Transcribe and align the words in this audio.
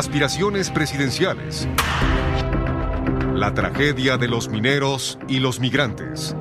aspiraciones 0.00 0.70
presidenciales, 0.70 1.68
la 3.34 3.52
tragedia 3.52 4.16
de 4.16 4.28
los 4.28 4.48
mineros 4.48 5.18
y 5.28 5.40
los 5.40 5.60
migrantes. 5.60 6.34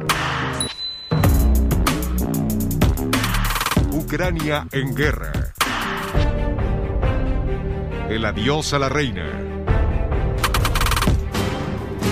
Ucrania 3.91 4.65
en 4.71 4.95
guerra. 4.95 5.33
El 8.09 8.23
adiós 8.23 8.73
a 8.73 8.79
la 8.79 8.87
reina. 8.87 9.25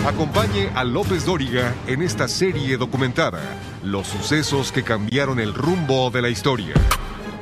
Acompañe 0.05 0.69
a 0.75 0.83
López 0.83 1.25
Dóriga 1.25 1.73
en 1.87 2.01
esta 2.01 2.27
serie 2.27 2.75
documentada, 2.75 3.39
Los 3.83 4.07
sucesos 4.07 4.73
que 4.73 4.83
cambiaron 4.83 5.39
el 5.39 5.53
rumbo 5.53 6.11
de 6.11 6.21
la 6.21 6.27
historia. 6.27 6.73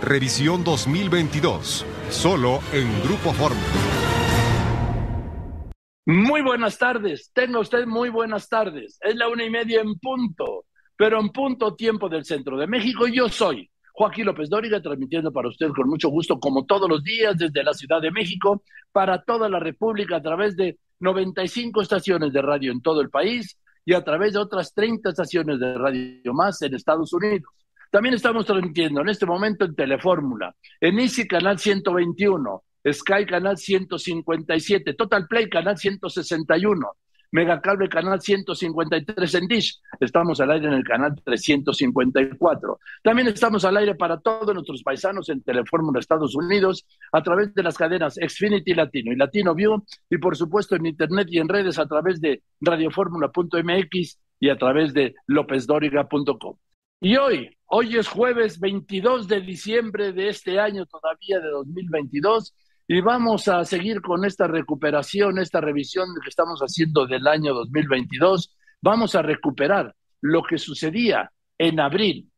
Revisión 0.03 0.64
2022, 0.64 1.83
solo 2.11 2.59
en 2.72 3.02
Grupo 3.02 3.33
Fórmula. 3.33 3.94
Muy 6.36 6.41
buenas 6.41 6.78
tardes, 6.78 7.31
tenga 7.33 7.59
usted 7.59 7.86
muy 7.86 8.09
buenas 8.09 8.50
tardes. 8.50 9.00
Es 9.00 9.16
la 9.16 9.30
una 9.30 9.45
y 9.45 9.50
media 9.50 9.80
en 9.80 9.97
punto, 9.97 10.66
pero 10.97 11.17
en 11.17 11.30
punto 11.30 11.75
tiempo 11.75 12.09
del 12.09 12.25
centro 12.25 12.58
de 12.58 12.67
México. 12.67 13.08
Yo 13.08 13.30
soy 13.30 13.72
Joaquín 13.94 14.25
López 14.25 14.50
Dóriga, 14.50 14.81
transmitiendo 14.81 15.31
para 15.31 15.47
usted 15.47 15.69
con 15.69 15.88
mucho 15.88 16.09
gusto, 16.09 16.38
como 16.38 16.66
todos 16.66 16.89
los 16.89 17.02
días, 17.05 17.38
desde 17.38 17.64
la 17.64 17.73
Ciudad 17.73 18.02
de 18.02 18.11
México, 18.11 18.64
para 18.92 19.23
toda 19.23 19.47
la 19.47 19.61
República, 19.61 20.17
a 20.17 20.22
través 20.22 20.58
de 20.58 20.77
95 21.00 21.81
estaciones 21.81 22.33
de 22.33 22.42
radio 22.42 22.73
en 22.73 22.81
todo 22.81 22.99
el 22.99 23.09
país 23.09 23.58
y 23.86 23.94
a 23.94 24.03
través 24.03 24.33
de 24.33 24.39
otras 24.39 24.73
30 24.73 25.11
estaciones 25.11 25.58
de 25.58 25.73
radio 25.75 26.33
más 26.33 26.61
en 26.64 26.75
Estados 26.75 27.14
Unidos. 27.14 27.47
También 27.89 28.14
estamos 28.14 28.45
transmitiendo 28.45 28.99
en 28.99 29.08
este 29.08 29.25
momento 29.25 29.64
en 29.64 29.73
Telefórmula, 29.73 30.53
en 30.81 30.99
ICI 30.99 31.30
Canal 31.30 31.59
121, 31.59 32.61
Sky 32.91 33.25
Canal 33.25 33.58
157, 33.58 34.94
Total 34.94 35.28
Play 35.28 35.50
Canal 35.50 35.77
161, 35.77 36.87
Megacable 37.32 37.89
Canal 37.89 38.21
153 38.21 39.36
en 39.36 39.48
Dish. 39.48 39.82
Estamos 39.99 40.39
al 40.39 40.52
aire 40.52 40.67
en 40.67 40.73
el 40.73 40.83
canal 40.83 41.15
354. 41.23 42.80
También 43.04 43.27
estamos 43.27 43.65
al 43.65 43.77
aire 43.77 43.95
para 43.95 44.20
todos 44.20 44.54
nuestros 44.54 44.83
paisanos 44.83 45.27
en 45.30 45.42
Telefórmula 45.42 45.99
Estados 45.99 46.36
Unidos 46.36 46.86
a 47.11 47.21
través 47.23 47.54
de 47.54 47.64
las 47.64 47.77
cadenas 47.77 48.15
Xfinity 48.15 48.73
Latino 48.73 49.11
y 49.11 49.15
Latino 49.15 49.55
View 49.55 49.83
y 50.09 50.17
por 50.17 50.38
supuesto 50.38 50.76
en 50.76 50.86
internet 50.86 51.27
y 51.30 51.39
en 51.39 51.49
redes 51.49 51.80
a 51.80 51.88
través 51.88 52.21
de 52.21 52.42
radioformula.mx 52.61 54.20
y 54.39 54.49
a 54.49 54.58
través 54.58 54.93
de 54.93 55.15
lopezdoriga.com. 55.27 56.55
Y 57.02 57.17
hoy, 57.17 57.49
hoy 57.65 57.98
es 57.98 58.08
jueves 58.08 58.59
22 58.59 59.27
de 59.27 59.42
diciembre 59.42 60.14
de 60.14 60.30
este 60.30 60.59
año 60.59 60.86
todavía 60.86 61.39
de 61.39 61.49
2022 61.49 62.54
y 62.87 63.01
vamos 63.01 63.47
a 63.47 63.65
seguir 63.65 64.01
con 64.01 64.25
esta 64.25 64.47
recuperación, 64.47 65.39
esta 65.39 65.59
revisión 65.59 66.07
que 66.21 66.29
estamos 66.29 66.59
haciendo 66.61 67.07
del 67.07 67.27
año 67.27 67.53
2022. 67.53 68.55
Vamos 68.81 69.15
a 69.15 69.23
recuperar 69.23 69.95
lo 70.21 70.43
que 70.43 70.57
sucedía 70.57 71.31
en 71.57 71.79
abril. 71.79 72.29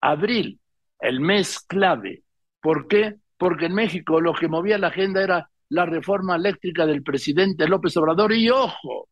Abril, 0.00 0.58
el 1.00 1.20
mes 1.20 1.60
clave. 1.60 2.24
¿Por 2.60 2.88
qué? 2.88 3.16
Porque 3.36 3.66
en 3.66 3.74
México 3.74 4.20
lo 4.20 4.34
que 4.34 4.48
movía 4.48 4.78
la 4.78 4.88
agenda 4.88 5.22
era 5.22 5.50
la 5.68 5.86
reforma 5.86 6.34
eléctrica 6.36 6.84
del 6.84 7.02
presidente 7.04 7.68
López 7.68 7.96
Obrador 7.96 8.32
y 8.32 8.50
ojo, 8.50 9.08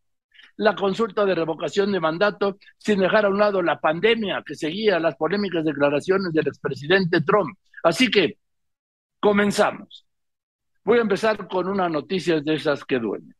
la 0.57 0.75
consulta 0.75 1.25
de 1.25 1.35
revocación 1.35 1.93
de 1.93 2.01
mandato 2.01 2.57
sin 2.79 3.01
dejar 3.01 3.27
a 3.27 3.29
un 3.29 3.39
lado 3.39 3.63
la 3.63 3.79
pandemia 3.79 4.43
que 4.45 4.55
seguía 4.55 4.99
las 4.99 5.15
polémicas 5.17 5.65
declaraciones 5.65 6.33
del 6.33 6.49
expresidente 6.49 7.21
Trump. 7.21 7.57
Así 7.85 8.11
que 8.11 8.39
comenzamos. 9.21 10.06
Voy 10.87 10.99
a 10.99 11.03
empezar 11.03 11.49
con 11.49 11.67
una 11.67 11.89
noticia 11.89 12.41
de 12.41 12.55
esas 12.55 12.85
que 12.85 13.01
duelen. 13.01 13.35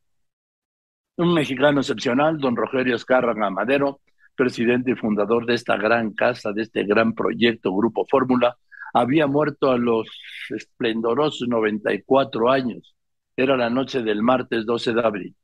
Un 1.15 1.33
mexicano 1.33 1.79
excepcional, 1.79 2.37
don 2.39 2.57
Rogelio 2.57 2.97
Escárraga 2.97 3.49
Madero, 3.49 4.01
presidente 4.35 4.91
y 4.91 4.95
fundador 4.95 5.45
de 5.45 5.53
esta 5.53 5.77
gran 5.77 6.11
casa, 6.11 6.51
de 6.51 6.63
este 6.63 6.83
gran 6.83 7.13
proyecto 7.13 7.73
Grupo 7.73 8.05
Fórmula, 8.05 8.57
había 8.93 9.27
muerto 9.27 9.71
a 9.71 9.77
los 9.77 10.09
esplendorosos 10.49 11.47
94 11.47 12.51
años. 12.51 12.93
Era 13.37 13.55
la 13.55 13.69
noche 13.69 14.03
del 14.03 14.21
martes 14.21 14.65
12 14.65 14.93
de 14.93 15.01
abril. 15.01 15.35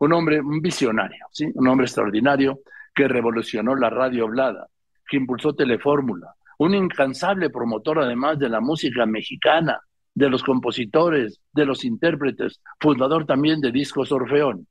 Un 0.00 0.12
hombre, 0.12 0.42
un 0.42 0.60
visionario, 0.60 1.24
¿sí? 1.32 1.50
un 1.54 1.66
hombre 1.66 1.86
extraordinario 1.86 2.60
que 2.94 3.08
revolucionó 3.08 3.74
la 3.74 3.88
radio 3.88 4.24
hablada, 4.24 4.66
que 5.08 5.16
impulsó 5.16 5.54
Telefórmula, 5.54 6.34
un 6.58 6.74
incansable 6.74 7.48
promotor 7.48 8.00
además 8.00 8.38
de 8.38 8.50
la 8.50 8.60
música 8.60 9.06
mexicana, 9.06 9.80
de 10.18 10.28
los 10.28 10.42
compositores, 10.42 11.40
de 11.52 11.64
los 11.64 11.84
intérpretes, 11.84 12.60
fundador 12.80 13.24
también 13.24 13.60
de 13.60 13.70
Discos 13.70 14.10
Orfeón. 14.10 14.66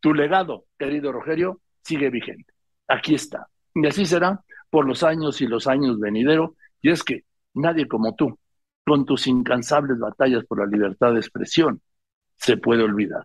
Tu 0.00 0.12
legado, 0.12 0.64
querido 0.76 1.12
Rogelio, 1.12 1.60
sigue 1.84 2.10
vigente. 2.10 2.52
Aquí 2.88 3.14
está. 3.14 3.46
Y 3.74 3.86
así 3.86 4.04
será 4.04 4.42
por 4.70 4.88
los 4.88 5.04
años 5.04 5.40
y 5.40 5.46
los 5.46 5.68
años 5.68 6.00
venideros. 6.00 6.50
Y 6.82 6.90
es 6.90 7.04
que 7.04 7.22
nadie 7.54 7.86
como 7.86 8.16
tú, 8.16 8.40
con 8.84 9.04
tus 9.04 9.28
incansables 9.28 10.00
batallas 10.00 10.44
por 10.46 10.58
la 10.58 10.66
libertad 10.66 11.12
de 11.12 11.20
expresión, 11.20 11.80
se 12.36 12.56
puede 12.56 12.82
olvidar. 12.82 13.24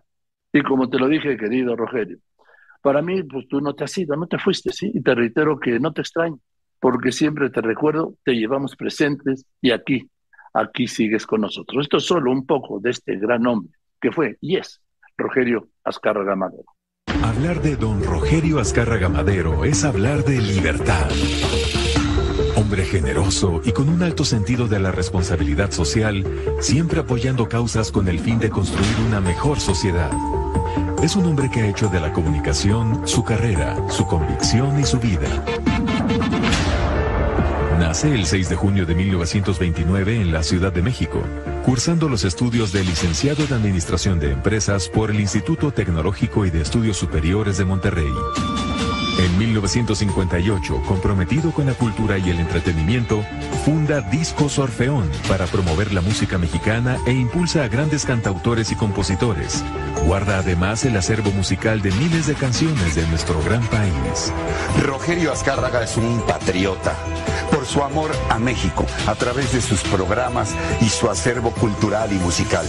Y 0.52 0.62
como 0.62 0.88
te 0.88 1.00
lo 1.00 1.08
dije, 1.08 1.36
querido 1.36 1.74
Rogelio, 1.74 2.18
para 2.82 3.02
mí, 3.02 3.24
pues 3.24 3.48
tú 3.48 3.60
no 3.60 3.74
te 3.74 3.82
has 3.82 3.98
ido, 3.98 4.14
no 4.14 4.28
te 4.28 4.38
fuiste, 4.38 4.70
¿sí? 4.70 4.92
Y 4.94 5.02
te 5.02 5.12
reitero 5.12 5.58
que 5.58 5.80
no 5.80 5.92
te 5.92 6.02
extraño, 6.02 6.38
porque 6.78 7.10
siempre 7.10 7.50
te 7.50 7.60
recuerdo, 7.62 8.14
te 8.22 8.34
llevamos 8.34 8.76
presentes 8.76 9.44
y 9.60 9.72
aquí 9.72 10.08
aquí 10.54 10.86
sigues 10.86 11.26
con 11.26 11.42
nosotros. 11.42 11.84
Esto 11.84 11.98
es 11.98 12.06
solo 12.06 12.30
un 12.30 12.46
poco 12.46 12.80
de 12.80 12.90
este 12.90 13.16
gran 13.16 13.46
hombre 13.46 13.72
que 14.00 14.12
fue 14.12 14.38
y 14.40 14.56
es 14.56 14.80
Rogerio 15.16 15.68
Azcárraga 15.82 16.36
Madero. 16.36 16.64
Hablar 17.22 17.60
de 17.62 17.76
don 17.76 18.02
Rogerio 18.02 18.58
Azcárraga 18.58 19.08
Madero 19.08 19.64
es 19.64 19.84
hablar 19.84 20.24
de 20.24 20.40
libertad. 20.40 21.08
Hombre 22.56 22.84
generoso 22.84 23.60
y 23.64 23.72
con 23.72 23.88
un 23.88 24.02
alto 24.02 24.24
sentido 24.24 24.68
de 24.68 24.78
la 24.78 24.92
responsabilidad 24.92 25.70
social, 25.70 26.24
siempre 26.60 27.00
apoyando 27.00 27.48
causas 27.48 27.90
con 27.90 28.08
el 28.08 28.20
fin 28.20 28.38
de 28.38 28.50
construir 28.50 28.96
una 29.06 29.20
mejor 29.20 29.58
sociedad. 29.58 30.10
Es 31.02 31.16
un 31.16 31.26
hombre 31.26 31.50
que 31.50 31.60
ha 31.60 31.68
hecho 31.68 31.88
de 31.88 32.00
la 32.00 32.12
comunicación 32.12 33.06
su 33.06 33.24
carrera, 33.24 33.76
su 33.88 34.06
convicción 34.06 34.78
y 34.78 34.84
su 34.84 34.98
vida. 34.98 35.28
Nace 37.94 38.12
el 38.12 38.26
6 38.26 38.48
de 38.48 38.56
junio 38.56 38.86
de 38.86 38.96
1929 38.96 40.20
en 40.20 40.32
la 40.32 40.42
Ciudad 40.42 40.72
de 40.72 40.82
México, 40.82 41.22
cursando 41.64 42.08
los 42.08 42.24
estudios 42.24 42.72
de 42.72 42.82
licenciado 42.82 43.44
en 43.44 43.52
Administración 43.52 44.18
de 44.18 44.32
Empresas 44.32 44.88
por 44.88 45.12
el 45.12 45.20
Instituto 45.20 45.70
Tecnológico 45.70 46.44
y 46.44 46.50
de 46.50 46.60
Estudios 46.60 46.96
Superiores 46.96 47.56
de 47.56 47.64
Monterrey. 47.64 48.12
En 49.18 49.38
1958, 49.38 50.82
comprometido 50.86 51.52
con 51.52 51.66
la 51.66 51.74
cultura 51.74 52.18
y 52.18 52.30
el 52.30 52.40
entretenimiento, 52.40 53.24
funda 53.64 54.00
Discos 54.00 54.58
Orfeón 54.58 55.08
para 55.28 55.46
promover 55.46 55.92
la 55.92 56.00
música 56.00 56.36
mexicana 56.36 56.98
e 57.06 57.12
impulsa 57.12 57.62
a 57.62 57.68
grandes 57.68 58.04
cantautores 58.04 58.72
y 58.72 58.74
compositores. 58.74 59.64
Guarda 60.04 60.38
además 60.38 60.84
el 60.84 60.96
acervo 60.96 61.30
musical 61.30 61.80
de 61.80 61.92
miles 61.92 62.26
de 62.26 62.34
canciones 62.34 62.96
de 62.96 63.06
nuestro 63.06 63.40
gran 63.42 63.62
país. 63.68 64.32
Rogerio 64.82 65.32
Azcárraga 65.32 65.84
es 65.84 65.96
un 65.96 66.20
patriota 66.26 66.96
por 67.52 67.66
su 67.66 67.82
amor 67.82 68.10
a 68.30 68.38
México 68.38 68.84
a 69.06 69.14
través 69.14 69.52
de 69.52 69.60
sus 69.60 69.82
programas 69.82 70.54
y 70.80 70.88
su 70.88 71.08
acervo 71.08 71.52
cultural 71.52 72.12
y 72.12 72.16
musical. 72.16 72.66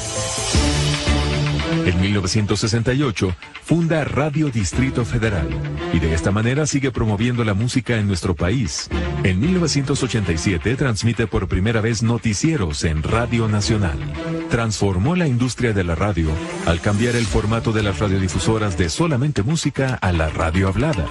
En 1.83 1.99
1968 1.99 3.35
funda 3.63 4.03
Radio 4.05 4.49
Distrito 4.49 5.03
Federal 5.03 5.47
y 5.91 5.99
de 5.99 6.13
esta 6.13 6.31
manera 6.31 6.65
sigue 6.65 6.91
promoviendo 6.91 7.43
la 7.43 7.53
música 7.53 7.97
en 7.97 8.07
nuestro 8.07 8.35
país. 8.35 8.89
En 9.23 9.39
1987 9.39 10.75
transmite 10.75 11.27
por 11.27 11.47
primera 11.47 11.81
vez 11.81 12.03
noticieros 12.03 12.83
en 12.83 13.03
Radio 13.03 13.47
Nacional. 13.47 13.97
Transformó 14.55 15.17
la 15.17 15.27
industria 15.27 15.73
de 15.73 15.83
la 15.83 15.95
radio 15.95 16.29
al 16.65 16.79
cambiar 16.79 17.17
el 17.17 17.25
formato 17.25 17.73
de 17.73 17.83
las 17.83 17.99
radiodifusoras 17.99 18.77
de 18.77 18.87
solamente 18.89 19.43
música 19.43 19.95
a 19.95 20.13
la 20.13 20.29
radio 20.29 20.69
hablada, 20.69 21.07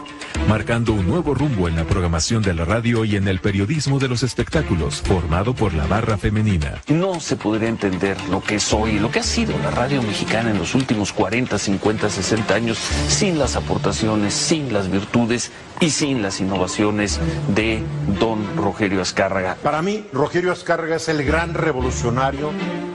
marcando 0.49 0.95
un 0.95 1.07
nuevo 1.07 1.35
rumbo 1.35 1.69
en 1.69 1.77
la 1.77 1.85
programación 1.85 2.43
de 2.43 2.55
la 2.55 2.65
radio 2.65 3.05
y 3.05 3.17
en 3.17 3.29
el 3.29 3.41
periodismo 3.41 3.99
de 3.99 4.09
los 4.09 4.23
espectáculos 4.23 5.03
formado 5.03 5.55
por 5.55 5.75
la 5.75 5.87
barra 5.87 6.17
femenina. 6.17 6.81
No 6.89 7.21
se 7.21 7.37
podría 7.37 7.69
entender 7.69 8.17
lo 8.31 8.43
que 8.43 8.55
es 8.55 8.73
hoy, 8.73 8.99
lo 8.99 9.11
que 9.11 9.19
ha 9.19 9.23
sido 9.23 9.59
la 9.59 9.71
radio 9.71 10.03
mexicana 10.03 10.51
en 10.51 10.57
los 10.57 10.75
últimos 10.75 11.13
40, 11.13 11.59
50, 11.59 12.09
60 12.09 12.55
años 12.55 12.79
sin 13.09 13.39
las 13.39 13.57
aportaciones, 13.57 14.33
sin 14.33 14.73
las 14.73 14.91
virtudes 14.91 15.53
y 15.85 15.91
sin 15.91 16.23
las 16.23 16.41
innovaciones 16.41 17.21
de 17.49 17.83
don 18.19 18.57
Rogelio 18.57 19.03
Azcárraga. 19.03 19.59
Para 19.63 19.83
mí, 19.83 20.07
Rogelio 20.15 20.51
Azcárraga 20.51 20.97
es 20.97 21.11
el 21.11 21.23
gran 21.25 21.53
revolucionario 21.53 22.53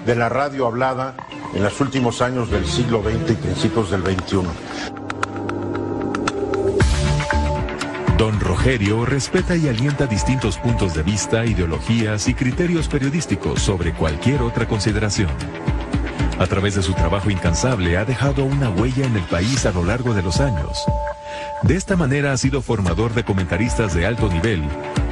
de 0.07 0.15
la 0.15 0.27
radio 0.27 0.65
hablada 0.65 1.13
en 1.53 1.61
los 1.61 1.79
últimos 1.81 2.23
años 2.23 2.49
del 2.49 2.65
siglo 2.65 3.03
XX 3.03 3.31
y 3.31 3.35
principios 3.35 3.91
del 3.91 4.01
XXI. 4.01 4.39
Don 8.17 8.39
Rogelio 8.39 9.05
respeta 9.05 9.55
y 9.55 9.67
alienta 9.67 10.07
distintos 10.07 10.57
puntos 10.57 10.95
de 10.95 11.03
vista, 11.03 11.45
ideologías 11.45 12.27
y 12.27 12.33
criterios 12.33 12.87
periodísticos 12.87 13.61
sobre 13.61 13.93
cualquier 13.93 14.41
otra 14.41 14.67
consideración. 14.67 15.29
A 16.39 16.47
través 16.47 16.73
de 16.73 16.81
su 16.81 16.93
trabajo 16.93 17.29
incansable 17.29 17.97
ha 17.97 18.05
dejado 18.05 18.45
una 18.45 18.71
huella 18.71 19.05
en 19.05 19.15
el 19.15 19.23
país 19.25 19.67
a 19.67 19.71
lo 19.71 19.83
largo 19.83 20.15
de 20.15 20.23
los 20.23 20.39
años. 20.39 20.87
De 21.63 21.75
esta 21.75 21.97
manera 21.97 22.31
ha 22.31 22.37
sido 22.37 22.61
formador 22.61 23.13
de 23.13 23.25
comentaristas 23.25 23.93
de 23.93 24.05
alto 24.05 24.29
nivel, 24.29 24.63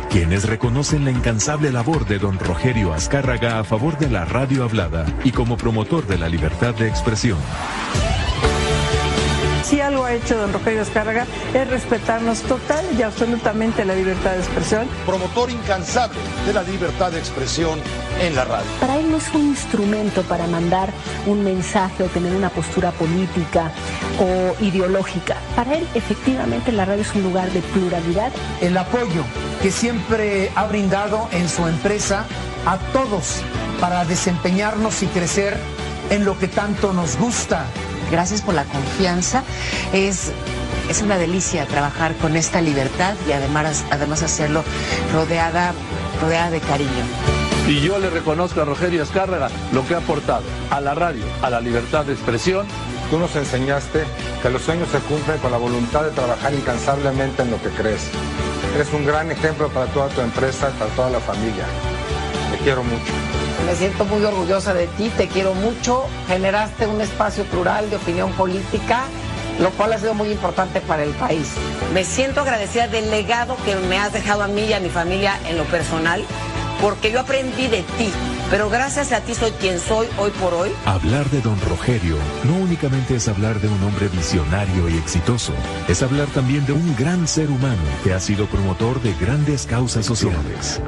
quienes 0.10 0.48
reconocen 0.48 1.04
la 1.04 1.12
incansable 1.12 1.72
labor 1.72 2.08
de 2.08 2.20
don 2.20 2.40
Rogerio 2.40 2.94
Azcárraga 2.94 3.60
a 3.60 3.66
favor 3.66 3.98
de 3.98 4.10
la 4.10 4.24
radio 4.24 4.64
hablada 4.64 5.06
y 5.26 5.32
como 5.32 5.58
promotor 5.58 6.08
de 6.08 6.18
la 6.18 6.30
libertad 6.30 6.74
de 6.74 6.88
expresión. 6.88 7.38
Si 9.68 9.82
algo 9.82 10.06
ha 10.06 10.14
hecho 10.14 10.38
don 10.38 10.54
Rogelio 10.54 10.82
Escárraga 10.82 11.28
es 11.54 11.70
respetarnos 11.70 12.42
total 12.44 12.86
y 12.98 13.02
absolutamente 13.02 13.84
la 13.84 13.96
libertad 13.96 14.32
de 14.32 14.40
expresión. 14.40 14.88
Promotor 15.06 15.52
incansable 15.52 16.18
de 16.46 16.54
la 16.54 16.64
libertad 16.64 17.12
de 17.12 17.20
expresión 17.20 17.78
en 18.22 18.34
la 18.34 18.46
radio. 18.46 18.66
Para 18.80 18.96
él 18.96 19.12
no 19.12 19.18
es 19.18 19.30
un 19.34 19.42
instrumento 19.42 20.24
para 20.24 20.48
mandar 20.48 20.90
un 21.26 21.44
mensaje 21.44 22.04
o 22.04 22.06
tener 22.06 22.34
una 22.34 22.50
postura 22.50 22.92
política 22.92 23.74
o 24.22 24.64
ideológica. 24.64 25.36
Para 25.58 25.76
él 25.76 25.88
efectivamente 25.96 26.72
la 26.72 26.86
radio 26.86 27.02
es 27.02 27.14
un 27.14 27.24
lugar 27.24 27.52
de 27.52 27.60
pluralidad. 27.60 28.32
El 28.62 28.78
apoyo 28.78 29.26
que 29.62 29.70
siempre 29.70 30.50
ha 30.56 30.66
brindado 30.68 31.28
en 31.34 31.50
su 31.50 31.68
empresa 31.68 32.26
a 32.66 32.78
todos 32.94 33.42
para 33.82 34.06
desempeñarnos 34.06 35.04
y 35.04 35.08
crecer 35.08 35.58
en 36.10 36.24
lo 36.24 36.40
que 36.40 36.48
tanto 36.48 36.94
nos 36.94 37.18
gusta 37.18 37.66
Gracias 38.12 38.42
por 38.42 38.54
la 38.54 38.64
confianza. 38.64 39.44
Es, 39.94 40.32
es 40.90 41.02
una 41.02 41.18
delicia 41.18 41.66
trabajar 41.66 42.16
con 42.16 42.36
esta 42.36 42.62
libertad 42.62 43.16
y 43.28 43.32
además, 43.32 43.84
además 43.92 44.24
hacerlo 44.24 44.64
rodeada, 45.14 45.74
rodeada 46.22 46.50
de 46.50 46.60
cariño. 46.60 47.06
Y 47.68 47.82
yo 47.82 48.00
le 48.00 48.10
reconozco 48.10 48.62
a 48.62 48.66
Rogerio 48.66 49.04
Escárraga 49.04 49.50
lo 49.74 49.86
que 49.86 49.94
ha 49.94 49.98
aportado 49.98 50.44
a 50.70 50.80
la 50.80 50.96
radio, 50.96 51.24
a 51.42 51.50
la 51.50 51.60
libertad 51.60 52.06
de 52.06 52.14
expresión. 52.14 52.66
Tú 53.10 53.20
nos 53.20 53.36
enseñaste 53.36 54.04
que 54.42 54.50
los 54.50 54.62
sueños 54.62 54.88
se 54.90 55.00
cumplen 55.00 55.38
con 55.40 55.52
la 55.52 55.58
voluntad 55.58 56.04
de 56.04 56.12
trabajar 56.12 56.54
incansablemente 56.54 57.42
en 57.42 57.52
lo 57.52 57.62
que 57.62 57.70
crees. 57.70 58.08
Eres 58.74 58.94
un 58.94 59.06
gran 59.06 59.32
ejemplo 59.32 59.68
para 59.70 59.88
toda 59.88 60.08
tu 60.10 60.22
empresa 60.22 60.72
para 60.80 60.92
toda 60.92 61.10
la 61.10 61.20
familia. 61.20 61.66
Te 62.52 62.58
quiero 62.64 62.84
mucho. 62.84 63.14
Me 63.68 63.76
siento 63.76 64.06
muy 64.06 64.24
orgullosa 64.24 64.74
de 64.74 64.88
ti, 64.88 65.12
te 65.18 65.28
quiero 65.28 65.54
mucho. 65.54 66.06
Generaste 66.30 66.88
un 66.88 67.02
espacio 67.02 67.44
plural 67.44 67.90
de 67.90 67.98
opinión 67.98 68.32
política, 68.32 69.04
lo 69.60 69.72
cual 69.72 69.92
ha 69.92 70.00
sido 70.00 70.14
muy 70.14 70.32
importante 70.32 70.80
para 70.80 71.04
el 71.04 71.10
país. 71.12 71.50
Me 71.94 72.06
siento 72.06 72.40
agradecida 72.40 72.88
del 72.88 73.12
legado 73.12 73.58
que 73.66 73.76
me 73.76 74.00
has 74.00 74.14
dejado 74.14 74.44
a 74.44 74.48
mí 74.48 74.62
y 74.62 74.74
a 74.74 74.80
mi 74.80 74.88
familia 74.88 75.38
en 75.50 75.58
lo 75.58 75.66
personal, 75.66 76.24
porque 76.82 77.12
yo 77.12 77.20
aprendí 77.20 77.68
de 77.68 77.84
ti. 77.98 78.10
Pero 78.50 78.70
gracias 78.70 79.12
a 79.12 79.20
ti 79.20 79.36
soy 79.36 79.52
quien 79.52 79.82
soy 79.82 80.08
hoy 80.18 80.32
por 80.40 80.54
hoy. 80.54 80.72
Hablar 80.86 81.30
de 81.30 81.42
don 81.42 81.60
Rogerio 81.60 82.16
no 82.46 82.56
únicamente 82.56 83.18
es 83.18 83.28
hablar 83.28 83.60
de 83.60 83.68
un 83.68 83.84
hombre 83.84 84.08
visionario 84.08 84.88
y 84.88 84.96
exitoso, 84.96 85.52
es 85.90 86.02
hablar 86.02 86.28
también 86.28 86.66
de 86.66 86.72
un 86.72 86.96
gran 86.96 87.28
ser 87.28 87.50
humano 87.50 87.84
que 88.02 88.14
ha 88.14 88.22
sido 88.22 88.46
promotor 88.46 89.02
de 89.02 89.14
grandes 89.16 89.66
causas 89.66 90.06
sociales. 90.06 90.80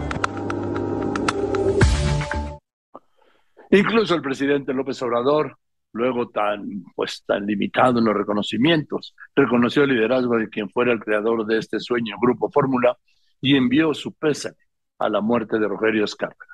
Incluso 3.72 4.16
el 4.16 4.22
presidente 4.22 4.74
López 4.74 5.02
Obrador, 5.04 5.58
luego 5.94 6.30
tan, 6.30 6.84
pues, 6.96 7.24
tan 7.26 7.46
limitado 7.46 8.00
en 8.00 8.06
los 8.06 8.16
reconocimientos, 8.16 9.16
reconoció 9.36 9.84
el 9.84 9.92
liderazgo 9.92 10.38
de 10.38 10.50
quien 10.50 10.70
fuera 10.70 10.92
el 10.92 11.00
creador 11.00 11.46
de 11.46 11.58
este 11.60 11.80
sueño, 11.80 12.16
Grupo 12.20 12.50
Fórmula, 12.50 12.98
y 13.42 13.56
envió 13.56 13.94
su 13.94 14.12
pésame 14.14 14.58
a 14.98 15.10
la 15.10 15.22
muerte 15.22 15.60
de 15.60 15.68
Rogerio 15.68 16.04
Escárraga. 16.04 16.46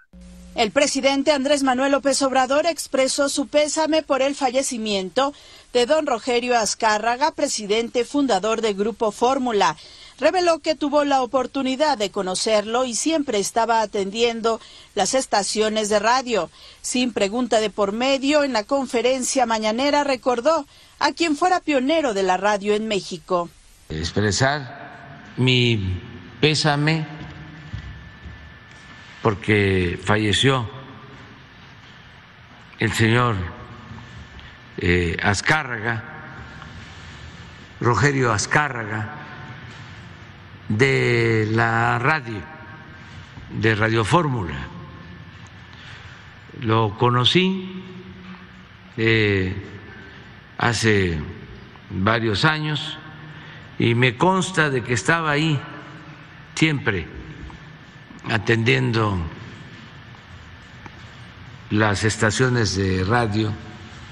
El 0.56 0.72
presidente 0.72 1.32
Andrés 1.32 1.64
Manuel 1.64 1.92
López 1.92 2.22
Obrador 2.22 2.66
expresó 2.66 3.28
su 3.28 3.48
pésame 3.48 4.04
por 4.04 4.22
el 4.22 4.36
fallecimiento 4.36 5.34
de 5.74 5.86
don 5.86 6.06
Rogerio 6.06 6.58
Azcárraga, 6.58 7.32
presidente 7.32 8.06
fundador 8.06 8.62
de 8.62 8.74
Grupo 8.74 9.12
Fórmula 9.12 9.76
reveló 10.20 10.60
que 10.60 10.76
tuvo 10.76 11.04
la 11.04 11.22
oportunidad 11.22 11.98
de 11.98 12.12
conocerlo 12.12 12.86
y 12.86 12.96
siempre 12.96 13.40
estaba 13.40 13.82
atendiendo 13.82 14.60
las 14.94 15.14
estaciones 15.14 15.90
de 15.90 16.00
radio. 16.00 16.50
Sin 16.82 17.14
pregunta 17.14 17.60
de 17.60 17.70
por 17.70 17.92
medio, 17.92 18.44
en 18.44 18.54
la 18.54 18.64
conferencia 18.64 19.46
mañanera 19.46 20.04
recordó 20.04 20.66
a 21.00 21.12
quien 21.12 21.36
fuera 21.36 21.60
pionero 21.60 22.14
de 22.14 22.24
la 22.24 22.38
radio 22.38 22.74
en 22.74 22.88
México. 22.88 23.50
Expresar 23.90 25.34
mi 25.38 26.02
pésame 26.40 27.06
porque 29.22 30.00
falleció 30.04 30.70
el 32.80 32.94
señor 32.94 33.36
eh, 34.78 35.18
Azcárraga, 35.22 36.04
Rogerio 37.80 38.32
Azcárraga, 38.32 39.25
de 40.70 41.48
la 41.52 42.00
radio, 42.00 42.42
de 43.52 43.76
Radio 43.76 44.04
Fórmula. 44.04 44.56
Lo 46.62 46.98
conocí 46.98 47.84
eh, 48.98 49.56
hace 50.58 51.20
varios 51.90 52.46
años 52.46 52.98
y 53.78 53.94
me 53.94 54.18
consta 54.18 54.70
de 54.70 54.84
que 54.84 54.94
estaba 54.94 55.32
ahí 55.32 55.60
siempre 56.56 57.08
atendiendo 58.30 59.18
las 61.70 62.04
estaciones 62.04 62.76
de 62.76 63.04
radio 63.04 63.52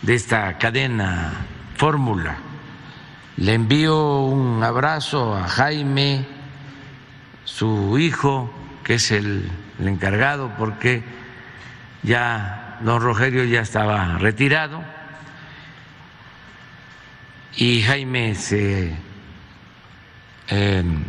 de 0.02 0.16
esta 0.16 0.58
cadena 0.58 1.46
Fórmula. 1.78 2.38
Le 3.38 3.54
envío 3.54 4.22
un 4.22 4.64
abrazo 4.64 5.36
a 5.36 5.48
Jaime, 5.48 6.26
su 7.46 7.98
hijo, 8.00 8.52
que 8.84 8.96
es 8.96 9.12
el, 9.12 9.50
encargado, 9.80 10.52
porque 10.58 11.04
ya 12.04 12.78
don 12.82 13.02
Rogerio 13.02 13.44
ya 13.44 13.62
estaba 13.62 14.18
retirado. 14.18 14.84
Y 17.56 17.82
Jaime 17.82 18.36
se 18.36 18.96
em, 20.48 21.04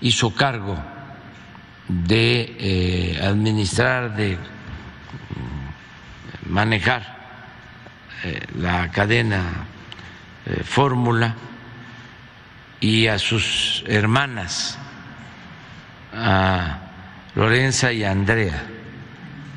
hizo 0.00 0.34
cargo 0.34 0.78
de 1.88 2.56
eh, 2.58 3.20
administrar, 3.22 4.16
de 4.16 4.38
manejar 6.46 7.16
eh, 8.24 8.40
la 8.58 8.90
cadena 8.90 9.66
eh, 10.46 10.62
fórmula 10.64 11.34
y 12.80 13.06
a 13.06 13.18
sus 13.18 13.84
hermanas 13.86 14.78
a 16.12 17.30
Lorenza 17.34 17.92
y 17.92 18.04
a 18.04 18.10
Andrea. 18.10 18.62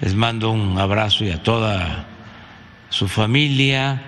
Les 0.01 0.15
mando 0.15 0.51
un 0.51 0.77
abrazo 0.77 1.23
y 1.23 1.31
a 1.31 1.41
toda 1.41 2.05
su 2.89 3.07
familia 3.07 4.01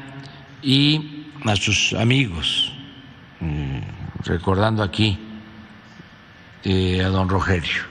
y 0.62 1.26
a 1.46 1.56
sus 1.56 1.94
amigos, 1.94 2.74
mm, 3.40 3.80
recordando 4.26 4.84
aquí 4.84 5.18
eh, 6.64 7.02
a 7.04 7.10
don 7.10 7.30
Rogerio. 7.30 7.84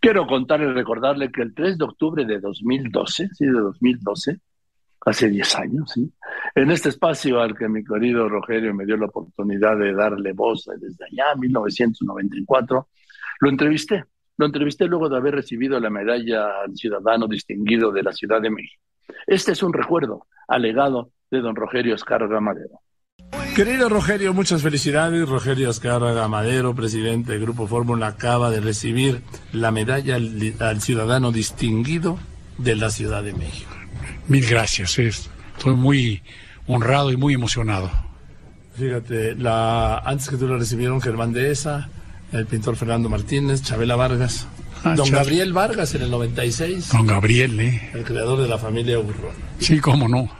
Quiero 0.00 0.26
contarle 0.26 0.66
y 0.66 0.72
recordarle 0.72 1.30
que 1.30 1.42
el 1.42 1.54
3 1.54 1.76
de 1.76 1.84
octubre 1.84 2.24
de 2.24 2.40
2012, 2.40 3.28
sí, 3.32 3.44
de 3.44 3.52
2012, 3.52 4.38
hace 5.06 5.28
10 5.28 5.56
años, 5.56 5.90
¿sí? 5.92 6.10
en 6.54 6.70
este 6.70 6.88
espacio 6.88 7.40
al 7.40 7.56
que 7.56 7.68
mi 7.68 7.84
querido 7.84 8.28
Rogerio 8.28 8.74
me 8.74 8.84
dio 8.84 8.96
la 8.96 9.06
oportunidad 9.06 9.76
de 9.78 9.92
darle 9.92 10.32
voz 10.32 10.68
desde 10.78 11.04
allá, 11.04 11.34
1994, 11.36 12.88
lo 13.40 13.48
entrevisté, 13.48 14.04
lo 14.36 14.46
entrevisté 14.46 14.86
luego 14.86 15.08
de 15.08 15.16
haber 15.16 15.34
recibido 15.34 15.80
la 15.80 15.90
medalla 15.90 16.62
al 16.64 16.76
ciudadano 16.76 17.26
distinguido 17.26 17.90
de 17.90 18.02
la 18.02 18.12
Ciudad 18.12 18.40
de 18.40 18.50
México. 18.50 18.82
Este 19.26 19.52
es 19.52 19.62
un 19.62 19.72
recuerdo 19.72 20.26
alegado 20.46 21.10
de 21.30 21.40
don 21.40 21.56
Rogerio 21.56 21.94
Escarga 21.94 22.40
Madero. 22.40 22.80
Querido 23.54 23.88
Rogerio, 23.88 24.32
muchas 24.32 24.62
felicidades. 24.62 25.28
Rogerio 25.28 25.70
Escarga 25.70 26.26
Madero, 26.28 26.74
presidente 26.74 27.32
del 27.32 27.42
Grupo 27.42 27.66
Fórmula, 27.66 28.08
acaba 28.08 28.50
de 28.50 28.60
recibir 28.60 29.22
la 29.52 29.70
medalla 29.70 30.16
al, 30.16 30.80
ciudadano 30.80 31.32
distinguido 31.32 32.18
de 32.58 32.76
la 32.76 32.90
Ciudad 32.90 33.22
de 33.22 33.32
México. 33.32 33.70
Mil 34.28 34.46
gracias, 34.46 34.98
estoy 34.98 35.74
muy 35.74 36.22
honrado 36.66 37.10
y 37.10 37.16
muy 37.16 37.34
emocionado. 37.34 37.90
Fíjate, 38.74 39.34
la, 39.34 39.98
antes 39.98 40.28
que 40.28 40.36
tú 40.36 40.46
lo 40.46 40.56
recibieron 40.56 41.00
Germán 41.00 41.32
Dehesa, 41.32 41.90
el 42.32 42.46
pintor 42.46 42.76
Fernando 42.76 43.08
Martínez, 43.08 43.62
Chabela 43.62 43.96
Vargas, 43.96 44.46
ah, 44.84 44.94
don 44.94 45.10
Gabriel 45.10 45.52
Vargas 45.52 45.94
en 45.94 46.02
el 46.02 46.10
96. 46.10 46.90
Don 46.92 47.06
Gabriel, 47.06 47.58
¿eh? 47.60 47.90
El 47.94 48.04
creador 48.04 48.40
de 48.40 48.48
la 48.48 48.58
familia 48.58 48.98
Burrón. 48.98 49.34
Sí, 49.58 49.78
cómo 49.80 50.08
no. 50.08 50.30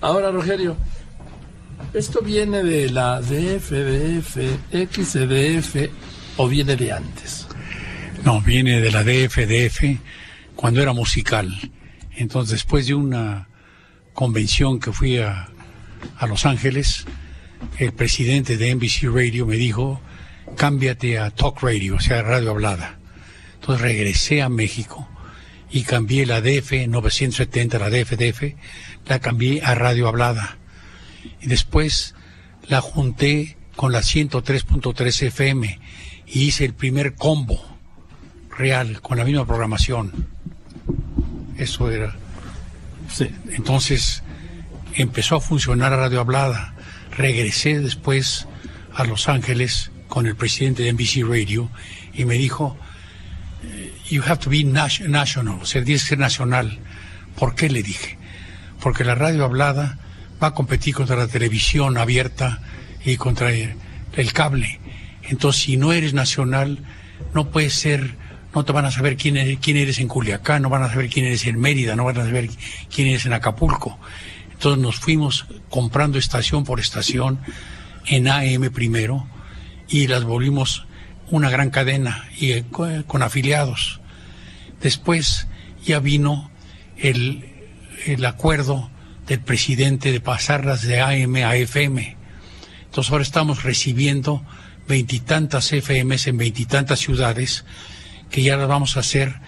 Ahora, 0.00 0.30
Rogerio, 0.30 0.76
¿esto 1.92 2.20
viene 2.20 2.62
de 2.62 2.90
la 2.90 3.20
DF, 3.20 3.70
DF, 3.70 4.36
XDF 4.72 5.90
o 6.36 6.48
viene 6.48 6.76
de 6.76 6.92
antes? 6.92 7.46
No, 8.24 8.40
viene 8.40 8.80
de 8.80 8.90
la 8.90 9.02
DF, 9.02 9.38
DF, 9.46 9.98
cuando 10.54 10.80
era 10.80 10.92
musical. 10.92 11.52
Entonces, 12.16 12.52
después 12.52 12.86
de 12.86 12.94
una 12.94 13.48
convención 14.12 14.80
que 14.80 14.92
fui 14.92 15.18
a, 15.18 15.48
a 16.16 16.26
Los 16.26 16.46
Ángeles, 16.46 17.06
el 17.78 17.92
presidente 17.92 18.56
de 18.56 18.74
NBC 18.74 19.04
Radio 19.04 19.46
me 19.46 19.56
dijo, 19.56 20.00
cámbiate 20.56 21.18
a 21.18 21.30
Talk 21.30 21.62
Radio, 21.62 21.96
o 21.96 22.00
sea, 22.00 22.22
radio 22.22 22.50
hablada. 22.50 22.98
Entonces 23.54 23.80
regresé 23.82 24.42
a 24.42 24.48
México 24.48 25.08
y 25.70 25.82
cambié 25.82 26.26
la 26.26 26.40
DF 26.40 26.88
970, 26.88 27.78
la 27.78 27.90
DFDF, 27.90 28.54
la 29.06 29.18
cambié 29.18 29.62
a 29.62 29.74
radio 29.74 30.08
hablada. 30.08 30.58
Y 31.40 31.46
después 31.46 32.14
la 32.68 32.80
junté 32.80 33.56
con 33.76 33.92
la 33.92 34.00
103.3 34.00 35.26
FM 35.26 35.78
y 36.26 36.42
hice 36.42 36.64
el 36.64 36.74
primer 36.74 37.14
combo 37.14 37.64
real 38.56 39.00
con 39.00 39.18
la 39.18 39.24
misma 39.24 39.46
programación. 39.46 40.28
Eso 41.56 41.90
era. 41.90 42.16
Entonces 43.50 44.22
empezó 44.94 45.36
a 45.36 45.40
funcionar 45.40 45.92
Radio 45.92 46.20
Hablada. 46.20 46.74
Regresé 47.16 47.80
después 47.80 48.46
a 48.94 49.04
Los 49.04 49.28
Ángeles 49.28 49.90
con 50.08 50.26
el 50.26 50.36
presidente 50.36 50.82
de 50.82 50.92
NBC 50.92 51.22
Radio 51.28 51.70
y 52.14 52.24
me 52.24 52.34
dijo, 52.34 52.76
eh, 53.62 53.94
you 54.10 54.22
have 54.22 54.38
to 54.38 54.50
be 54.50 54.64
national, 54.64 55.60
o 55.60 55.66
sea, 55.66 55.84
tienes 55.84 56.02
que 56.02 56.08
ser 56.10 56.18
nacional. 56.18 56.78
¿Por 57.38 57.54
qué 57.54 57.68
le 57.68 57.82
dije? 57.82 58.18
Porque 58.80 59.04
la 59.04 59.14
radio 59.14 59.44
hablada 59.44 59.98
va 60.42 60.48
a 60.48 60.54
competir 60.54 60.94
contra 60.94 61.16
la 61.16 61.28
televisión 61.28 61.98
abierta 61.98 62.60
y 63.04 63.16
contra 63.16 63.52
el, 63.52 64.32
cable. 64.32 64.80
Entonces, 65.22 65.62
si 65.62 65.76
no 65.76 65.92
eres 65.92 66.14
nacional, 66.14 66.78
no 67.34 67.50
puedes 67.50 67.74
ser, 67.74 68.16
no 68.54 68.64
te 68.64 68.72
van 68.72 68.84
a 68.84 68.90
saber 68.90 69.16
quién 69.16 69.36
eres, 69.36 69.58
quién 69.60 69.76
eres 69.76 69.98
en 69.98 70.08
Culiacán, 70.08 70.62
no 70.62 70.70
van 70.70 70.82
a 70.82 70.88
saber 70.88 71.08
quién 71.08 71.26
eres 71.26 71.46
en 71.46 71.60
Mérida, 71.60 71.94
no 71.94 72.04
van 72.04 72.18
a 72.18 72.24
saber 72.24 72.48
quién 72.92 73.08
eres 73.08 73.26
en 73.26 73.34
Acapulco. 73.34 73.98
Entonces 74.52 74.82
nos 74.82 74.96
fuimos 74.96 75.46
comprando 75.68 76.18
estación 76.18 76.64
por 76.64 76.80
estación 76.80 77.38
en 78.06 78.28
AM 78.28 78.70
primero 78.72 79.28
y 79.88 80.06
las 80.06 80.24
volvimos 80.24 80.86
una 81.30 81.50
gran 81.50 81.70
cadena 81.70 82.28
y 82.38 82.52
eh, 82.52 82.64
con 83.06 83.22
afiliados. 83.22 84.00
Después 84.80 85.46
ya 85.84 85.98
vino 85.98 86.50
el, 86.96 87.44
el 88.06 88.24
acuerdo 88.24 88.90
del 89.26 89.40
presidente 89.40 90.12
de 90.12 90.20
pasarlas 90.20 90.82
de 90.82 91.00
AM 91.00 91.36
a 91.36 91.56
FM. 91.56 92.16
Entonces 92.84 93.12
ahora 93.12 93.22
estamos 93.22 93.62
recibiendo 93.62 94.42
veintitantas 94.86 95.72
FMs 95.72 96.26
en 96.28 96.38
veintitantas 96.38 97.00
ciudades 97.00 97.64
que 98.30 98.42
ya 98.42 98.56
las 98.56 98.68
vamos 98.68 98.96
a 98.96 99.00
hacer 99.00 99.40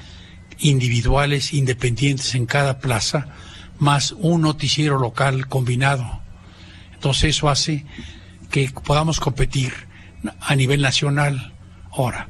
individuales, 0.59 1.54
independientes 1.54 2.35
en 2.35 2.47
cada 2.47 2.78
plaza 2.78 3.28
más 3.78 4.12
un 4.12 4.42
noticiero 4.42 4.99
local 4.99 5.49
combinado. 5.49 6.20
Entonces 6.92 7.37
eso 7.37 7.49
hace 7.49 7.87
que 8.50 8.70
podamos 8.85 9.20
competir 9.20 9.73
a 10.41 10.57
nivel 10.57 10.83
nacional. 10.83 11.53
Ahora, 11.93 12.29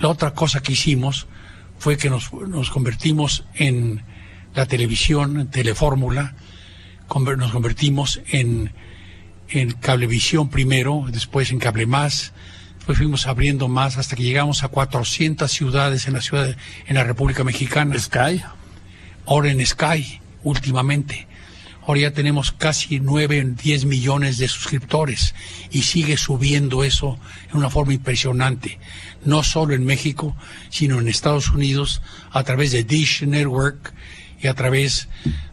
la 0.00 0.08
otra 0.08 0.32
cosa 0.32 0.62
que 0.62 0.72
hicimos 0.72 1.26
fue 1.78 1.96
que 1.96 2.10
nos, 2.10 2.30
convertimos 2.70 3.44
en 3.54 4.02
la 4.54 4.66
televisión, 4.66 5.40
en 5.40 5.50
Telefórmula, 5.50 6.34
nos 7.36 7.52
convertimos 7.52 8.20
en, 8.28 8.72
en 9.48 9.72
Cablevisión 9.72 10.48
primero, 10.48 11.06
después 11.10 11.50
en 11.50 11.58
Cable 11.58 11.86
Más, 11.86 12.32
después 12.76 12.98
fuimos 12.98 13.26
abriendo 13.26 13.68
más 13.68 13.98
hasta 13.98 14.16
que 14.16 14.22
llegamos 14.22 14.62
a 14.62 14.68
400 14.68 15.50
ciudades 15.50 16.06
en 16.06 16.14
la 16.14 16.20
ciudad, 16.20 16.56
en 16.86 16.94
la 16.94 17.04
República 17.04 17.44
Mexicana. 17.44 17.98
Sky. 17.98 18.42
Ahora 19.26 19.50
en 19.50 19.64
Sky 19.64 20.20
últimamente. 20.42 21.26
Ahora 21.90 22.02
ya 22.02 22.12
tenemos 22.12 22.52
casi 22.52 23.00
9, 23.00 23.56
10 23.60 23.86
millones 23.86 24.38
de 24.38 24.46
suscriptores 24.46 25.34
y 25.72 25.82
sigue 25.82 26.16
subiendo 26.16 26.84
eso 26.84 27.18
en 27.50 27.56
una 27.56 27.68
forma 27.68 27.92
impresionante. 27.92 28.78
No 29.24 29.42
solo 29.42 29.74
en 29.74 29.84
México, 29.84 30.36
sino 30.68 31.00
en 31.00 31.08
Estados 31.08 31.50
Unidos, 31.50 32.00
a 32.30 32.44
través 32.44 32.70
de 32.70 32.84
Dish 32.84 33.24
Network 33.24 33.92
y 34.40 34.46
a 34.46 34.54
través 34.54 35.08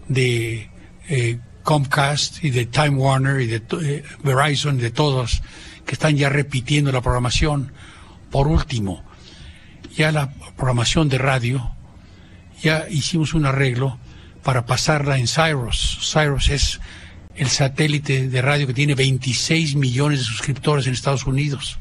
de 0.10 0.70
eh, 1.10 1.40
Comcast 1.64 2.44
y 2.44 2.52
de 2.52 2.68
Time 2.68 2.98
Warner 2.98 3.42
y 3.42 3.48
de 3.48 3.64
eh, 3.82 4.04
Verizon, 4.24 4.78
de 4.78 4.92
todos, 4.92 5.42
que 5.88 5.94
están 5.94 6.18
ya 6.18 6.30
repitiendo 6.30 6.92
la 6.92 7.02
programación. 7.02 7.74
Por 8.30 8.48
último, 8.48 9.04
ya 9.96 10.12
la 10.12 10.32
programación 10.56 11.10
de 11.10 11.18
radio, 11.18 11.72
ya 12.62 12.88
hicimos 12.92 13.34
un 13.34 13.48
arreglo 13.48 13.98
para 14.48 14.66
pasarla 14.66 15.18
en 15.18 15.28
Cyrus. 15.28 16.00
Cyrus 16.10 16.48
es 16.48 16.80
el 17.36 17.50
satélite 17.50 18.30
de 18.30 18.42
radio 18.42 18.66
que 18.66 18.74
tiene 18.74 18.96
26 18.96 19.76
millones 19.76 20.20
de 20.20 20.26
suscriptores 20.26 20.88
en 20.88 20.94
Estados 20.94 21.26
Unidos. 21.26 21.78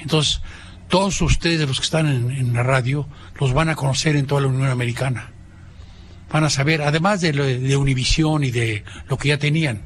Entonces, 0.00 0.40
todos 0.88 1.20
ustedes 1.20 1.60
los 1.60 1.78
que 1.78 1.84
están 1.84 2.08
en, 2.08 2.52
la 2.52 2.64
radio 2.64 3.06
los 3.38 3.52
van 3.52 3.68
a 3.68 3.76
conocer 3.76 4.16
en 4.16 4.26
toda 4.26 4.40
la 4.40 4.48
Unión 4.48 4.68
Americana. 4.68 5.30
Van 6.28 6.42
a 6.42 6.50
saber, 6.50 6.82
además 6.82 7.20
de, 7.20 7.30
de 7.30 7.76
Univisión 7.76 8.42
y 8.42 8.50
de 8.50 8.82
lo 9.08 9.16
que 9.16 9.28
ya 9.28 9.38
tenían, 9.38 9.82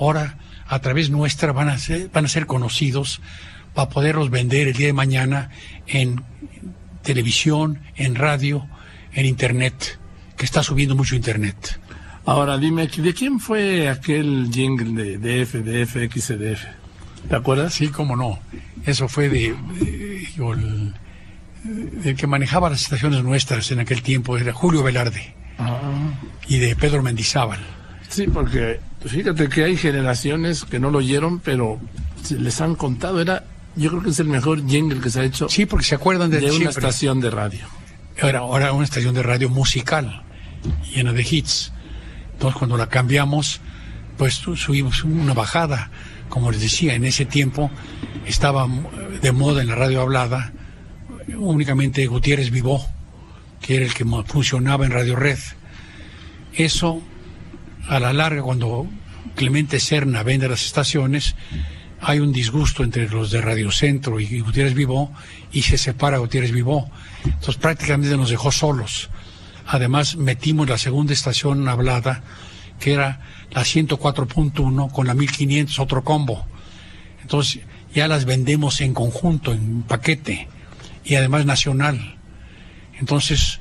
ahora 0.00 0.38
a 0.66 0.80
través 0.80 1.10
nuestra 1.10 1.52
van 1.52 1.68
a 1.68 1.78
ser, 1.78 2.10
van 2.12 2.24
a 2.24 2.28
ser 2.28 2.46
conocidos 2.46 3.20
para 3.72 3.88
poderlos 3.88 4.30
vender 4.30 4.66
el 4.66 4.74
día 4.74 4.88
de 4.88 4.94
mañana 4.94 5.50
en 5.86 6.24
televisión, 7.04 7.82
en 7.94 8.16
radio, 8.16 8.66
en 9.12 9.26
internet 9.26 10.00
que 10.36 10.44
está 10.44 10.62
subiendo 10.62 10.94
mucho 10.94 11.16
internet. 11.16 11.80
Ahora 12.26 12.58
dime, 12.58 12.88
¿de 12.88 13.14
quién 13.14 13.38
fue 13.38 13.88
aquel 13.88 14.50
jingle 14.52 15.18
de 15.18 15.18
DF, 15.18 15.62
DF, 15.62 16.12
XDF? 16.12 16.64
¿Te 17.28 17.36
acuerdas? 17.36 17.74
Sí, 17.74 17.88
cómo 17.88 18.16
no. 18.16 18.40
Eso 18.84 19.08
fue 19.08 19.28
de, 19.28 19.54
el, 22.04 22.16
que 22.16 22.26
manejaba 22.26 22.68
las 22.68 22.82
estaciones 22.82 23.22
nuestras 23.22 23.70
en 23.70 23.78
aquel 23.78 24.02
tiempo, 24.02 24.36
era 24.36 24.52
Julio 24.52 24.82
Velarde. 24.82 25.34
Ah. 25.58 25.78
Y 26.48 26.58
de 26.58 26.74
Pedro 26.74 27.02
Mendizábal. 27.02 27.60
Sí, 28.08 28.26
porque 28.26 28.80
fíjate 29.04 29.48
que 29.48 29.62
hay 29.64 29.76
generaciones 29.76 30.64
que 30.64 30.80
no 30.80 30.90
lo 30.90 30.98
oyeron, 30.98 31.38
pero 31.38 31.80
les 32.30 32.60
han 32.60 32.74
contado, 32.74 33.20
era, 33.20 33.44
yo 33.76 33.90
creo 33.90 34.02
que 34.02 34.10
es 34.10 34.18
el 34.18 34.28
mejor 34.28 34.66
jingle 34.66 35.00
que 35.00 35.10
se 35.10 35.20
ha 35.20 35.24
hecho. 35.24 35.48
Sí, 35.48 35.64
porque 35.64 35.84
se 35.84 35.94
acuerdan 35.94 36.30
de, 36.30 36.40
de 36.40 36.50
una 36.50 36.70
estación 36.70 37.20
de 37.20 37.30
radio. 37.30 37.66
Era 38.16 38.40
ahora 38.40 38.72
una 38.72 38.84
estación 38.84 39.14
de 39.14 39.22
radio 39.22 39.48
musical 39.48 40.24
llena 40.94 41.12
de 41.12 41.22
hits. 41.22 41.72
Entonces 42.32 42.58
cuando 42.58 42.76
la 42.76 42.88
cambiamos, 42.88 43.60
pues 44.16 44.34
subimos 44.34 45.04
una 45.04 45.34
bajada. 45.34 45.90
Como 46.28 46.50
les 46.50 46.60
decía, 46.60 46.94
en 46.94 47.04
ese 47.04 47.24
tiempo 47.24 47.70
estaba 48.26 48.68
de 49.22 49.32
moda 49.32 49.62
en 49.62 49.68
la 49.68 49.74
radio 49.74 50.00
hablada 50.02 50.52
únicamente 51.34 52.06
Gutiérrez 52.06 52.50
Vivó, 52.50 52.84
que 53.60 53.76
era 53.76 53.84
el 53.84 53.94
que 53.94 54.04
funcionaba 54.04 54.86
en 54.86 54.92
Radio 54.92 55.16
Red. 55.16 55.38
Eso, 56.54 57.02
a 57.88 58.00
la 58.00 58.12
larga, 58.12 58.42
cuando 58.42 58.86
Clemente 59.34 59.80
Serna 59.80 60.22
vende 60.22 60.48
las 60.48 60.64
estaciones, 60.64 61.34
hay 62.00 62.20
un 62.20 62.32
disgusto 62.32 62.84
entre 62.84 63.08
los 63.08 63.30
de 63.30 63.40
Radio 63.40 63.70
Centro 63.70 64.20
y 64.20 64.40
Gutiérrez 64.40 64.74
Vivó 64.74 65.12
y 65.52 65.62
se 65.62 65.78
separa 65.78 66.18
Gutiérrez 66.18 66.52
Vivó. 66.52 66.90
Entonces 67.24 67.56
prácticamente 67.56 68.16
nos 68.16 68.30
dejó 68.30 68.52
solos. 68.52 69.10
Además, 69.66 70.16
metimos 70.16 70.68
la 70.68 70.78
segunda 70.78 71.12
estación 71.12 71.68
hablada, 71.68 72.22
que 72.78 72.92
era 72.92 73.20
la 73.50 73.62
104.1 73.62 74.92
con 74.92 75.06
la 75.06 75.14
1500, 75.14 75.78
otro 75.78 76.04
combo. 76.04 76.46
Entonces, 77.22 77.62
ya 77.94 78.08
las 78.08 78.24
vendemos 78.24 78.80
en 78.80 78.94
conjunto, 78.94 79.52
en 79.52 79.82
paquete, 79.82 80.48
y 81.04 81.14
además 81.14 81.46
nacional. 81.46 82.16
Entonces, 82.98 83.60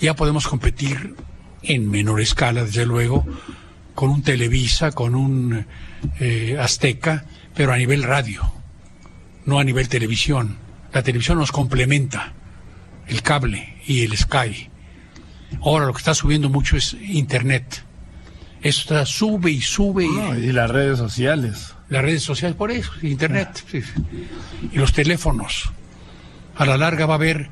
ya 0.00 0.14
podemos 0.14 0.48
competir 0.48 1.14
en 1.62 1.90
menor 1.90 2.20
escala, 2.20 2.64
desde 2.64 2.86
luego, 2.86 3.24
con 3.94 4.10
un 4.10 4.22
Televisa, 4.22 4.92
con 4.92 5.14
un 5.14 5.66
eh, 6.20 6.56
Azteca, 6.60 7.24
pero 7.54 7.72
a 7.72 7.78
nivel 7.78 8.02
radio, 8.02 8.52
no 9.46 9.58
a 9.58 9.64
nivel 9.64 9.88
televisión. 9.88 10.58
La 10.92 11.02
televisión 11.02 11.38
nos 11.38 11.52
complementa, 11.52 12.34
el 13.08 13.22
cable 13.22 13.76
y 13.86 14.02
el 14.02 14.16
Sky. 14.16 14.70
Ahora 15.62 15.86
lo 15.86 15.92
que 15.92 15.98
está 15.98 16.14
subiendo 16.14 16.48
mucho 16.48 16.76
es 16.76 16.94
Internet. 17.00 17.84
Eso 18.62 18.80
está, 18.80 19.06
sube 19.06 19.50
y 19.50 19.60
sube. 19.60 20.06
y, 20.06 20.52
las 20.52 20.70
redes 20.70 20.98
sociales. 20.98 21.74
Las 21.88 22.02
redes 22.02 22.22
sociales, 22.22 22.56
por 22.56 22.70
eso, 22.70 22.90
Internet. 23.02 23.64
Y 24.72 24.76
los 24.76 24.92
teléfonos. 24.92 25.70
A 26.56 26.64
la 26.64 26.76
larga 26.76 27.06
va 27.06 27.14
a 27.14 27.16
haber 27.16 27.50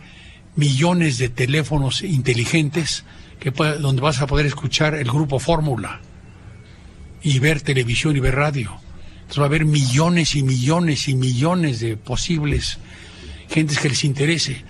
millones 0.57 1.19
de 1.19 1.29
teléfonos 1.29 2.03
inteligentes 2.03 3.05
que 3.39 3.51
donde 3.51 4.01
vas 4.01 4.21
a 4.21 4.27
poder 4.27 4.47
escuchar 4.47 4.95
el 4.95 5.09
grupo 5.09 5.39
Fórmula 5.39 6.01
y 7.23 7.39
ver 7.39 7.61
televisión 7.61 8.17
y 8.17 8.21
ver 8.21 8.37
radio. 8.37 8.77
Entonces 9.15 9.39
va 9.39 9.45
a 9.45 9.47
haber 9.47 9.65
millones 9.65 10.35
y 10.35 10.43
millones 10.43 11.09
y 11.09 11.15
millones 11.15 11.81
de 11.81 11.97
posibles 11.97 12.79
gentes 13.49 13.79
que 13.79 13.89
les 13.89 14.05
interese. 14.05 14.65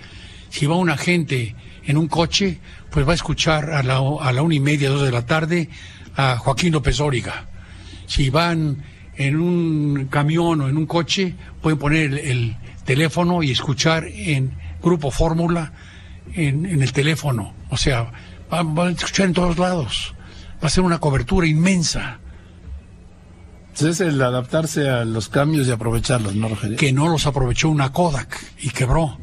Si 0.49 0.65
va 0.65 0.75
una 0.75 0.97
gente 0.97 1.55
en 1.85 1.97
un 1.97 2.07
coche, 2.07 2.59
pues 2.95 3.05
va 3.05 3.11
a 3.11 3.15
escuchar 3.15 3.71
a 3.71 3.83
la, 3.83 3.97
a 3.97 4.31
la 4.31 4.41
una 4.41 4.55
y 4.55 4.61
media, 4.61 4.89
dos 4.89 5.03
de 5.03 5.11
la 5.11 5.25
tarde 5.25 5.67
a 6.15 6.37
Joaquín 6.37 6.71
López 6.71 6.95
Dóriga. 6.95 7.49
Si 8.07 8.29
van 8.29 8.85
en 9.17 9.35
un 9.35 10.07
camión 10.09 10.61
o 10.61 10.69
en 10.69 10.77
un 10.77 10.85
coche, 10.85 11.35
pueden 11.61 11.77
poner 11.77 12.13
el, 12.13 12.55
teléfono 12.85 13.43
y 13.43 13.51
escuchar 13.51 14.05
en 14.05 14.53
Grupo 14.81 15.11
Fórmula 15.11 15.73
en, 16.35 16.65
el 16.65 16.93
teléfono. 16.93 17.53
O 17.69 17.75
sea, 17.75 18.13
van, 18.49 18.77
a 18.77 18.89
escuchar 18.91 19.25
en 19.25 19.33
todos 19.33 19.57
lados. 19.57 20.15
Va 20.63 20.67
a 20.67 20.69
ser 20.69 20.85
una 20.85 20.99
cobertura 20.99 21.47
inmensa. 21.47 22.19
Es 23.77 23.99
el 23.99 24.21
adaptarse 24.21 24.87
a 24.87 25.03
los 25.03 25.27
cambios 25.27 25.67
y 25.67 25.71
aprovecharlos, 25.71 26.33
¿no, 26.33 26.47
Rogelio? 26.47 26.77
Que 26.77 26.93
no 26.93 27.09
los 27.09 27.25
aprovechó 27.25 27.67
una 27.67 27.91
Kodak 27.91 28.39
y 28.61 28.69
quebró. 28.69 29.17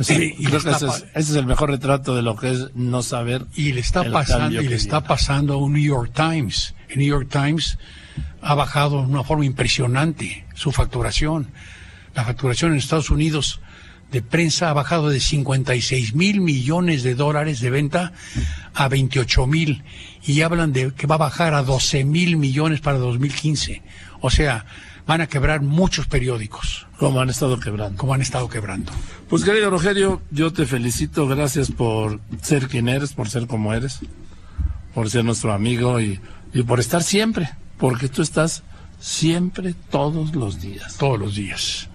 Sí, 0.00 0.34
y 0.38 0.46
ese, 0.46 0.70
es, 1.14 1.30
el 1.30 1.46
mejor 1.46 1.70
retrato 1.70 2.16
de 2.16 2.22
lo 2.22 2.36
que 2.36 2.50
es 2.50 2.74
no 2.74 3.02
saber. 3.02 3.46
Y 3.54 3.72
le 3.72 3.80
está 3.80 4.10
pasando, 4.10 4.60
y 4.60 4.68
le 4.68 4.76
está 4.76 5.04
pasando 5.04 5.54
a 5.54 5.56
un 5.58 5.74
New 5.74 5.82
York 5.82 6.12
Times. 6.14 6.74
El 6.88 6.98
New 6.98 7.08
York 7.08 7.28
Times 7.30 7.78
ha 8.40 8.54
bajado 8.54 9.02
de 9.02 9.06
una 9.06 9.22
forma 9.22 9.44
impresionante 9.44 10.44
su 10.54 10.72
facturación. 10.72 11.48
La 12.14 12.24
facturación 12.24 12.72
en 12.72 12.78
Estados 12.78 13.10
Unidos 13.10 13.60
de 14.10 14.20
prensa 14.20 14.68
ha 14.68 14.72
bajado 14.74 15.08
de 15.08 15.20
56 15.20 16.14
mil 16.14 16.40
millones 16.42 17.02
de 17.02 17.14
dólares 17.14 17.60
de 17.60 17.70
venta 17.70 18.12
a 18.74 18.88
28 18.88 19.46
mil 19.46 19.82
y 20.24 20.42
hablan 20.42 20.72
de 20.72 20.92
que 20.92 21.06
va 21.06 21.14
a 21.14 21.18
bajar 21.18 21.54
a 21.54 21.62
12 21.62 22.04
mil 22.04 22.36
millones 22.36 22.80
para 22.80 22.98
2015. 22.98 23.82
O 24.20 24.30
sea, 24.30 24.66
van 25.06 25.20
a 25.20 25.26
quebrar 25.26 25.62
muchos 25.62 26.06
periódicos. 26.06 26.86
Como 26.98 27.20
han 27.20 27.30
estado 27.30 27.58
quebrando. 27.58 27.98
Como 27.98 28.14
han 28.14 28.22
estado 28.22 28.48
quebrando. 28.48 28.92
Pues 29.28 29.44
querido 29.44 29.70
Rogelio, 29.70 30.22
yo 30.30 30.52
te 30.52 30.66
felicito, 30.66 31.26
gracias 31.26 31.70
por 31.70 32.20
ser 32.40 32.68
quien 32.68 32.88
eres, 32.88 33.12
por 33.12 33.28
ser 33.28 33.46
como 33.46 33.74
eres, 33.74 34.00
por 34.94 35.10
ser 35.10 35.24
nuestro 35.24 35.52
amigo 35.52 36.00
y, 36.00 36.20
y 36.52 36.62
por 36.62 36.80
estar 36.80 37.02
siempre, 37.02 37.50
porque 37.78 38.08
tú 38.08 38.22
estás 38.22 38.62
siempre, 39.00 39.74
todos 39.90 40.34
los 40.34 40.60
días. 40.60 40.96
Todos 40.96 41.18
los 41.18 41.34
días. 41.34 41.88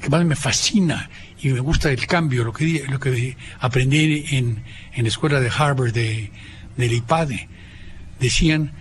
Que 0.00 0.08
más 0.08 0.24
me 0.24 0.36
fascina 0.36 1.10
y 1.40 1.48
me 1.48 1.60
gusta 1.60 1.90
el 1.90 2.06
cambio, 2.06 2.44
lo 2.44 2.52
que, 2.52 2.84
lo 2.88 3.00
que 3.00 3.36
aprendí 3.58 4.24
en, 4.30 4.62
en 4.92 5.02
la 5.02 5.08
escuela 5.08 5.40
de 5.40 5.50
Harvard 5.50 5.92
de, 5.92 6.30
del 6.76 6.92
IPADE. 6.92 7.48
Decían 8.20 8.72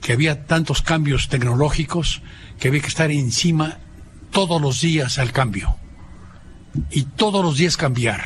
que 0.00 0.12
había 0.12 0.46
tantos 0.46 0.82
cambios 0.82 1.28
tecnológicos 1.28 2.22
que 2.62 2.68
había 2.68 2.80
que 2.80 2.86
estar 2.86 3.10
encima 3.10 3.76
todos 4.30 4.62
los 4.62 4.80
días 4.82 5.18
al 5.18 5.32
cambio 5.32 5.74
y 6.92 7.02
todos 7.02 7.44
los 7.44 7.56
días 7.56 7.76
cambiar. 7.76 8.22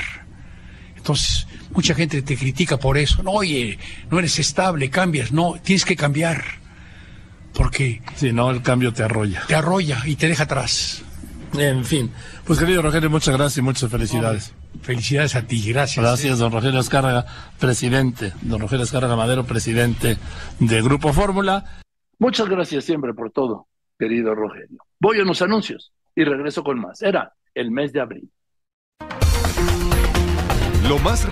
Entonces, 0.94 1.46
mucha 1.70 1.94
gente 1.94 2.20
te 2.20 2.36
critica 2.36 2.76
por 2.76 2.98
eso. 2.98 3.22
No, 3.22 3.30
oye, 3.30 3.78
no 4.10 4.18
eres 4.18 4.38
estable, 4.38 4.90
cambias. 4.90 5.32
No, 5.32 5.54
tienes 5.62 5.86
que 5.86 5.96
cambiar. 5.96 6.44
Porque... 7.54 8.02
Si 8.16 8.30
no, 8.30 8.50
el 8.50 8.60
cambio 8.60 8.92
te 8.92 9.04
arrolla. 9.04 9.42
Te 9.48 9.54
arrolla 9.54 10.02
y 10.04 10.16
te 10.16 10.28
deja 10.28 10.42
atrás. 10.42 11.02
En 11.54 11.86
fin. 11.86 12.10
Pues 12.44 12.58
querido 12.58 12.82
Rogelio, 12.82 13.08
muchas 13.08 13.34
gracias 13.34 13.56
y 13.56 13.62
muchas 13.62 13.90
felicidades. 13.90 14.52
felicidades 14.82 15.34
a 15.34 15.46
ti, 15.46 15.66
gracias. 15.72 16.04
Gracias, 16.04 16.38
don 16.38 16.52
Rogelio 16.52 16.80
Escárraga, 16.80 17.24
presidente. 17.58 18.34
Don 18.42 18.60
Rogelio 18.60 18.84
Escárraga 18.84 19.16
Madero, 19.16 19.46
presidente 19.46 20.18
de 20.60 20.82
Grupo 20.82 21.14
Fórmula. 21.14 21.80
Muchas 22.18 22.50
gracias 22.50 22.84
siempre 22.84 23.14
por 23.14 23.30
todo 23.30 23.66
querido 23.98 24.34
Rogelio. 24.34 24.78
Voy 25.00 25.18
a 25.18 25.22
unos 25.22 25.42
anuncios 25.42 25.92
y 26.14 26.24
regreso 26.24 26.62
con 26.62 26.78
más. 26.78 27.02
Era 27.02 27.32
el 27.54 27.70
mes 27.70 27.92
de 27.92 28.00
abril. 28.00 28.30
Lo 30.88 30.98
más 30.98 31.26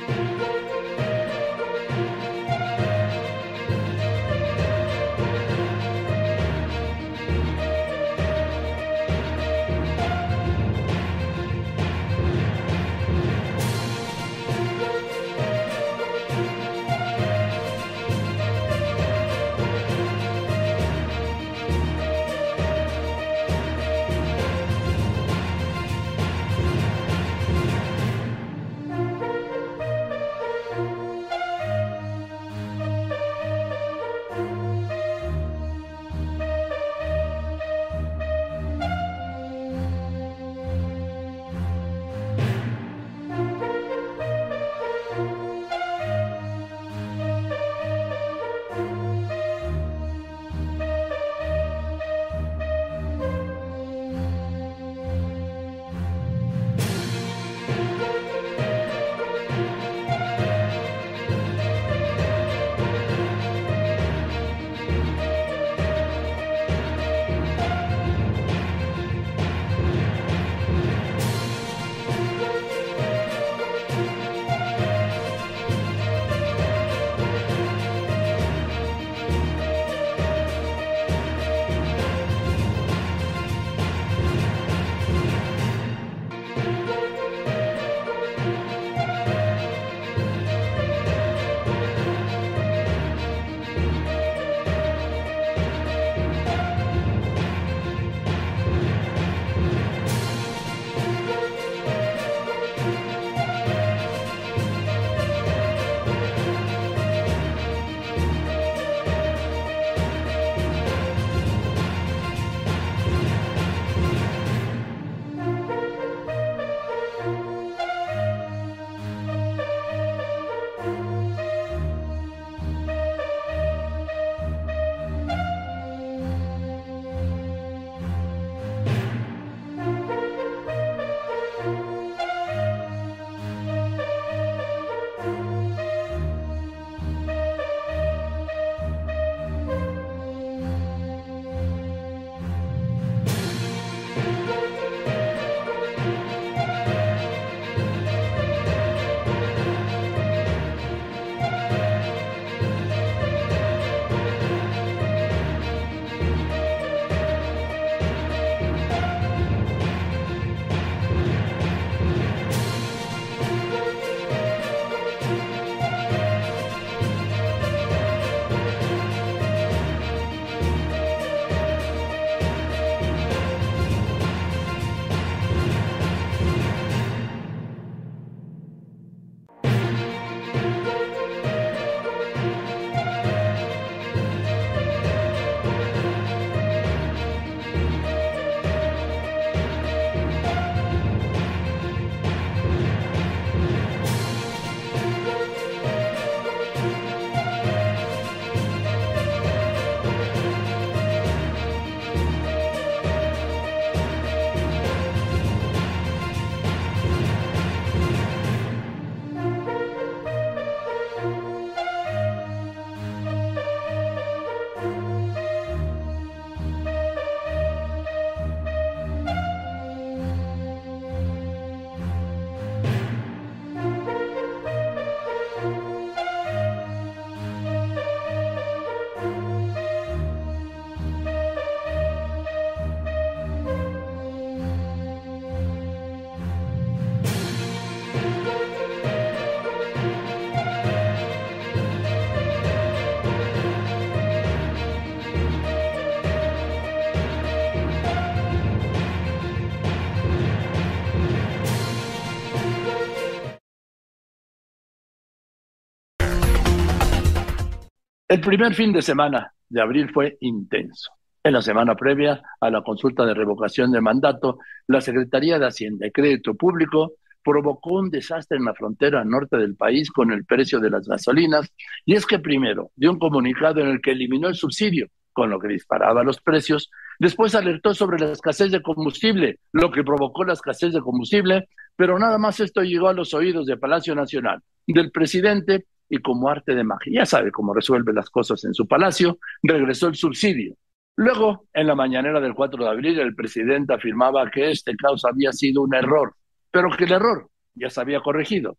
El 258.35 258.41
primer 258.41 258.75
fin 258.75 258.93
de 258.93 259.01
semana 259.01 259.55
de 259.69 259.81
abril 259.81 260.11
fue 260.13 260.37
intenso. 260.41 261.13
En 261.45 261.53
la 261.53 261.63
semana 261.63 261.95
previa 261.95 262.43
a 262.61 262.69
la 262.69 262.83
consulta 262.83 263.25
de 263.25 263.33
revocación 263.33 263.93
de 263.93 264.01
mandato, 264.01 264.59
la 264.89 265.01
Secretaría 265.01 265.57
de 265.57 265.69
Hacienda 265.69 266.09
y 266.09 266.11
Crédito 266.11 266.55
Público 266.55 267.13
provocó 267.45 267.91
un 267.91 268.11
desastre 268.11 268.59
en 268.59 268.65
la 268.65 268.75
frontera 268.75 269.25
norte 269.25 269.57
del 269.57 269.77
país 269.77 270.11
con 270.11 270.33
el 270.33 270.45
precio 270.45 270.81
de 270.81 270.91
las 270.91 271.07
gasolinas, 271.07 271.73
y 272.05 272.17
es 272.17 272.27
que 272.27 272.41
primero 272.41 272.91
dio 272.97 273.13
un 273.13 273.21
comunicado 273.21 273.81
en 273.83 273.87
el 273.87 274.01
que 274.01 274.11
eliminó 274.11 274.49
el 274.49 274.57
subsidio, 274.57 275.07
con 275.33 275.49
lo 275.49 275.61
que 275.61 275.69
disparaba 275.69 276.25
los 276.25 276.41
precios, 276.41 276.91
después 277.21 277.55
alertó 277.55 277.95
sobre 277.95 278.19
la 278.19 278.33
escasez 278.33 278.73
de 278.73 278.83
combustible, 278.83 279.61
lo 279.71 279.93
que 279.93 280.03
provocó 280.03 280.43
la 280.43 280.55
escasez 280.55 280.93
de 280.93 281.03
combustible, 281.03 281.69
pero 281.95 282.19
nada 282.19 282.39
más 282.39 282.59
esto 282.59 282.83
llegó 282.83 283.07
a 283.07 283.15
los 283.15 283.33
oídos 283.33 283.67
de 283.67 283.77
Palacio 283.77 284.17
Nacional, 284.17 284.61
del 284.89 285.13
presidente, 285.13 285.87
y 286.09 286.19
como 286.19 286.49
arte 286.49 286.75
de 286.75 286.85
magia, 286.85 287.21
ya 287.21 287.27
sabe 287.27 287.51
cómo 287.51 287.75
resuelve 287.75 288.13
las 288.13 288.31
cosas 288.31 288.65
en 288.65 288.75
su 288.75 288.87
palacio, 288.87 289.39
regresó 289.63 290.09
el 290.09 290.15
subsidio. 290.15 290.75
Luego, 291.17 291.67
en 291.73 291.87
la 291.87 291.95
mañanera 291.95 292.41
del 292.41 292.55
4 292.55 292.85
de 292.85 292.91
abril, 292.91 293.21
el 293.21 293.35
presidente 293.35 293.95
afirmaba 293.95 294.51
que 294.51 294.71
este 294.71 294.97
caos 294.97 295.25
había 295.25 295.53
sido 295.53 295.83
un 295.83 295.95
error, 295.95 296.35
pero 296.71 296.91
que 296.91 297.05
el 297.05 297.13
error 297.13 297.49
ya 297.75 297.89
se 297.89 298.01
había 298.01 298.21
corregido. 298.21 298.77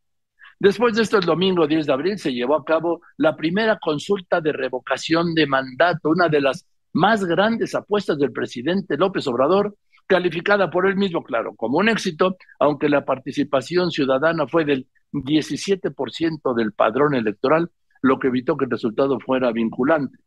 Después 0.60 0.96
de 0.96 1.04
esto, 1.04 1.18
el 1.18 1.26
domingo 1.26 1.68
10 1.68 1.86
de 1.86 1.94
abril 1.94 2.18
se 2.18 2.34
llevó 2.34 2.56
a 2.56 2.66
cabo 2.66 3.02
la 3.18 3.36
primera 3.36 3.78
consulta 3.80 4.42
de 4.42 4.54
revocación 4.54 5.34
de 5.34 5.48
mandato, 5.48 6.10
una 6.10 6.30
de 6.30 6.42
las 6.42 6.66
más 6.94 7.26
grandes 7.26 7.76
apuestas 7.76 8.18
del 8.18 8.32
presidente 8.32 8.98
López 8.98 9.28
Obrador, 9.28 9.76
calificada 10.08 10.70
por 10.70 10.88
él 10.88 10.96
mismo, 10.96 11.24
claro, 11.24 11.56
como 11.56 11.78
un 11.78 11.90
éxito, 11.90 12.38
aunque 12.60 12.90
la 12.90 13.04
participación 13.04 13.92
ciudadana 13.92 14.48
fue 14.48 14.64
del 14.64 14.88
17% 15.12 16.54
del 16.56 16.74
padrón 16.74 17.16
electoral, 17.16 17.72
lo 18.02 18.20
que 18.20 18.28
evitó 18.28 18.58
que 18.58 18.66
el 18.66 18.72
resultado 18.72 19.20
fuera 19.20 19.52
vinculante. 19.52 20.18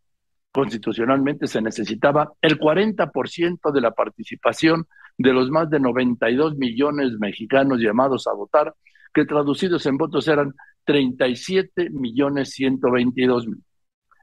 Constitucionalmente 0.53 1.47
se 1.47 1.61
necesitaba 1.61 2.33
el 2.41 2.59
40% 2.59 3.71
de 3.73 3.81
la 3.81 3.93
participación 3.93 4.87
de 5.17 5.33
los 5.33 5.51
más 5.51 5.69
de 5.69 5.79
92 5.79 6.57
millones 6.57 7.13
mexicanos 7.19 7.81
llamados 7.81 8.27
a 8.27 8.33
votar, 8.33 8.75
que 9.13 9.25
traducidos 9.25 9.85
en 9.87 9.97
votos 9.97 10.27
eran 10.29 10.55
37 10.85 11.91
millones 11.91 12.51
122 12.51 13.47
mil. 13.47 13.63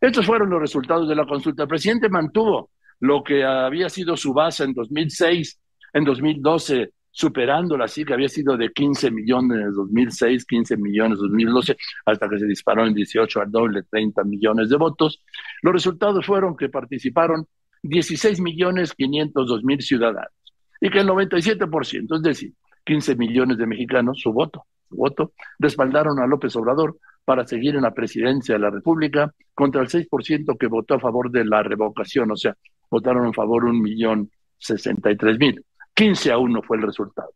Estos 0.01 0.25
fueron 0.25 0.49
los 0.49 0.59
resultados 0.59 1.07
de 1.07 1.15
la 1.15 1.25
consulta. 1.25 1.63
El 1.63 1.69
presidente 1.69 2.09
mantuvo 2.09 2.71
lo 2.99 3.23
que 3.23 3.43
había 3.43 3.89
sido 3.89 4.17
su 4.17 4.33
base 4.33 4.63
en 4.63 4.73
2006, 4.73 5.59
en 5.93 6.03
2012, 6.03 6.91
superando 7.15 7.77
la 7.77 7.87
cifra 7.87 8.09
que 8.09 8.13
había 8.15 8.27
sido 8.27 8.57
de 8.57 8.73
15 8.73 9.09
millones 9.09 9.57
en 9.57 9.71
2006, 9.71 10.45
15 10.45 10.75
millones 10.75 11.17
en 11.17 11.29
2012, 11.29 11.77
hasta 12.05 12.27
que 12.27 12.39
se 12.39 12.45
disparó 12.45 12.85
en 12.85 12.93
18 12.93 13.39
al 13.39 13.49
doble, 13.49 13.83
30 13.83 14.21
millones 14.25 14.69
de 14.69 14.75
votos. 14.75 15.23
Los 15.61 15.73
resultados 15.73 16.25
fueron 16.25 16.57
que 16.57 16.67
participaron 16.67 17.47
16 17.83 18.41
millones 18.41 18.93
502 18.93 19.63
mil 19.63 19.81
ciudadanos 19.81 20.33
y 20.81 20.89
que 20.89 20.99
el 20.99 21.07
97%, 21.07 22.17
es 22.17 22.21
decir, 22.21 22.53
15 22.83 23.15
millones 23.15 23.57
de 23.57 23.65
mexicanos, 23.65 24.19
su 24.19 24.33
voto, 24.33 24.65
su 24.89 24.97
voto, 24.97 25.31
respaldaron 25.57 26.19
a 26.19 26.27
López 26.27 26.53
Obrador 26.57 26.97
para 27.23 27.47
seguir 27.47 27.75
en 27.75 27.83
la 27.83 27.93
presidencia 27.93 28.55
de 28.55 28.59
la 28.59 28.71
República 28.71 29.33
contra 29.53 29.81
el 29.81 29.87
6% 29.87 30.57
que 30.57 30.67
votó 30.67 30.95
a 30.95 30.99
favor 30.99 31.31
de 31.31 31.45
la 31.45 31.63
revocación, 31.63 32.29
o 32.31 32.35
sea, 32.35 32.57
votaron 32.91 33.27
a 33.27 33.33
favor 33.33 33.63
un 33.63 33.81
millón 33.81 34.29
sesenta 34.57 35.09
y 35.11 35.15
tres 35.15 35.39
mil. 35.39 35.63
15 35.95 36.31
a 36.31 36.37
1 36.37 36.61
fue 36.61 36.77
el 36.77 36.83
resultado. 36.83 37.31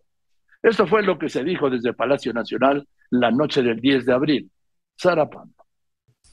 Esto 0.61 0.85
fue 0.85 1.03
lo 1.03 1.17
que 1.17 1.29
se 1.29 1.43
dijo 1.43 1.69
desde 1.69 1.93
Palacio 1.93 2.33
Nacional 2.33 2.87
la 3.09 3.31
noche 3.31 3.63
del 3.63 3.79
10 3.79 4.05
de 4.05 4.13
abril. 4.13 4.51
Sara 4.95 5.29
Pando. 5.29 5.55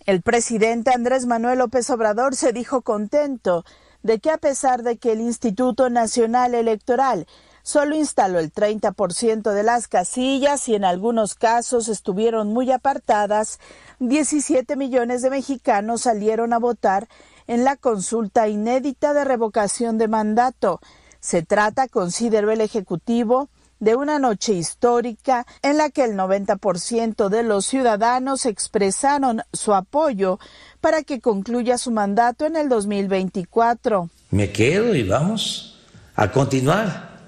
El 0.04 0.22
presidente 0.22 0.92
Andrés 0.92 1.26
Manuel 1.26 1.58
López 1.58 1.88
Obrador 1.90 2.34
se 2.34 2.52
dijo 2.52 2.82
contento 2.82 3.64
de 4.02 4.18
que 4.18 4.30
a 4.30 4.38
pesar 4.38 4.82
de 4.82 4.98
que 4.98 5.12
el 5.12 5.20
Instituto 5.20 5.90
Nacional 5.90 6.54
Electoral 6.54 7.26
solo 7.62 7.96
instaló 7.96 8.38
el 8.38 8.52
30% 8.52 9.52
de 9.52 9.62
las 9.64 9.88
casillas 9.88 10.68
y 10.68 10.76
en 10.76 10.84
algunos 10.84 11.34
casos 11.34 11.88
estuvieron 11.88 12.52
muy 12.52 12.70
apartadas, 12.70 13.58
17 13.98 14.76
millones 14.76 15.22
de 15.22 15.30
mexicanos 15.30 16.02
salieron 16.02 16.52
a 16.52 16.58
votar 16.58 17.08
en 17.48 17.64
la 17.64 17.76
consulta 17.76 18.46
inédita 18.46 19.12
de 19.12 19.24
revocación 19.24 19.98
de 19.98 20.06
mandato. 20.06 20.80
Se 21.26 21.42
trata, 21.42 21.88
consideró 21.88 22.52
el 22.52 22.60
Ejecutivo, 22.60 23.48
de 23.80 23.96
una 23.96 24.20
noche 24.20 24.52
histórica 24.52 25.44
en 25.60 25.76
la 25.76 25.90
que 25.90 26.04
el 26.04 26.12
90% 26.12 27.28
de 27.28 27.42
los 27.42 27.66
ciudadanos 27.66 28.46
expresaron 28.46 29.42
su 29.52 29.74
apoyo 29.74 30.38
para 30.80 31.02
que 31.02 31.20
concluya 31.20 31.78
su 31.78 31.90
mandato 31.90 32.46
en 32.46 32.54
el 32.54 32.68
2024. 32.68 34.08
Me 34.30 34.52
quedo 34.52 34.94
y 34.94 35.02
vamos 35.02 35.80
a 36.14 36.30
continuar 36.30 37.18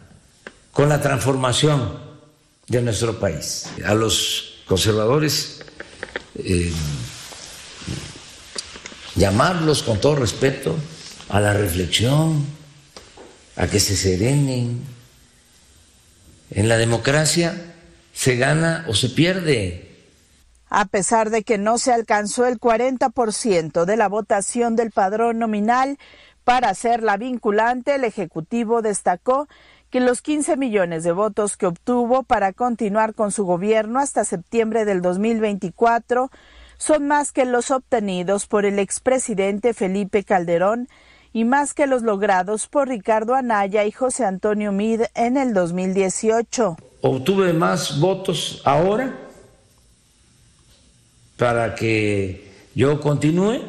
con 0.71 0.89
la 0.89 1.01
transformación 1.01 1.99
de 2.69 2.81
nuestro 2.81 3.19
país. 3.19 3.67
A 3.85 3.95
los 3.95 4.63
conservadores, 4.69 5.59
eh, 6.37 6.73
llamarlos 9.17 9.83
con 9.83 10.01
todo 10.01 10.15
respeto 10.15 10.77
a 11.31 11.41
la 11.41 11.53
reflexión, 11.53 12.58
a 13.59 13.67
que 13.67 13.81
se 13.81 13.97
serenen. 13.97 14.81
En 16.51 16.69
la 16.69 16.79
democracia 16.79 17.75
se 18.15 18.37
gana 18.37 18.85
o 18.89 18.95
se 18.95 19.11
pierde. 19.11 19.85
A 20.71 20.85
pesar 20.85 21.31
de 21.31 21.43
que 21.43 21.59
no 21.59 21.79
se 21.79 21.93
alcanzó 21.93 22.47
el 22.47 22.59
40% 22.61 23.85
de 23.85 23.97
la 23.97 24.09
votación 24.09 24.77
del 24.77 24.93
padrón 24.93 25.39
nominal 25.39 25.99
para 26.45 26.71
hacerla 26.71 27.17
vinculante, 27.17 27.97
el 27.97 28.05
Ejecutivo 28.05 28.81
destacó 28.81 29.49
que 29.91 30.01
los 30.01 30.23
15 30.23 30.57
millones 30.57 31.03
de 31.03 31.13
votos 31.13 31.57
que 31.57 31.67
obtuvo 31.67 32.23
para 32.23 32.53
continuar 32.53 33.15
con 33.15 33.33
su 33.33 33.45
gobierno 33.45 33.99
hasta 33.99 34.25
septiembre 34.25 34.85
del 34.85 35.03
2024 35.03 36.31
son 36.77 37.09
más 37.09 37.33
que 37.33 37.45
los 37.45 37.71
obtenidos 37.71 38.47
por 38.47 38.65
el 38.67 38.79
expresidente 38.79 39.75
Felipe 39.75 40.23
Calderón 40.23 40.89
y 41.33 41.45
más 41.45 41.75
que 41.75 41.87
los 41.87 42.03
logrados 42.03 42.69
por 42.69 42.89
Ricardo 42.89 43.35
Anaya 43.35 43.85
y 43.85 43.93
José 43.93 44.25
Antonio 44.25 44.73
Mid 44.73 45.03
en 45.15 45.37
el 45.37 45.55
2018. 45.55 46.77
Obtuve 47.03 47.53
más 47.53 48.01
votos 48.01 48.63
ahora 48.65 49.17
para 51.37 51.75
que 51.75 52.51
yo 52.75 53.01
continúe 53.01 53.61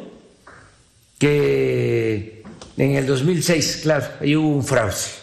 que 1.18 2.42
en 2.76 2.96
el 2.96 3.06
2006, 3.06 3.80
claro, 3.82 4.06
ahí 4.20 4.34
hubo 4.34 4.48
un 4.48 4.64
fraude 4.64 5.20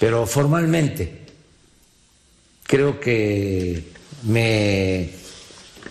pero 0.00 0.26
formalmente 0.26 1.20
creo 2.62 2.98
que 2.98 3.92
me 4.22 5.10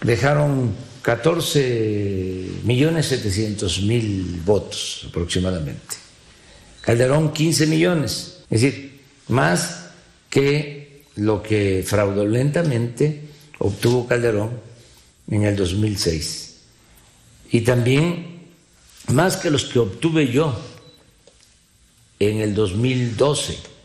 dejaron 0.01 0.73
14 1.01 2.61
millones 2.63 3.07
700 3.07 3.81
mil 3.83 4.41
votos 4.45 5.05
aproximadamente. 5.09 5.95
Calderón 6.81 7.33
15 7.33 7.67
millones, 7.67 8.43
es 8.49 8.61
decir, 8.61 9.01
más 9.27 9.91
que 10.29 11.03
lo 11.15 11.43
que 11.43 11.83
fraudulentamente 11.85 13.21
obtuvo 13.59 14.07
Calderón 14.07 14.59
en 15.29 15.43
el 15.43 15.55
2006. 15.55 16.61
Y 17.51 17.61
también 17.61 18.39
más 19.13 19.37
que 19.37 19.49
los 19.49 19.65
que 19.65 19.79
obtuve 19.79 20.27
yo 20.31 20.59
en 22.19 22.41
el 22.41 22.53
2012 22.53 23.79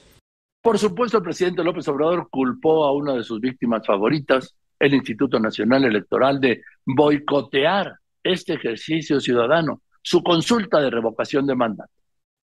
por 0.65 0.79
supuesto, 0.79 1.19
el 1.19 1.23
presidente 1.23 1.63
López 1.63 1.87
Obrador 1.89 2.31
culpó 2.31 2.87
a 2.87 2.93
una 2.93 3.13
de 3.13 3.23
sus 3.23 3.39
víctimas 3.39 3.87
favoritas, 3.87 4.55
el 4.87 4.95
Instituto 4.95 5.39
Nacional 5.39 5.85
Electoral, 5.85 6.41
de 6.41 6.63
boicotear 6.85 7.95
este 8.23 8.55
ejercicio 8.55 9.21
ciudadano, 9.21 9.83
su 10.03 10.23
consulta 10.23 10.81
de 10.81 10.91
revocación 10.91 11.47
de 11.47 11.55
mandato. 11.55 11.91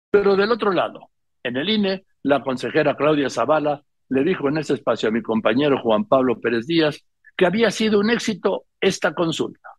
Pero 0.09 0.35
del 0.35 0.51
otro 0.51 0.71
lado, 0.71 1.09
en 1.43 1.57
el 1.57 1.69
INE, 1.69 2.05
la 2.23 2.43
consejera 2.43 2.95
Claudia 2.95 3.29
Zavala 3.29 3.81
le 4.09 4.23
dijo 4.23 4.49
en 4.49 4.57
ese 4.57 4.73
espacio 4.73 5.09
a 5.09 5.11
mi 5.11 5.21
compañero 5.21 5.81
Juan 5.81 6.05
Pablo 6.05 6.39
Pérez 6.39 6.67
Díaz 6.67 7.03
que 7.37 7.45
había 7.45 7.71
sido 7.71 7.99
un 7.99 8.09
éxito 8.09 8.65
esta 8.79 9.13
consulta. 9.13 9.69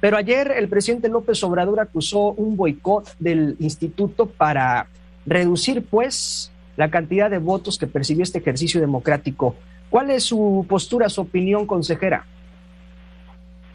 Pero 0.00 0.16
ayer 0.16 0.52
el 0.56 0.68
presidente 0.68 1.08
López 1.08 1.42
Obrador 1.44 1.80
acusó 1.80 2.32
un 2.32 2.56
boicot 2.56 3.16
del 3.18 3.56
instituto 3.60 4.26
para 4.26 4.88
reducir, 5.26 5.82
pues, 5.82 6.50
la 6.76 6.90
cantidad 6.90 7.30
de 7.30 7.38
votos 7.38 7.78
que 7.78 7.86
percibió 7.86 8.22
este 8.22 8.38
ejercicio 8.38 8.80
democrático. 8.80 9.54
¿Cuál 9.90 10.10
es 10.10 10.24
su 10.24 10.64
postura, 10.68 11.08
su 11.08 11.22
opinión, 11.22 11.66
consejera? 11.66 12.24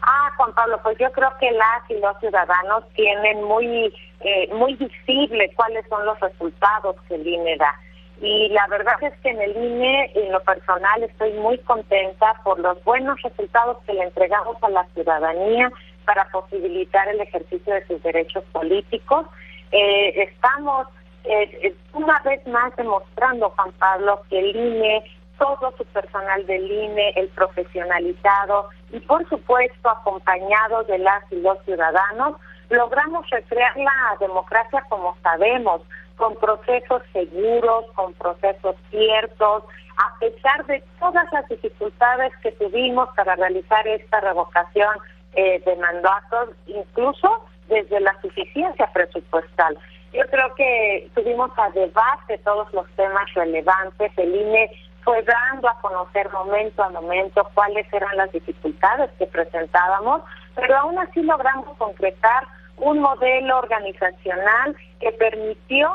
Ah, 0.00 0.30
Juan 0.36 0.54
Pablo, 0.54 0.80
pues 0.82 0.96
yo 0.98 1.10
creo 1.12 1.30
que 1.38 1.50
las 1.50 1.90
y 1.90 1.94
los 2.00 2.18
ciudadanos 2.20 2.88
tienen 2.94 3.44
muy, 3.44 3.92
eh, 4.20 4.48
muy 4.54 4.74
visible 4.74 5.52
cuáles 5.54 5.86
son 5.88 6.06
los 6.06 6.18
resultados 6.20 6.96
que 7.08 7.16
el 7.16 7.26
INE 7.26 7.56
da. 7.58 7.74
Y 8.20 8.48
la 8.48 8.66
verdad 8.68 8.94
es 9.02 9.12
que 9.20 9.28
en 9.28 9.42
el 9.42 9.56
INE, 9.56 10.10
en 10.14 10.32
lo 10.32 10.40
personal, 10.40 11.02
estoy 11.02 11.32
muy 11.34 11.58
contenta 11.58 12.40
por 12.44 12.58
los 12.60 12.82
buenos 12.84 13.20
resultados 13.20 13.76
que 13.84 13.92
le 13.92 14.04
entregamos 14.04 14.56
a 14.62 14.70
la 14.70 14.86
ciudadanía 14.94 15.70
para 16.06 16.26
posibilitar 16.30 17.08
el 17.08 17.20
ejercicio 17.20 17.74
de 17.74 17.86
sus 17.86 18.02
derechos 18.02 18.42
políticos. 18.52 19.26
Eh, 19.72 20.22
estamos 20.22 20.86
eh, 21.24 21.74
una 21.92 22.18
vez 22.20 22.46
más 22.46 22.74
demostrando, 22.76 23.50
Juan 23.50 23.72
Pablo, 23.72 24.22
que 24.30 24.38
el 24.38 24.56
INE, 24.56 25.04
todo 25.38 25.72
su 25.76 25.84
personal 25.86 26.46
del 26.46 26.70
INE, 26.70 27.12
el 27.16 27.28
profesionalizado 27.28 28.68
y 28.90 29.00
por 29.00 29.28
supuesto 29.28 29.90
acompañado 29.90 30.84
de 30.84 30.98
las 30.98 31.22
y 31.30 31.36
los 31.36 31.62
ciudadanos, 31.64 32.36
logramos 32.70 33.28
recrear 33.30 33.76
la 33.76 34.16
democracia 34.20 34.84
como 34.88 35.16
sabemos, 35.22 35.82
con 36.16 36.34
procesos 36.36 37.02
seguros, 37.12 37.84
con 37.94 38.12
procesos 38.14 38.76
ciertos, 38.90 39.64
a 39.98 40.18
pesar 40.18 40.64
de 40.66 40.82
todas 40.98 41.30
las 41.32 41.48
dificultades 41.48 42.32
que 42.42 42.52
tuvimos 42.52 43.08
para 43.14 43.36
realizar 43.36 43.86
esta 43.86 44.20
revocación 44.20 44.96
eh, 45.34 45.62
de 45.64 45.76
mandatos, 45.76 46.50
incluso 46.66 47.44
desde 47.68 48.00
la 48.00 48.18
suficiencia 48.20 48.90
presupuestal. 48.92 49.78
Yo 50.12 50.22
creo 50.30 50.54
que 50.54 51.10
tuvimos 51.14 51.50
a 51.58 51.68
debate 51.70 52.38
todos 52.38 52.72
los 52.72 52.88
temas 52.92 53.32
relevantes, 53.34 54.12
el 54.16 54.34
INE 54.34 54.70
fue 55.06 55.22
dando 55.22 55.68
a 55.68 55.80
conocer 55.80 56.30
momento 56.32 56.82
a 56.82 56.90
momento 56.90 57.48
cuáles 57.54 57.86
eran 57.92 58.16
las 58.16 58.32
dificultades 58.32 59.08
que 59.20 59.28
presentábamos, 59.28 60.22
pero 60.56 60.76
aún 60.76 60.98
así 60.98 61.22
logramos 61.22 61.76
concretar 61.78 62.44
un 62.78 62.98
modelo 62.98 63.58
organizacional 63.58 64.74
que 64.98 65.12
permitió 65.12 65.92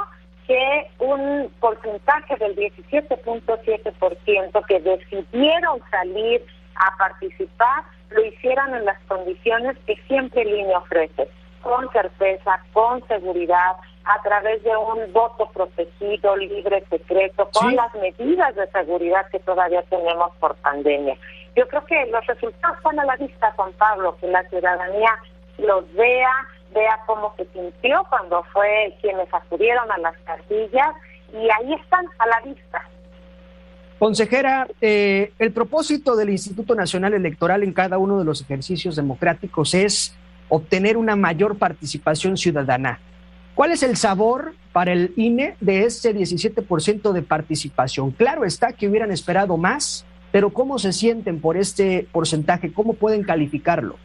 que 0.48 0.90
un 1.00 1.52
porcentaje 1.60 2.38
del 2.38 2.56
17.7% 2.56 4.66
que 4.66 4.80
decidieron 4.80 5.82
salir 5.92 6.46
a 6.76 6.96
participar 6.98 7.84
lo 8.12 8.26
hicieran 8.26 8.74
en 8.76 8.86
las 8.86 9.00
condiciones 9.10 9.78
que 9.86 9.98
siempre 10.08 10.44
el 10.44 10.58
INE 10.58 10.78
ofrece, 10.78 11.28
con 11.62 11.90
certeza, 11.92 12.60
con 12.74 13.06
seguridad, 13.08 13.76
a 14.04 14.22
través 14.24 14.64
de 14.64 14.76
un 14.76 15.12
voto 15.14 15.50
protegido, 15.54 16.36
libre, 16.36 16.84
secreto, 16.90 17.50
con 17.54 17.76
las 17.76 17.94
medidas 17.96 18.56
de 18.56 18.68
seguridad 18.72 19.28
que 19.32 19.40
todavía 19.40 19.84
tenemos 19.84 20.32
por 20.40 20.56
pandemia. 20.56 21.16
Yo 21.56 21.68
creo 21.68 21.86
que 21.86 22.06
los 22.08 22.26
resultados 22.26 22.78
están 22.78 23.00
a 23.00 23.06
la 23.06 23.16
vista, 23.18 23.52
Juan 23.56 23.74
Pablo, 23.74 24.18
que 24.20 24.28
la 24.28 24.44
ciudadanía 24.50 25.12
los 25.58 25.94
vea, 25.94 26.32
vea 26.74 27.00
cómo 27.06 27.34
se 27.38 27.46
sintió 27.54 28.04
cuando 28.10 28.44
fue 28.54 28.96
quienes 29.02 29.32
acudieron 29.34 29.92
a 29.92 29.98
las 30.00 30.18
casillas 30.20 30.96
y 31.34 31.50
ahí 31.50 31.74
están 31.74 32.06
a 32.20 32.28
la 32.28 32.42
vista. 32.42 32.82
Consejera, 34.00 34.68
eh, 34.80 35.32
el 35.38 35.52
propósito 35.52 36.16
del 36.16 36.32
Instituto 36.32 36.74
Nacional 36.74 37.14
Electoral 37.14 37.62
en 37.62 37.72
cada 37.72 38.00
uno 38.00 38.18
de 38.18 38.26
los 38.26 38.42
ejercicios 38.42 38.96
democráticos 38.96 39.76
es 39.76 40.18
obtener 40.52 40.98
una 40.98 41.16
mayor 41.16 41.58
participación 41.58 42.36
ciudadana. 42.36 43.00
¿Cuál 43.56 43.72
es 43.72 43.84
el 43.84 43.96
sabor 43.96 44.54
para 44.74 44.92
el 44.92 45.14
INE 45.16 45.56
de 45.62 45.86
ese 45.86 46.14
17% 46.14 47.14
de 47.14 47.22
participación? 47.22 48.12
Claro 48.12 48.44
está 48.44 48.74
que 48.74 48.90
hubieran 48.90 49.12
esperado 49.12 49.56
más, 49.56 50.06
pero 50.32 50.50
¿cómo 50.52 50.78
se 50.78 50.92
sienten 50.92 51.40
por 51.40 51.56
este 51.56 52.06
porcentaje? 52.12 52.74
¿Cómo 52.74 52.96
pueden 52.96 53.24
calificarlo? 53.24 53.96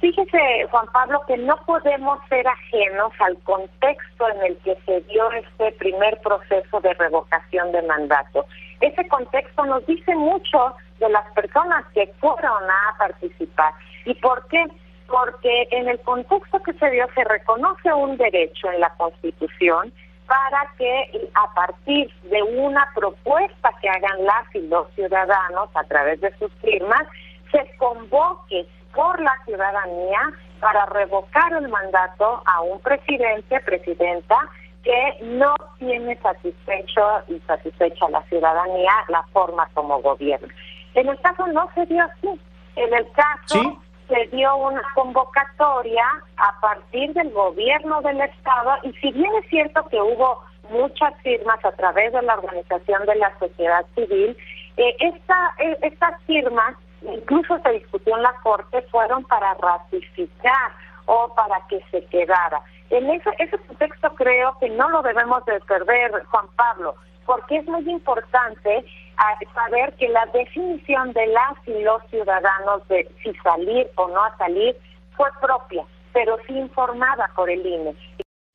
Fíjese, 0.00 0.38
Juan 0.70 0.86
Pablo, 0.90 1.20
que 1.28 1.36
no 1.36 1.54
podemos 1.66 2.18
ser 2.30 2.46
ajenos 2.48 3.12
al 3.18 3.36
contexto 3.40 4.26
en 4.30 4.52
el 4.52 4.56
que 4.58 4.74
se 4.86 5.02
dio 5.02 5.30
este 5.32 5.72
primer 5.72 6.18
proceso 6.22 6.80
de 6.80 6.94
revocación 6.94 7.72
de 7.72 7.82
mandato. 7.82 8.46
Ese 8.80 9.06
contexto 9.08 9.66
nos 9.66 9.84
dice 9.84 10.14
mucho 10.14 10.74
de 10.98 11.10
las 11.10 11.30
personas 11.34 11.84
que 11.92 12.10
fueron 12.18 12.62
a 12.64 12.96
participar. 12.96 13.74
¿Y 14.06 14.14
por 14.14 14.46
qué? 14.48 14.64
Porque 15.10 15.68
en 15.70 15.88
el 15.88 15.98
contexto 16.00 16.62
que 16.62 16.72
se 16.74 16.90
dio 16.90 17.06
se 17.14 17.24
reconoce 17.24 17.92
un 17.92 18.16
derecho 18.16 18.70
en 18.70 18.80
la 18.80 18.90
Constitución 18.94 19.92
para 20.26 20.72
que 20.78 21.28
a 21.34 21.52
partir 21.54 22.08
de 22.30 22.40
una 22.42 22.88
propuesta 22.94 23.70
que 23.82 23.88
hagan 23.88 24.24
las 24.24 24.54
y 24.54 24.60
los 24.68 24.88
ciudadanos 24.94 25.68
a 25.74 25.82
través 25.84 26.20
de 26.20 26.32
sus 26.38 26.52
firmas, 26.62 27.02
se 27.50 27.68
convoque 27.78 28.64
por 28.94 29.20
la 29.20 29.34
ciudadanía 29.44 30.32
para 30.60 30.86
revocar 30.86 31.52
el 31.54 31.68
mandato 31.68 32.42
a 32.46 32.60
un 32.60 32.78
presidente, 32.80 33.58
presidenta, 33.60 34.36
que 34.84 35.16
no 35.22 35.54
tiene 35.78 36.16
satisfecho 36.18 37.02
y 37.28 37.38
satisfecha 37.40 38.08
la 38.10 38.22
ciudadanía 38.22 38.92
la 39.08 39.22
forma 39.32 39.68
como 39.74 40.00
gobierna. 40.00 40.48
En 40.94 41.08
el 41.08 41.20
caso 41.20 41.46
no 41.48 41.68
se 41.74 41.86
dio 41.86 42.02
así. 42.04 42.40
En 42.76 42.94
el 42.94 43.06
caso 43.12 43.82
se 44.10 44.26
dio 44.36 44.54
una 44.56 44.82
convocatoria 44.94 46.04
a 46.36 46.60
partir 46.60 47.12
del 47.14 47.30
gobierno 47.30 48.02
del 48.02 48.20
Estado 48.20 48.72
y 48.82 48.92
si 48.94 49.12
bien 49.12 49.30
es 49.40 49.48
cierto 49.48 49.86
que 49.88 50.00
hubo 50.00 50.42
muchas 50.68 51.14
firmas 51.22 51.64
a 51.64 51.72
través 51.72 52.12
de 52.12 52.22
la 52.22 52.34
organización 52.34 53.06
de 53.06 53.14
la 53.14 53.38
sociedad 53.38 53.86
civil, 53.94 54.36
eh, 54.76 54.96
esta, 55.00 55.54
eh, 55.58 55.78
estas 55.82 56.20
firmas 56.24 56.74
incluso 57.02 57.58
se 57.60 57.70
discutió 57.70 58.16
en 58.16 58.22
la 58.22 58.34
Corte, 58.42 58.82
fueron 58.90 59.24
para 59.24 59.54
ratificar 59.54 60.72
o 61.06 61.32
para 61.34 61.60
que 61.68 61.80
se 61.90 62.04
quedara. 62.06 62.60
En 62.90 63.08
ese, 63.10 63.30
ese 63.38 63.56
contexto 63.58 64.14
creo 64.16 64.56
que 64.58 64.68
no 64.68 64.88
lo 64.90 65.02
debemos 65.02 65.44
de 65.46 65.60
perder, 65.60 66.12
Juan 66.26 66.46
Pablo, 66.56 66.94
porque 67.30 67.58
es 67.58 67.66
muy 67.66 67.88
importante 67.88 68.84
ah, 69.16 69.38
saber 69.54 69.94
que 69.98 70.08
la 70.08 70.26
definición 70.34 71.12
de 71.12 71.28
las 71.28 71.68
y 71.68 71.80
los 71.84 72.02
ciudadanos 72.10 72.88
de 72.88 73.08
si 73.22 73.32
salir 73.44 73.86
o 73.94 74.08
no 74.08 74.24
a 74.24 74.36
salir 74.36 74.74
fue 75.16 75.28
propia, 75.40 75.86
pero 76.12 76.38
sí 76.44 76.54
informada 76.54 77.30
por 77.36 77.48
el 77.48 77.64
INE. 77.64 77.94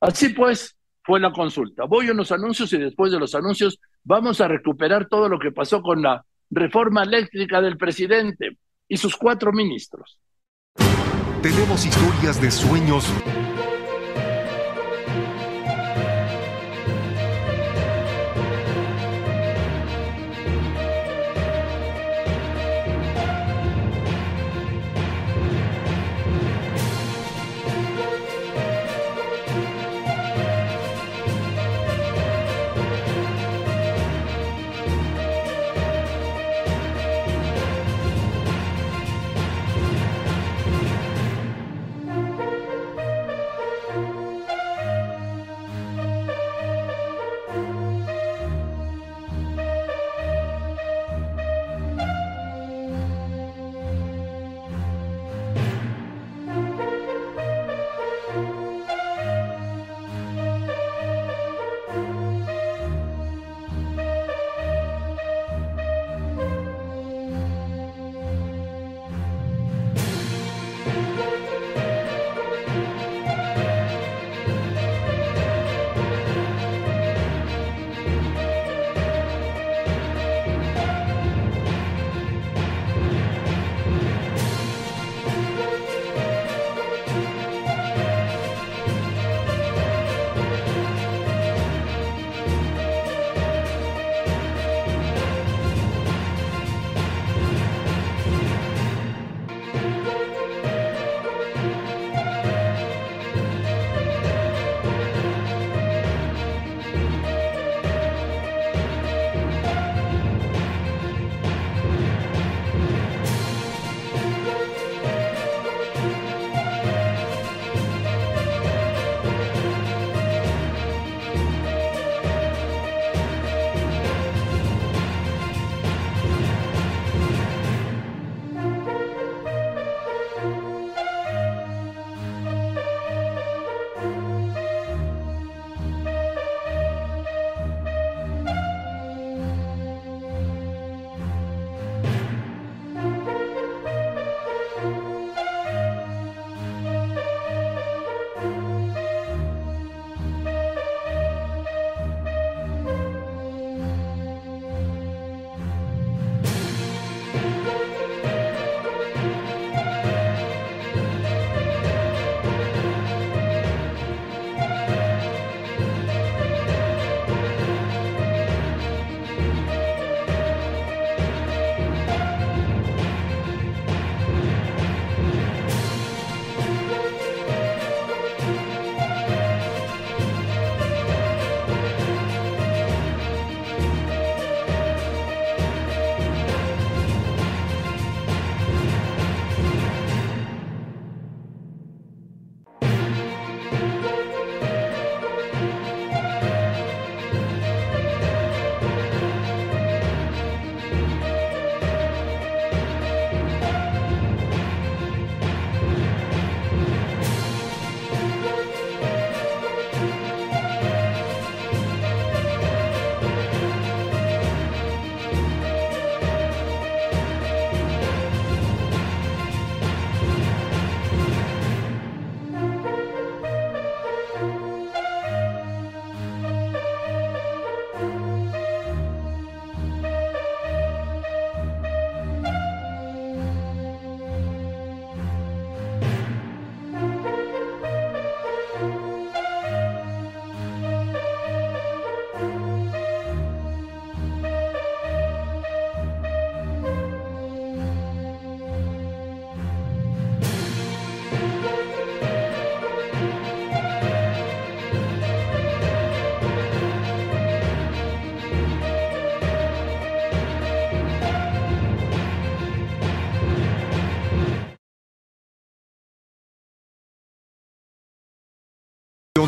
Así 0.02 0.28
pues, 0.28 0.76
fue 1.04 1.22
la 1.22 1.32
consulta. 1.32 1.86
Voy 1.86 2.10
a 2.10 2.12
unos 2.12 2.34
anuncios 2.34 2.74
y 2.74 2.78
después 2.78 3.14
de 3.14 3.20
los 3.20 3.34
anuncios 3.34 3.80
vamos 4.04 4.42
a 4.42 4.50
recuperar 4.50 5.08
todo 5.08 5.30
lo 5.30 5.40
que 5.40 5.54
pasó 5.54 5.82
con 5.82 6.02
la 6.02 6.26
reforma 6.50 7.04
eléctrica 7.04 7.62
del 7.62 7.78
presidente 7.78 8.58
y 8.90 8.98
sus 8.98 9.16
cuatro 9.16 9.54
ministros. 9.54 10.20
Tenemos 11.42 11.86
historias 11.86 12.42
de 12.42 12.52
sueños 12.52 13.10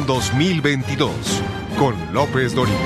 2022 0.07 1.43
con 1.77 1.93
López 2.13 2.55
Dóriga. 2.55 2.77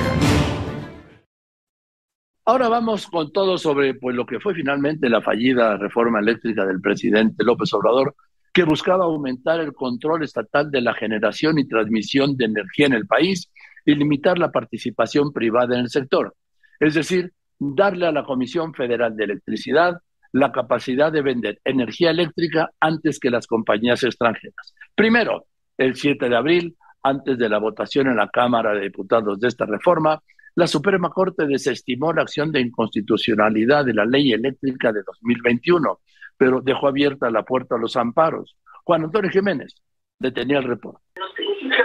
Ahora 2.44 2.68
vamos 2.68 3.06
con 3.06 3.32
todo 3.32 3.56
sobre 3.56 3.94
pues, 3.94 4.16
lo 4.16 4.26
que 4.26 4.40
fue 4.40 4.54
finalmente 4.54 5.08
la 5.08 5.22
fallida 5.22 5.76
reforma 5.76 6.18
eléctrica 6.18 6.66
del 6.66 6.80
presidente 6.80 7.44
López 7.44 7.72
Obrador, 7.74 8.16
que 8.52 8.64
buscaba 8.64 9.04
aumentar 9.04 9.60
el 9.60 9.72
control 9.72 10.24
estatal 10.24 10.72
de 10.72 10.80
la 10.80 10.94
generación 10.94 11.60
y 11.60 11.68
transmisión 11.68 12.36
de 12.36 12.46
energía 12.46 12.86
en 12.86 12.94
el 12.94 13.06
país 13.06 13.48
y 13.86 13.94
limitar 13.94 14.36
la 14.36 14.50
participación 14.50 15.32
privada 15.32 15.76
en 15.76 15.82
el 15.82 15.90
sector. 15.90 16.34
Es 16.80 16.94
decir, 16.94 17.32
darle 17.56 18.08
a 18.08 18.12
la 18.12 18.24
Comisión 18.24 18.74
Federal 18.74 19.14
de 19.14 19.24
Electricidad 19.24 20.00
la 20.32 20.50
capacidad 20.50 21.12
de 21.12 21.22
vender 21.22 21.60
energía 21.64 22.10
eléctrica 22.10 22.70
antes 22.80 23.20
que 23.20 23.30
las 23.30 23.46
compañías 23.46 24.02
extranjeras. 24.02 24.74
Primero, 24.96 25.46
el 25.78 25.94
7 25.94 26.28
de 26.28 26.36
abril, 26.36 26.76
antes 27.02 27.38
de 27.38 27.48
la 27.48 27.58
votación 27.58 28.08
en 28.08 28.16
la 28.16 28.28
Cámara 28.28 28.74
de 28.74 28.80
Diputados 28.80 29.38
de 29.40 29.48
esta 29.48 29.66
reforma, 29.66 30.22
la 30.54 30.66
Suprema 30.66 31.08
Corte 31.10 31.46
desestimó 31.46 32.12
la 32.12 32.22
acción 32.22 32.52
de 32.52 32.60
inconstitucionalidad 32.60 33.84
de 33.84 33.94
la 33.94 34.04
ley 34.04 34.32
eléctrica 34.32 34.92
de 34.92 35.02
2021, 35.02 36.00
pero 36.36 36.60
dejó 36.60 36.88
abierta 36.88 37.30
la 37.30 37.42
puerta 37.42 37.76
a 37.76 37.78
los 37.78 37.96
amparos. 37.96 38.56
Juan 38.84 39.04
Antonio 39.04 39.30
Jiménez 39.30 39.74
detenía 40.18 40.58
el 40.58 40.64
reporte. 40.64 41.00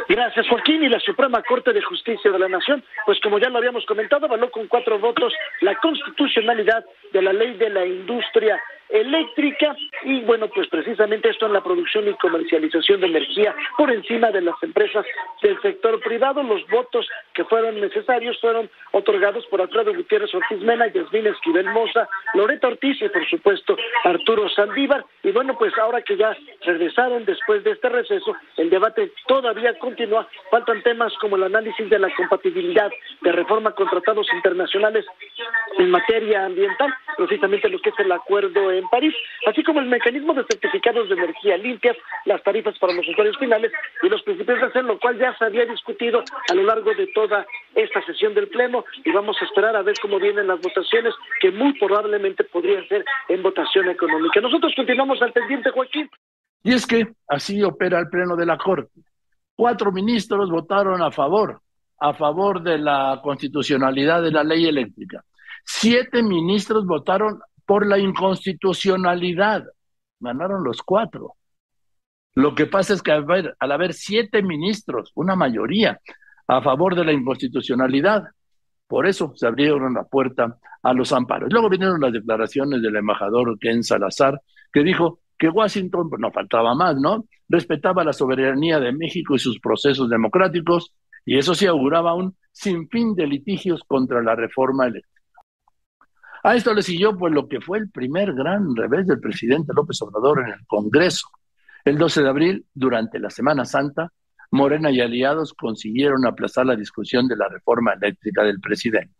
Gracias, 0.09 0.47
Joaquín. 0.49 0.83
Y 0.83 0.89
la 0.89 0.99
Suprema 0.99 1.41
Corte 1.43 1.73
de 1.73 1.81
Justicia 1.81 2.31
de 2.31 2.39
la 2.39 2.47
Nación, 2.47 2.83
pues 3.05 3.19
como 3.21 3.39
ya 3.39 3.49
lo 3.49 3.57
habíamos 3.57 3.85
comentado, 3.85 4.25
avaló 4.25 4.49
con 4.51 4.67
cuatro 4.67 4.99
votos 4.99 5.33
la 5.61 5.75
constitucionalidad 5.75 6.85
de 7.13 7.21
la 7.21 7.33
ley 7.33 7.57
de 7.57 7.69
la 7.69 7.85
industria 7.85 8.61
eléctrica 8.89 9.75
y 10.03 10.21
bueno, 10.21 10.47
pues 10.53 10.67
precisamente 10.67 11.29
esto 11.29 11.45
en 11.45 11.53
la 11.53 11.63
producción 11.63 12.07
y 12.07 12.13
comercialización 12.13 13.01
de 13.01 13.07
energía 13.07 13.55
por 13.77 13.91
encima 13.91 14.31
de 14.31 14.41
las 14.41 14.55
empresas 14.61 15.05
del 15.41 15.59
sector 15.61 15.99
privado. 15.99 16.43
Los 16.43 16.65
votos 16.67 17.07
que 17.33 17.43
fueron 17.45 17.79
necesarios 17.79 18.39
fueron 18.39 18.69
otorgados 18.91 19.45
por 19.47 19.61
Alfredo 19.61 19.93
Gutiérrez 19.93 20.33
Ortiz 20.33 20.59
Mena, 20.59 20.87
Yasmín 20.87 21.27
Esquivel 21.27 21.69
Moza, 21.71 22.07
Loreta 22.33 22.67
Ortiz 22.67 23.01
y 23.01 23.09
por 23.09 23.27
supuesto 23.29 23.77
Arturo 24.03 24.49
Saldívar. 24.49 25.05
Y 25.23 25.31
bueno, 25.31 25.57
pues 25.57 25.77
ahora 25.77 26.01
que 26.01 26.17
ya 26.17 26.35
regresaron 26.65 27.25
después 27.25 27.63
de 27.63 27.71
este 27.71 27.89
receso, 27.89 28.35
el 28.57 28.69
debate 28.69 29.11
todavía 29.27 29.77
continúa. 29.79 30.27
Faltan 30.49 30.81
temas 30.83 31.13
como 31.19 31.35
el 31.35 31.43
análisis 31.43 31.89
de 31.89 31.99
la 31.99 32.13
compatibilidad 32.15 32.91
de 33.21 33.31
reforma 33.31 33.71
con 33.71 33.89
tratados 33.89 34.27
internacionales 34.33 35.05
en 35.77 35.91
materia 35.91 36.45
ambiental, 36.45 36.93
precisamente 37.17 37.69
lo 37.69 37.79
que 37.79 37.89
es 37.89 37.99
el 37.99 38.11
acuerdo 38.11 38.71
en 38.77 38.87
París, 38.89 39.13
así 39.45 39.63
como 39.63 39.79
el 39.79 39.87
mecanismo 39.87 40.33
de 40.33 40.45
certificados 40.49 41.09
de 41.09 41.15
energía 41.15 41.57
limpias, 41.57 41.97
las 42.25 42.41
tarifas 42.43 42.77
para 42.79 42.93
los 42.93 43.07
usuarios 43.07 43.37
finales 43.37 43.71
y 44.01 44.09
los 44.09 44.21
principios 44.23 44.59
de 44.59 44.67
hacer, 44.67 44.83
lo 44.85 44.99
cual 44.99 45.17
ya 45.17 45.35
se 45.37 45.45
había 45.45 45.65
discutido 45.65 46.23
a 46.49 46.53
lo 46.53 46.63
largo 46.63 46.93
de 46.93 47.07
toda 47.07 47.45
esta 47.75 48.01
sesión 48.05 48.33
del 48.33 48.47
Pleno 48.47 48.85
y 49.03 49.11
vamos 49.11 49.37
a 49.41 49.45
esperar 49.45 49.75
a 49.75 49.81
ver 49.81 49.95
cómo 50.01 50.19
vienen 50.19 50.47
las 50.47 50.61
votaciones, 50.61 51.13
que 51.39 51.51
muy 51.51 51.73
probablemente 51.79 52.43
podrían 52.43 52.87
ser 52.87 53.03
en 53.29 53.43
votación 53.43 53.89
económica. 53.89 54.41
Nosotros 54.41 54.73
continuamos 54.75 55.21
al 55.21 55.33
pendiente, 55.33 55.71
Joaquín. 55.71 56.09
Y 56.63 56.73
es 56.73 56.85
que 56.85 57.07
así 57.27 57.63
opera 57.63 57.99
el 57.99 58.09
Pleno 58.09 58.35
de 58.35 58.45
la 58.45 58.57
Corte. 58.57 59.01
Cuatro 59.55 59.91
ministros 59.91 60.49
votaron 60.49 61.01
a 61.01 61.11
favor, 61.11 61.61
a 61.99 62.13
favor 62.13 62.61
de 62.61 62.77
la 62.77 63.19
constitucionalidad 63.23 64.21
de 64.21 64.31
la 64.31 64.43
ley 64.43 64.67
eléctrica. 64.67 65.23
Siete 65.63 66.23
ministros 66.23 66.85
votaron 66.85 67.39
por 67.67 67.85
la 67.85 67.99
inconstitucionalidad. 67.99 69.65
Ganaron 70.19 70.63
los 70.63 70.81
cuatro. 70.81 71.35
Lo 72.33 72.55
que 72.55 72.65
pasa 72.65 72.93
es 72.93 73.03
que 73.03 73.11
al 73.11 73.23
haber, 73.23 73.55
al 73.59 73.71
haber 73.71 73.93
siete 73.93 74.41
ministros, 74.41 75.11
una 75.13 75.35
mayoría, 75.35 75.99
a 76.47 76.61
favor 76.61 76.95
de 76.95 77.03
la 77.03 77.11
inconstitucionalidad, 77.11 78.23
por 78.87 79.05
eso 79.05 79.33
se 79.35 79.45
abrieron 79.45 79.93
la 79.93 80.05
puerta 80.05 80.57
a 80.81 80.93
los 80.93 81.11
amparos. 81.11 81.51
Luego 81.51 81.69
vinieron 81.69 81.99
las 81.99 82.13
declaraciones 82.13 82.81
del 82.81 82.95
embajador 82.95 83.59
Ken 83.59 83.83
Salazar, 83.83 84.41
que 84.71 84.81
dijo 84.81 85.19
que 85.37 85.49
Washington, 85.49 86.09
pues 86.09 86.21
no 86.21 86.31
faltaba 86.31 86.73
más, 86.73 86.95
¿no? 86.95 87.25
Respetaba 87.49 88.03
la 88.03 88.13
soberanía 88.13 88.79
de 88.79 88.93
México 88.93 89.35
y 89.35 89.39
sus 89.39 89.59
procesos 89.59 90.09
democráticos, 90.09 90.93
y 91.25 91.37
eso 91.37 91.53
se 91.53 91.67
auguraba 91.67 92.15
un 92.15 92.37
sinfín 92.53 93.13
de 93.13 93.27
litigios 93.27 93.83
contra 93.85 94.21
la 94.21 94.35
reforma 94.35 94.85
electoral. 94.85 95.16
A 96.43 96.55
esto 96.55 96.73
le 96.73 96.81
siguió 96.81 97.17
pues 97.17 97.33
lo 97.33 97.47
que 97.47 97.61
fue 97.61 97.79
el 97.79 97.89
primer 97.89 98.33
gran 98.33 98.75
revés 98.75 99.07
del 99.07 99.19
presidente 99.19 99.73
López 99.75 100.01
Obrador 100.01 100.41
en 100.41 100.53
el 100.53 100.65
Congreso. 100.67 101.27
El 101.83 101.97
12 101.97 102.21
de 102.21 102.29
abril, 102.29 102.65
durante 102.73 103.19
la 103.19 103.29
Semana 103.29 103.65
Santa, 103.65 104.11
Morena 104.51 104.91
y 104.91 105.01
aliados 105.01 105.53
consiguieron 105.53 106.25
aplazar 106.25 106.65
la 106.65 106.75
discusión 106.75 107.27
de 107.27 107.35
la 107.35 107.49
reforma 107.49 107.93
eléctrica 107.93 108.43
del 108.43 108.59
presidente. 108.59 109.13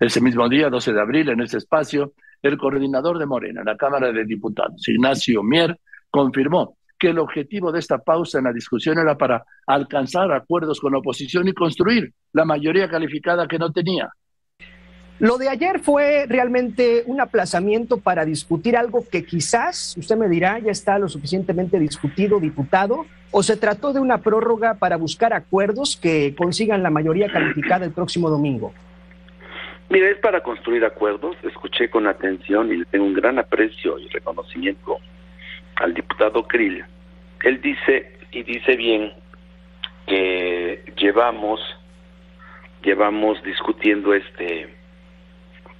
Ese 0.00 0.20
mismo 0.20 0.48
día, 0.48 0.68
12 0.68 0.92
de 0.92 1.00
abril, 1.00 1.28
en 1.28 1.40
ese 1.40 1.58
espacio, 1.58 2.12
el 2.42 2.58
coordinador 2.58 3.18
de 3.18 3.26
Morena 3.26 3.60
en 3.60 3.66
la 3.66 3.76
Cámara 3.76 4.12
de 4.12 4.24
Diputados, 4.24 4.86
Ignacio 4.88 5.42
Mier, 5.42 5.78
confirmó 6.10 6.76
que 6.98 7.08
el 7.08 7.18
objetivo 7.18 7.72
de 7.72 7.78
esta 7.78 7.98
pausa 7.98 8.38
en 8.38 8.44
la 8.44 8.52
discusión 8.52 8.98
era 8.98 9.16
para 9.16 9.44
alcanzar 9.66 10.32
acuerdos 10.32 10.80
con 10.80 10.92
la 10.92 10.98
oposición 10.98 11.46
y 11.48 11.52
construir 11.52 12.12
la 12.32 12.44
mayoría 12.44 12.88
calificada 12.88 13.46
que 13.46 13.58
no 13.58 13.72
tenía. 13.72 14.10
Lo 15.18 15.38
de 15.38 15.48
ayer 15.48 15.80
fue 15.80 16.26
realmente 16.28 17.02
un 17.06 17.22
aplazamiento 17.22 17.98
para 17.98 18.26
discutir 18.26 18.76
algo 18.76 19.02
que 19.10 19.24
quizás, 19.24 19.96
usted 19.96 20.16
me 20.16 20.28
dirá, 20.28 20.58
ya 20.58 20.70
está 20.70 20.98
lo 20.98 21.08
suficientemente 21.08 21.78
discutido, 21.78 22.38
diputado, 22.38 23.06
o 23.30 23.42
se 23.42 23.56
trató 23.56 23.94
de 23.94 24.00
una 24.00 24.18
prórroga 24.18 24.74
para 24.74 24.96
buscar 24.96 25.32
acuerdos 25.32 25.96
que 25.96 26.34
consigan 26.36 26.82
la 26.82 26.90
mayoría 26.90 27.32
calificada 27.32 27.86
el 27.86 27.92
próximo 27.92 28.28
domingo. 28.28 28.74
Mira, 29.88 30.10
es 30.10 30.18
para 30.18 30.42
construir 30.42 30.84
acuerdos. 30.84 31.36
Escuché 31.42 31.88
con 31.88 32.06
atención 32.06 32.70
y 32.72 32.76
le 32.76 32.84
tengo 32.84 33.06
un 33.06 33.14
gran 33.14 33.38
aprecio 33.38 33.98
y 33.98 34.08
reconocimiento 34.08 34.98
al 35.76 35.94
diputado 35.94 36.46
Krill. 36.46 36.84
Él 37.42 37.60
dice, 37.62 38.18
y 38.32 38.42
dice 38.42 38.76
bien, 38.76 39.12
que 40.06 40.84
llevamos, 40.96 41.60
llevamos 42.82 43.42
discutiendo 43.42 44.12
este 44.12 44.75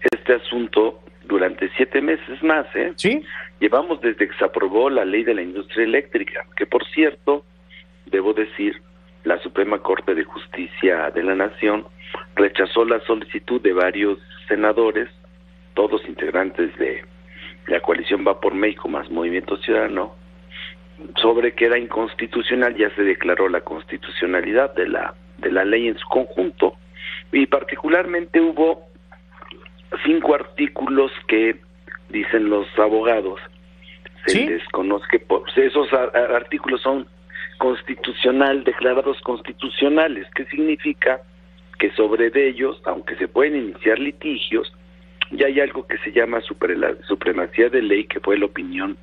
este 0.00 0.34
asunto 0.34 1.00
durante 1.24 1.68
siete 1.76 2.00
meses 2.00 2.42
más, 2.42 2.66
¿eh? 2.74 2.92
Sí. 2.96 3.22
Llevamos 3.60 4.00
desde 4.00 4.28
que 4.28 4.36
se 4.36 4.44
aprobó 4.44 4.90
la 4.90 5.04
ley 5.04 5.24
de 5.24 5.34
la 5.34 5.42
industria 5.42 5.84
eléctrica, 5.84 6.44
que 6.56 6.66
por 6.66 6.84
cierto, 6.86 7.44
debo 8.06 8.32
decir, 8.32 8.80
la 9.24 9.38
Suprema 9.38 9.78
Corte 9.78 10.14
de 10.14 10.24
Justicia 10.24 11.10
de 11.10 11.22
la 11.22 11.34
Nación 11.34 11.86
rechazó 12.36 12.84
la 12.84 13.00
solicitud 13.00 13.60
de 13.60 13.72
varios 13.72 14.18
senadores, 14.46 15.08
todos 15.74 16.06
integrantes 16.06 16.76
de 16.76 17.04
la 17.66 17.80
coalición 17.80 18.24
Va 18.26 18.40
por 18.40 18.54
México 18.54 18.88
más 18.88 19.10
Movimiento 19.10 19.56
Ciudadano, 19.56 20.14
sobre 21.16 21.54
que 21.54 21.66
era 21.66 21.78
inconstitucional, 21.78 22.76
ya 22.76 22.90
se 22.94 23.02
declaró 23.02 23.48
la 23.48 23.62
constitucionalidad 23.62 24.74
de 24.74 24.88
la 24.88 25.14
de 25.38 25.52
la 25.52 25.64
ley 25.64 25.88
en 25.88 25.98
su 25.98 26.08
conjunto 26.08 26.76
y 27.32 27.46
particularmente 27.46 28.40
hubo 28.40 28.88
cinco 30.04 30.34
artículos 30.34 31.12
que 31.28 31.56
dicen 32.08 32.48
los 32.50 32.66
abogados 32.78 33.40
se 34.26 34.44
desconoce 34.46 35.06
que 35.10 35.66
esos 35.66 35.88
artículos 35.92 36.82
son 36.82 37.06
constitucional 37.58 38.64
declarados 38.64 39.20
constitucionales 39.22 40.26
qué 40.34 40.44
significa 40.46 41.20
que 41.78 41.90
sobre 41.92 42.30
de 42.30 42.48
ellos 42.48 42.80
aunque 42.84 43.16
se 43.16 43.28
pueden 43.28 43.56
iniciar 43.56 43.98
litigios 43.98 44.72
ya 45.30 45.46
hay 45.46 45.60
algo 45.60 45.86
que 45.86 45.98
se 45.98 46.12
llama 46.12 46.40
supremacía 46.40 47.68
de 47.68 47.82
ley 47.82 48.04
que 48.04 48.20
fue 48.20 48.38
la 48.38 48.46
opinión 48.46 48.96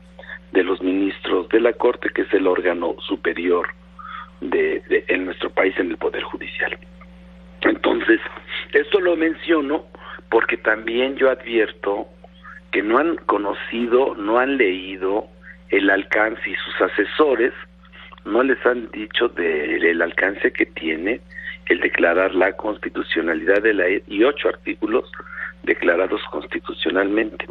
de 0.51 0.63
los 0.63 0.81
ministros 0.81 1.49
de 1.49 1.59
la 1.59 1.73
corte 1.73 2.09
que 2.13 2.23
es 2.23 2.33
el 2.33 2.47
órgano 2.47 2.95
superior 2.99 3.67
de, 4.41 4.81
de 4.89 5.05
en 5.07 5.25
nuestro 5.25 5.49
país 5.49 5.73
en 5.77 5.89
el 5.89 5.97
poder 5.97 6.23
judicial. 6.23 6.77
Entonces 7.61 8.19
esto 8.73 8.99
lo 8.99 9.15
menciono 9.15 9.85
porque 10.33 10.57
también 10.57 11.15
yo 11.15 11.29
advierto 11.29 12.07
que 12.71 12.81
no 12.81 12.97
han 12.97 13.17
conocido, 13.17 14.15
no 14.15 14.39
han 14.39 14.57
leído 14.57 15.27
el 15.69 15.91
alcance 15.91 16.49
y 16.49 16.55
sus 16.55 16.81
asesores 16.81 17.53
no 18.25 18.41
les 18.41 18.57
han 18.65 18.89
dicho 18.89 19.27
del 19.27 20.01
alcance 20.01 20.51
que 20.51 20.65
tiene 20.65 21.21
el 21.67 21.79
declarar 21.81 22.33
la 22.33 22.57
constitucionalidad 22.57 23.61
de 23.61 23.75
la 23.75 23.83
ley 23.83 24.03
y 24.07 24.23
ocho 24.23 24.49
artículos 24.49 25.07
declarados 25.61 26.19
constitucionalmente. 26.31 27.45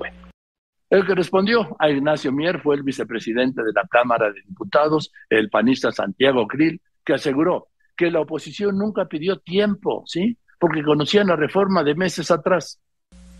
El 0.91 1.07
que 1.07 1.14
respondió 1.14 1.76
a 1.78 1.89
Ignacio 1.89 2.33
Mier 2.33 2.61
fue 2.61 2.74
el 2.74 2.83
vicepresidente 2.83 3.62
de 3.62 3.72
la 3.72 3.87
Cámara 3.89 4.33
de 4.33 4.43
Diputados, 4.43 5.12
el 5.30 5.51
panista 5.51 5.93
Santiago 5.93 6.49
Krill, 6.49 6.80
que 7.05 7.14
aseguró 7.14 7.68
que 7.97 8.11
la 8.11 8.20
oposición 8.20 8.76
nunca 8.76 9.05
pidió 9.05 9.39
tiempo, 9.39 10.03
¿sí? 10.05 10.37
Porque 10.63 10.85
conocían 10.85 11.27
la 11.27 11.35
reforma 11.35 11.83
de 11.83 11.97
meses 11.97 12.31
atrás. 12.31 12.79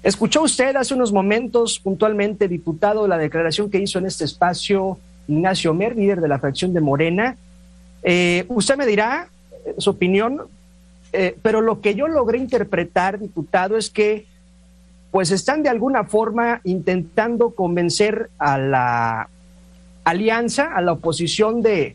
Escuchó 0.03 0.43
usted 0.43 0.75
hace 0.75 0.93
unos 0.93 1.13
momentos 1.13 1.79
puntualmente, 1.79 2.49
diputado, 2.49 3.07
la 3.07 3.17
declaración 3.17 3.71
que 3.71 3.79
hizo 3.79 4.01
en 4.01 4.07
este 4.07 4.25
espacio 4.25 4.99
Ignacio 5.29 5.73
Mer, 5.73 5.95
líder 5.95 6.21
de 6.21 6.27
la 6.27 6.41
fracción 6.41 6.75
de 6.75 6.81
Morena. 6.81 7.37
Eh, 8.03 8.45
usted 8.49 8.77
me 8.77 8.87
dirá, 8.87 9.29
su 9.79 9.91
opinión, 9.91 10.41
eh, 11.13 11.37
pero 11.43 11.61
lo 11.61 11.81
que 11.81 11.95
yo 11.95 12.09
logré 12.09 12.39
interpretar, 12.39 13.21
diputado, 13.21 13.77
es 13.77 13.89
que 13.89 14.27
pues 15.13 15.31
están 15.31 15.63
de 15.63 15.69
alguna 15.69 16.03
forma 16.03 16.61
intentando 16.65 17.51
convencer 17.51 18.31
a 18.37 18.59
la 18.59 19.29
alianza, 20.03 20.75
a 20.75 20.81
la 20.81 20.91
oposición 20.91 21.63
de 21.63 21.95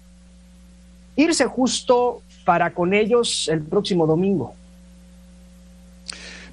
irse 1.17 1.43
justo 1.47 2.21
para 2.45 2.73
con 2.73 2.93
ellos 2.93 3.49
el 3.49 3.61
próximo 3.63 4.07
domingo. 4.07 4.55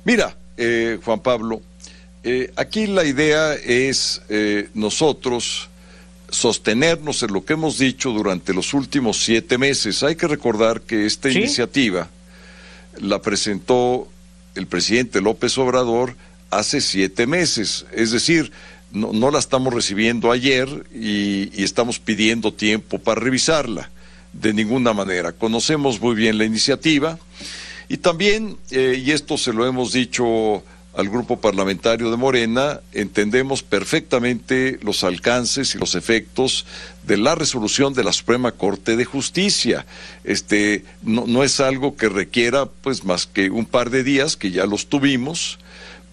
Mira, 0.04 0.36
eh, 0.58 0.98
Juan 1.02 1.20
Pablo, 1.20 1.62
eh, 2.22 2.52
aquí 2.56 2.86
la 2.86 3.04
idea 3.04 3.54
es 3.54 4.20
eh, 4.28 4.68
nosotros 4.74 5.68
sostenernos 6.28 7.22
en 7.22 7.32
lo 7.32 7.44
que 7.44 7.54
hemos 7.54 7.78
dicho 7.78 8.10
durante 8.10 8.52
los 8.52 8.74
últimos 8.74 9.24
siete 9.24 9.56
meses. 9.56 10.02
Hay 10.02 10.16
que 10.16 10.28
recordar 10.28 10.82
que 10.82 11.06
esta 11.06 11.30
iniciativa 11.30 12.08
la 13.00 13.22
presentó 13.22 14.08
el 14.54 14.66
presidente 14.66 15.22
López 15.22 15.56
Obrador 15.58 16.16
hace 16.50 16.80
siete 16.80 17.26
meses, 17.26 17.86
es 17.92 18.10
decir, 18.10 18.52
no, 18.92 19.30
la 19.30 19.40
estamos 19.40 19.74
recibiendo 19.74 20.30
ayer 20.30 20.68
y, 20.94 21.50
y 21.52 21.64
estamos 21.64 21.98
pidiendo 21.98 22.52
tiempo 22.52 23.00
para 23.00 23.20
revisarla 23.20 23.90
de 24.32 24.52
ninguna 24.52 24.92
manera. 24.92 25.32
Conocemos 25.32 26.00
muy 26.00 26.14
bien 26.14 26.38
la 26.38 26.44
iniciativa 26.44 27.18
y 27.88 27.98
también, 27.98 28.56
eh, 28.70 29.02
y 29.04 29.10
esto 29.10 29.36
se 29.36 29.52
lo 29.52 29.66
hemos 29.66 29.92
dicho 29.92 30.62
al 30.96 31.08
grupo 31.08 31.40
parlamentario 31.40 32.10
de 32.10 32.16
Morena, 32.16 32.80
entendemos 32.92 33.62
perfectamente 33.62 34.78
los 34.82 35.02
alcances 35.02 35.74
y 35.74 35.78
los 35.78 35.96
efectos 35.96 36.66
de 37.02 37.16
la 37.16 37.34
resolución 37.34 37.94
de 37.94 38.04
la 38.04 38.12
Suprema 38.12 38.52
Corte 38.52 38.96
de 38.96 39.04
Justicia. 39.04 39.86
Este 40.22 40.84
no, 41.02 41.42
es 41.42 41.58
algo 41.58 41.96
que 41.96 42.08
requiera 42.08 42.66
pues 42.66 43.04
más 43.04 43.26
que 43.26 43.50
un 43.50 43.66
par 43.66 43.90
de 43.90 44.04
días 44.04 44.36
que 44.36 44.52
ya 44.52 44.66
los 44.66 44.86
tuvimos 44.86 45.58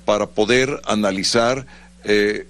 para 0.05 0.25
poder 0.25 0.81
analizar 0.85 1.67
eh, 2.03 2.47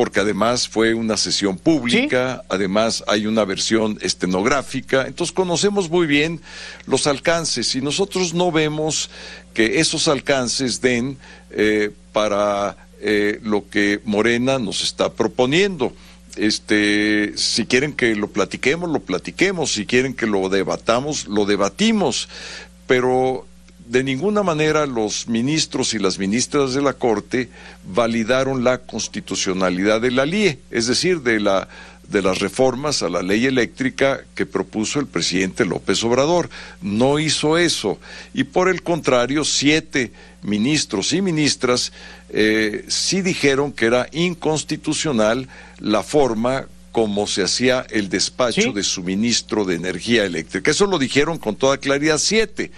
porque 0.00 0.20
además 0.20 0.66
fue 0.66 0.94
una 0.94 1.18
sesión 1.18 1.58
pública, 1.58 2.42
además 2.48 3.04
hay 3.06 3.26
una 3.26 3.44
versión 3.44 3.98
estenográfica, 4.00 5.06
entonces 5.06 5.34
conocemos 5.34 5.90
muy 5.90 6.06
bien 6.06 6.40
los 6.86 7.06
alcances 7.06 7.74
y 7.74 7.82
nosotros 7.82 8.32
no 8.32 8.50
vemos 8.50 9.10
que 9.52 9.78
esos 9.78 10.08
alcances 10.08 10.80
den 10.80 11.18
eh, 11.50 11.90
para 12.14 12.78
eh, 13.02 13.40
lo 13.42 13.68
que 13.68 14.00
Morena 14.06 14.58
nos 14.58 14.82
está 14.82 15.12
proponiendo. 15.12 15.92
Este, 16.34 17.34
si 17.36 17.66
quieren 17.66 17.92
que 17.92 18.16
lo 18.16 18.28
platiquemos, 18.28 18.88
lo 18.88 19.00
platiquemos, 19.00 19.70
si 19.74 19.84
quieren 19.84 20.14
que 20.14 20.26
lo 20.26 20.48
debatamos, 20.48 21.26
lo 21.26 21.44
debatimos, 21.44 22.30
pero 22.86 23.46
de 23.90 24.04
ninguna 24.04 24.44
manera 24.44 24.86
los 24.86 25.26
ministros 25.26 25.94
y 25.94 25.98
las 25.98 26.20
ministras 26.20 26.74
de 26.74 26.80
la 26.80 26.92
Corte 26.92 27.48
validaron 27.84 28.62
la 28.62 28.78
constitucionalidad 28.78 30.00
de 30.00 30.12
la 30.12 30.26
LIE, 30.26 30.60
es 30.70 30.86
decir, 30.86 31.22
de 31.22 31.40
la 31.40 31.68
de 32.08 32.22
las 32.22 32.40
reformas 32.40 33.02
a 33.02 33.08
la 33.08 33.22
ley 33.22 33.46
eléctrica 33.46 34.24
que 34.34 34.44
propuso 34.44 34.98
el 34.98 35.06
presidente 35.06 35.64
López 35.64 36.02
Obrador. 36.02 36.50
No 36.82 37.20
hizo 37.20 37.56
eso. 37.56 38.00
Y 38.34 38.44
por 38.44 38.68
el 38.68 38.82
contrario, 38.82 39.44
siete 39.44 40.10
ministros 40.42 41.12
y 41.12 41.22
ministras 41.22 41.92
eh, 42.30 42.84
sí 42.88 43.22
dijeron 43.22 43.70
que 43.70 43.86
era 43.86 44.08
inconstitucional 44.10 45.48
la 45.78 46.02
forma 46.02 46.66
como 46.92 47.28
se 47.28 47.42
hacía 47.42 47.86
el 47.90 48.08
despacho 48.08 48.72
de 48.72 48.82
suministro 48.82 49.64
de 49.64 49.76
energía 49.76 50.24
eléctrica. 50.24 50.72
Eso 50.72 50.86
lo 50.86 50.98
dijeron 50.98 51.38
con 51.38 51.54
toda 51.54 51.78
claridad 51.78 52.18
siete. 52.18 52.72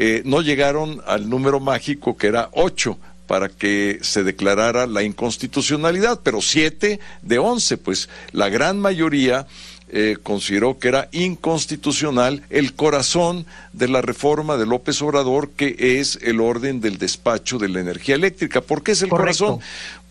Eh, 0.00 0.22
no 0.24 0.42
llegaron 0.42 1.02
al 1.08 1.28
número 1.28 1.58
mágico 1.58 2.16
que 2.16 2.28
era 2.28 2.50
ocho 2.52 2.98
para 3.26 3.48
que 3.48 3.98
se 4.00 4.22
declarara 4.22 4.86
la 4.86 5.02
inconstitucionalidad, 5.02 6.20
pero 6.22 6.40
siete 6.40 7.00
de 7.22 7.40
once, 7.40 7.76
pues 7.76 8.08
la 8.30 8.48
gran 8.48 8.78
mayoría 8.78 9.48
eh, 9.88 10.16
consideró 10.22 10.78
que 10.78 10.86
era 10.86 11.08
inconstitucional 11.10 12.44
el 12.48 12.74
corazón 12.74 13.44
de 13.72 13.88
la 13.88 14.00
reforma 14.00 14.56
de 14.56 14.66
López 14.66 15.02
Obrador, 15.02 15.50
que 15.50 15.74
es 15.98 16.16
el 16.22 16.40
orden 16.40 16.80
del 16.80 16.98
despacho 16.98 17.58
de 17.58 17.68
la 17.68 17.80
energía 17.80 18.14
eléctrica. 18.14 18.60
¿Por 18.60 18.84
qué 18.84 18.92
es 18.92 19.02
el 19.02 19.08
corazón? 19.08 19.58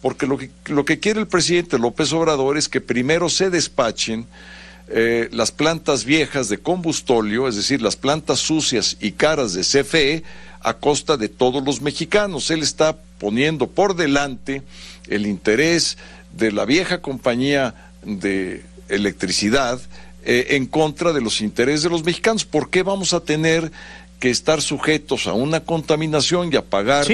Porque 0.02 0.28
lo 0.28 0.38
que, 0.38 0.52
lo 0.66 0.84
que 0.84 1.00
quiere 1.00 1.22
el 1.22 1.28
presidente 1.28 1.80
López 1.80 2.12
Obrador 2.12 2.58
es 2.58 2.68
que 2.68 2.82
primero 2.82 3.30
se 3.30 3.50
despachen 3.50 4.28
eh, 4.90 5.28
las 5.32 5.52
plantas 5.52 6.06
viejas 6.06 6.48
de 6.50 6.60
combustóleo, 6.60 7.48
es 7.48 7.56
decir, 7.56 7.82
las 7.82 7.96
plantas 7.96 8.40
sucias 8.40 8.98
y 9.02 9.12
caras 9.12 9.54
de 9.54 9.62
CFE, 9.62 10.24
a 10.62 10.74
costa 10.76 11.18
de 11.18 11.30
todos 11.30 11.64
los 11.64 11.82
mexicanos. 11.82 12.50
Él 12.52 12.62
está 12.62 12.98
poniendo 13.20 13.68
por 13.68 13.96
delante 13.96 14.64
el 15.08 15.28
interés 15.28 15.98
de 16.32 16.52
la 16.52 16.66
vieja 16.66 17.02
compañía 17.02 17.92
de 18.04 18.64
electricidad 18.90 19.80
eh, 20.24 20.48
en 20.52 20.66
contra 20.66 21.14
de 21.14 21.22
los 21.22 21.42
intereses 21.42 21.84
de 21.84 21.90
los 21.90 22.04
mexicanos. 22.04 22.46
¿Por 22.46 22.70
qué 22.70 22.84
vamos 22.84 23.14
a 23.14 23.20
tener 23.20 23.72
que 24.20 24.30
estar 24.30 24.62
sujetos 24.62 25.28
a 25.28 25.34
una 25.34 25.60
contaminación 25.62 26.52
y 26.52 26.56
a 26.56 26.64
pagar 26.64 27.06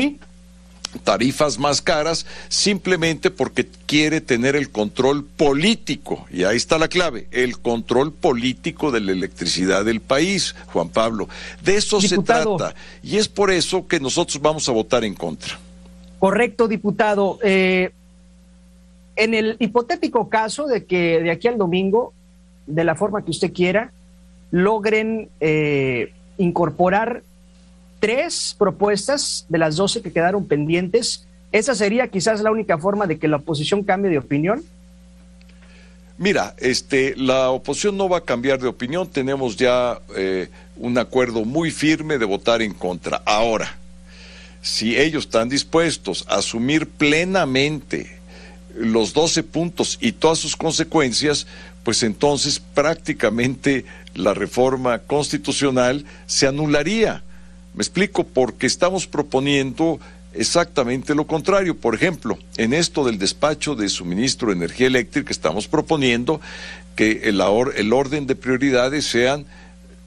tarifas 1.04 1.60
más 1.60 1.82
caras 1.82 2.26
simplemente 2.50 3.32
porque 3.32 3.68
quiere 3.86 4.22
tener 4.22 4.56
el 4.56 4.70
control 4.70 5.26
político, 5.26 6.26
y 6.32 6.44
ahí 6.44 6.58
está 6.58 6.78
la 6.78 6.88
clave, 6.88 7.28
el 7.32 7.60
control 7.60 8.14
político 8.14 8.91
de 8.91 9.02
la 9.02 9.12
electricidad 9.12 9.86
del 9.86 10.02
país, 10.02 10.56
Juan 10.68 10.89
Pablo. 10.89 11.28
De 11.64 11.76
eso 11.76 12.02
se 12.02 12.18
trata, 12.20 12.76
y 13.02 13.18
es 13.18 13.28
por 13.28 13.52
eso 13.52 13.88
que 13.88 14.00
nosotros 14.00 14.41
vamos 14.41 14.68
a 14.70 14.72
votar 14.72 15.04
en 15.04 15.16
contra. 15.16 15.60
Correcto, 16.20 16.68
diputado. 16.68 17.39
Eh, 17.44 17.91
en 19.16 19.34
el 19.34 19.58
hipotético 19.60 20.30
caso 20.30 20.68
de 20.68 20.86
que 20.86 21.20
de 21.22 21.32
aquí 21.32 21.48
al 21.48 21.58
domingo, 21.58 22.14
de 22.66 22.84
la 22.84 22.96
forma 22.96 23.24
que 23.24 23.32
usted 23.32 23.52
quiera, 23.52 23.91
logren 24.52 25.30
eh, 25.39 26.14
incorporar 26.38 27.24
tres 28.04 28.54
propuestas 28.60 29.45
de 29.47 29.58
las 29.58 29.78
doce 29.78 30.01
que 30.01 30.12
quedaron 30.12 30.45
pendientes. 30.45 31.26
¿Esa 31.54 31.74
sería 31.74 32.10
quizás 32.10 32.41
la 32.41 32.51
única 32.51 32.78
forma 32.78 33.08
de 33.08 33.18
que 33.18 33.30
la 33.30 33.38
oposición 33.38 33.82
cambie 33.82 34.12
de 34.12 34.18
opinión? 34.18 34.62
Mira, 36.18 36.54
este, 36.58 37.16
la 37.16 37.49
oposición 37.51 37.95
no 37.95 38.10
va 38.10 38.18
a 38.18 38.22
cambiar 38.26 38.60
de 38.60 38.68
opinión. 38.68 39.08
Tenemos 39.08 39.56
ya 39.56 40.01
eh, 40.18 40.49
un 40.76 40.97
acuerdo 40.97 41.45
muy 41.45 41.72
firme 41.72 42.18
de 42.18 42.26
votar 42.26 42.62
en 42.62 42.74
contra. 42.74 43.22
Ahora, 43.26 43.74
si 44.62 44.97
ellos 44.97 45.24
están 45.24 45.47
dispuestos 45.47 46.26
a 46.28 46.39
asumir 46.39 46.89
plenamente 46.89 48.18
los 48.76 49.14
doce 49.14 49.43
puntos 49.43 49.97
y 50.01 50.12
todas 50.12 50.39
sus 50.39 50.58
consecuencias, 50.58 51.47
pues 51.86 52.04
entonces 52.04 52.60
prácticamente 52.60 53.86
la 54.14 54.34
reforma 54.34 54.99
constitucional 54.99 56.04
se 56.26 56.47
anularía. 56.47 57.24
Me 57.74 57.82
explico, 57.82 58.24
porque 58.24 58.68
estamos 58.68 59.08
proponiendo 59.08 60.00
exactamente 60.34 61.16
lo 61.16 61.26
contrario. 61.28 61.76
Por 61.78 61.96
ejemplo, 61.96 62.38
en 62.58 62.74
esto 62.74 63.06
del 63.06 63.18
despacho 63.18 63.76
de 63.76 63.90
suministro 63.90 64.50
de 64.50 64.56
energía 64.56 64.88
eléctrica, 64.88 65.32
estamos 65.32 65.68
proponiendo 65.68 66.42
que 66.96 67.22
el, 67.24 67.42
el 67.76 67.94
orden 67.94 68.28
de 68.28 68.36
prioridades 68.36 69.06
sean 69.06 69.46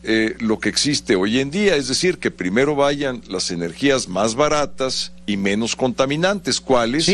eh, 0.09 0.37
lo 0.39 0.61
que 0.61 0.69
existe 0.69 1.17
hoy 1.17 1.41
en 1.41 1.51
día, 1.51 1.75
es 1.75 1.89
decir, 1.89 2.19
que 2.19 2.31
primero 2.31 2.77
vayan 2.77 3.23
las 3.29 3.51
energías 3.51 4.07
más 4.07 4.37
baratas 4.37 5.13
y 5.27 5.37
menos 5.37 5.75
contaminantes, 5.75 6.61
¿cuáles? 6.61 7.11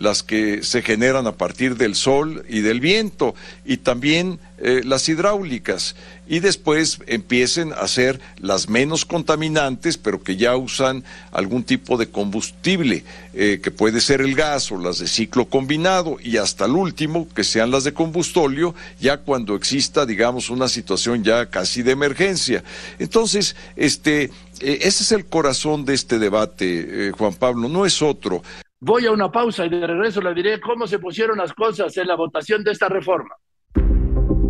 Las 0.00 0.22
que 0.22 0.62
se 0.62 0.80
generan 0.80 1.26
a 1.26 1.32
partir 1.32 1.76
del 1.76 1.94
sol 1.94 2.42
y 2.48 2.60
del 2.60 2.80
viento, 2.80 3.34
y 3.66 3.76
también 3.76 4.40
eh, 4.56 4.80
las 4.82 5.06
hidráulicas, 5.10 5.94
y 6.26 6.38
después 6.40 7.00
empiecen 7.06 7.74
a 7.74 7.86
ser 7.86 8.18
las 8.38 8.70
menos 8.70 9.04
contaminantes, 9.04 9.98
pero 9.98 10.22
que 10.22 10.36
ya 10.36 10.56
usan 10.56 11.04
algún 11.32 11.64
tipo 11.64 11.98
de 11.98 12.08
combustible, 12.08 13.04
eh, 13.34 13.60
que 13.62 13.70
puede 13.70 14.00
ser 14.00 14.22
el 14.22 14.34
gas 14.34 14.72
o 14.72 14.78
las 14.78 15.00
de 15.00 15.06
ciclo 15.06 15.50
combinado, 15.50 16.16
y 16.18 16.38
hasta 16.38 16.64
el 16.64 16.72
último, 16.72 17.28
que 17.34 17.44
sean 17.44 17.70
las 17.70 17.84
de 17.84 17.92
combustóleo, 17.92 18.74
ya 19.00 19.18
cuando 19.18 19.54
exista, 19.54 20.06
digamos, 20.06 20.48
una 20.48 20.68
situación 20.68 21.24
ya 21.24 21.50
casi 21.50 21.82
de 21.82 21.92
emergencia. 21.92 22.64
Entonces, 22.98 23.54
este, 23.76 24.30
eh, 24.60 24.78
ese 24.80 25.02
es 25.02 25.12
el 25.12 25.26
corazón 25.26 25.84
de 25.84 25.92
este 25.92 26.18
debate, 26.18 27.12
Juan 27.18 27.34
Pablo, 27.34 27.68
no 27.68 27.84
es 27.84 28.00
otro. 28.00 28.42
Voy 28.82 29.04
a 29.04 29.12
una 29.12 29.30
pausa 29.30 29.66
y 29.66 29.68
de 29.68 29.86
regreso 29.86 30.22
le 30.22 30.32
diré 30.32 30.58
cómo 30.58 30.86
se 30.86 30.98
pusieron 30.98 31.36
las 31.36 31.52
cosas 31.52 31.94
en 31.98 32.06
la 32.06 32.16
votación 32.16 32.64
de 32.64 32.72
esta 32.72 32.88
reforma. 32.88 33.36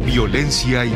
Violencia 0.05 0.85
y 0.85 0.91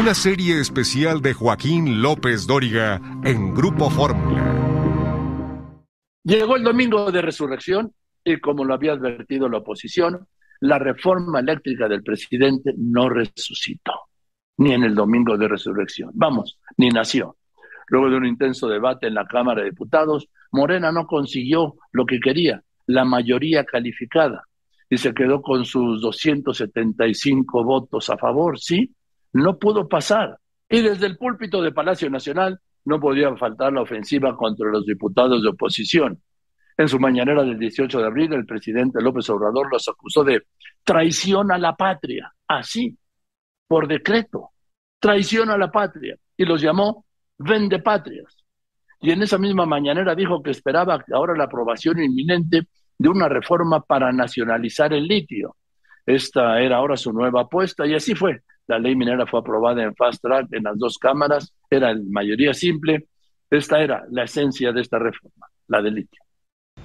Una 0.00 0.14
serie 0.14 0.58
especial 0.58 1.20
de 1.20 1.34
Joaquín 1.34 2.00
López 2.00 2.46
Dóriga 2.46 3.02
en 3.22 3.54
Grupo 3.54 3.90
Fórmula. 3.90 4.42
Llegó 6.24 6.56
el 6.56 6.64
domingo 6.64 7.12
de 7.12 7.20
resurrección 7.20 7.92
y 8.24 8.38
como 8.38 8.64
lo 8.64 8.72
había 8.72 8.92
advertido 8.92 9.46
la 9.46 9.58
oposición, 9.58 10.26
la 10.60 10.78
reforma 10.78 11.40
eléctrica 11.40 11.86
del 11.86 12.02
presidente 12.02 12.72
no 12.78 13.10
resucitó, 13.10 13.92
ni 14.56 14.72
en 14.72 14.84
el 14.84 14.94
domingo 14.94 15.36
de 15.36 15.48
resurrección. 15.48 16.12
Vamos, 16.14 16.58
ni 16.78 16.88
nació. 16.88 17.36
Luego 17.88 18.08
de 18.08 18.16
un 18.16 18.24
intenso 18.24 18.68
debate 18.68 19.08
en 19.08 19.14
la 19.14 19.26
Cámara 19.26 19.60
de 19.60 19.68
Diputados, 19.68 20.28
Morena 20.50 20.90
no 20.92 21.06
consiguió 21.06 21.74
lo 21.92 22.06
que 22.06 22.20
quería, 22.20 22.62
la 22.86 23.04
mayoría 23.04 23.66
calificada, 23.66 24.44
y 24.88 24.96
se 24.96 25.12
quedó 25.12 25.42
con 25.42 25.66
sus 25.66 26.00
275 26.00 27.64
votos 27.64 28.08
a 28.08 28.16
favor, 28.16 28.58
¿sí? 28.58 28.94
No 29.32 29.58
pudo 29.58 29.88
pasar. 29.88 30.38
Y 30.68 30.82
desde 30.82 31.06
el 31.06 31.16
púlpito 31.16 31.62
de 31.62 31.72
Palacio 31.72 32.08
Nacional 32.10 32.60
no 32.84 33.00
podía 33.00 33.34
faltar 33.36 33.72
la 33.72 33.82
ofensiva 33.82 34.36
contra 34.36 34.70
los 34.70 34.86
diputados 34.86 35.42
de 35.42 35.48
oposición. 35.48 36.22
En 36.76 36.88
su 36.88 36.98
mañanera 36.98 37.42
del 37.42 37.58
18 37.58 37.98
de 37.98 38.06
abril, 38.06 38.32
el 38.32 38.46
presidente 38.46 39.02
López 39.02 39.28
Obrador 39.30 39.70
los 39.70 39.86
acusó 39.88 40.24
de 40.24 40.42
traición 40.82 41.52
a 41.52 41.58
la 41.58 41.74
patria, 41.74 42.32
así, 42.48 42.96
por 43.68 43.86
decreto, 43.86 44.50
traición 44.98 45.50
a 45.50 45.58
la 45.58 45.70
patria, 45.70 46.16
y 46.36 46.44
los 46.44 46.62
llamó 46.62 47.04
vende 47.36 47.80
patrias. 47.80 48.36
Y 49.00 49.10
en 49.10 49.22
esa 49.22 49.38
misma 49.38 49.66
mañanera 49.66 50.14
dijo 50.14 50.42
que 50.42 50.50
esperaba 50.50 51.04
ahora 51.12 51.34
la 51.36 51.44
aprobación 51.44 52.02
inminente 52.02 52.68
de 52.98 53.08
una 53.08 53.28
reforma 53.28 53.80
para 53.80 54.12
nacionalizar 54.12 54.92
el 54.92 55.06
litio. 55.06 55.56
Esta 56.04 56.60
era 56.60 56.76
ahora 56.76 56.96
su 56.96 57.12
nueva 57.12 57.42
apuesta 57.42 57.86
y 57.86 57.94
así 57.94 58.14
fue. 58.14 58.42
La 58.70 58.78
ley 58.78 58.94
minera 58.94 59.26
fue 59.26 59.40
aprobada 59.40 59.82
en 59.82 59.96
fast 59.96 60.22
track 60.22 60.46
en 60.52 60.62
las 60.62 60.78
dos 60.78 60.96
cámaras, 60.96 61.52
era 61.68 61.90
en 61.90 62.08
mayoría 62.08 62.54
simple. 62.54 63.08
Esta 63.50 63.80
era 63.80 64.04
la 64.12 64.22
esencia 64.22 64.70
de 64.70 64.80
esta 64.80 64.96
reforma, 64.96 65.48
la 65.66 65.82
del 65.82 65.96
litio. 65.96 66.22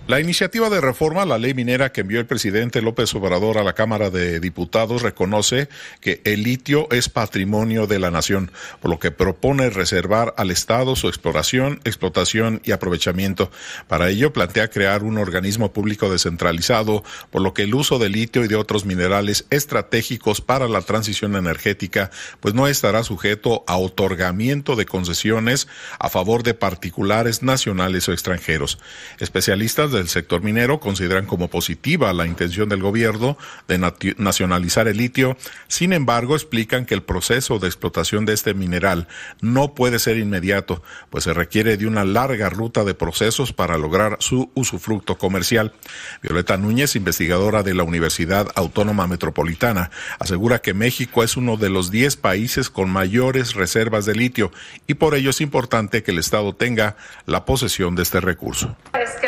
La 0.08 0.20
iniciativa 0.20 0.70
de 0.70 0.82
reforma 0.82 1.26
la 1.26 1.40
ley 1.40 1.56
minera 1.56 1.92
que 1.92 2.02
envió 2.02 2.20
el 2.20 2.28
presidente 2.28 2.80
López 2.84 3.16
Obrador 3.16 3.58
a 3.58 3.64
la 3.64 3.74
Cámara 3.74 4.12
de 4.12 4.40
Diputados 4.40 5.02
reconoce 5.02 5.68
que 6.00 6.22
el 6.26 6.44
litio 6.44 6.88
es 6.92 7.10
patrimonio 7.10 7.88
de 7.88 7.98
la 7.98 8.12
nación, 8.12 8.52
por 8.82 8.92
lo 8.92 9.00
que 9.00 9.10
propone 9.10 9.72
reservar 9.72 10.36
al 10.38 10.52
Estado 10.52 10.96
su 10.96 11.08
exploración, 11.08 11.82
explotación 11.86 12.62
y 12.64 12.72
aprovechamiento. 12.72 13.50
Para 13.88 14.08
ello 14.10 14.32
plantea 14.32 14.68
crear 14.68 15.02
un 15.02 15.18
organismo 15.18 15.74
público 15.74 16.08
descentralizado, 16.12 17.04
por 17.32 17.42
lo 17.42 17.56
que 17.56 17.64
el 17.64 17.74
uso 17.74 17.98
de 17.98 18.10
litio 18.10 18.46
y 18.46 18.48
de 18.48 18.58
otros 18.58 18.86
minerales 18.86 19.48
estratégicos 19.50 20.40
para 20.40 20.68
la 20.68 20.82
transición 20.82 21.36
energética, 21.36 22.12
pues 22.42 22.54
no 22.54 22.68
estará 22.68 23.04
sujeto 23.04 23.64
a 23.66 23.78
otorgamiento 23.78 24.76
de 24.76 24.86
concesiones 24.86 25.68
a 25.98 26.12
favor 26.12 26.44
de 26.44 26.54
particulares 26.54 27.42
nacionales 27.42 28.08
o 28.08 28.14
extranjeros. 28.14 28.78
Especialistas 29.18 29.95
del 29.96 30.10
sector 30.10 30.44
minero 30.44 30.80
consideran 30.80 31.26
como 31.26 31.50
positiva 31.50 32.14
la 32.14 32.28
intención 32.28 32.70
del 32.70 32.82
gobierno 32.82 33.38
de 33.68 33.80
nacionalizar 34.18 34.88
el 34.88 34.98
litio. 34.98 35.38
Sin 35.68 35.94
embargo, 35.94 36.36
explican 36.36 36.86
que 36.86 36.94
el 36.94 37.04
proceso 37.04 37.60
de 37.60 37.68
explotación 37.68 38.26
de 38.26 38.34
este 38.34 38.54
mineral 38.54 39.08
no 39.42 39.74
puede 39.74 40.00
ser 40.00 40.18
inmediato, 40.18 40.84
pues 41.10 41.24
se 41.24 41.34
requiere 41.34 41.78
de 41.78 41.88
una 41.88 42.06
larga 42.06 42.50
ruta 42.50 42.84
de 42.84 42.94
procesos 42.94 43.54
para 43.54 43.78
lograr 43.78 44.18
su 44.20 44.52
usufructo 44.54 45.18
comercial. 45.18 45.74
Violeta 46.22 46.58
Núñez, 46.58 46.96
investigadora 46.96 47.64
de 47.64 47.74
la 47.74 47.84
Universidad 47.84 48.48
Autónoma 48.56 49.08
Metropolitana, 49.08 49.92
asegura 50.20 50.60
que 50.60 50.74
México 50.74 51.24
es 51.24 51.38
uno 51.38 51.58
de 51.58 51.70
los 51.70 51.92
10 51.92 52.18
países 52.18 52.70
con 52.70 52.90
mayores 52.90 53.54
reservas 53.54 54.06
de 54.06 54.16
litio 54.16 54.52
y 54.88 54.96
por 54.96 55.16
ello 55.16 55.30
es 55.30 55.42
importante 55.42 56.04
que 56.04 56.12
el 56.12 56.20
Estado 56.20 56.54
tenga 56.54 56.96
la 57.26 57.46
posesión 57.46 57.96
de 57.96 58.04
este 58.04 58.20
recurso 58.20 58.76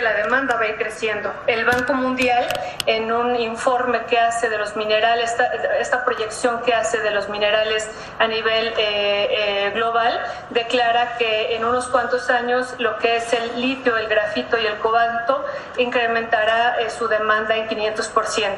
la 0.07 0.13
demanda 0.13 0.55
va 0.55 0.61
a 0.61 0.70
ir 0.70 0.78
creciendo. 0.98 1.32
El 1.45 1.64
Banco 1.64 1.93
Mundial, 1.93 2.48
en 2.88 3.12
un 3.12 3.36
informe 3.36 4.06
que 4.06 4.18
hace 4.18 4.50
de 4.50 4.58
los 4.58 4.76
minerales, 4.76 5.36
esta, 5.80 6.04
proyección 6.04 6.62
que 6.64 6.74
hace 6.74 7.00
de 7.00 7.12
los 7.12 7.30
minerales 7.30 7.88
a 8.18 8.28
nivel 8.28 8.68
eh, 8.78 8.78
eh, 8.78 9.72
global, 9.76 10.20
declara 10.50 11.18
que 11.18 11.56
en 11.56 11.66
unos 11.66 11.88
cuantos 11.88 12.30
años 12.30 12.74
lo 12.80 12.98
que 12.98 13.18
es 13.18 13.32
el 13.34 13.62
litio, 13.62 13.95
el 13.98 14.08
grafito 14.08 14.58
y 14.58 14.66
el 14.66 14.78
cobalto 14.78 15.45
incrementará 15.78 16.80
eh, 16.80 16.89
su 16.89 17.08
demanda 17.08 17.56
en 17.56 17.68
500%. 17.68 18.58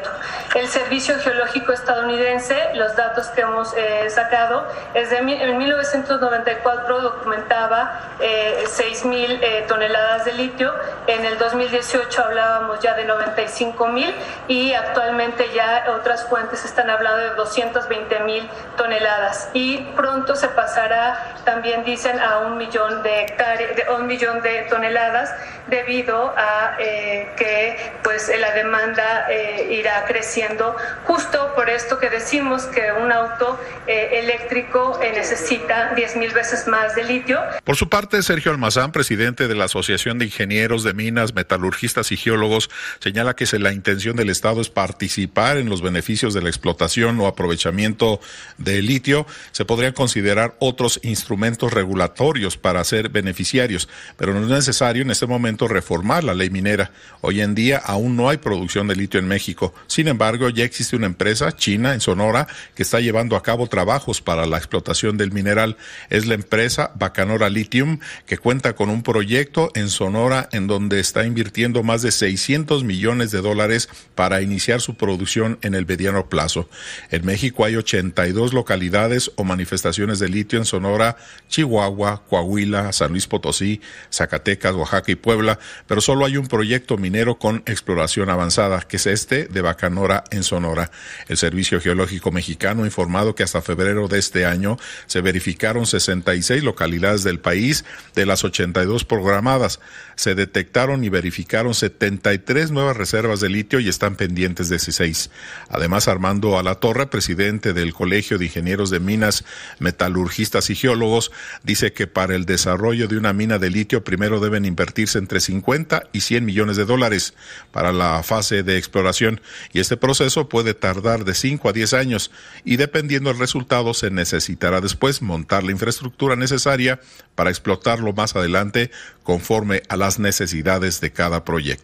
El 0.55 0.67
Servicio 0.67 1.19
Geológico 1.19 1.73
estadounidense, 1.73 2.55
los 2.75 2.95
datos 2.95 3.27
que 3.29 3.41
hemos 3.41 3.73
sacado, 4.09 4.65
es 4.93 5.09
de, 5.09 5.17
en 5.17 5.57
1994 5.57 7.01
documentaba 7.01 7.99
6.000 8.19 9.67
toneladas 9.67 10.25
de 10.25 10.33
litio, 10.33 10.73
en 11.07 11.25
el 11.25 11.37
2018 11.37 12.28
hablábamos 12.29 12.79
ya 12.79 12.95
de 12.95 13.05
95 13.05 13.87
mil 13.87 14.13
y 14.47 14.73
actualmente 14.73 15.45
ya 15.53 15.85
otras 15.99 16.27
fuentes 16.27 16.63
están 16.63 16.89
hablando 16.89 17.17
de 17.17 17.35
220 17.35 18.19
mil 18.21 18.49
toneladas 18.77 19.49
y 19.53 19.77
pronto 19.95 20.35
se 20.35 20.47
pasará 20.49 21.35
también 21.45 21.83
dicen 21.83 22.19
a 22.19 22.39
un 22.39 22.57
millón 22.57 23.03
de 23.03 23.21
hectáreas, 23.21 23.75
de 23.75 23.83
un 23.93 24.07
millón 24.07 24.41
de 24.41 24.67
toneladas 24.69 25.33
debido 25.67 26.33
a 26.35 26.77
eh, 26.79 27.29
que 27.37 27.77
pues 28.03 28.31
la 28.39 28.51
demanda 28.51 29.27
eh, 29.29 29.77
irá 29.79 30.05
creciendo 30.05 30.75
justo 31.05 31.53
por 31.55 31.69
esto 31.69 31.99
que 31.99 32.09
decimos 32.09 32.63
que 32.65 32.91
un 32.91 33.11
auto 33.11 33.59
eh, 33.87 34.19
eléctrico 34.19 34.99
necesita 35.13 35.93
10 35.95 36.15
mil 36.17 36.31
veces 36.31 36.67
más 36.67 36.95
de 36.95 37.03
litio. 37.03 37.39
Por 37.63 37.75
su 37.75 37.89
parte, 37.89 38.21
Sergio 38.21 38.51
Almazán, 38.51 38.91
presidente 38.91 39.47
de 39.47 39.55
la 39.55 39.65
Asociación 39.65 40.19
de 40.19 40.25
Ingenieros 40.25 40.83
de 40.83 40.93
Minas, 40.93 41.33
Metalurgistas 41.33 42.11
y 42.11 42.17
Geólogos, 42.19 42.69
señala 42.99 43.35
que 43.35 43.45
la 43.57 43.73
intención 43.73 44.15
del 44.15 44.29
Estado 44.29 44.61
es 44.61 44.69
participar 44.69 45.57
en 45.57 45.69
los 45.69 45.81
beneficios 45.81 46.33
de 46.33 46.41
la 46.41 46.49
explotación 46.49 47.19
o 47.19 47.27
aprovechamiento 47.27 48.19
de 48.57 48.81
litio, 48.81 49.25
se 49.51 49.65
podrían 49.65 49.93
considerar 49.93 50.55
otros 50.59 50.99
instrumentos 51.03 51.73
regulatorios 51.73 52.57
para 52.57 52.83
ser 52.83 53.09
beneficiarios, 53.09 53.89
pero 54.17 54.33
no 54.33 54.43
es 54.43 54.49
necesario 54.49 55.01
en 55.01 55.11
este 55.11 55.25
momento 55.25 55.67
reformar 55.67 56.23
la 56.23 56.33
ley 56.33 56.49
minera. 56.49 56.91
Hoy 57.21 57.41
en 57.41 57.55
día 57.55 57.77
aún 57.77 58.15
no 58.15 58.29
hay 58.29 58.37
producción 58.37 58.87
de 58.87 58.95
litio 58.95 59.19
en 59.19 59.27
México. 59.27 59.73
Sin 59.87 60.07
embargo, 60.07 60.49
ya 60.49 60.63
existe 60.63 60.95
una 60.95 61.07
empresa 61.07 61.55
china 61.55 61.93
en 61.93 62.01
Sonora 62.01 62.47
que 62.75 62.83
está 62.83 62.99
llevando 62.99 63.35
a 63.35 63.43
cabo 63.43 63.67
trabajos 63.67 64.21
para 64.21 64.45
la 64.45 64.57
explotación 64.57 65.17
del 65.17 65.31
mineral. 65.31 65.77
Es 66.09 66.25
la 66.25 66.35
empresa 66.35 66.91
Bacanora 66.95 67.49
Lithium 67.49 67.99
que 68.25 68.37
cuenta 68.37 68.75
con 68.75 68.89
un 68.89 69.03
proyecto 69.03 69.71
en 69.75 69.89
Sonora 69.89 70.49
en 70.51 70.67
donde 70.67 70.99
está 70.99 71.25
invirtiendo 71.25 71.83
más 71.83 71.98
de 72.01 72.11
600 72.11 72.83
millones 72.83 73.31
de 73.31 73.41
dólares 73.41 73.89
para 74.15 74.41
iniciar 74.41 74.81
su 74.81 74.95
producción 74.95 75.57
en 75.61 75.75
el 75.75 75.85
mediano 75.85 76.29
plazo. 76.29 76.69
En 77.11 77.25
México 77.25 77.65
hay 77.65 77.75
82 77.75 78.53
localidades 78.53 79.31
o 79.35 79.43
manifestaciones 79.43 80.19
de 80.19 80.29
litio 80.29 80.59
en 80.59 80.65
Sonora, 80.65 81.17
Chihuahua, 81.47 82.23
Coahuila, 82.27 82.91
San 82.93 83.11
Luis 83.11 83.27
Potosí, 83.27 83.81
Zacatecas, 84.11 84.75
Oaxaca 84.75 85.11
y 85.11 85.15
Puebla, 85.15 85.59
pero 85.87 86.01
solo 86.01 86.25
hay 86.25 86.37
un 86.37 86.47
proyecto 86.47 86.97
minero 86.97 87.39
con 87.39 87.63
exploración 87.65 88.29
avanzada, 88.29 88.81
que 88.81 88.97
es 88.97 89.05
este 89.05 89.45
de 89.45 89.61
Bacanora 89.61 90.23
en 90.31 90.43
Sonora. 90.43 90.91
El 91.27 91.37
Servicio 91.37 91.81
Geológico 91.81 92.31
Mexicano 92.31 92.83
ha 92.83 92.87
informado 92.87 93.35
que 93.35 93.43
hasta 93.43 93.61
febrero 93.61 94.07
de 94.07 94.19
este 94.19 94.45
año 94.45 94.77
se 95.05 95.21
verificaron 95.21 95.85
66 95.85 96.63
localidades 96.63 97.23
del 97.23 97.39
país 97.39 97.85
de 98.15 98.25
las 98.25 98.43
82 98.43 99.05
programadas. 99.05 99.79
Se 100.15 100.35
detectaron 100.35 101.03
y 101.03 101.09
verificaron 101.09 101.73
73 101.89 102.69
nuevas 102.71 102.95
reservas 102.95 103.39
de 103.39 103.49
litio 103.49 103.79
y 103.79 103.89
están 103.89 104.15
pendientes 104.15 104.69
16. 104.69 105.31
Además, 105.69 106.07
Armando 106.07 106.59
Alatorre, 106.59 107.07
presidente 107.07 107.73
del 107.73 107.93
Colegio 107.93 108.37
de 108.37 108.45
Ingenieros 108.45 108.91
de 108.91 108.99
Minas, 108.99 109.43
Metalurgistas 109.79 110.69
y 110.69 110.75
Geólogos, 110.75 111.31
dice 111.63 111.91
que 111.91 112.05
para 112.05 112.35
el 112.35 112.45
desarrollo 112.45 113.07
de 113.07 113.17
una 113.17 113.33
mina 113.33 113.57
de 113.57 113.71
litio 113.71 114.03
primero 114.03 114.39
deben 114.39 114.65
invertirse 114.65 115.17
entre 115.17 115.39
50 115.39 116.03
y 116.13 116.21
100 116.21 116.45
millones 116.45 116.77
de 116.77 116.85
dólares 116.85 117.33
para 117.71 117.91
la 117.91 118.21
fase 118.21 118.61
de 118.61 118.77
exploración 118.77 119.41
y 119.73 119.79
este 119.79 119.97
proceso 119.97 120.47
puede 120.47 120.73
tardar 120.73 121.25
de 121.25 121.33
5 121.33 121.69
a 121.69 121.73
10 121.73 121.93
años 121.93 122.31
y 122.63 122.75
dependiendo 122.77 123.29
del 123.31 123.39
resultado 123.39 123.93
se 123.93 124.11
necesitará 124.11 124.79
después 124.79 125.21
montar 125.21 125.63
la 125.63 125.71
infraestructura 125.71 126.35
necesaria 126.35 126.99
para 127.35 127.49
explotarlo 127.49 128.13
más 128.13 128.35
adelante 128.35 128.91
conforme 129.23 129.81
a 129.89 129.95
las 129.95 130.19
necesidades 130.19 131.01
de 131.01 131.11
cada 131.11 131.43
proyecto. 131.45 131.78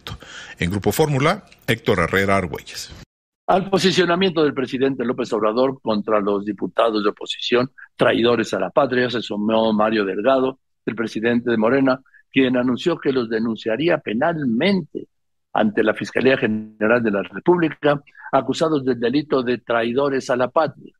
En 0.58 0.70
Grupo 0.70 0.92
Fórmula, 0.92 1.44
Héctor 1.66 2.00
Herrera 2.00 2.36
Argüelles. 2.36 2.92
Al 3.48 3.70
posicionamiento 3.70 4.42
del 4.42 4.54
presidente 4.54 5.04
López 5.04 5.32
Obrador 5.32 5.80
contra 5.80 6.20
los 6.20 6.44
diputados 6.44 7.04
de 7.04 7.10
oposición, 7.10 7.70
traidores 7.94 8.52
a 8.54 8.58
la 8.58 8.70
patria, 8.70 9.08
se 9.08 9.22
sumó 9.22 9.72
Mario 9.72 10.04
Delgado, 10.04 10.58
el 10.84 10.96
presidente 10.96 11.50
de 11.50 11.56
Morena, 11.56 12.00
quien 12.32 12.56
anunció 12.56 12.98
que 12.98 13.12
los 13.12 13.28
denunciaría 13.28 13.98
penalmente 13.98 15.06
ante 15.52 15.82
la 15.82 15.94
Fiscalía 15.94 16.36
General 16.36 17.02
de 17.02 17.10
la 17.10 17.22
República, 17.22 18.02
acusados 18.32 18.84
del 18.84 18.98
delito 18.98 19.42
de 19.42 19.58
traidores 19.58 20.28
a 20.28 20.36
la 20.36 20.48
patria. 20.48 20.92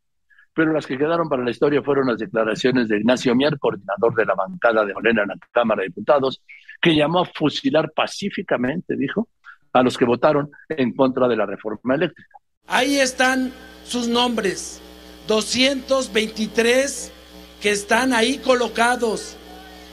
pero 0.54 0.72
las 0.72 0.86
que 0.86 0.96
quedaron 0.96 1.28
para 1.28 1.44
la 1.44 1.50
historia 1.50 1.82
fueron 1.82 2.06
las 2.06 2.16
declaraciones 2.16 2.88
de 2.88 2.96
Ignacio 2.96 3.34
Mier, 3.34 3.58
coordinador 3.58 4.14
de 4.14 4.24
la 4.24 4.34
bancada 4.34 4.86
de 4.86 4.94
Morena 4.94 5.22
en 5.22 5.28
la 5.28 5.36
Cámara 5.52 5.82
de 5.82 5.88
Diputados, 5.88 6.40
que 6.80 6.94
llamó 6.94 7.20
a 7.20 7.24
fusilar 7.26 7.92
pacíficamente, 7.92 8.96
dijo, 8.96 9.28
a 9.72 9.82
los 9.82 9.96
que 9.96 10.04
votaron 10.04 10.50
en 10.68 10.94
contra 10.94 11.28
de 11.28 11.36
la 11.36 11.46
reforma 11.46 11.94
eléctrica. 11.94 12.38
Ahí 12.66 12.98
están 12.98 13.52
sus 13.84 14.08
nombres, 14.08 14.80
223 15.28 17.12
que 17.60 17.70
están 17.70 18.12
ahí 18.12 18.38
colocados, 18.38 19.36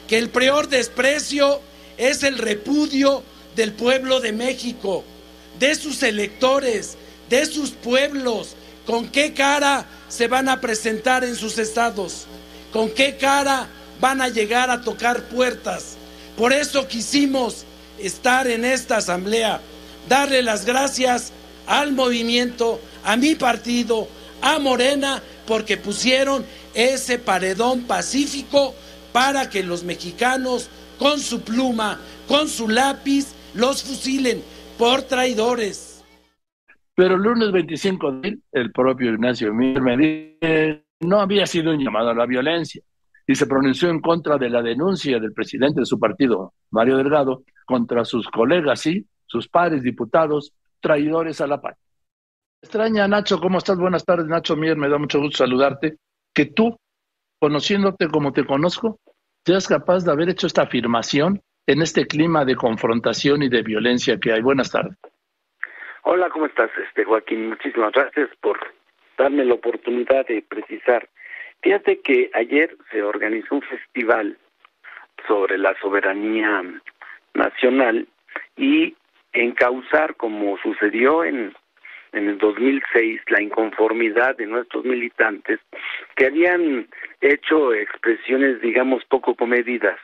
que 0.08 0.18
el 0.18 0.30
peor 0.30 0.68
desprecio 0.68 1.62
es 1.98 2.24
el 2.24 2.38
repudio 2.38 3.24
del 3.56 3.74
pueblo 3.74 4.20
de 4.20 4.34
México, 4.34 5.04
de 5.60 5.76
sus 5.76 6.04
electores, 6.04 6.98
de 7.30 7.46
sus 7.46 7.72
pueblos, 7.72 8.56
con 8.86 9.08
qué 9.08 9.34
cara 9.34 9.86
se 10.08 10.28
van 10.28 10.50
a 10.50 10.60
presentar 10.60 11.24
en 11.24 11.36
sus 11.36 11.58
estados, 11.58 12.28
con 12.72 12.90
qué 12.90 13.18
cara 13.18 13.68
van 14.02 14.22
a 14.22 14.28
llegar 14.28 14.70
a 14.70 14.82
tocar 14.82 15.24
puertas. 15.24 15.98
Por 16.38 16.52
eso 16.54 16.88
quisimos 16.88 17.66
estar 18.00 18.48
en 18.48 18.66
esta 18.66 18.98
asamblea, 18.98 19.62
darle 20.10 20.42
las 20.42 20.66
gracias 20.66 21.32
al 21.68 21.94
movimiento, 21.94 22.80
a 23.04 23.16
mi 23.16 23.36
partido, 23.36 24.08
a 24.42 24.60
Morena, 24.60 25.22
porque 25.46 25.78
pusieron 25.78 26.46
ese 26.74 27.20
paredón 27.20 27.84
pacífico 27.84 28.74
para 29.12 29.50
que 29.50 29.64
los 29.64 29.84
mexicanos 29.84 30.70
con 30.98 31.20
su 31.20 31.42
pluma, 31.42 32.00
con 32.28 32.48
su 32.48 32.68
lápiz, 32.68 33.28
los 33.54 33.84
fusilen 33.84 34.42
por 34.78 35.04
traidores. 35.04 36.04
Pero 36.96 37.16
el 37.16 37.22
lunes 37.22 37.52
25 37.52 38.12
de 38.12 38.18
abril, 38.18 38.44
el 38.52 38.72
propio 38.72 39.14
Ignacio 39.14 39.54
Mir 39.54 39.82
me 39.82 39.98
dice 39.98 40.84
no 41.00 41.20
había 41.20 41.46
sido 41.46 41.72
un 41.72 41.84
llamado 41.84 42.10
a 42.10 42.14
la 42.14 42.26
violencia 42.26 42.82
y 43.26 43.36
se 43.36 43.48
pronunció 43.48 43.90
en 43.90 44.02
contra 44.02 44.38
de 44.38 44.50
la 44.50 44.62
denuncia 44.62 45.20
del 45.20 45.34
presidente 45.34 45.82
de 45.82 45.86
su 45.86 46.00
partido, 46.00 46.54
Mario 46.72 46.98
Delgado, 46.98 47.44
contra 47.66 48.06
sus 48.06 48.28
colegas 48.30 48.86
y 48.86 49.06
sus 49.26 49.48
pares 49.48 49.84
diputados 49.84 50.54
traidores 50.82 51.40
a 51.42 51.48
la 51.48 51.62
paz. 51.62 51.78
Extraña, 52.62 53.08
Nacho, 53.08 53.40
¿cómo 53.40 53.58
estás? 53.58 53.78
Buenas 53.78 54.06
tardes, 54.06 54.28
Nacho 54.28 54.56
Mier, 54.56 54.78
me 54.78 54.90
da 54.90 54.98
mucho 54.98 55.20
gusto 55.20 55.40
saludarte. 55.40 55.98
Que 56.34 56.46
tú, 56.46 56.78
conociéndote 57.40 58.08
como 58.08 58.32
te 58.32 58.46
conozco, 58.46 59.00
seas 59.46 59.68
capaz 59.68 60.04
de 60.04 60.12
haber 60.12 60.30
hecho 60.30 60.48
esta 60.48 60.64
afirmación 60.64 61.42
en 61.68 61.82
este 61.82 62.06
clima 62.06 62.46
de 62.46 62.56
confrontación 62.56 63.44
y 63.44 63.50
de 63.50 63.64
violencia 63.64 64.18
que 64.20 64.34
hay. 64.34 64.42
Buenas 64.42 64.72
tardes. 64.72 64.98
Hola, 66.04 66.30
¿cómo 66.30 66.46
estás, 66.46 66.70
este 66.88 67.06
Joaquín? 67.06 67.50
Muchísimas 67.50 67.94
gracias 67.94 68.30
por 68.42 68.58
darme 69.18 69.46
la 69.46 69.54
oportunidad 69.54 70.26
de 70.28 70.42
precisar. 70.42 71.08
Fíjate 71.64 72.00
que 72.02 72.30
ayer 72.34 72.76
se 72.92 73.02
organizó 73.02 73.56
un 73.56 73.62
festival 73.62 74.38
sobre 75.28 75.58
la 75.58 75.74
soberanía 75.80 76.62
nacional 77.34 78.08
y 78.58 78.96
encauzar, 79.32 80.16
como 80.16 80.58
sucedió 80.60 81.24
en 81.24 81.54
en 82.14 82.30
el 82.30 82.38
2006 82.38 83.22
la 83.28 83.42
inconformidad 83.42 84.38
de 84.38 84.46
nuestros 84.46 84.86
militantes 84.86 85.60
que 86.16 86.28
habían 86.28 86.88
hecho 87.22 87.74
expresiones, 87.74 88.62
digamos, 88.62 89.04
poco 89.06 89.36
comedidas 89.36 90.00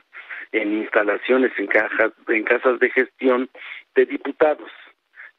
en 0.52 0.80
instalaciones 0.80 1.52
en 1.58 1.68
cajas, 1.68 2.12
en 2.28 2.44
casas 2.44 2.80
de 2.80 2.90
gestión 2.90 3.50
de 3.96 4.06
diputados. 4.06 4.72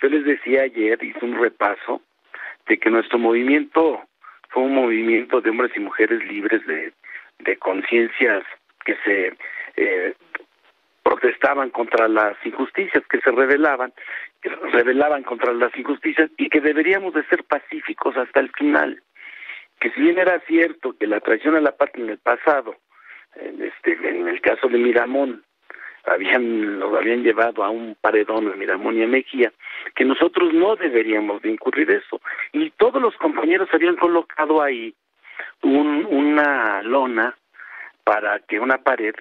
Yo 0.00 0.08
les 0.08 0.24
decía 0.24 0.62
ayer, 0.62 1.02
hice 1.02 1.24
un 1.24 1.40
repaso 1.40 2.00
de 2.68 2.78
que 2.78 2.88
nuestro 2.88 3.18
movimiento 3.18 4.02
fue 4.50 4.64
un 4.64 4.74
movimiento 4.74 5.40
de 5.40 5.50
hombres 5.50 5.72
y 5.74 5.80
mujeres 5.80 6.24
libres 6.24 6.64
de, 6.66 6.92
de 7.40 7.56
conciencias 7.56 8.44
que 8.84 8.96
se 9.04 9.36
eh, 9.76 10.14
protestaban 11.02 11.70
contra 11.70 12.08
las 12.08 12.36
injusticias 12.44 13.02
que 13.08 13.20
se 13.20 13.30
revelaban, 13.30 13.92
que 14.42 14.48
revelaban 14.48 15.22
contra 15.22 15.52
las 15.52 15.76
injusticias 15.76 16.30
y 16.36 16.48
que 16.48 16.60
deberíamos 16.60 17.14
de 17.14 17.24
ser 17.24 17.44
pacíficos 17.44 18.16
hasta 18.16 18.40
el 18.40 18.50
final. 18.52 19.02
Que 19.80 19.90
si 19.90 20.00
bien 20.00 20.18
era 20.18 20.40
cierto 20.40 20.94
que 20.98 21.06
la 21.06 21.20
traición 21.20 21.56
a 21.56 21.60
la 21.60 21.76
patria 21.76 22.04
en 22.04 22.10
el 22.10 22.18
pasado, 22.18 22.76
en, 23.36 23.62
este, 23.62 23.92
en 24.08 24.28
el 24.28 24.40
caso 24.40 24.68
de 24.68 24.78
Miramón, 24.78 25.42
habían 26.04 26.78
lo 26.78 26.96
habían 26.96 27.22
llevado 27.22 27.64
a 27.64 27.70
un 27.70 27.96
paredón 28.00 28.52
a 28.52 28.56
Miramón 28.56 28.96
y 28.96 29.02
a 29.02 29.06
Mejía, 29.06 29.52
que 29.94 30.04
nosotros 30.04 30.52
no 30.52 30.76
deberíamos 30.76 31.42
de 31.42 31.50
incurrir 31.50 31.90
eso. 31.90 32.20
Y 32.52 32.70
todos 32.70 33.00
los 33.00 33.16
compañeros 33.16 33.68
habían 33.72 33.96
colocado 33.96 34.62
ahí 34.62 34.94
un, 35.62 36.06
una 36.10 36.82
lona 36.82 37.36
para 38.04 38.38
que 38.40 38.58
una 38.58 38.78
pared 38.78 39.14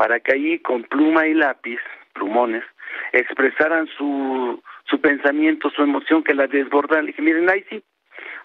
para 0.00 0.18
que 0.18 0.32
allí 0.32 0.58
con 0.60 0.84
pluma 0.84 1.26
y 1.26 1.34
lápiz, 1.34 1.78
plumones, 2.14 2.64
expresaran 3.12 3.86
su, 3.98 4.62
su 4.84 4.98
pensamiento, 4.98 5.68
su 5.68 5.82
emoción, 5.82 6.22
que 6.22 6.32
la 6.32 6.46
desbordaran. 6.46 7.04
Le 7.04 7.10
dije, 7.10 7.20
miren, 7.20 7.50
ahí 7.50 7.62
sí, 7.68 7.82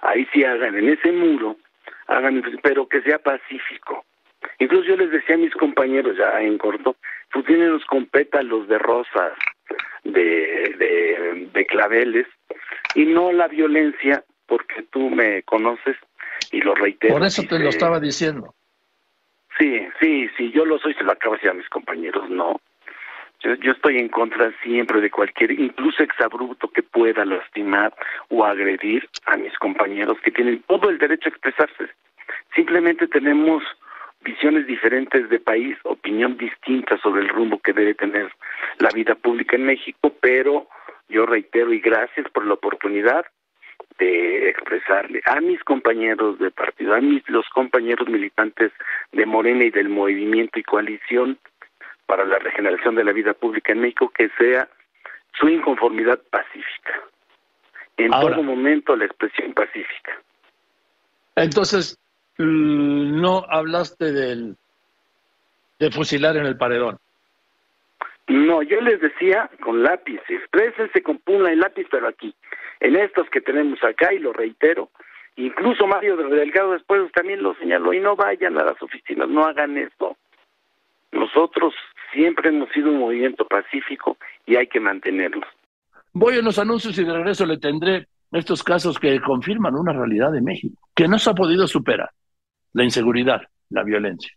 ahí 0.01 0.27
sí 0.33 0.43
hagan, 0.43 0.75
en 0.75 0.89
ese 0.89 1.13
muro, 1.13 1.55
hagan, 2.07 2.43
pero 2.61 2.89
que 2.89 3.01
sea 3.03 3.19
pacífico. 3.19 4.03
Incluso 4.59 4.83
yo 4.83 4.97
les 4.97 5.11
decía 5.11 5.35
a 5.35 5.37
mis 5.37 5.53
compañeros 5.53 6.17
ya 6.17 6.41
en 6.41 6.57
corto, 6.57 6.97
fusionenlos 7.29 7.85
con 7.85 8.05
pétalos 8.05 8.67
de 8.67 8.77
rosas, 8.77 9.33
de, 10.03 10.75
de, 10.77 11.49
de 11.53 11.65
claveles, 11.65 12.27
y 12.95 13.05
no 13.05 13.31
la 13.31 13.47
violencia, 13.47 14.23
porque 14.47 14.83
tú 14.91 15.09
me 15.09 15.43
conoces 15.43 15.97
y 16.51 16.61
lo 16.61 16.75
reitero. 16.75 17.13
Por 17.13 17.25
eso 17.25 17.43
te 17.43 17.59
lo 17.59 17.69
estaba 17.69 17.99
diciendo. 17.99 18.53
Sí, 19.57 19.87
sí, 19.99 20.29
sí, 20.37 20.51
yo 20.51 20.65
lo 20.65 20.77
soy, 20.79 20.93
se 20.95 21.03
lo 21.03 21.11
acabo 21.11 21.35
de 21.35 21.37
decir 21.37 21.51
a 21.51 21.53
mis 21.53 21.69
compañeros, 21.69 22.29
no. 22.29 22.59
Yo, 23.41 23.71
estoy 23.73 23.99
en 23.99 24.09
contra 24.09 24.51
siempre 24.63 25.01
de 25.01 25.11
cualquier, 25.11 25.51
incluso 25.51 26.01
exabrupto 26.01 26.67
que 26.69 26.81
pueda 26.81 27.23
lastimar 27.25 27.93
o 28.29 28.43
agredir 28.43 29.07
a 29.25 29.37
mis 29.37 29.55
compañeros 29.59 30.17
que 30.23 30.31
tienen 30.31 30.63
todo 30.67 30.89
el 30.89 30.97
derecho 30.97 31.29
a 31.29 31.33
expresarse. 31.33 31.89
Simplemente 32.55 33.07
tenemos 33.07 33.63
visiones 34.25 34.65
diferentes 34.65 35.29
de 35.29 35.39
país, 35.39 35.77
opinión 35.83 36.35
distinta 36.35 36.97
sobre 36.97 37.21
el 37.21 37.29
rumbo 37.29 37.59
que 37.59 37.73
debe 37.73 37.93
tener 37.93 38.29
la 38.79 38.89
vida 38.89 39.13
pública 39.15 39.55
en 39.55 39.65
México, 39.65 40.11
pero 40.19 40.67
yo 41.07 41.25
reitero 41.27 41.71
y 41.71 41.79
gracias 41.79 42.27
por 42.31 42.45
la 42.45 42.55
oportunidad 42.55 43.25
de 43.99 44.49
expresarle 44.49 45.21
a 45.25 45.39
mis 45.39 45.63
compañeros 45.63 46.39
de 46.39 46.51
partido, 46.51 46.95
a 46.95 47.01
mis 47.01 47.23
los 47.29 47.47
compañeros 47.49 48.09
militantes 48.09 48.71
de 49.11 49.25
Morena 49.25 49.63
y 49.63 49.69
del 49.69 49.89
movimiento 49.89 50.59
y 50.59 50.63
coalición 50.63 51.37
para 52.07 52.25
la 52.25 52.39
regeneración 52.39 52.95
de 52.95 53.03
la 53.03 53.13
vida 53.13 53.33
pública 53.33 53.71
en 53.73 53.81
México 53.81 54.09
que 54.09 54.29
sea 54.39 54.67
su 55.39 55.47
inconformidad 55.47 56.19
pacífica. 56.31 56.93
En 57.97 58.11
todo 58.11 58.43
momento 58.43 58.95
la 58.95 59.05
expresión 59.05 59.53
pacífica. 59.53 60.19
Entonces, 61.35 61.97
no 62.37 63.45
hablaste 63.49 64.11
del 64.11 64.55
de 65.79 65.91
fusilar 65.91 66.37
en 66.37 66.45
el 66.45 66.57
paredón. 66.57 66.97
No, 68.27 68.63
yo 68.63 68.81
les 68.81 68.99
decía 69.01 69.49
con 69.61 69.83
lápiz, 69.83 70.19
exprésense 70.27 71.03
con 71.03 71.19
puna 71.19 71.53
y 71.53 71.55
lápiz, 71.55 71.85
pero 71.91 72.07
aquí, 72.07 72.33
en 72.79 72.95
estos 72.95 73.29
que 73.29 73.41
tenemos 73.41 73.83
acá, 73.83 74.13
y 74.13 74.19
lo 74.19 74.33
reitero, 74.33 74.89
incluso 75.35 75.85
Mario 75.85 76.17
Delgado 76.17 76.71
después 76.71 77.11
también 77.11 77.43
lo 77.43 77.53
señaló, 77.55 77.93
y 77.93 77.99
no 77.99 78.15
vayan 78.15 78.57
a 78.57 78.63
las 78.63 78.81
oficinas, 78.81 79.29
no 79.29 79.45
hagan 79.45 79.77
esto. 79.77 80.17
Nosotros 81.11 81.73
siempre 82.13 82.49
hemos 82.49 82.69
sido 82.71 82.89
un 82.89 82.99
movimiento 82.99 83.45
pacífico 83.45 84.17
y 84.45 84.55
hay 84.55 84.67
que 84.67 84.79
mantenerlos. 84.79 85.45
Voy 86.13 86.37
a 86.37 86.41
los 86.41 86.57
anuncios 86.57 86.97
y 86.97 87.03
de 87.03 87.13
regreso 87.13 87.45
le 87.45 87.57
tendré 87.57 88.07
estos 88.31 88.63
casos 88.63 88.99
que 88.99 89.19
confirman 89.21 89.75
una 89.75 89.93
realidad 89.93 90.31
de 90.31 90.41
México, 90.41 90.75
que 90.95 91.07
no 91.07 91.19
se 91.19 91.29
ha 91.29 91.33
podido 91.33 91.67
superar, 91.67 92.09
la 92.75 92.83
inseguridad, 92.83 93.41
la 93.69 93.83
violencia. 93.83 94.31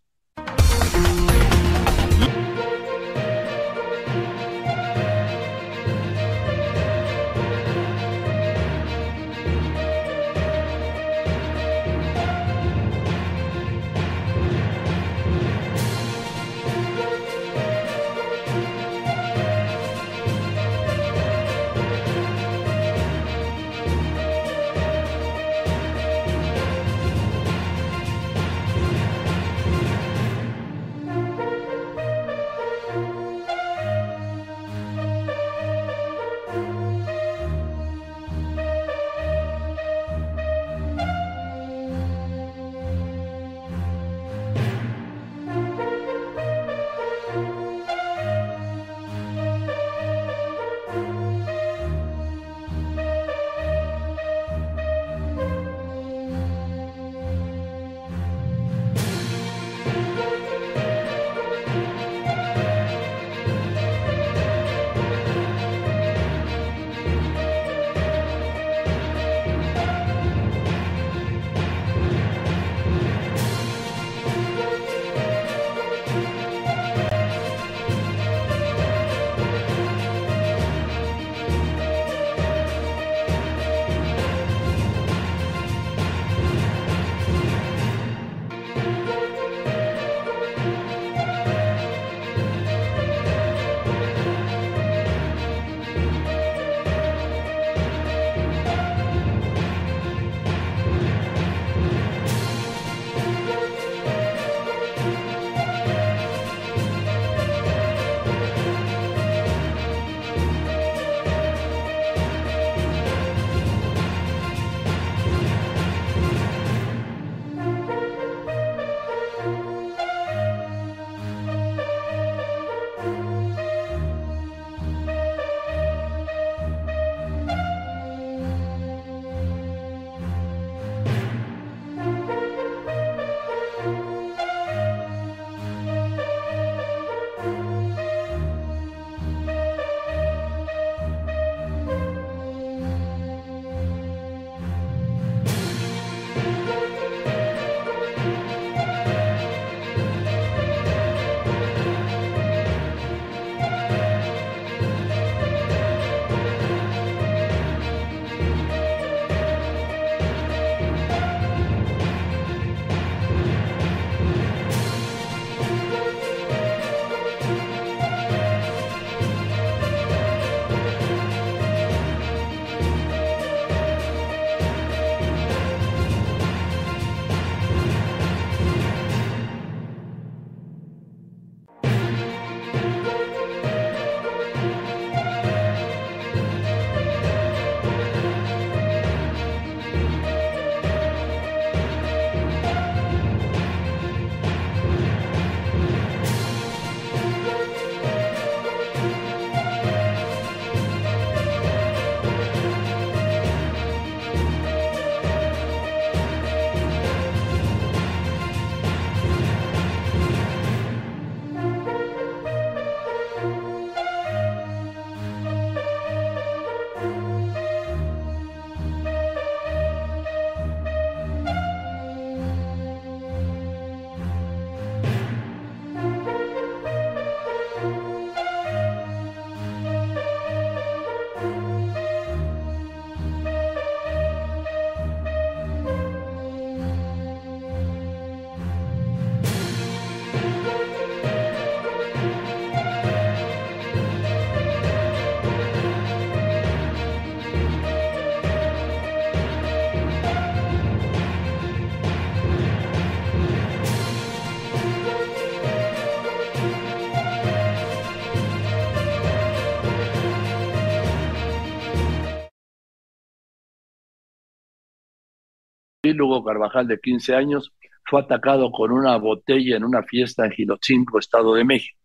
Hugo 266.17 266.45
Carvajal, 266.45 266.87
de 266.87 266.99
15 266.99 267.35
años, 267.35 267.73
fue 268.05 268.21
atacado 268.21 268.71
con 268.71 268.91
una 268.91 269.17
botella 269.17 269.77
en 269.77 269.85
una 269.85 270.03
fiesta 270.03 270.45
en 270.45 270.53
Gilotzingo, 270.53 271.19
Estado 271.19 271.55
de 271.55 271.65
México, 271.65 271.99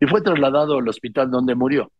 y 0.00 0.06
fue 0.06 0.22
trasladado 0.22 0.78
al 0.78 0.88
hospital 0.88 1.30
donde 1.30 1.54
murió. 1.54 1.92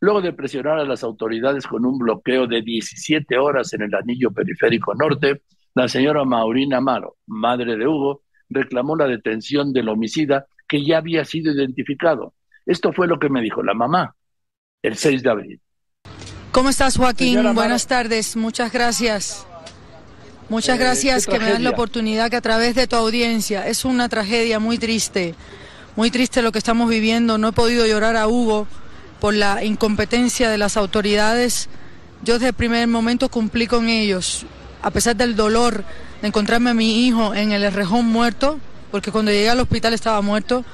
Luego 0.00 0.22
de 0.22 0.32
presionar 0.32 0.78
a 0.78 0.84
las 0.84 1.02
autoridades 1.02 1.66
con 1.66 1.84
un 1.84 1.98
bloqueo 1.98 2.46
de 2.46 2.62
17 2.62 3.36
horas 3.38 3.72
en 3.74 3.82
el 3.82 3.94
anillo 3.94 4.30
periférico 4.30 4.94
norte, 4.94 5.42
la 5.74 5.88
señora 5.88 6.24
Maurina 6.24 6.78
Amaro, 6.78 7.16
madre 7.26 7.76
de 7.76 7.86
Hugo, 7.86 8.22
reclamó 8.48 8.96
la 8.96 9.06
detención 9.06 9.72
del 9.72 9.88
homicida 9.88 10.46
que 10.66 10.84
ya 10.84 10.98
había 10.98 11.24
sido 11.24 11.52
identificado. 11.52 12.34
Esto 12.64 12.92
fue 12.92 13.06
lo 13.06 13.18
que 13.18 13.28
me 13.28 13.42
dijo 13.42 13.62
la 13.62 13.74
mamá 13.74 14.14
el 14.82 14.96
6 14.96 15.22
de 15.22 15.30
abril. 15.30 15.60
¿Cómo 16.52 16.68
estás, 16.68 16.96
Joaquín? 16.96 17.54
Buenas 17.54 17.86
tardes. 17.86 18.36
Muchas 18.36 18.72
gracias. 18.72 19.46
Muchas 20.50 20.78
eh, 20.78 20.80
gracias 20.80 21.26
que 21.28 21.38
me 21.38 21.48
dan 21.48 21.62
la 21.62 21.70
oportunidad 21.70 22.28
que 22.28 22.34
a 22.34 22.40
través 22.40 22.74
de 22.74 22.88
tu 22.88 22.96
audiencia, 22.96 23.68
es 23.68 23.84
una 23.84 24.08
tragedia 24.08 24.58
muy 24.58 24.78
triste, 24.78 25.36
muy 25.94 26.10
triste 26.10 26.42
lo 26.42 26.50
que 26.50 26.58
estamos 26.58 26.90
viviendo. 26.90 27.38
No 27.38 27.48
he 27.48 27.52
podido 27.52 27.86
llorar 27.86 28.16
a 28.16 28.26
Hugo 28.26 28.66
por 29.20 29.32
la 29.32 29.62
incompetencia 29.62 30.50
de 30.50 30.58
las 30.58 30.76
autoridades. 30.76 31.68
Yo 32.24 32.34
desde 32.34 32.48
el 32.48 32.54
primer 32.54 32.88
momento 32.88 33.28
cumplí 33.28 33.68
con 33.68 33.88
ellos, 33.88 34.44
a 34.82 34.90
pesar 34.90 35.14
del 35.14 35.36
dolor 35.36 35.84
de 36.20 36.26
encontrarme 36.26 36.70
a 36.70 36.74
mi 36.74 37.06
hijo 37.06 37.32
en 37.32 37.52
el 37.52 37.72
rejón 37.72 38.06
muerto, 38.06 38.58
porque 38.90 39.12
cuando 39.12 39.30
llegué 39.30 39.50
al 39.50 39.60
hospital 39.60 39.94
estaba 39.94 40.20
muerto. 40.20 40.64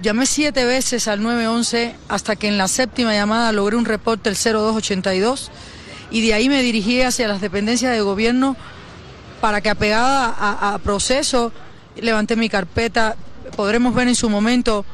Llamé 0.00 0.24
siete 0.24 0.64
veces 0.64 1.08
al 1.08 1.22
911 1.22 1.94
hasta 2.08 2.36
que 2.36 2.48
en 2.48 2.56
la 2.56 2.68
séptima 2.68 3.12
llamada 3.12 3.52
logré 3.52 3.76
un 3.76 3.84
reporte 3.84 4.30
del 4.30 4.38
0282 4.38 5.50
y 6.12 6.20
de 6.20 6.34
ahí 6.34 6.48
me 6.48 6.62
dirigí 6.62 7.00
hacia 7.00 7.26
las 7.26 7.40
dependencias 7.40 7.92
de 7.92 8.00
gobierno 8.02 8.56
para 9.40 9.60
que 9.60 9.70
apegada 9.70 10.36
a, 10.38 10.78
proceso 10.78 11.52
levanté 11.96 12.36
mi 12.36 12.48
carpeta. 12.48 13.16
Podremos 13.56 13.94
ver 13.94 14.08
en 14.08 14.14
su 14.14 14.28
momento, 14.28 14.84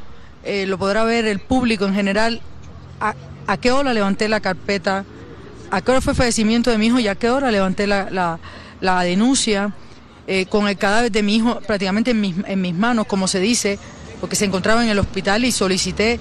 eh, 0.45 0.65
lo 0.67 0.79
podrá 0.79 1.05
ver 1.05 1.27
el 1.27 1.41
público 1.41 1.85
en 1.85 1.95
general, 1.95 2.41
a, 3.01 3.57
qué 3.59 3.73
hora 3.73 3.93
levanté 3.93 4.29
la 4.29 4.41
carpeta, 4.41 5.05
a 5.71 5.81
qué 5.83 5.91
hora 5.91 6.01
fue 6.01 6.13
el 6.13 6.17
fallecimiento 6.17 6.71
de 6.71 6.79
mi 6.79 6.87
hijo 6.87 6.99
y 6.99 7.09
a 7.09 7.15
qué 7.15 7.31
hora 7.31 7.51
levanté 7.51 7.87
la, 7.87 8.39
denuncia. 9.03 9.75
Eh, 10.31 10.45
con 10.45 10.69
el 10.69 10.77
cadáver 10.77 11.11
de 11.11 11.23
mi 11.23 11.37
hijo 11.37 11.59
prácticamente 11.61 12.11
en 12.11 12.21
mis, 12.21 12.37
en 12.45 12.61
mis 12.61 12.75
manos, 12.75 13.07
como 13.07 13.27
se 13.29 13.41
dice, 13.41 13.79
porque 14.21 14.37
se 14.37 14.45
encontraba 14.45 14.85
en 14.85 14.91
el 14.91 14.99
hospital 14.99 15.47
y 15.47 15.53
solicité 15.53 16.21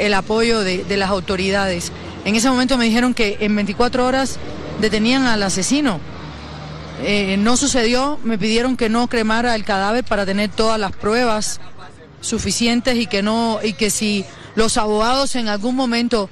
el 0.00 0.14
apoyo 0.14 0.60
de, 0.60 0.96
las 0.96 1.10
autoridades. 1.10 1.92
En 2.24 2.36
ese 2.36 2.50
momento 2.50 2.76
me 2.76 2.84
dijeron 2.84 3.14
que 3.14 3.38
en 3.40 3.54
24 3.56 4.06
horas 4.06 4.38
detenían 4.80 5.24
al 5.26 5.42
asesino. 5.42 6.00
Eh, 7.02 7.36
no 7.38 7.56
sucedió, 7.56 8.18
me 8.24 8.36
pidieron 8.36 8.76
que 8.76 8.90
no 8.90 9.06
cremara 9.08 9.54
el 9.54 9.64
cadáver 9.64 10.04
para 10.04 10.26
tener 10.26 10.50
todas 10.50 10.78
las 10.78 10.92
pruebas 10.92 11.60
suficientes 12.20 12.96
y 12.96 13.06
que 13.06 13.22
no 13.22 13.58
y 13.62 13.72
que 13.72 13.88
si 13.88 14.26
los 14.54 14.76
abogados 14.76 15.34
en 15.36 15.48
algún 15.48 15.74
momento 15.74 16.28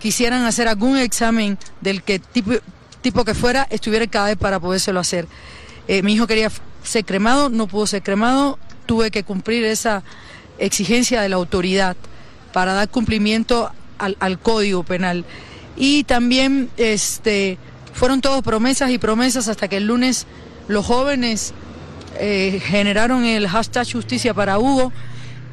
quisieran 0.00 0.44
hacer 0.44 0.66
algún 0.66 0.96
examen 0.96 1.56
del 1.80 2.02
que 2.02 2.18
tipo, 2.18 3.24
que 3.24 3.34
fuera, 3.34 3.66
estuviera 3.70 4.04
el 4.04 4.10
cadáver 4.10 4.38
para 4.38 4.58
podérselo 4.58 4.98
hacer. 4.98 5.28
Eh, 5.86 6.02
mi 6.02 6.14
hijo 6.14 6.26
quería 6.26 6.50
ser 6.82 7.04
cremado, 7.04 7.48
no 7.48 7.68
pudo 7.68 7.86
ser 7.86 8.02
cremado, 8.02 8.58
tuve 8.86 9.10
que 9.10 9.22
cumplir 9.22 9.64
esa 9.64 10.02
exigencia 10.58 11.20
de 11.20 11.28
la 11.28 11.36
autoridad 11.36 11.96
para 12.52 12.72
dar 12.72 12.88
cumplimiento 12.88 13.70
al, 13.98 14.38
código 14.38 14.82
penal. 14.82 15.24
Y 15.76 16.04
también 16.04 16.70
este, 16.76 17.58
fueron 17.92 18.20
todas 18.20 18.42
promesas 18.42 18.90
y 18.90 18.98
promesas 18.98 19.48
hasta 19.48 19.68
que 19.68 19.76
el 19.76 19.86
lunes 19.86 20.26
los 20.66 20.84
jóvenes 20.84 21.52
eh, 22.18 22.60
generaron 22.64 23.24
el 23.24 23.48
hashtag 23.48 23.90
justicia 23.90 24.34
para 24.34 24.58
Hugo. 24.58 24.92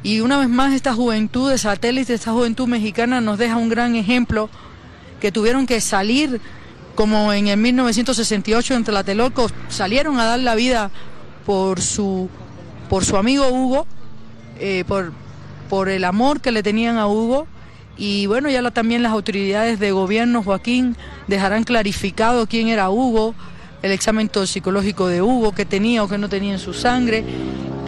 Y 0.02 0.20
una 0.20 0.38
vez 0.38 0.48
más 0.48 0.74
esta 0.74 0.94
juventud 0.94 1.50
de 1.50 1.58
satélite, 1.58 2.14
esta 2.14 2.32
juventud 2.32 2.68
mexicana 2.68 3.20
nos 3.20 3.38
deja 3.38 3.56
un 3.56 3.68
gran 3.68 3.96
ejemplo 3.96 4.48
que 5.20 5.32
tuvieron 5.32 5.66
que 5.66 5.80
salir 5.80 6.40
como 6.94 7.32
en 7.32 7.48
el 7.48 7.58
1968 7.58 8.74
en 8.74 8.84
Tlatelolco, 8.84 9.48
salieron 9.68 10.18
a 10.18 10.24
dar 10.24 10.40
la 10.40 10.54
vida 10.54 10.90
por 11.44 11.80
su, 11.80 12.28
por 12.88 13.04
su 13.04 13.16
amigo 13.16 13.48
Hugo 13.48 13.86
eh, 14.58 14.84
por, 14.88 15.12
por 15.68 15.88
el 15.88 16.04
amor 16.04 16.40
que 16.40 16.50
le 16.50 16.62
tenían 16.62 16.96
a 16.96 17.06
Hugo. 17.06 17.46
Y 17.96 18.26
bueno, 18.26 18.50
ya 18.50 18.70
también 18.70 19.02
las 19.02 19.12
autoridades 19.12 19.78
de 19.78 19.92
gobierno, 19.92 20.42
Joaquín, 20.42 20.96
dejarán 21.28 21.64
clarificado 21.64 22.46
quién 22.46 22.68
era 22.68 22.90
Hugo, 22.90 23.34
el 23.82 23.92
examen 23.92 24.28
toxicológico 24.28 25.08
de 25.08 25.22
Hugo, 25.22 25.52
que 25.52 25.64
tenía 25.64 26.02
o 26.02 26.08
que 26.08 26.18
no 26.18 26.28
tenía 26.28 26.52
en 26.52 26.58
su 26.58 26.74
sangre, 26.74 27.24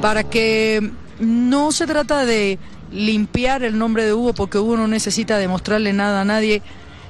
para 0.00 0.24
que 0.24 0.90
no 1.18 1.72
se 1.72 1.86
trata 1.86 2.24
de 2.24 2.58
limpiar 2.90 3.62
el 3.62 3.78
nombre 3.78 4.04
de 4.04 4.14
Hugo, 4.14 4.32
porque 4.32 4.58
Hugo 4.58 4.76
no 4.76 4.88
necesita 4.88 5.36
demostrarle 5.36 5.92
nada 5.92 6.22
a 6.22 6.24
nadie. 6.24 6.62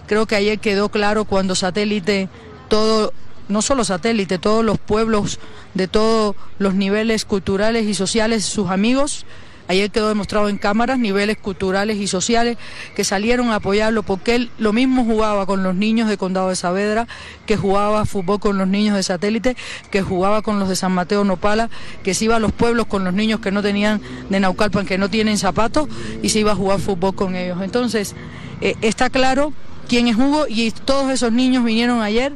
Creo 0.06 0.26
que 0.26 0.36
ayer 0.36 0.58
quedó 0.58 0.88
claro 0.88 1.24
cuando 1.24 1.54
satélite, 1.54 2.28
todo, 2.68 3.12
no 3.48 3.62
solo 3.62 3.84
satélite, 3.84 4.38
todos 4.38 4.64
los 4.64 4.78
pueblos 4.78 5.38
de 5.74 5.86
todos 5.86 6.34
los 6.58 6.74
niveles 6.74 7.24
culturales 7.24 7.86
y 7.86 7.94
sociales, 7.94 8.44
sus 8.44 8.70
amigos, 8.70 9.24
Ayer 9.68 9.90
quedó 9.90 10.08
demostrado 10.08 10.48
en 10.48 10.56
cámaras 10.56 10.98
niveles 10.98 11.36
culturales 11.36 11.98
y 11.98 12.06
sociales 12.06 12.56
que 12.96 13.04
salieron 13.04 13.50
a 13.50 13.56
apoyarlo 13.56 14.02
porque 14.02 14.34
él 14.34 14.50
lo 14.58 14.72
mismo 14.72 15.04
jugaba 15.04 15.44
con 15.44 15.62
los 15.62 15.74
niños 15.74 16.08
de 16.08 16.16
Condado 16.16 16.48
de 16.48 16.56
Saavedra, 16.56 17.06
que 17.46 17.56
jugaba 17.56 18.06
fútbol 18.06 18.40
con 18.40 18.56
los 18.56 18.66
niños 18.66 18.96
de 18.96 19.02
satélite, 19.02 19.56
que 19.90 20.00
jugaba 20.00 20.40
con 20.40 20.58
los 20.58 20.68
de 20.70 20.76
San 20.76 20.92
Mateo 20.92 21.22
Nopala, 21.22 21.68
que 22.02 22.14
se 22.14 22.24
iba 22.24 22.36
a 22.36 22.40
los 22.40 22.52
pueblos 22.52 22.86
con 22.86 23.04
los 23.04 23.12
niños 23.12 23.40
que 23.40 23.50
no 23.50 23.62
tenían 23.62 24.00
de 24.30 24.40
Naucalpan, 24.40 24.86
que 24.86 24.96
no 24.96 25.10
tienen 25.10 25.36
zapatos, 25.36 25.88
y 26.22 26.30
se 26.30 26.40
iba 26.40 26.52
a 26.52 26.56
jugar 26.56 26.80
fútbol 26.80 27.14
con 27.14 27.36
ellos. 27.36 27.58
Entonces, 27.62 28.14
eh, 28.60 28.74
está 28.80 29.10
claro 29.10 29.52
quién 29.86 30.08
es 30.08 30.16
Hugo 30.16 30.46
y 30.48 30.70
todos 30.70 31.10
esos 31.10 31.32
niños 31.32 31.62
vinieron 31.62 32.00
ayer 32.00 32.32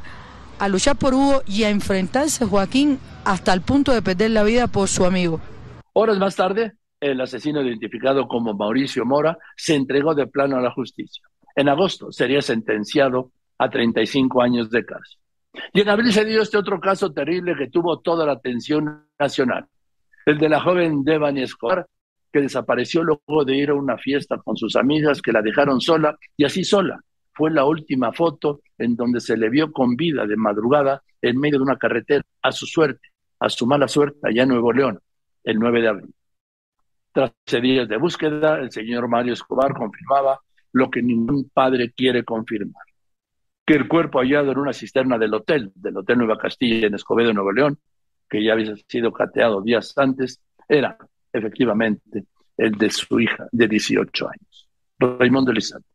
a 0.58 0.68
luchar 0.68 0.96
por 0.96 1.14
Hugo 1.14 1.42
y 1.46 1.64
a 1.64 1.70
enfrentarse, 1.70 2.44
Joaquín, 2.44 2.98
hasta 3.24 3.52
el 3.52 3.62
punto 3.62 3.92
de 3.92 4.02
perder 4.02 4.30
la 4.30 4.42
vida 4.42 4.66
por 4.66 4.88
su 4.88 5.04
amigo. 5.04 5.40
Horas 5.92 6.18
más 6.18 6.36
tarde, 6.36 6.74
el 7.02 7.20
asesino 7.20 7.60
identificado 7.62 8.28
como 8.28 8.54
Mauricio 8.54 9.04
Mora 9.04 9.36
se 9.56 9.74
entregó 9.74 10.14
de 10.14 10.28
plano 10.28 10.56
a 10.56 10.60
la 10.60 10.70
justicia. 10.70 11.26
En 11.56 11.68
agosto 11.68 12.12
sería 12.12 12.40
sentenciado 12.40 13.32
a 13.58 13.68
35 13.68 14.40
años 14.40 14.70
de 14.70 14.84
cárcel. 14.84 15.18
Y 15.72 15.80
en 15.80 15.88
abril 15.88 16.12
se 16.12 16.24
dio 16.24 16.40
este 16.40 16.56
otro 16.56 16.80
caso 16.80 17.12
terrible 17.12 17.56
que 17.56 17.68
tuvo 17.68 17.98
toda 17.98 18.24
la 18.24 18.32
atención 18.32 19.04
nacional, 19.18 19.66
el 20.24 20.38
de 20.38 20.48
la 20.48 20.60
joven 20.60 21.02
Devani 21.02 21.42
Escobar, 21.42 21.86
que 22.32 22.40
desapareció 22.40 23.02
luego 23.02 23.44
de 23.44 23.56
ir 23.56 23.70
a 23.70 23.74
una 23.74 23.98
fiesta 23.98 24.38
con 24.38 24.56
sus 24.56 24.76
amigas 24.76 25.20
que 25.20 25.32
la 25.32 25.42
dejaron 25.42 25.80
sola 25.80 26.16
y 26.36 26.44
así 26.44 26.62
sola. 26.62 27.00
Fue 27.34 27.50
la 27.50 27.64
última 27.64 28.12
foto 28.12 28.60
en 28.78 28.94
donde 28.94 29.20
se 29.20 29.36
le 29.36 29.50
vio 29.50 29.72
con 29.72 29.96
vida 29.96 30.24
de 30.24 30.36
madrugada 30.36 31.02
en 31.20 31.38
medio 31.38 31.58
de 31.58 31.64
una 31.64 31.76
carretera, 31.76 32.24
a 32.42 32.52
su 32.52 32.64
suerte, 32.64 33.08
a 33.40 33.48
su 33.48 33.66
mala 33.66 33.88
suerte, 33.88 34.20
allá 34.22 34.44
en 34.44 34.50
Nuevo 34.50 34.72
León, 34.72 35.00
el 35.42 35.58
9 35.58 35.82
de 35.82 35.88
abril. 35.88 36.14
Tras 37.12 37.32
días 37.60 37.88
de 37.88 37.96
búsqueda, 37.98 38.58
el 38.58 38.72
señor 38.72 39.06
Mario 39.06 39.34
Escobar 39.34 39.74
confirmaba 39.74 40.40
lo 40.72 40.90
que 40.90 41.02
ningún 41.02 41.50
padre 41.52 41.92
quiere 41.92 42.24
confirmar, 42.24 42.84
que 43.66 43.74
el 43.74 43.86
cuerpo 43.86 44.20
hallado 44.20 44.52
en 44.52 44.58
una 44.58 44.72
cisterna 44.72 45.18
del 45.18 45.34
hotel, 45.34 45.70
del 45.74 45.98
Hotel 45.98 46.18
Nueva 46.18 46.38
Castilla 46.38 46.86
en 46.86 46.94
Escobedo, 46.94 47.32
Nuevo 47.34 47.52
León, 47.52 47.78
que 48.28 48.42
ya 48.42 48.54
había 48.54 48.74
sido 48.88 49.12
cateado 49.12 49.60
días 49.60 49.92
antes, 49.98 50.40
era 50.66 50.96
efectivamente 51.30 52.24
el 52.56 52.72
de 52.72 52.90
su 52.90 53.20
hija 53.20 53.46
de 53.52 53.68
18 53.68 54.28
años. 54.28 54.68
Raimundo 54.98 55.52
Lizardo 55.52 55.91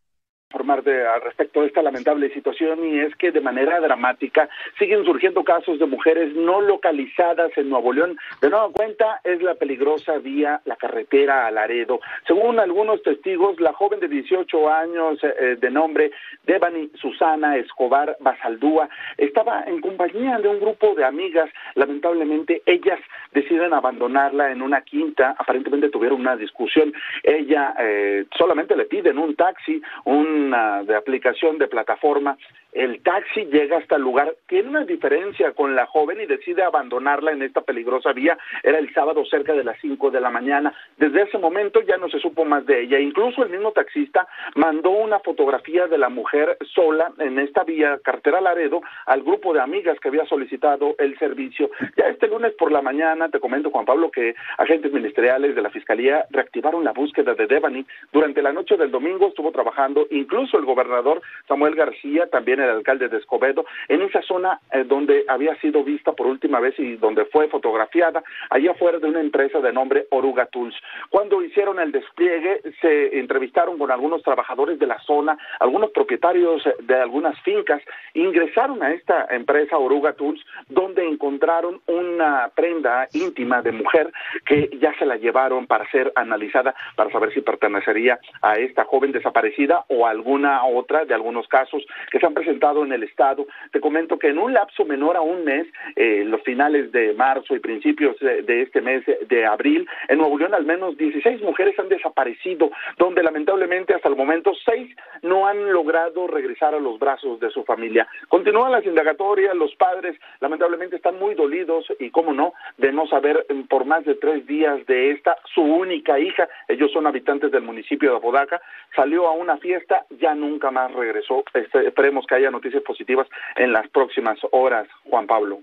informar 0.49 0.81
de, 0.83 1.05
al 1.05 1.21
respecto 1.21 1.59
de 1.59 1.67
esta 1.67 1.81
lamentable 1.81 2.33
situación 2.33 2.79
y 2.85 2.99
es 2.99 3.13
que 3.17 3.31
de 3.33 3.41
manera 3.41 3.81
dramática 3.81 4.47
siguen 4.79 5.03
surgiendo 5.03 5.43
casos 5.43 5.77
de 5.77 5.85
mujeres 5.85 6.33
no 6.35 6.61
localizadas 6.61 7.51
en 7.57 7.69
Nuevo 7.69 7.91
León. 7.91 8.17
De 8.41 8.49
nueva 8.49 8.69
cuenta 8.71 9.19
es 9.25 9.41
la 9.41 9.55
peligrosa 9.55 10.17
vía, 10.19 10.61
la 10.63 10.77
carretera 10.77 11.47
a 11.47 11.51
Laredo. 11.51 11.99
Según 12.25 12.59
algunos 12.59 13.03
testigos, 13.03 13.59
la 13.59 13.73
joven 13.73 13.99
de 13.99 14.07
18 14.07 14.69
años 14.69 15.19
eh, 15.21 15.57
de 15.59 15.69
nombre 15.69 16.11
Devani 16.45 16.91
Susana 16.95 17.57
Escobar 17.57 18.15
Basaldúa 18.21 18.87
estaba 19.17 19.65
en 19.67 19.81
compañía 19.81 20.37
de 20.39 20.47
un 20.47 20.61
grupo 20.61 20.95
de 20.95 21.03
amigas. 21.03 21.49
Lamentablemente 21.75 22.61
ellas 22.65 22.99
deciden 23.33 23.73
abandonarla 23.73 24.49
en 24.51 24.61
una 24.61 24.79
quinta. 24.81 25.35
Aparentemente 25.37 25.89
tuvieron 25.89 26.21
una 26.21 26.37
discusión. 26.37 26.93
Ella 27.21 27.75
eh, 27.79 28.25
solamente 28.37 28.77
le 28.77 28.85
piden 28.85 29.17
un 29.17 29.35
taxi, 29.35 29.81
un 30.05 30.36
de 30.85 30.95
aplicación 30.95 31.57
de 31.57 31.67
plataforma 31.67 32.37
el 32.77 33.01
taxi 33.01 33.45
llega 33.45 33.77
hasta 33.77 33.95
el 33.95 34.03
lugar, 34.03 34.35
tiene 34.47 34.69
una 34.69 34.85
diferencia 34.85 35.51
con 35.53 35.75
la 35.75 35.87
joven 35.87 36.21
y 36.21 36.27
decide 36.27 36.61
abandonarla 36.63 37.31
en 37.31 37.41
esta 37.41 37.61
peligrosa 37.61 38.13
vía. 38.13 38.37
Era 38.61 38.77
el 38.77 38.93
sábado 38.93 39.25
cerca 39.25 39.53
de 39.53 39.63
las 39.63 39.79
5 39.81 40.11
de 40.11 40.21
la 40.21 40.29
mañana. 40.29 40.73
Desde 40.97 41.23
ese 41.23 41.39
momento 41.39 41.81
ya 41.81 41.97
no 41.97 42.07
se 42.07 42.19
supo 42.19 42.45
más 42.45 42.65
de 42.67 42.83
ella. 42.83 42.99
Incluso 42.99 43.43
el 43.43 43.49
mismo 43.49 43.71
taxista 43.71 44.27
mandó 44.55 44.91
una 44.91 45.19
fotografía 45.19 45.87
de 45.87 45.97
la 45.97 46.09
mujer 46.09 46.57
sola 46.73 47.11
en 47.17 47.39
esta 47.39 47.63
vía 47.63 47.99
cartera 48.03 48.41
Laredo 48.41 48.81
al 49.07 49.23
grupo 49.23 49.53
de 49.53 49.61
amigas 49.61 49.99
que 49.99 50.09
había 50.09 50.25
solicitado 50.25 50.95
el 50.99 51.17
servicio. 51.17 51.71
Ya 51.97 52.05
este 52.07 52.27
lunes 52.27 52.53
por 52.53 52.71
la 52.71 52.83
mañana, 52.83 53.29
te 53.29 53.39
comento 53.39 53.71
Juan 53.71 53.85
Pablo, 53.85 54.11
que 54.11 54.35
agentes 54.59 54.91
ministeriales 54.91 55.55
de 55.55 55.61
la 55.63 55.71
Fiscalía 55.71 56.25
reactivaron 56.29 56.83
la 56.83 56.91
búsqueda 56.91 57.33
de 57.33 57.47
Devani. 57.47 57.85
Durante 58.13 58.43
la 58.43 58.53
noche 58.53 58.77
del 58.77 58.91
domingo 58.91 59.29
estuvo 59.29 59.51
trabajando 59.51 60.05
incluso 60.11 60.59
el 60.59 60.65
gobernador 60.65 61.21
Samuel 61.47 61.73
García, 61.73 62.27
también 62.27 62.59
el 62.59 62.66
alcalde 62.69 63.09
de 63.09 63.17
Escobedo, 63.17 63.65
en 63.87 64.01
esa 64.01 64.21
zona 64.21 64.59
eh, 64.71 64.83
donde 64.83 65.25
había 65.27 65.55
sido 65.61 65.83
vista 65.83 66.13
por 66.13 66.27
última 66.27 66.59
vez 66.59 66.77
y 66.79 66.95
donde 66.97 67.25
fue 67.25 67.47
fotografiada, 67.47 68.23
allá 68.49 68.71
afuera 68.71 68.99
de 68.99 69.07
una 69.07 69.21
empresa 69.21 69.59
de 69.59 69.73
nombre 69.73 70.07
Oruga 70.11 70.45
Tools. 70.47 70.75
Cuando 71.09 71.43
hicieron 71.43 71.79
el 71.79 71.91
despliegue, 71.91 72.61
se 72.81 73.19
entrevistaron 73.19 73.77
con 73.77 73.91
algunos 73.91 74.23
trabajadores 74.23 74.79
de 74.79 74.87
la 74.87 74.99
zona, 74.99 75.37
algunos 75.59 75.91
propietarios 75.91 76.63
de 76.79 76.95
algunas 76.95 77.39
fincas, 77.41 77.81
ingresaron 78.13 78.81
a 78.83 78.93
esta 78.93 79.27
empresa 79.29 79.77
Oruga 79.77 80.13
Tools, 80.13 80.43
donde 80.69 81.07
encontraron 81.07 81.81
una 81.87 82.49
prenda 82.55 83.07
íntima 83.13 83.61
de 83.61 83.71
mujer 83.71 84.11
que 84.45 84.69
ya 84.79 84.93
se 84.97 85.05
la 85.05 85.17
llevaron 85.17 85.67
para 85.67 85.89
ser 85.91 86.11
analizada, 86.15 86.75
para 86.95 87.11
saber 87.11 87.33
si 87.33 87.41
pertenecería 87.41 88.19
a 88.41 88.57
esta 88.57 88.85
joven 88.85 89.11
desaparecida 89.11 89.85
o 89.89 90.05
a 90.05 90.11
alguna 90.11 90.65
otra 90.65 91.05
de 91.05 91.13
algunos 91.13 91.47
casos 91.47 91.85
que 92.11 92.19
se 92.19 92.25
han 92.25 92.33
presentado 92.33 92.46
en 92.47 92.91
el 92.91 93.03
Estado. 93.03 93.45
Te 93.71 93.79
comento 93.79 94.17
que 94.17 94.29
en 94.29 94.39
un 94.39 94.53
lapso 94.53 94.85
menor 94.85 95.17
a 95.17 95.21
un 95.21 95.43
mes, 95.43 95.67
eh, 95.95 96.23
los 96.25 96.41
finales 96.41 96.91
de 96.91 97.13
marzo 97.13 97.55
y 97.55 97.59
principios 97.59 98.17
de, 98.19 98.61
este 98.61 98.81
mes 98.81 99.03
de 99.05 99.45
abril, 99.45 99.87
en 100.07 100.17
Nuevo 100.17 100.37
León 100.37 100.53
al 100.53 100.65
menos 100.65 100.97
16 100.97 101.41
mujeres 101.41 101.77
han 101.79 101.89
desaparecido, 101.89 102.71
donde 102.97 103.23
lamentablemente 103.23 103.93
hasta 103.93 104.09
el 104.09 104.15
momento 104.15 104.53
seis 104.65 104.95
no 105.21 105.47
han 105.47 105.71
logrado 105.71 106.27
regresar 106.27 106.73
a 106.73 106.79
los 106.79 106.99
brazos 106.99 107.39
de 107.39 107.49
su 107.49 107.63
familia. 107.63 108.07
Continúan 108.27 108.71
las 108.71 108.85
indagatorias, 108.85 109.55
los 109.55 109.75
padres 109.75 110.17
lamentablemente 110.39 110.95
están 110.95 111.19
muy 111.19 111.35
dolidos 111.35 111.85
y, 111.99 112.09
cómo 112.09 112.33
no, 112.33 112.53
de 112.77 112.91
no 112.91 113.07
saber 113.07 113.45
mm, 113.49 113.63
por 113.63 113.85
más 113.85 114.05
de 114.05 114.15
tres 114.15 114.45
días 114.47 114.85
de 114.87 115.11
esta, 115.11 115.37
su 115.53 115.61
única 115.61 116.19
hija, 116.19 116.47
ellos 116.67 116.91
son 116.91 117.07
habitantes 117.07 117.51
del 117.51 117.63
municipio 117.63 118.11
de 118.11 118.17
Apodaca, 118.17 118.61
salió 118.95 119.27
a 119.27 119.31
una 119.31 119.57
fiesta, 119.57 120.05
ya 120.19 120.33
nunca 120.33 120.71
más 120.71 120.91
regresó. 120.93 121.43
Este, 121.53 121.87
esperemos 121.87 122.25
que 122.25 122.35
haya 122.37 122.51
noticias 122.51 122.83
positivas 122.83 123.27
en 123.55 123.73
las 123.73 123.87
próximas 123.89 124.37
horas, 124.51 124.87
Juan 125.09 125.27
Pablo. 125.27 125.59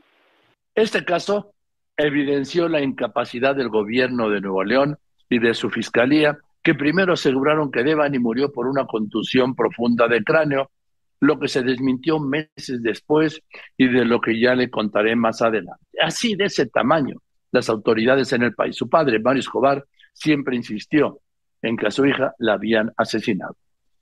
Este 0.74 1.05
caso 1.05 1.52
evidenció 1.96 2.68
la 2.68 2.80
incapacidad 2.80 3.55
del 3.55 3.68
gobierno 3.68 4.28
de 4.28 4.40
Nuevo 4.40 4.64
León 4.64 4.98
y 5.28 5.38
de 5.38 5.55
su 5.55 5.70
fiscalía, 5.70 6.36
que 6.62 6.74
primero 6.74 7.12
aseguraron 7.12 7.70
que 7.70 7.84
Devani 7.84 8.18
murió 8.18 8.52
por 8.52 8.66
una 8.66 8.86
contusión 8.86 9.55
profunda 9.55 10.09
de 10.09 10.22
cráneo, 10.22 10.70
lo 11.20 11.38
que 11.38 11.48
se 11.48 11.62
desmintió 11.62 12.18
meses 12.18 12.82
después 12.82 13.40
y 13.76 13.88
de 13.88 14.05
lo 14.05 14.20
que 14.20 14.38
ya 14.38 14.55
le 14.55 14.70
contaré 14.70 15.16
más 15.16 15.40
adelante. 15.42 15.84
Así 16.02 16.34
de 16.34 16.46
ese 16.46 16.66
tamaño, 16.66 17.20
las 17.52 17.68
autoridades 17.68 18.32
en 18.32 18.42
el 18.42 18.55
país. 18.55 18.76
Su 18.76 18.88
padre, 18.88 19.20
Mario 19.20 19.40
Escobar, 19.40 19.84
siempre 20.12 20.56
insistió 20.56 21.20
en 21.62 21.76
que 21.76 21.86
a 21.86 21.90
su 21.90 22.05
hija 22.05 22.34
la 22.38 22.55
habían 22.55 22.92
asesinado 22.96 23.56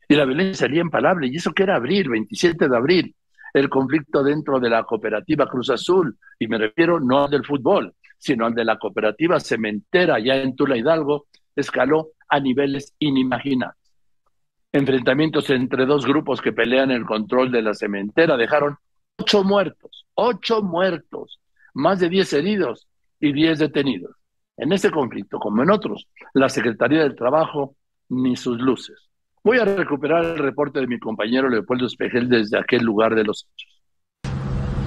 y 0.09 0.15
la 0.15 0.25
violencia 0.25 0.67
sería 0.67 0.83
imparable. 0.83 1.29
Y 1.29 1.37
eso 1.37 1.53
que 1.53 1.63
era 1.63 1.77
abril, 1.77 2.09
27 2.11 2.69
de 2.69 2.77
abril, 2.77 3.15
el 3.53 3.69
conflicto 3.69 4.23
dentro 4.23 4.59
de 4.59 4.71
la 4.71 4.85
cooperativa 4.85 5.49
Cruz 5.49 5.71
Azul, 5.71 6.17
y 6.39 6.47
me 6.47 6.59
refiero 6.59 7.01
no 7.01 7.25
al 7.25 7.31
del 7.31 7.45
fútbol, 7.45 7.95
sino 8.19 8.47
al 8.47 8.55
de 8.55 8.65
la 8.65 8.79
cooperativa 8.79 9.41
cementera 9.41 10.19
ya 10.19 10.37
en 10.37 10.57
Tula 10.57 10.77
Hidalgo, 10.77 11.27
escaló 11.55 12.11
a 12.29 12.41
niveles 12.41 12.95
inimaginables. 12.99 13.77
Enfrentamientos 14.73 15.51
entre 15.51 15.85
dos 15.85 16.07
grupos 16.07 16.41
que 16.41 16.53
pelean 16.53 16.91
el 16.91 17.05
control 17.05 17.53
de 17.53 17.61
la 17.61 17.75
cementera 17.75 18.39
dejaron 18.39 18.79
ocho 19.19 19.45
muertos, 19.45 20.07
ocho 20.15 20.63
muertos, 20.63 21.41
más 21.75 22.01
de 22.01 22.09
diez 22.09 22.33
heridos 22.33 22.89
y 23.21 23.33
diez 23.33 23.59
detenidos. 23.59 24.17
En 24.57 24.73
este 24.73 24.91
conflicto, 24.91 25.39
como 25.39 25.63
en 25.63 25.71
otros, 25.71 26.09
la 26.33 26.49
Secretaría 26.49 27.03
del 27.03 27.17
Trabajo 27.17 27.77
ni 28.09 28.37
sus 28.37 28.59
luces. 28.61 29.11
Voy 29.45 29.59
a 29.59 29.65
recuperar 29.65 30.25
el 30.25 30.39
reporte 30.39 30.81
de 30.81 30.87
mi 30.87 31.01
compañero 31.01 31.49
Leopoldo 31.49 31.87
Espejel 31.87 32.29
desde 32.29 32.59
aquel 32.59 32.85
lugar 32.85 33.15
de 33.15 33.25
los 33.25 33.49
hechos. 33.55 33.82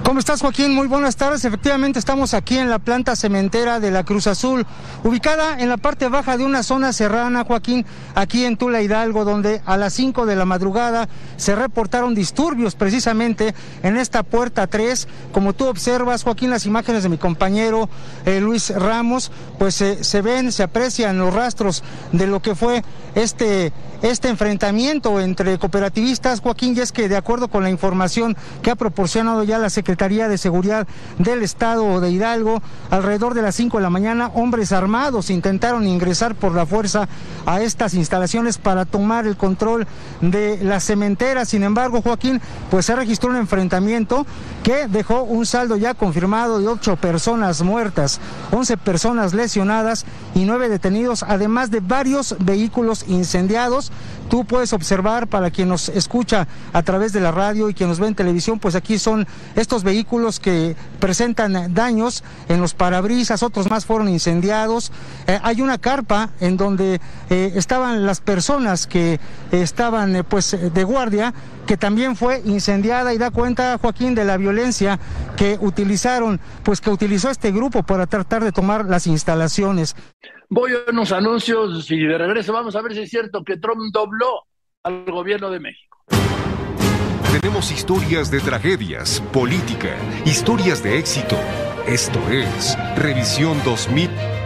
¿Cómo 0.06 0.20
estás, 0.20 0.40
Joaquín? 0.40 0.72
Muy 0.72 0.86
buenas 0.86 1.16
tardes. 1.16 1.44
Efectivamente, 1.44 1.98
estamos 1.98 2.32
aquí 2.32 2.56
en 2.58 2.70
la 2.70 2.78
planta 2.78 3.16
cementera 3.16 3.80
de 3.80 3.90
la 3.90 4.04
Cruz 4.04 4.28
Azul, 4.28 4.64
ubicada 5.02 5.58
en 5.58 5.68
la 5.68 5.78
parte 5.78 6.06
baja 6.06 6.36
de 6.36 6.44
una 6.44 6.62
zona 6.62 6.92
serrana, 6.92 7.42
Joaquín, 7.42 7.84
aquí 8.14 8.44
en 8.44 8.56
Tula 8.56 8.82
Hidalgo, 8.82 9.24
donde 9.24 9.62
a 9.66 9.76
las 9.76 9.94
5 9.94 10.24
de 10.24 10.36
la 10.36 10.44
madrugada 10.44 11.08
se 11.36 11.56
reportaron 11.56 12.14
disturbios 12.14 12.76
precisamente 12.76 13.52
en 13.82 13.96
esta 13.96 14.22
puerta 14.22 14.68
3. 14.68 15.08
Como 15.32 15.54
tú 15.54 15.66
observas, 15.66 16.22
Joaquín, 16.22 16.50
las 16.50 16.66
imágenes 16.66 17.02
de 17.02 17.08
mi 17.08 17.18
compañero 17.18 17.88
eh, 18.26 18.38
Luis 18.40 18.70
Ramos, 18.70 19.32
pues 19.58 19.80
eh, 19.80 20.04
se 20.04 20.22
ven, 20.22 20.52
se 20.52 20.62
aprecian 20.62 21.18
los 21.18 21.34
rastros 21.34 21.82
de 22.12 22.28
lo 22.28 22.40
que 22.40 22.54
fue 22.54 22.84
este, 23.16 23.72
este 24.02 24.28
enfrentamiento 24.28 25.18
entre 25.18 25.58
cooperativistas, 25.58 26.42
Joaquín, 26.42 26.76
y 26.76 26.80
es 26.80 26.92
que 26.92 27.08
de 27.08 27.16
acuerdo 27.16 27.48
con 27.48 27.64
la 27.64 27.70
información 27.70 28.36
que 28.62 28.70
ha 28.70 28.76
proporcionado 28.76 29.42
ya 29.42 29.58
la 29.58 29.68
Secretaría 29.68 29.95
Secretaría 29.96 30.28
de 30.28 30.36
Seguridad 30.36 30.86
del 31.16 31.42
Estado 31.42 32.02
de 32.02 32.10
Hidalgo. 32.10 32.60
Alrededor 32.90 33.32
de 33.32 33.40
las 33.40 33.54
5 33.54 33.78
de 33.78 33.82
la 33.82 33.88
mañana, 33.88 34.30
hombres 34.34 34.70
armados 34.72 35.30
intentaron 35.30 35.86
ingresar 35.86 36.34
por 36.34 36.54
la 36.54 36.66
fuerza 36.66 37.08
a 37.46 37.62
estas 37.62 37.94
instalaciones 37.94 38.58
para 38.58 38.84
tomar 38.84 39.26
el 39.26 39.38
control 39.38 39.86
de 40.20 40.58
la 40.62 40.80
cementera. 40.80 41.46
Sin 41.46 41.62
embargo, 41.62 42.02
Joaquín, 42.02 42.42
pues 42.70 42.84
se 42.84 42.94
registró 42.94 43.30
un 43.30 43.36
enfrentamiento 43.36 44.26
que 44.62 44.86
dejó 44.86 45.22
un 45.22 45.46
saldo 45.46 45.78
ya 45.78 45.94
confirmado 45.94 46.58
de 46.58 46.68
ocho 46.68 46.96
personas 46.96 47.62
muertas, 47.62 48.20
11 48.52 48.76
personas 48.76 49.32
lesionadas 49.32 50.04
y 50.34 50.44
nueve 50.44 50.68
detenidos, 50.68 51.22
además 51.22 51.70
de 51.70 51.80
varios 51.80 52.36
vehículos 52.40 53.06
incendiados. 53.08 53.90
Tú 54.28 54.44
puedes 54.44 54.72
observar 54.72 55.28
para 55.28 55.52
quien 55.52 55.68
nos 55.68 55.88
escucha 55.88 56.48
a 56.72 56.82
través 56.82 57.12
de 57.12 57.20
la 57.20 57.30
radio 57.30 57.70
y 57.70 57.74
quien 57.74 57.88
nos 57.88 58.00
ve 58.00 58.08
en 58.08 58.16
televisión, 58.16 58.58
pues 58.58 58.74
aquí 58.74 58.98
son 58.98 59.26
estos 59.54 59.84
vehículos 59.86 60.38
que 60.38 60.76
presentan 61.00 61.72
daños 61.72 62.22
en 62.50 62.60
los 62.60 62.74
parabrisas, 62.74 63.42
otros 63.42 63.70
más 63.70 63.86
fueron 63.86 64.10
incendiados. 64.10 64.92
Eh, 65.26 65.38
hay 65.42 65.62
una 65.62 65.78
carpa 65.78 66.30
en 66.40 66.58
donde 66.58 67.00
eh, 67.30 67.52
estaban 67.54 68.04
las 68.04 68.20
personas 68.20 68.86
que 68.86 69.18
estaban 69.50 70.16
eh, 70.16 70.24
pues 70.24 70.54
de 70.74 70.84
guardia 70.84 71.32
que 71.66 71.76
también 71.76 72.16
fue 72.16 72.42
incendiada 72.44 73.14
y 73.14 73.18
da 73.18 73.30
cuenta 73.30 73.78
Joaquín 73.78 74.14
de 74.14 74.24
la 74.24 74.36
violencia 74.36 74.98
que 75.36 75.58
utilizaron, 75.60 76.38
pues 76.62 76.80
que 76.80 76.90
utilizó 76.90 77.30
este 77.30 77.50
grupo 77.50 77.82
para 77.82 78.06
tratar 78.06 78.44
de 78.44 78.52
tomar 78.52 78.84
las 78.84 79.06
instalaciones. 79.06 79.96
Voy 80.48 80.72
a 80.72 80.90
unos 80.90 81.10
anuncios 81.12 81.90
y 81.90 81.98
de 82.06 82.18
regreso 82.18 82.52
vamos 82.52 82.76
a 82.76 82.82
ver 82.82 82.92
si 82.92 83.00
es 83.00 83.10
cierto 83.10 83.42
que 83.42 83.56
Trump 83.56 83.80
dobló 83.92 84.44
al 84.84 85.04
gobierno 85.06 85.50
de 85.50 85.60
México. 85.60 85.98
Tenemos 87.40 87.70
historias 87.70 88.30
de 88.30 88.40
tragedias, 88.40 89.20
política, 89.30 89.94
historias 90.24 90.82
de 90.82 90.98
éxito. 90.98 91.36
Esto 91.86 92.18
es 92.30 92.74
Revisión 92.96 93.62
2000. 93.62 94.45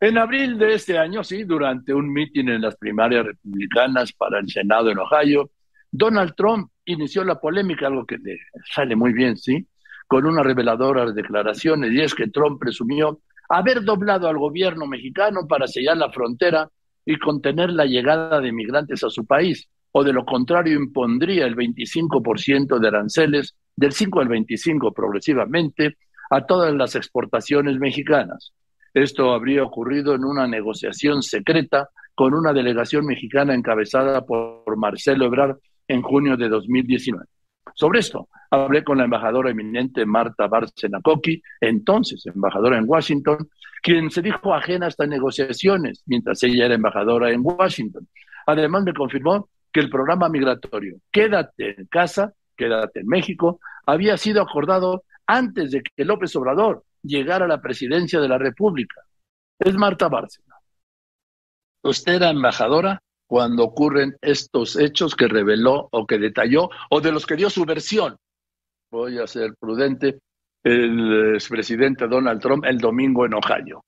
En 0.00 0.16
abril 0.16 0.58
de 0.58 0.74
este 0.74 0.96
año, 0.96 1.24
sí, 1.24 1.42
durante 1.42 1.92
un 1.92 2.12
mitin 2.12 2.48
en 2.50 2.62
las 2.62 2.76
primarias 2.76 3.26
republicanas 3.26 4.12
para 4.12 4.38
el 4.38 4.48
Senado 4.48 4.90
en 4.90 4.98
Ohio, 4.98 5.50
Donald 5.90 6.34
Trump 6.36 6.70
inició 6.84 7.24
la 7.24 7.40
polémica, 7.40 7.88
algo 7.88 8.06
que 8.06 8.18
le 8.18 8.38
sale 8.72 8.94
muy 8.94 9.12
bien, 9.12 9.36
sí, 9.36 9.66
con 10.06 10.24
unas 10.24 10.46
reveladoras 10.46 11.16
declaraciones, 11.16 11.92
y 11.92 12.00
es 12.00 12.14
que 12.14 12.28
Trump 12.28 12.60
presumió 12.60 13.20
haber 13.48 13.82
doblado 13.82 14.28
al 14.28 14.38
gobierno 14.38 14.86
mexicano 14.86 15.48
para 15.48 15.66
sellar 15.66 15.96
la 15.96 16.12
frontera 16.12 16.70
y 17.04 17.18
contener 17.18 17.70
la 17.70 17.84
llegada 17.84 18.40
de 18.40 18.52
migrantes 18.52 19.02
a 19.02 19.10
su 19.10 19.26
país, 19.26 19.68
o 19.90 20.04
de 20.04 20.12
lo 20.12 20.24
contrario 20.24 20.76
impondría 20.76 21.44
el 21.44 21.56
25% 21.56 22.78
de 22.78 22.88
aranceles, 22.88 23.56
del 23.74 23.92
5 23.92 24.20
al 24.20 24.28
25 24.28 24.92
progresivamente, 24.92 25.96
a 26.30 26.46
todas 26.46 26.72
las 26.72 26.94
exportaciones 26.94 27.78
mexicanas. 27.78 28.52
Esto 28.94 29.32
habría 29.32 29.62
ocurrido 29.62 30.14
en 30.14 30.24
una 30.24 30.46
negociación 30.46 31.22
secreta 31.22 31.88
con 32.14 32.34
una 32.34 32.52
delegación 32.52 33.06
mexicana 33.06 33.54
encabezada 33.54 34.24
por 34.24 34.76
Marcelo 34.76 35.26
Ebrard 35.26 35.56
en 35.86 36.02
junio 36.02 36.36
de 36.36 36.48
2019. 36.48 37.24
Sobre 37.74 38.00
esto, 38.00 38.28
hablé 38.50 38.82
con 38.82 38.98
la 38.98 39.04
embajadora 39.04 39.50
eminente 39.50 40.04
Marta 40.04 40.48
Bárcena 40.48 41.00
Coqui, 41.00 41.40
entonces 41.60 42.26
embajadora 42.26 42.78
en 42.78 42.88
Washington, 42.88 43.48
quien 43.82 44.10
se 44.10 44.22
dijo 44.22 44.52
ajena 44.52 44.86
a 44.86 44.88
estas 44.88 45.08
negociaciones 45.08 46.02
mientras 46.06 46.42
ella 46.42 46.66
era 46.66 46.74
embajadora 46.74 47.30
en 47.30 47.42
Washington. 47.42 48.08
Además, 48.46 48.82
me 48.82 48.94
confirmó 48.94 49.48
que 49.72 49.80
el 49.80 49.90
programa 49.90 50.28
migratorio 50.28 50.96
Quédate 51.12 51.78
en 51.78 51.86
casa, 51.86 52.32
Quédate 52.56 53.00
en 53.00 53.06
México, 53.06 53.60
había 53.86 54.16
sido 54.16 54.42
acordado 54.42 55.04
antes 55.26 55.70
de 55.70 55.82
que 55.82 56.04
López 56.04 56.34
Obrador 56.34 56.82
llegara 57.02 57.44
a 57.44 57.48
la 57.48 57.60
presidencia 57.60 58.20
de 58.20 58.28
la 58.28 58.38
República. 58.38 59.02
Es 59.58 59.74
Marta 59.76 60.08
Bárcena. 60.08 60.54
Usted 61.82 62.14
era 62.14 62.30
embajadora 62.30 63.02
cuando 63.26 63.64
ocurren 63.64 64.16
estos 64.22 64.76
hechos 64.76 65.14
que 65.14 65.28
reveló 65.28 65.88
o 65.92 66.06
que 66.06 66.18
detalló 66.18 66.70
o 66.90 67.00
de 67.00 67.12
los 67.12 67.26
que 67.26 67.36
dio 67.36 67.50
su 67.50 67.64
versión. 67.64 68.16
Voy 68.90 69.18
a 69.18 69.26
ser 69.26 69.54
prudente, 69.60 70.18
el 70.64 71.34
expresidente 71.34 72.08
Donald 72.08 72.40
Trump 72.40 72.64
el 72.64 72.78
domingo 72.78 73.26
en 73.26 73.34
Ohio. 73.34 73.84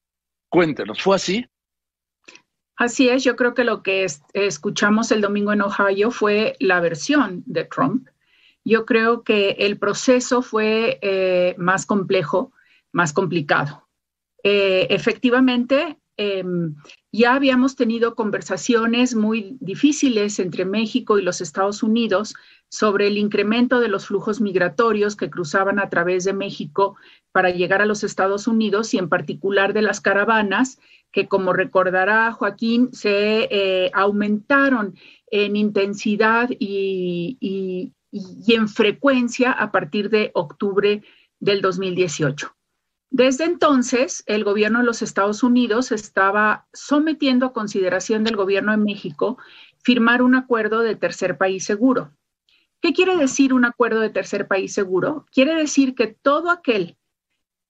Cuéntenos, 0.49 1.01
¿fue 1.01 1.17
así? 1.17 1.47
Así 2.77 3.09
es, 3.09 3.25
yo 3.25 3.37
creo 3.37 3.55
que 3.55 3.65
lo 3.65 3.83
que 3.83 4.07
escuchamos 4.33 5.13
el 5.13 5.21
domingo 5.21 5.53
en 5.53 5.63
Ohio 5.63 6.11
fue 6.11 6.57
la 6.61 6.81
versión 6.81 7.43
de 7.47 7.65
Trump. 7.65 8.09
Yo 8.65 8.87
creo 8.87 9.23
que 9.23 9.51
el 9.51 9.79
proceso 9.79 10.43
fue 10.43 10.99
eh, 11.03 11.55
más 11.59 11.87
complejo, 11.87 12.53
más 12.93 13.13
complicado. 13.13 13.89
Eh, 14.43 14.87
efectivamente, 14.91 15.99
em, 16.17 16.75
ya 17.13 17.35
habíamos 17.35 17.77
tenido 17.77 18.15
conversaciones 18.15 19.15
muy 19.15 19.57
difíciles 19.61 20.39
entre 20.39 20.65
México 20.65 21.19
y 21.19 21.23
los 21.23 21.41
Estados 21.41 21.83
Unidos 21.83 22.35
sobre 22.69 23.09
el 23.09 23.19
incremento 23.19 23.81
de 23.81 23.89
los 23.89 24.07
flujos 24.07 24.41
migratorios 24.41 25.17
que 25.17 25.31
cruzaban 25.31 25.79
a 25.79 25.89
través 25.89 26.25
de 26.25 26.33
México 26.33 26.97
para 27.33 27.51
llegar 27.51 27.83
a 27.83 27.87
los 27.87 28.05
Estados 28.05 28.47
Unidos 28.47 28.95
y 28.95 28.99
en 28.99 29.09
particular 29.09 29.73
de 29.73 29.83
las 29.83 30.01
caravanas 30.01 30.79
que, 31.11 31.27
como 31.27 31.53
recordará 31.53 32.33
Joaquín, 32.33 32.91
se 32.93 33.49
eh, 33.51 33.91
aumentaron 33.95 34.95
en 35.31 35.57
intensidad 35.57 36.49
y 36.59 37.93
en 38.47 38.69
frecuencia 38.69 39.53
a 39.53 39.73
partir 39.73 40.11
de 40.11 40.31
octubre 40.35 41.03
del 41.41 41.61
2018. 41.61 42.55
Desde 43.11 43.45
entonces, 43.45 44.23
el 44.27 44.45
gobierno 44.45 44.79
de 44.79 44.85
los 44.85 45.03
Estados 45.03 45.43
Unidos 45.43 45.91
estaba 45.91 46.69
sometiendo 46.73 47.47
a 47.47 47.53
consideración 47.53 48.23
del 48.23 48.37
gobierno 48.37 48.71
de 48.71 48.79
México 48.79 49.37
firmar 49.83 50.23
un 50.23 50.37
acuerdo 50.37 50.81
de 50.81 50.95
tercer 50.95 51.37
país 51.37 51.65
seguro. 51.65 52.13
¿Qué 52.81 52.93
quiere 52.93 53.17
decir 53.17 53.53
un 53.53 53.65
acuerdo 53.65 54.01
de 54.01 54.11
tercer 54.11 54.47
país 54.47 54.73
seguro? 54.73 55.27
Quiere 55.33 55.55
decir 55.55 55.95
que 55.95 56.07
todo 56.07 56.51
aquel 56.51 56.97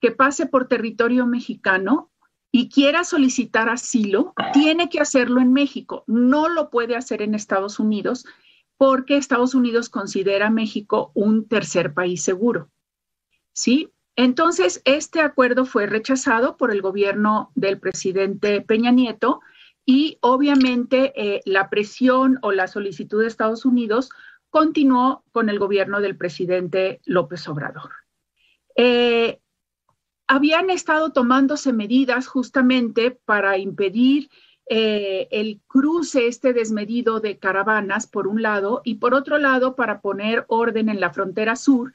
que 0.01 0.13
pase 0.13 0.47
por 0.47 0.69
territorio 0.69 1.27
mexicano 1.27 2.11
y 2.53 2.69
quiera 2.69 3.05
solicitar 3.05 3.69
asilo, 3.69 4.35
tiene 4.53 4.89
que 4.89 5.01
hacerlo 5.01 5.41
en 5.41 5.53
México. 5.53 6.05
No 6.07 6.49
lo 6.49 6.69
puede 6.69 6.97
hacer 6.97 7.23
en 7.23 7.35
Estados 7.35 7.79
Unidos 7.79 8.25
porque 8.77 9.17
Estados 9.17 9.55
Unidos 9.55 9.89
considera 9.89 10.49
a 10.49 10.51
México 10.51 11.13
un 11.15 11.47
tercer 11.47 11.95
país 11.95 12.23
seguro. 12.23 12.71
¿Sí? 13.53 13.91
Entonces, 14.17 14.83
este 14.85 15.21
acuerdo 15.21 15.65
fue 15.65 15.87
rechazado 15.87 16.57
por 16.57 16.71
el 16.71 16.83
gobierno 16.83 17.53
del 17.55 17.79
presidente 17.79 18.61
Peña 18.61 18.91
Nieto 18.91 19.41
y 19.87 20.19
obviamente 20.21 21.13
eh, 21.17 21.41
la 21.45 21.71
presión 21.71 22.39
o 22.43 22.53
la 22.53 22.67
solicitud 22.67 23.21
de 23.21 23.29
Estados 23.29 23.65
Unidos 23.65 24.11
continuó 24.51 25.25
con 25.33 25.49
el 25.49 25.59
gobierno 25.59 26.01
del 26.01 26.17
presidente 26.17 27.01
López 27.05 27.49
Obrador. 27.49 27.91
Eh, 28.77 29.41
habían 30.27 30.71
estado 30.71 31.11
tomándose 31.11 31.73
medidas 31.73 32.27
justamente 32.27 33.11
para 33.11 33.59
impedir 33.59 34.29
eh, 34.67 35.27
el 35.33 35.61
cruce 35.67 36.29
este 36.29 36.53
desmedido 36.53 37.19
de 37.19 37.39
caravanas, 37.39 38.07
por 38.07 38.29
un 38.29 38.43
lado, 38.43 38.83
y 38.85 38.97
por 38.97 39.15
otro 39.15 39.39
lado, 39.39 39.75
para 39.75 40.01
poner 40.01 40.45
orden 40.47 40.89
en 40.89 41.01
la 41.01 41.11
frontera 41.11 41.57
sur 41.57 41.93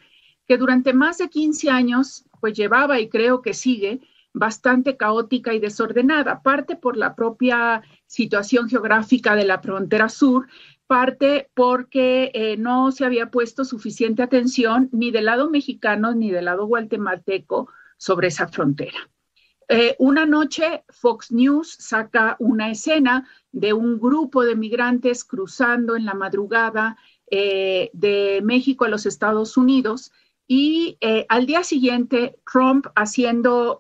que 0.48 0.58
durante 0.58 0.94
más 0.94 1.18
de 1.18 1.30
15 1.30 1.70
años 1.70 2.26
pues 2.40 2.54
llevaba 2.54 3.00
y 3.00 3.10
creo 3.10 3.42
que 3.42 3.54
sigue 3.54 4.02
bastante 4.34 4.98
caótica 4.98 5.54
y 5.54 5.60
desordenada, 5.60 6.44
parte 6.44 6.76
por 6.76 6.98
la 6.98 7.16
propia 7.16 7.82
situación 8.06 8.68
geográfica 8.68 9.36
de 9.36 9.46
la 9.46 9.60
frontera 9.60 10.10
sur, 10.10 10.48
parte 10.88 11.50
porque 11.54 12.32
eh, 12.34 12.58
no 12.58 12.92
se 12.92 13.06
había 13.06 13.32
puesto 13.32 13.64
suficiente 13.64 14.22
atención 14.22 14.90
ni 14.92 15.10
del 15.10 15.26
lado 15.26 15.50
mexicano 15.50 16.14
ni 16.14 16.32
del 16.32 16.46
lado 16.46 16.66
guatemalteco 16.68 17.70
sobre 17.98 18.28
esa 18.28 18.48
frontera. 18.48 19.10
Eh, 19.68 19.96
una 19.98 20.28
noche 20.28 20.84
Fox 20.90 21.32
News 21.32 21.76
saca 21.80 22.36
una 22.38 22.70
escena 22.70 23.28
de 23.52 23.74
un 23.74 24.00
grupo 24.00 24.44
de 24.44 24.56
migrantes 24.56 25.24
cruzando 25.24 25.96
en 25.96 26.06
la 26.06 26.14
madrugada 26.14 26.98
eh, 27.32 27.90
de 27.94 28.42
México 28.44 28.86
a 28.86 28.90
los 28.90 29.08
Estados 29.08 29.58
Unidos 29.58 30.12
y 30.48 30.98
eh, 31.02 31.26
al 31.30 31.46
día 31.46 31.64
siguiente, 31.64 32.38
Trump 32.52 32.88
haciendo 32.96 33.80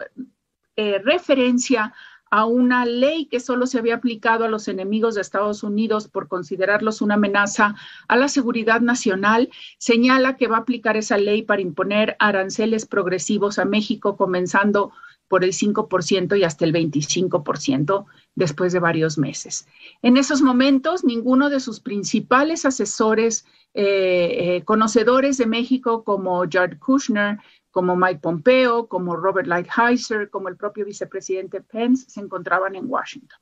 eh, 0.75 0.99
referencia 1.03 1.93
a 2.31 2.45
una 2.45 2.85
ley 2.85 3.27
que 3.27 3.39
solo 3.39 3.67
se 3.67 3.77
había 3.77 3.95
aplicado 3.95 4.45
a 4.45 4.49
los 4.49 4.67
enemigos 4.67 5.15
de 5.15 5.21
Estados 5.21 5.63
Unidos 5.63 6.07
por 6.07 6.27
considerarlos 6.27 7.01
una 7.01 7.13
amenaza 7.13 7.75
a 8.07 8.17
la 8.17 8.27
seguridad 8.27 8.81
nacional, 8.81 9.49
señala 9.77 10.35
que 10.35 10.47
va 10.47 10.57
a 10.57 10.61
aplicar 10.61 10.97
esa 10.97 11.17
ley 11.17 11.43
para 11.43 11.61
imponer 11.61 12.17
aranceles 12.19 12.85
progresivos 12.85 13.59
a 13.59 13.65
México, 13.65 14.17
comenzando 14.17 14.91
por 15.27 15.43
el 15.43 15.53
5% 15.53 16.38
y 16.38 16.43
hasta 16.43 16.65
el 16.65 16.73
25% 16.73 18.06
después 18.35 18.73
de 18.73 18.80
varios 18.80 19.18
meses. 19.18 19.68
En 20.02 20.18
esos 20.18 20.41
momentos, 20.41 21.03
ninguno 21.03 21.49
de 21.49 21.60
sus 21.60 21.80
principales 21.80 22.65
asesores 22.65 23.45
eh, 23.73 24.56
eh, 24.57 24.64
conocedores 24.64 25.38
de 25.38 25.47
México 25.47 26.03
como 26.03 26.43
Jared 26.49 26.80
Kushner, 26.80 27.39
como 27.72 27.95
Mike 27.95 28.22
Pompeo, 28.22 28.88
como 28.88 29.18
Robert 29.18 29.47
Lighthizer, 29.47 30.30
como 30.30 30.47
el 30.47 30.56
propio 30.56 30.85
vicepresidente 30.85 31.60
Pence, 31.61 32.10
se 32.10 32.22
encontraban 32.22 32.76
en 32.76 32.85
Washington. 32.88 33.38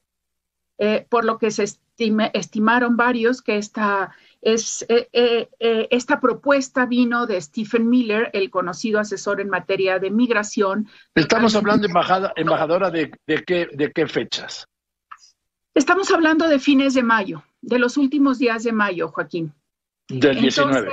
Eh, 0.86 1.06
por 1.08 1.24
lo 1.24 1.38
que 1.38 1.50
se 1.50 1.64
estimaron 2.34 2.98
varios 2.98 3.42
que 3.42 3.58
esta, 3.58 4.14
es, 4.42 4.86
esta 4.90 6.20
propuesta 6.20 6.86
vino 6.86 7.26
de 7.26 7.40
Stephen 7.40 7.88
Miller, 7.88 8.30
el 8.34 8.50
conocido 8.50 9.00
asesor 9.00 9.40
en 9.40 9.50
materia 9.50 10.00
de 10.00 10.12
migración. 10.12 10.90
Estamos 11.16 11.56
hablando, 11.56 11.88
embajada, 11.88 12.34
embajadora, 12.36 12.92
de, 12.92 13.12
qué, 13.46 13.70
de 13.72 13.92
qué 13.94 14.08
fechas. 14.08 14.68
Estamos 15.74 16.12
hablando 16.12 16.48
de 16.48 16.60
fines 16.60 16.94
de 16.94 17.04
mayo, 17.04 17.44
de 17.62 17.80
los 17.80 17.96
últimos 17.96 18.38
días 18.38 18.64
de 18.64 18.74
mayo, 18.74 19.08
Joaquín. 19.08 19.54
Del 20.10 20.40
19. 20.40 20.92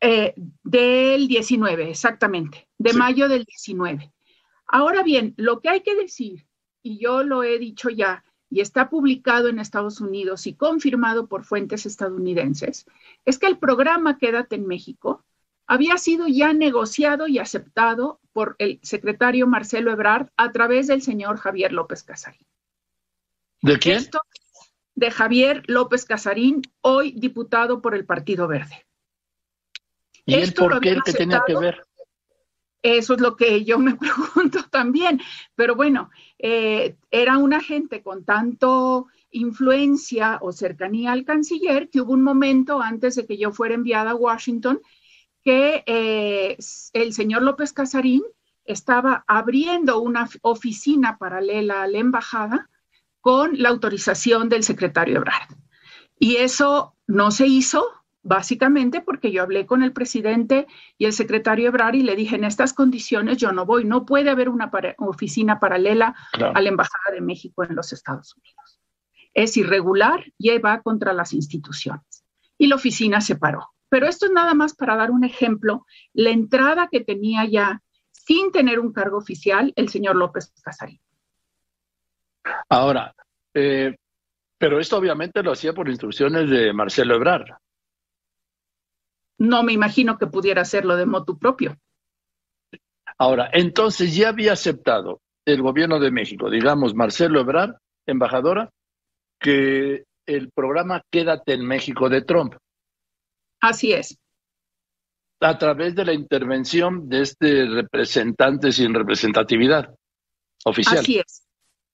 Eh, 0.00 0.34
del 0.64 1.28
19, 1.28 1.90
exactamente, 1.90 2.66
de 2.78 2.94
mayo 2.94 3.28
del 3.28 3.44
19. 3.44 4.10
Ahora 4.66 5.02
bien, 5.02 5.34
lo 5.36 5.60
que 5.60 5.68
hay 5.68 5.82
que 5.82 5.94
decir, 5.94 6.46
y 6.82 6.98
yo 6.98 7.22
lo 7.22 7.42
he 7.42 7.58
dicho 7.58 7.90
ya, 7.90 8.24
y 8.50 8.60
está 8.60 8.90
publicado 8.90 9.48
en 9.48 9.60
Estados 9.60 10.00
Unidos 10.00 10.46
y 10.46 10.54
confirmado 10.54 11.28
por 11.28 11.44
fuentes 11.44 11.86
estadounidenses, 11.86 12.86
es 13.24 13.38
que 13.38 13.46
el 13.46 13.58
programa 13.58 14.18
Quédate 14.18 14.56
en 14.56 14.66
México 14.66 15.24
había 15.66 15.96
sido 15.98 16.26
ya 16.26 16.52
negociado 16.52 17.28
y 17.28 17.38
aceptado 17.38 18.20
por 18.32 18.56
el 18.58 18.80
secretario 18.82 19.46
Marcelo 19.46 19.92
Ebrard 19.92 20.30
a 20.36 20.50
través 20.50 20.88
del 20.88 21.00
señor 21.00 21.38
Javier 21.38 21.72
López 21.72 22.02
Casarín. 22.02 22.46
¿De 23.62 23.78
quién? 23.78 24.10
de 24.94 25.10
Javier 25.10 25.62
López 25.66 26.04
Casarín, 26.04 26.60
hoy 26.82 27.12
diputado 27.12 27.80
por 27.80 27.94
el 27.94 28.04
Partido 28.04 28.46
Verde. 28.48 28.86
¿Y 30.26 30.34
él 30.34 30.52
por 30.52 30.78
qué 30.80 30.98
que 31.04 31.12
tenía 31.12 31.42
que 31.46 31.56
ver? 31.56 31.86
Eso 32.82 33.14
es 33.14 33.20
lo 33.20 33.36
que 33.36 33.64
yo 33.64 33.78
me 33.78 33.94
pregunto 34.34 34.64
también. 34.70 35.20
Pero 35.54 35.74
bueno, 35.74 36.10
eh, 36.38 36.96
era 37.10 37.38
una 37.38 37.60
gente 37.60 38.02
con 38.02 38.24
tanto 38.24 39.06
influencia 39.30 40.38
o 40.42 40.52
cercanía 40.52 41.12
al 41.12 41.24
canciller 41.24 41.88
que 41.88 42.00
hubo 42.00 42.12
un 42.12 42.22
momento 42.22 42.80
antes 42.80 43.14
de 43.14 43.26
que 43.26 43.38
yo 43.38 43.52
fuera 43.52 43.74
enviada 43.74 44.10
a 44.10 44.16
Washington 44.16 44.80
que 45.42 45.82
eh, 45.86 46.58
el 46.92 47.12
señor 47.12 47.42
López 47.42 47.72
Casarín 47.72 48.22
estaba 48.64 49.24
abriendo 49.26 50.00
una 50.00 50.28
oficina 50.42 51.16
paralela 51.18 51.82
a 51.82 51.88
la 51.88 51.98
embajada 51.98 52.68
con 53.20 53.60
la 53.60 53.70
autorización 53.70 54.48
del 54.48 54.64
secretario 54.64 55.16
Ebrard. 55.16 55.56
Y 56.18 56.36
eso 56.36 56.94
no 57.06 57.30
se 57.30 57.46
hizo 57.46 57.99
básicamente 58.22 59.00
porque 59.00 59.32
yo 59.32 59.42
hablé 59.42 59.66
con 59.66 59.82
el 59.82 59.92
presidente 59.92 60.66
y 60.98 61.06
el 61.06 61.12
secretario 61.12 61.68
Ebrard 61.68 61.94
y 61.94 62.02
le 62.02 62.16
dije, 62.16 62.36
en 62.36 62.44
estas 62.44 62.72
condiciones 62.72 63.38
yo 63.38 63.52
no 63.52 63.64
voy, 63.66 63.84
no 63.84 64.04
puede 64.04 64.30
haber 64.30 64.48
una 64.48 64.70
oficina 64.98 65.58
paralela 65.58 66.14
a 66.32 66.60
la 66.60 66.68
Embajada 66.68 67.14
de 67.14 67.20
México 67.20 67.64
en 67.64 67.74
los 67.74 67.92
Estados 67.92 68.34
Unidos. 68.36 68.80
Es 69.32 69.56
irregular 69.56 70.24
y 70.38 70.56
va 70.58 70.82
contra 70.82 71.12
las 71.12 71.32
instituciones. 71.32 72.24
Y 72.58 72.66
la 72.66 72.76
oficina 72.76 73.20
se 73.20 73.36
paró. 73.36 73.70
Pero 73.88 74.06
esto 74.06 74.26
es 74.26 74.32
nada 74.32 74.54
más 74.54 74.74
para 74.74 74.96
dar 74.96 75.10
un 75.10 75.24
ejemplo, 75.24 75.84
la 76.12 76.30
entrada 76.30 76.88
que 76.90 77.00
tenía 77.00 77.44
ya 77.44 77.82
sin 78.12 78.52
tener 78.52 78.78
un 78.78 78.92
cargo 78.92 79.18
oficial 79.18 79.72
el 79.76 79.88
señor 79.88 80.14
López 80.16 80.52
Casarín. 80.62 81.00
Ahora, 82.68 83.14
eh, 83.54 83.96
pero 84.58 84.78
esto 84.78 84.96
obviamente 84.96 85.42
lo 85.42 85.52
hacía 85.52 85.72
por 85.72 85.88
instrucciones 85.88 86.48
de 86.48 86.72
Marcelo 86.72 87.16
Ebrard. 87.16 87.48
No 89.40 89.62
me 89.62 89.72
imagino 89.72 90.18
que 90.18 90.26
pudiera 90.26 90.62
hacerlo 90.62 90.96
de 90.96 91.06
motu 91.06 91.38
propio. 91.38 91.78
Ahora, 93.16 93.48
entonces 93.52 94.14
ya 94.14 94.28
había 94.28 94.52
aceptado 94.52 95.22
el 95.46 95.62
gobierno 95.62 95.98
de 95.98 96.10
México, 96.10 96.50
digamos, 96.50 96.94
Marcelo 96.94 97.40
Ebrard, 97.40 97.74
embajadora, 98.06 98.70
que 99.38 100.04
el 100.26 100.50
programa 100.50 101.02
Quédate 101.10 101.54
en 101.54 101.64
México 101.64 102.10
de 102.10 102.20
Trump. 102.20 102.54
Así 103.62 103.92
es. 103.92 104.18
A 105.40 105.56
través 105.56 105.94
de 105.94 106.04
la 106.04 106.12
intervención 106.12 107.08
de 107.08 107.22
este 107.22 107.66
representante 107.66 108.72
sin 108.72 108.92
representatividad 108.92 109.94
oficial. 110.66 110.98
Así 110.98 111.18
es. 111.18 111.46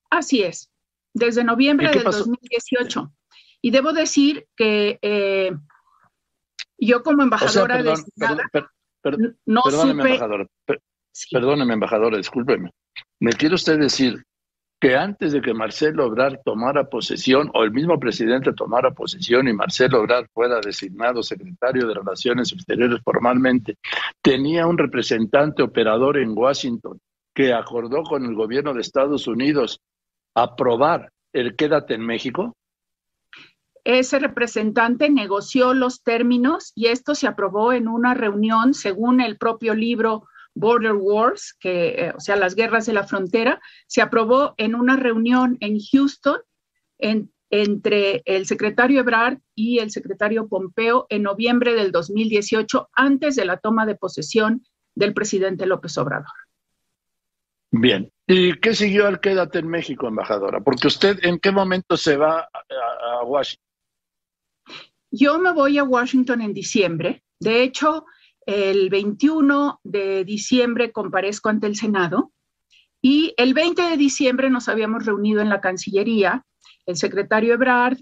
Así 0.09 0.43
es. 0.43 0.69
Desde 1.13 1.45
noviembre 1.45 1.91
del 1.91 2.03
2018. 2.03 3.09
Y 3.61 3.71
debo 3.71 3.93
decir 3.93 4.47
que 4.55 4.99
eh, 5.01 5.51
yo 6.77 7.03
como 7.03 7.23
embajadora 7.23 7.81
de 7.81 7.93
no 9.45 9.61
perdóneme, 9.63 10.03
embajadora. 10.03 10.47
Perdóneme, 11.31 11.73
embajadora, 11.73 12.17
discúlpeme. 12.17 12.71
¿Me 13.19 13.31
quiere 13.31 13.55
usted 13.55 13.79
decir 13.79 14.23
que 14.79 14.95
antes 14.95 15.31
de 15.31 15.41
que 15.41 15.53
Marcelo 15.53 16.05
Obrar 16.05 16.41
tomara 16.43 16.87
posesión, 16.87 17.49
o 17.53 17.63
el 17.63 17.71
mismo 17.71 17.99
presidente 17.99 18.53
tomara 18.53 18.91
posesión 18.91 19.47
y 19.47 19.53
Marcelo 19.53 20.01
Obrar 20.01 20.27
fuera 20.31 20.59
designado 20.59 21.23
secretario 21.23 21.87
de 21.87 21.95
Relaciones 21.95 22.51
Exteriores 22.51 23.01
formalmente, 23.03 23.77
tenía 24.21 24.67
un 24.67 24.77
representante 24.77 25.63
operador 25.63 26.17
en 26.17 26.37
Washington 26.37 26.99
que 27.33 27.53
acordó 27.53 28.03
con 28.03 28.25
el 28.25 28.35
gobierno 28.35 28.73
de 28.73 28.81
Estados 28.81 29.27
Unidos 29.27 29.79
aprobar 30.35 31.11
el 31.33 31.55
Quédate 31.55 31.95
en 31.95 32.01
México? 32.01 32.56
Ese 33.87 34.19
representante 34.19 35.09
negoció 35.09 35.73
los 35.73 36.03
términos 36.03 36.73
y 36.75 36.87
esto 36.87 37.15
se 37.15 37.25
aprobó 37.25 37.71
en 37.71 37.87
una 37.87 38.13
reunión, 38.13 38.73
según 38.73 39.21
el 39.21 39.37
propio 39.37 39.73
libro 39.73 40.27
Border 40.55 40.95
Wars, 40.95 41.55
que, 41.57 41.87
eh, 41.87 42.13
o 42.13 42.19
sea, 42.19 42.35
las 42.35 42.53
guerras 42.55 42.85
de 42.85 42.91
la 42.91 43.07
frontera, 43.07 43.61
se 43.87 44.01
aprobó 44.01 44.55
en 44.57 44.75
una 44.75 44.97
reunión 44.97 45.55
en 45.61 45.77
Houston 45.79 46.41
entre 46.99 48.23
el 48.25 48.45
secretario 48.45 48.99
Ebrard 48.99 49.37
y 49.55 49.79
el 49.79 49.89
secretario 49.89 50.49
Pompeo 50.49 51.05
en 51.07 51.23
noviembre 51.23 51.73
del 51.73 51.93
2018, 51.93 52.89
antes 52.91 53.37
de 53.37 53.45
la 53.45 53.55
toma 53.55 53.85
de 53.85 53.95
posesión 53.95 54.65
del 54.95 55.13
presidente 55.13 55.65
López 55.65 55.97
Obrador. 55.97 56.35
Bien. 57.71 58.11
¿Y 58.27 58.59
qué 58.59 58.75
siguió 58.75 59.07
al 59.07 59.21
Quédate 59.21 59.59
en 59.59 59.69
México, 59.69 60.09
embajadora? 60.09 60.59
Porque 60.59 60.87
usted, 60.87 61.19
¿en 61.23 61.39
qué 61.39 61.53
momento 61.53 61.95
se 61.95 62.17
va 62.17 62.41
a 62.41 63.23
Washington? 63.23 63.66
Yo 65.11 65.39
me 65.39 65.51
voy 65.51 65.77
a 65.77 65.83
Washington 65.83 66.41
en 66.41 66.53
diciembre. 66.53 67.23
De 67.39 67.63
hecho, 67.63 68.05
el 68.45 68.89
21 68.89 69.79
de 69.83 70.25
diciembre 70.25 70.91
comparezco 70.91 71.49
ante 71.49 71.67
el 71.67 71.75
Senado 71.75 72.31
y 73.01 73.33
el 73.37 73.53
20 73.53 73.81
de 73.81 73.97
diciembre 73.97 74.49
nos 74.49 74.67
habíamos 74.69 75.05
reunido 75.05 75.41
en 75.41 75.49
la 75.49 75.61
Cancillería, 75.61 76.45
el 76.85 76.95
secretario 76.95 77.53
Ebrard, 77.53 77.97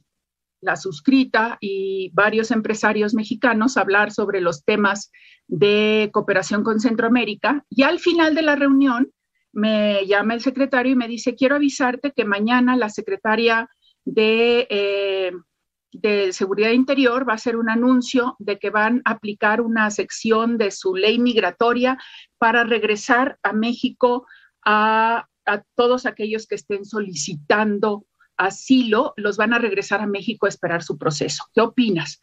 la 0.61 0.75
suscrita 0.75 1.57
y 1.61 2.11
varios 2.13 2.51
empresarios 2.51 3.13
mexicanos 3.13 3.77
a 3.77 3.81
hablar 3.81 4.11
sobre 4.11 4.41
los 4.41 4.63
temas 4.63 5.11
de 5.47 6.09
cooperación 6.11 6.63
con 6.63 6.79
Centroamérica. 6.79 7.65
Y 7.69 7.83
al 7.83 7.99
final 7.99 8.35
de 8.35 8.41
la 8.41 8.55
reunión 8.55 9.11
me 9.51 10.05
llama 10.05 10.33
el 10.33 10.41
secretario 10.41 10.93
y 10.93 10.95
me 10.95 11.07
dice, 11.07 11.35
quiero 11.35 11.55
avisarte 11.55 12.11
que 12.11 12.25
mañana 12.25 12.75
la 12.75 12.89
secretaria 12.89 13.69
de 14.05 14.67
eh, 14.69 15.31
de 16.01 16.33
Seguridad 16.33 16.71
Interior 16.71 17.27
va 17.27 17.33
a 17.33 17.35
hacer 17.35 17.55
un 17.57 17.69
anuncio 17.69 18.35
de 18.39 18.59
que 18.59 18.69
van 18.69 19.01
a 19.05 19.11
aplicar 19.11 19.61
una 19.61 19.89
sección 19.91 20.57
de 20.57 20.71
su 20.71 20.95
ley 20.95 21.19
migratoria 21.19 21.97
para 22.37 22.63
regresar 22.63 23.39
a 23.43 23.53
México 23.53 24.25
a, 24.65 25.27
todos 25.75 26.07
aquellos 26.07 26.47
que 26.47 26.55
estén 26.55 26.85
solicitando 26.85 28.07
asilo, 28.35 29.13
los 29.15 29.37
van 29.37 29.53
a 29.53 29.59
regresar 29.59 30.01
a 30.01 30.07
México 30.07 30.47
a 30.47 30.49
esperar 30.49 30.81
su 30.81 30.97
proceso. 30.97 31.43
¿Qué 31.53 31.61
opinas? 31.61 32.19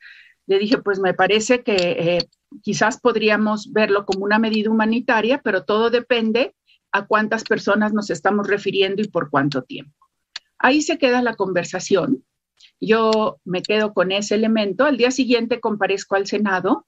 Le 0.47 0.59
dije, 0.59 0.79
pues 0.79 0.99
me 0.99 1.15
parece 1.15 1.63
que 1.63 1.77
eh, 1.77 2.19
quizás 2.63 3.01
podríamos 3.01 3.73
verlo 3.73 4.05
como 4.07 4.25
una 4.25 4.41
medida 4.41 4.71
humanitaria, 4.71 5.41
pero 5.41 5.65
todo 5.65 5.89
depende 5.89 6.57
a 6.91 7.07
cuántas 7.07 7.45
personas 7.45 7.93
nos 7.93 8.11
estamos 8.11 8.49
refiriendo 8.49 9.03
y 9.03 9.09
por 9.09 9.31
cuánto 9.31 9.63
tiempo. 9.63 10.11
Ahí 10.59 10.83
se 10.83 10.99
queda 10.99 11.23
la 11.23 11.37
conversación 11.37 12.25
yo 12.83 13.39
me 13.45 13.63
quedo 13.63 13.95
con 13.95 14.13
ese 14.13 14.35
elemento. 14.35 14.85
Al 14.85 14.97
día 14.97 15.11
siguiente 15.11 15.61
comparezco 15.61 16.17
al 16.17 16.27
Senado 16.27 16.87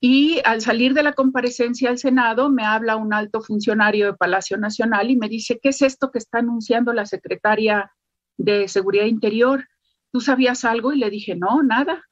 y 0.00 0.40
al 0.44 0.62
salir 0.62 0.94
de 0.94 1.02
la 1.02 1.12
comparecencia 1.12 1.90
al 1.90 1.98
Senado 1.98 2.50
me 2.50 2.64
habla 2.64 2.96
un 2.96 3.12
alto 3.12 3.42
funcionario 3.42 4.06
de 4.06 4.16
Palacio 4.16 4.56
Nacional 4.56 5.10
y 5.10 5.16
me 5.16 5.28
dice, 5.28 5.60
¿qué 5.62 5.68
es 5.68 5.82
esto 5.82 6.10
que 6.10 6.18
está 6.18 6.38
anunciando 6.38 6.92
la 6.92 7.04
secretaria 7.04 7.92
de 8.38 8.68
Seguridad 8.68 9.04
Interior? 9.04 9.66
¿Tú 10.12 10.20
sabías 10.20 10.64
algo? 10.64 10.92
Y 10.92 10.98
le 10.98 11.10
dije, 11.10 11.36
no, 11.36 11.62
nada. 11.62 12.02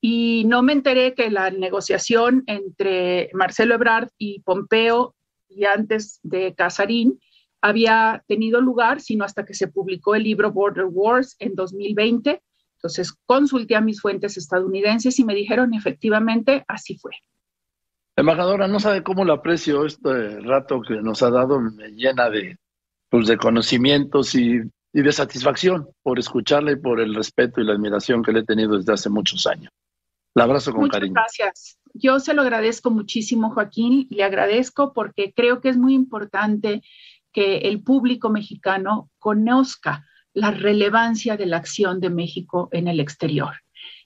Y 0.00 0.44
no 0.46 0.62
me 0.62 0.72
enteré 0.72 1.14
que 1.14 1.30
la 1.30 1.50
negociación 1.50 2.44
entre 2.46 3.30
Marcelo 3.34 3.74
Ebrard 3.74 4.08
y 4.18 4.40
Pompeo 4.40 5.14
y 5.48 5.64
antes 5.64 6.20
de 6.22 6.54
Casarín 6.54 7.20
había 7.60 8.24
tenido 8.26 8.60
lugar, 8.60 9.00
sino 9.00 9.24
hasta 9.24 9.44
que 9.44 9.54
se 9.54 9.68
publicó 9.68 10.14
el 10.14 10.24
libro 10.24 10.52
Border 10.52 10.86
Wars 10.90 11.36
en 11.38 11.54
2020. 11.54 12.42
Entonces 12.76 13.14
consulté 13.26 13.76
a 13.76 13.80
mis 13.80 14.00
fuentes 14.00 14.36
estadounidenses 14.36 15.18
y 15.18 15.24
me 15.24 15.34
dijeron 15.34 15.74
efectivamente 15.74 16.64
así 16.66 16.96
fue. 16.96 17.12
Embajadora, 18.16 18.68
no 18.68 18.80
sabe 18.80 19.02
cómo 19.02 19.24
lo 19.24 19.34
aprecio 19.34 19.86
este 19.86 20.40
rato 20.40 20.80
que 20.82 20.94
nos 21.00 21.22
ha 21.22 21.30
dado, 21.30 21.60
me 21.60 21.90
llena 21.90 22.28
de, 22.28 22.56
pues, 23.08 23.26
de 23.26 23.36
conocimientos 23.36 24.34
y, 24.34 24.60
y 24.92 25.02
de 25.02 25.12
satisfacción 25.12 25.88
por 26.02 26.18
escucharle 26.18 26.72
y 26.72 26.76
por 26.76 27.00
el 27.00 27.14
respeto 27.14 27.60
y 27.60 27.64
la 27.64 27.74
admiración 27.74 28.22
que 28.22 28.32
le 28.32 28.40
he 28.40 28.44
tenido 28.44 28.76
desde 28.76 28.92
hace 28.92 29.08
muchos 29.08 29.46
años. 29.46 29.70
La 30.34 30.44
abrazo 30.44 30.72
con 30.72 30.82
Muchas 30.82 31.00
cariño. 31.00 31.14
Gracias. 31.14 31.78
Yo 31.92 32.20
se 32.20 32.34
lo 32.34 32.42
agradezco 32.42 32.90
muchísimo, 32.90 33.50
Joaquín, 33.50 34.06
le 34.10 34.22
agradezco 34.22 34.92
porque 34.92 35.32
creo 35.34 35.60
que 35.60 35.70
es 35.70 35.76
muy 35.76 35.94
importante 35.94 36.82
que 37.32 37.58
el 37.58 37.82
público 37.82 38.30
mexicano 38.30 39.10
conozca 39.18 40.06
la 40.32 40.50
relevancia 40.50 41.36
de 41.36 41.46
la 41.46 41.56
acción 41.56 42.00
de 42.00 42.10
México 42.10 42.68
en 42.72 42.88
el 42.88 43.00
exterior 43.00 43.54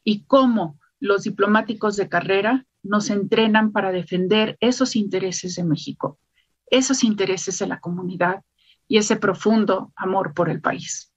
y 0.02 0.24
cómo 0.24 0.78
los 1.00 1.24
diplomáticos 1.24 1.96
de 1.96 2.08
carrera 2.08 2.66
nos 2.82 3.10
entrenan 3.10 3.72
para 3.72 3.92
defender 3.92 4.56
esos 4.60 4.96
intereses 4.96 5.56
de 5.56 5.64
México, 5.64 6.18
esos 6.66 7.04
intereses 7.04 7.58
de 7.58 7.66
la 7.66 7.80
comunidad 7.80 8.42
y 8.88 8.98
ese 8.98 9.16
profundo 9.16 9.92
amor 9.96 10.34
por 10.34 10.48
el 10.50 10.60
país. 10.60 11.12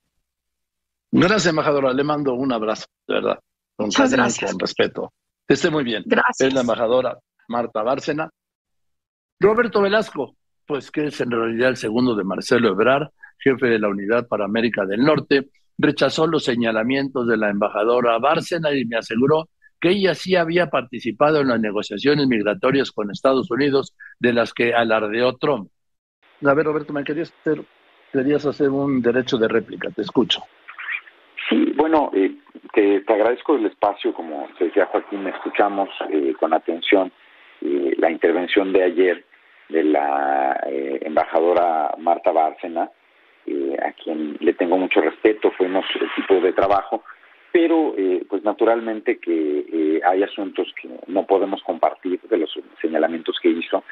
Gracias, 1.12 1.48
embajadora. 1.48 1.94
Le 1.94 2.04
mando 2.04 2.34
un 2.34 2.52
abrazo, 2.52 2.86
de 3.08 3.16
verdad. 3.16 3.40
Con 3.76 3.88
Muchas 3.88 4.12
gracias. 4.12 4.52
Con 4.52 4.60
respeto. 4.60 5.14
Que 5.48 5.54
esté 5.54 5.70
muy 5.70 5.84
bien. 5.84 6.04
Gracias. 6.06 6.48
Es 6.48 6.54
la 6.54 6.62
embajadora 6.62 7.18
Marta 7.48 7.82
Bárcena. 7.84 8.30
Roberto 9.40 9.82
Velasco, 9.82 10.36
pues 10.68 10.92
que 10.92 11.06
es 11.06 11.22
en 11.22 11.32
realidad 11.32 11.70
el 11.70 11.78
segundo 11.78 12.16
de 12.16 12.24
Marcelo 12.24 12.70
Ebrard, 12.70 13.10
jefe 13.40 13.68
de 13.68 13.80
la 13.80 13.88
Unidad 13.88 14.28
para 14.28 14.46
América 14.46 14.86
del 14.86 15.04
Norte, 15.04 15.48
rechazó 15.78 16.28
los 16.28 16.44
señalamientos 16.44 17.28
de 17.28 17.38
la 17.38 17.50
embajadora 17.50 18.18
Bárcena 18.20 18.74
y 18.74 18.86
me 18.86 18.98
aseguró 18.98 19.48
que 19.80 19.90
ella 19.90 20.16
sí 20.16 20.36
había 20.36 20.68
participado 20.68 21.40
en 21.42 21.50
las 21.50 21.60
negociaciones 21.60 22.28
migratorias 22.28 22.92
con 22.92 23.12
Estados 23.12 23.50
Unidos 23.52 23.96
de 24.20 24.34
las 24.34 24.54
que 24.54 24.74
alardeó 24.74 25.38
Trump. 25.38 25.70
A 26.44 26.54
ver, 26.54 26.66
Roberto, 26.66 26.94
me 26.94 27.04
querías 27.04 27.34
hacer, 27.42 27.64
querías 28.12 28.46
hacer 28.46 28.70
un 28.70 29.02
derecho 29.02 29.38
de 29.38 29.48
réplica, 29.48 29.90
te 29.92 30.02
escucho. 30.02 30.42
Sí, 31.50 31.74
bueno, 31.76 32.12
eh, 32.14 32.36
te, 32.74 33.04
agradezco 33.08 33.56
el 33.56 33.68
espacio, 33.68 34.14
como 34.14 34.48
decía 34.60 34.88
Joaquín, 34.88 35.28
escuchamos 35.28 35.90
eh, 36.12 36.34
con 36.40 36.54
atención 36.54 37.12
eh, 37.62 37.96
la 37.98 38.12
intervención 38.12 38.74
de 38.74 38.84
ayer 38.84 39.26
de 39.70 39.84
la 39.84 40.60
embajadora 40.66 41.94
Marta 41.98 42.32
Bárcena, 42.32 42.90
a 43.82 43.92
quien 43.94 44.38
le 44.40 44.54
tengo 44.54 44.78
mucho 44.78 45.02
respeto, 45.02 45.52
fuimos 45.52 45.86
equipo 45.96 46.42
de 46.42 46.54
trabajo, 46.54 47.04
pero 47.52 47.96
pues 48.30 48.44
naturalmente 48.44 49.20
que 49.20 50.02
hay 50.06 50.24
asuntos 50.24 50.74
que 50.82 50.90
no 51.08 51.26
podemos 51.26 51.62
compartir 51.64 52.20
de 52.22 52.38
los 52.38 52.54
señalamientos 52.82 53.38
que 53.42 53.50
hizo 53.50 53.84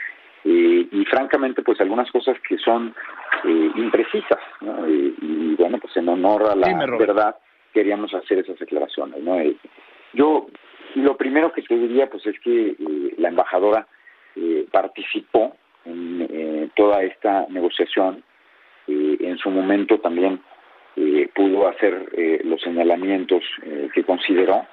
y 0.43 1.05
francamente 1.09 1.61
pues 1.61 1.79
algunas 1.81 2.11
cosas 2.11 2.37
que 2.47 2.57
son 2.57 2.93
imprecisas 3.75 4.39
y 5.21 5.55
bueno 5.55 5.77
pues 5.79 5.95
en 5.97 6.09
honor 6.09 6.51
a 6.51 6.55
la 6.55 6.97
verdad 6.97 7.35
queríamos 7.75 8.13
hacer 8.13 8.39
esas 8.39 8.57
declaraciones. 8.57 9.21
¿no? 9.21 9.37
Eh, 9.39 9.55
yo 10.13 10.47
lo 10.95 11.17
primero 11.17 11.51
que 11.51 11.61
te 11.61 11.75
diría 11.75 12.09
pues 12.09 12.25
es 12.25 12.39
que 12.39 12.69
eh, 12.69 13.13
la 13.17 13.27
embajadora 13.27 13.85
eh, 14.35 14.65
participó 14.71 15.57
en 15.85 16.71
toda 16.75 17.03
esta 17.03 17.45
negociación, 17.49 18.23
en 18.87 19.37
su 19.37 19.49
momento 19.49 19.99
también 19.99 20.41
pudo 21.33 21.67
hacer 21.67 22.09
los 22.43 22.61
señalamientos 22.61 23.43
que 23.93 24.03
consideró 24.03 24.65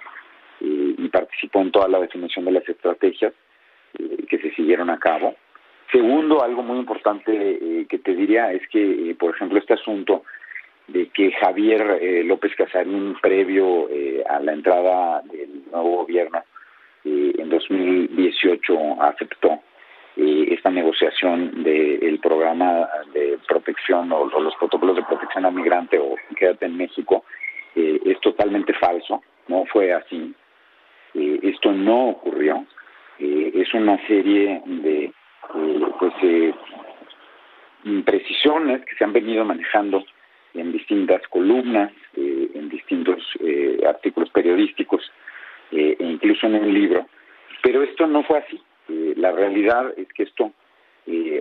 y 0.61 1.09
participó 1.09 1.61
en 1.61 1.73
toda 1.73 1.89
la 1.89 2.01
definición 2.01 2.45
de 2.45 2.53
las 2.53 2.69
estrategias 2.69 3.33
que 4.29 4.39
se 4.39 4.55
siguieron 4.55 4.91
a 4.91 4.99
cabo. 4.99 5.35
Segundo, 5.91 6.43
algo 6.43 6.63
muy 6.63 6.79
importante 6.79 7.87
que 7.89 7.99
te 7.99 8.15
diría 8.15 8.53
es 8.53 8.67
que, 8.69 9.15
por 9.19 9.35
ejemplo, 9.35 9.59
este 9.59 9.75
asunto 9.75 10.23
de 10.89 11.09
que 11.09 11.33
Javier 11.33 11.99
eh, 12.01 12.25
López 12.25 12.55
Casarín, 12.57 13.17
previo 13.21 13.89
eh, 13.91 14.23
a 14.29 14.41
la 14.41 14.53
entrada 14.53 15.23
del 15.23 15.63
nuevo 15.71 15.99
gobierno 15.99 16.43
eh, 17.05 17.33
en 17.39 17.49
2018, 17.49 19.03
aceptó 19.03 19.61
esta 20.17 20.71
negociación 20.71 21.63
del 21.63 22.19
programa 22.21 22.89
de 23.15 23.39
protección 23.49 24.13
o, 24.13 24.27
los 24.27 24.55
protocolos 24.57 24.97
de 24.97 25.05
protección 25.05 25.47
al 25.47 25.55
migrante 25.55 25.99
o 25.99 26.17
quédate 26.37 26.67
en 26.67 26.77
México, 26.77 27.25
es 27.75 28.21
totalmente 28.21 28.75
falso, 28.75 29.23
no 29.49 29.65
fue 29.73 29.93
así. 29.93 30.35
esto 31.15 31.73
no 31.73 32.11
ocurrió. 32.11 32.67
es 33.19 33.73
una 33.73 33.97
serie 34.07 34.61
de 34.67 35.13
pues, 35.99 36.15
imprecisiones 37.85 38.85
que 38.85 38.95
se 38.97 39.05
han 39.05 39.13
venido 39.13 39.45
manejando 39.45 40.05
en 40.55 40.73
distintas 40.73 41.23
columnas, 41.29 41.93
eh, 42.17 42.51
en 42.55 42.69
distintos 42.69 43.19
eh, 43.41 43.81
artículos 43.87 44.31
periodísticos 44.31 45.11
eh, 45.71 45.97
e 45.99 46.05
incluso 46.05 46.47
en 46.47 46.57
un 46.57 46.73
libro. 46.73 47.07
Pero 47.63 47.83
esto 47.83 48.07
no 48.07 48.23
fue 48.25 48.39
así. 48.39 48.61
La 49.17 49.33
realidad 49.33 49.93
es 49.97 50.09
que 50.13 50.25
esto 50.25 50.53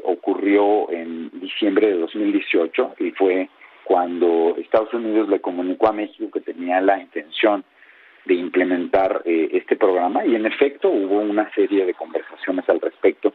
ocurrió 0.04 0.90
en 0.92 1.30
diciembre 1.40 1.88
de 1.88 1.98
2018 2.00 2.96
y 3.00 3.12
fue 3.12 3.50
cuando 3.84 4.56
Estados 4.58 4.94
Unidos 4.94 5.30
le 5.30 5.40
comunicó 5.40 5.88
a 5.88 5.94
México 5.94 6.32
que 6.32 6.42
tenía 6.42 6.82
la 6.82 7.00
intención 7.00 7.64
de 8.26 8.34
implementar 8.36 9.22
este 9.26 9.76
programa 9.76 10.26
y 10.26 10.36
en 10.36 10.46
efecto 10.46 10.90
hubo 10.90 11.20
una 11.20 11.52
serie 11.54 11.86
de 11.86 11.94
conversaciones 11.94 12.68
al 12.70 12.82
respecto 12.82 13.34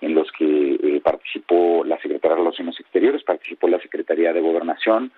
en 0.00 0.14
los 0.14 0.30
que 0.32 0.74
eh, 0.74 1.00
participó 1.02 1.84
la 1.84 1.98
Secretaría 1.98 2.36
de 2.36 2.42
Relaciones 2.42 2.80
Exteriores, 2.80 3.22
participó 3.22 3.68
la 3.68 3.80
Secretaría 3.80 4.32
de 4.32 4.40
Gobernación, 4.40 5.12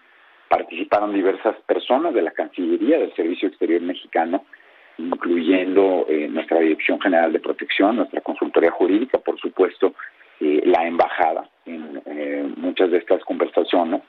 participaron 0.49 1.15
diversas 1.15 1.57
personas 1.67 2.15
de 2.15 2.23
la 2.23 2.33
Cancillería 2.33 2.99
del 2.99 3.15
Servicio 3.15 3.49
Exterior 3.49 3.81
Mexicano, 3.81 4.45
incluyendo 5.03 6.07
eh, 6.09 6.29
nuestra 6.29 6.61
Dirección 6.61 7.01
General 7.01 7.33
de 7.33 7.41
Protección, 7.41 7.97
nuestra 7.97 8.21
consultoría 8.21 8.71
jurídica, 8.71 9.19
por 9.19 9.39
supuesto, 9.39 9.95
eh, 10.41 10.63
la 10.65 10.87
embajada 10.87 11.49
en 11.67 12.03
muchas 12.57 12.91
de 12.91 12.99
estas 12.99 13.23
conversaciones. 13.25 14.03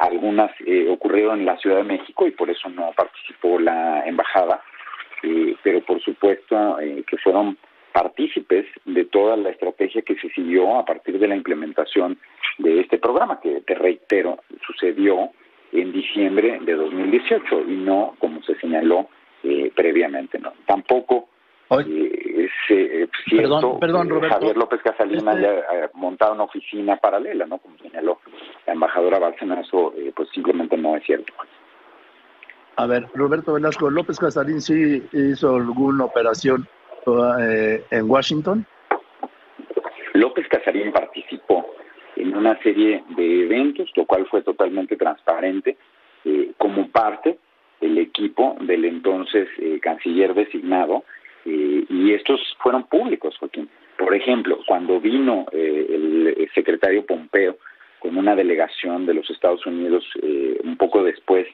algunas 0.00 0.50
ocurrieron 0.90 1.40
en 1.40 1.46
la 1.46 1.56
Ciudad 1.58 1.78
de 1.78 1.84
México 1.84 2.26
y 2.26 2.32
por 2.32 2.50
eso 2.50 2.68
no 2.68 2.92
participó 2.96 3.58
la 3.58 4.04
embajada, 4.06 4.60
pero 5.62 5.80
por 5.82 6.00
supuesto 6.02 6.76
que 7.06 7.16
fueron 7.18 7.56
partícipes 7.92 8.66
de 8.84 9.04
toda 9.06 9.36
la 9.36 9.50
estrategia 9.50 10.02
que 10.02 10.16
se 10.16 10.28
siguió 10.30 10.78
a 10.78 10.84
partir 10.84 11.18
de 11.18 11.28
la 11.28 11.36
implementación 11.36 12.18
de 12.58 12.80
este 12.80 12.98
programa, 12.98 13.40
que 13.40 13.60
te 13.62 13.74
reitero, 13.74 14.38
sucedió 14.66 15.30
en 15.72 15.92
diciembre 15.92 16.58
de 16.62 16.74
2018 16.74 17.62
y 17.68 17.76
no 17.76 18.14
como 18.18 18.42
se 18.42 18.54
señaló 18.56 19.08
eh, 19.42 19.72
previamente. 19.74 20.38
¿no? 20.38 20.52
Tampoco 20.66 21.28
eh, 21.70 22.44
es 22.44 22.50
eh, 22.70 23.08
cierto 23.28 23.78
perdón, 23.78 24.08
Javier 24.22 24.56
López 24.56 24.80
Casalina 24.82 25.32
este 25.32 25.46
haya 25.46 25.90
montado 25.94 26.34
una 26.34 26.44
oficina 26.44 26.96
paralela, 26.96 27.46
¿no? 27.46 27.58
como 27.58 27.76
señaló 27.78 28.20
la 28.66 28.72
embajadora 28.72 29.18
Bárcena, 29.18 29.60
eso 29.60 29.92
pues 30.14 30.28
simplemente 30.30 30.76
no 30.76 30.96
es 30.96 31.04
cierto. 31.04 31.32
A 32.76 32.86
ver, 32.86 33.06
Roberto 33.12 33.54
Velasco, 33.54 33.90
López 33.90 34.18
Casalín 34.18 34.60
sí 34.60 35.02
hizo 35.12 35.56
alguna 35.56 36.04
operación 36.04 36.68
eh, 37.40 37.84
en 37.90 38.10
Washington? 38.10 38.66
López 40.14 40.46
Casarín 40.48 40.92
participó 40.92 41.74
en 42.16 42.36
una 42.36 42.60
serie 42.62 43.02
de 43.16 43.44
eventos, 43.44 43.90
lo 43.96 44.04
cual 44.04 44.26
fue 44.26 44.42
totalmente 44.42 44.96
transparente, 44.96 45.76
eh, 46.24 46.52
como 46.58 46.88
parte 46.88 47.38
del 47.80 47.98
equipo 47.98 48.56
del 48.60 48.84
entonces 48.84 49.48
eh, 49.58 49.78
canciller 49.80 50.34
designado, 50.34 51.04
y 51.44 52.12
estos 52.12 52.40
fueron 52.58 52.82
públicos, 52.88 53.34
Joaquín. 53.38 53.70
Por 53.96 54.14
ejemplo, 54.14 54.58
cuando 54.66 55.00
vino 55.00 55.46
el 55.50 56.46
secretario 56.54 57.06
Pompeo 57.06 57.56
con 58.00 58.18
una 58.18 58.36
delegación 58.36 59.06
de 59.06 59.14
los 59.14 59.30
Estados 59.30 59.64
Unidos 59.64 60.04
un 60.62 60.76
poco 60.76 61.02
después 61.02 61.46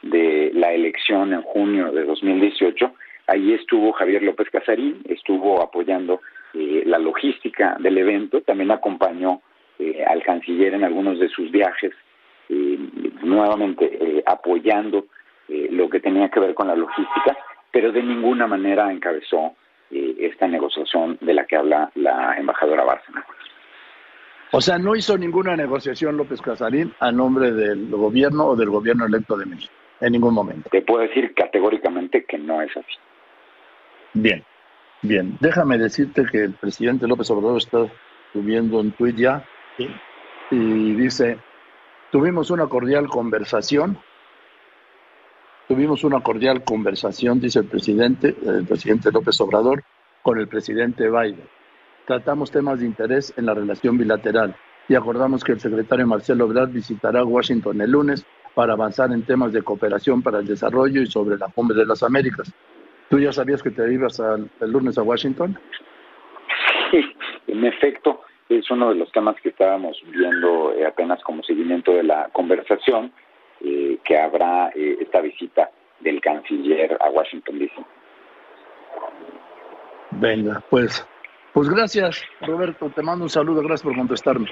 de 0.00 0.52
la 0.54 0.72
elección 0.72 1.34
en 1.34 1.42
junio 1.42 1.92
de 1.92 2.04
2018, 2.04 2.94
Ahí 3.26 3.52
estuvo 3.52 3.92
Javier 3.92 4.22
López 4.22 4.50
Casarín, 4.50 5.00
estuvo 5.08 5.62
apoyando 5.62 6.20
eh, 6.54 6.82
la 6.86 6.98
logística 6.98 7.76
del 7.78 7.98
evento, 7.98 8.42
también 8.42 8.70
acompañó 8.70 9.40
eh, 9.78 10.04
al 10.06 10.22
canciller 10.22 10.74
en 10.74 10.84
algunos 10.84 11.18
de 11.18 11.28
sus 11.28 11.50
viajes, 11.50 11.92
eh, 12.48 12.78
nuevamente 13.22 14.22
apoyando 14.26 15.06
lo 15.48 15.88
que 15.90 16.00
tenía 16.00 16.28
que 16.28 16.40
ver 16.40 16.54
con 16.54 16.68
la 16.68 16.76
logística, 16.76 17.36
pero 17.70 17.92
de 17.92 18.02
ninguna 18.02 18.46
manera 18.46 18.90
encabezó 18.90 19.54
esta 19.90 20.48
negociación 20.48 21.18
de 21.20 21.34
la 21.34 21.44
que 21.46 21.56
habla 21.56 21.90
la 21.94 22.36
embajadora 22.38 22.84
Bárcena. 22.84 23.24
O 24.52 24.60
sea, 24.60 24.78
no 24.78 24.94
hizo 24.94 25.16
ninguna 25.16 25.56
negociación 25.56 26.16
López 26.16 26.40
Casarín 26.42 26.92
a 27.00 27.10
nombre 27.10 27.52
del 27.52 27.90
gobierno 27.90 28.48
o 28.48 28.56
del 28.56 28.68
gobierno 28.68 29.06
electo 29.06 29.36
de 29.36 29.46
México, 29.46 29.72
en 30.00 30.12
ningún 30.12 30.34
momento. 30.34 30.68
Te 30.70 30.82
puedo 30.82 31.02
decir 31.02 31.32
categóricamente 31.34 32.24
que 32.24 32.38
no 32.38 32.60
es 32.60 32.70
así. 32.76 32.96
Bien, 34.12 34.44
bien. 35.00 35.38
Déjame 35.40 35.78
decirte 35.78 36.26
que 36.30 36.44
el 36.44 36.52
presidente 36.52 37.08
López 37.08 37.30
Obrador 37.30 37.56
está 37.56 37.86
subiendo 38.34 38.78
un 38.78 38.92
tuit 38.92 39.16
ya 39.16 39.42
y 40.50 40.92
dice, 40.96 41.38
tuvimos 42.10 42.50
una 42.50 42.66
cordial 42.66 43.08
conversación, 43.08 43.98
tuvimos 45.68 46.04
una 46.04 46.20
cordial 46.20 46.64
conversación, 46.64 47.40
dice 47.40 47.60
el 47.60 47.66
presidente, 47.66 48.34
el 48.46 48.66
presidente 48.66 49.10
López 49.12 49.40
Obrador, 49.40 49.82
con 50.22 50.38
el 50.38 50.48
presidente 50.48 51.08
Biden. 51.08 51.48
Tratamos 52.06 52.50
temas 52.50 52.80
de 52.80 52.86
interés 52.86 53.32
en 53.36 53.46
la 53.46 53.54
relación 53.54 53.96
bilateral 53.96 54.54
y 54.88 54.94
acordamos 54.94 55.44
que 55.44 55.52
el 55.52 55.60
secretario 55.60 56.06
Marcelo 56.06 56.44
Ebrard 56.44 56.70
visitará 56.70 57.24
Washington 57.24 57.80
el 57.80 57.90
lunes 57.90 58.26
para 58.54 58.74
avanzar 58.74 59.12
en 59.12 59.24
temas 59.24 59.52
de 59.52 59.62
cooperación 59.62 60.22
para 60.22 60.40
el 60.40 60.46
desarrollo 60.46 61.00
y 61.00 61.06
sobre 61.06 61.38
la 61.38 61.48
cumbre 61.48 61.78
de 61.78 61.86
las 61.86 62.02
Américas. 62.02 62.52
¿Tú 63.08 63.18
ya 63.18 63.32
sabías 63.32 63.62
que 63.62 63.70
te 63.70 63.92
ibas 63.92 64.20
el 64.20 64.70
lunes 64.70 64.98
a 64.98 65.02
Washington? 65.02 65.58
Sí, 66.90 67.00
en 67.46 67.64
efecto, 67.64 68.22
es 68.48 68.70
uno 68.70 68.90
de 68.90 68.96
los 68.96 69.10
temas 69.12 69.36
que 69.40 69.50
estábamos 69.50 70.02
viendo 70.10 70.72
eh, 70.74 70.86
apenas 70.86 71.22
como 71.22 71.42
seguimiento 71.42 71.92
de 71.92 72.02
la 72.02 72.28
conversación, 72.32 73.12
eh, 73.64 73.98
que 74.04 74.18
habrá 74.18 74.70
eh, 74.74 74.98
esta 75.00 75.20
visita 75.20 75.70
del 76.00 76.20
canciller 76.20 76.96
a 77.00 77.10
Washington, 77.10 77.58
D.C. 77.58 77.74
Venga, 80.12 80.62
pues, 80.68 81.06
pues 81.52 81.68
gracias, 81.68 82.24
Roberto. 82.40 82.90
Te 82.94 83.02
mando 83.02 83.24
un 83.24 83.30
saludo, 83.30 83.60
gracias 83.60 83.82
por 83.82 83.96
contestarme. 83.96 84.48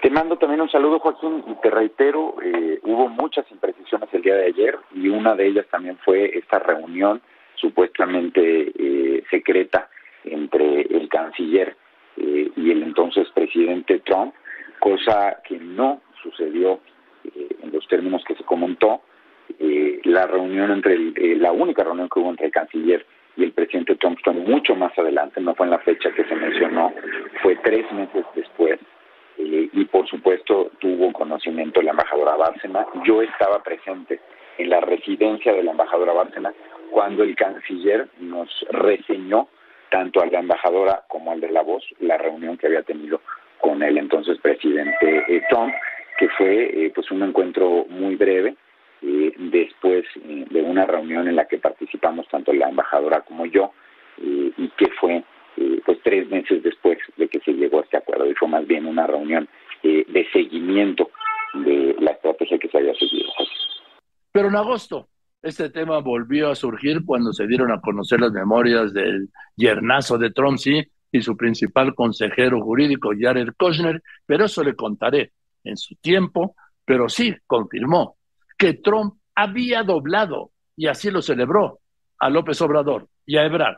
Te 0.00 0.10
mando 0.10 0.36
también 0.36 0.60
un 0.60 0.70
saludo, 0.70 0.98
Joaquín, 0.98 1.44
y 1.46 1.54
te 1.62 1.70
reitero, 1.70 2.34
hubo 2.82 3.08
muchas 3.08 3.48
imprecisiones 3.52 4.08
el 4.12 4.22
día 4.22 4.34
de 4.34 4.46
ayer 4.46 4.76
y 4.94 5.08
una 5.08 5.34
de 5.36 5.46
ellas 5.46 5.66
también 5.70 5.96
fue 6.04 6.36
esta 6.36 6.58
reunión 6.58 7.22
supuestamente 7.62 8.72
eh, 8.76 9.22
secreta 9.30 9.88
entre 10.24 10.82
el 10.82 11.08
canciller 11.08 11.76
eh, 12.16 12.50
y 12.56 12.70
el 12.70 12.82
entonces 12.82 13.28
presidente 13.32 14.00
Trump, 14.00 14.34
cosa 14.80 15.40
que 15.46 15.58
no 15.58 16.02
sucedió 16.22 16.80
eh, 17.24 17.48
en 17.62 17.72
los 17.72 17.86
términos 17.88 18.24
que 18.24 18.34
se 18.34 18.44
comentó. 18.44 19.02
la 20.04 20.26
reunión 20.26 20.70
entre 20.70 20.96
la 21.36 21.52
única 21.52 21.84
reunión 21.84 22.08
que 22.08 22.18
hubo 22.18 22.30
entre 22.30 22.46
el 22.46 22.52
canciller 22.52 23.06
y 23.36 23.44
el 23.44 23.52
presidente 23.52 23.96
Trump 23.96 24.18
fue 24.22 24.32
mucho 24.32 24.74
más 24.74 24.96
adelante, 24.98 25.40
no 25.40 25.54
fue 25.54 25.66
en 25.66 25.70
la 25.70 25.78
fecha 25.78 26.10
que 26.12 26.24
se 26.24 26.34
mencionó, 26.34 26.92
fue 27.42 27.56
tres 27.56 27.90
meses 27.92 28.24
después. 28.34 28.78
y 29.38 29.84
por 29.86 30.06
supuesto 30.08 30.70
tuvo 30.78 31.12
conocimiento 31.12 31.80
la 31.82 31.90
embajadora 31.90 32.36
Bárcena. 32.36 32.86
Yo 33.04 33.22
estaba 33.22 33.62
presente 33.62 34.20
en 34.58 34.68
la 34.68 34.80
residencia 34.80 35.52
de 35.52 35.62
la 35.62 35.72
embajadora 35.72 36.12
Bárcena 36.12 36.52
cuando 36.92 37.22
el 37.22 37.34
canciller 37.34 38.06
nos 38.20 38.48
reseñó 38.70 39.48
tanto 39.90 40.22
a 40.22 40.26
la 40.26 40.40
embajadora 40.40 41.04
como 41.08 41.32
al 41.32 41.40
de 41.40 41.50
la 41.50 41.62
voz 41.62 41.84
la 42.00 42.18
reunión 42.18 42.56
que 42.56 42.66
había 42.66 42.82
tenido 42.82 43.20
con 43.60 43.82
el 43.82 43.96
entonces 43.96 44.38
presidente 44.38 45.24
eh, 45.28 45.42
Trump, 45.48 45.72
que 46.22 46.28
fue 46.38 46.86
eh, 46.86 46.92
pues 46.94 47.10
un 47.10 47.24
encuentro 47.24 47.84
muy 47.90 48.14
breve 48.14 48.54
eh, 49.02 49.34
después 49.36 50.04
de 50.14 50.62
una 50.62 50.86
reunión 50.86 51.26
en 51.26 51.34
la 51.34 51.48
que 51.48 51.58
participamos 51.58 52.28
tanto 52.28 52.52
la 52.52 52.68
embajadora 52.68 53.22
como 53.22 53.44
yo 53.44 53.72
y 54.18 54.68
que 54.76 54.88
fue 55.00 55.24
pues 55.84 55.98
tres 56.04 56.28
meses 56.28 56.62
después 56.62 56.98
de 57.16 57.26
que 57.26 57.40
se 57.40 57.52
llegó 57.54 57.80
a 57.80 57.82
este 57.82 57.96
acuerdo 57.96 58.30
y 58.30 58.34
fue 58.34 58.46
más 58.46 58.64
bien 58.68 58.86
una 58.86 59.04
reunión 59.04 59.48
de 59.82 60.28
seguimiento 60.32 61.10
de 61.54 61.96
la 61.98 62.12
estrategia 62.12 62.56
que 62.58 62.68
se 62.68 62.78
había 62.78 62.94
seguido. 62.94 63.32
Pero 64.30 64.46
en 64.46 64.54
agosto, 64.54 65.08
este 65.42 65.70
tema 65.70 65.98
volvió 65.98 66.50
a 66.50 66.54
surgir 66.54 67.04
cuando 67.04 67.32
se 67.32 67.48
dieron 67.48 67.72
a 67.72 67.80
conocer 67.80 68.20
las 68.20 68.30
memorias 68.30 68.92
del 68.92 69.28
yernazo 69.56 70.18
de 70.18 70.30
sí, 70.56 70.84
y 71.10 71.20
su 71.20 71.36
principal 71.36 71.96
consejero 71.96 72.60
jurídico, 72.60 73.10
Jared 73.18 73.48
Kushner, 73.58 74.00
pero 74.24 74.44
eso 74.44 74.62
le 74.62 74.76
contaré 74.76 75.32
en 75.64 75.76
su 75.76 75.94
tiempo, 75.96 76.54
pero 76.84 77.08
sí 77.08 77.34
confirmó 77.46 78.16
que 78.58 78.74
Trump 78.74 79.14
había 79.34 79.82
doblado, 79.82 80.52
y 80.76 80.86
así 80.86 81.10
lo 81.10 81.22
celebró, 81.22 81.80
a 82.18 82.30
López 82.30 82.60
Obrador 82.60 83.08
y 83.26 83.36
a 83.36 83.44
Ebrard. 83.44 83.76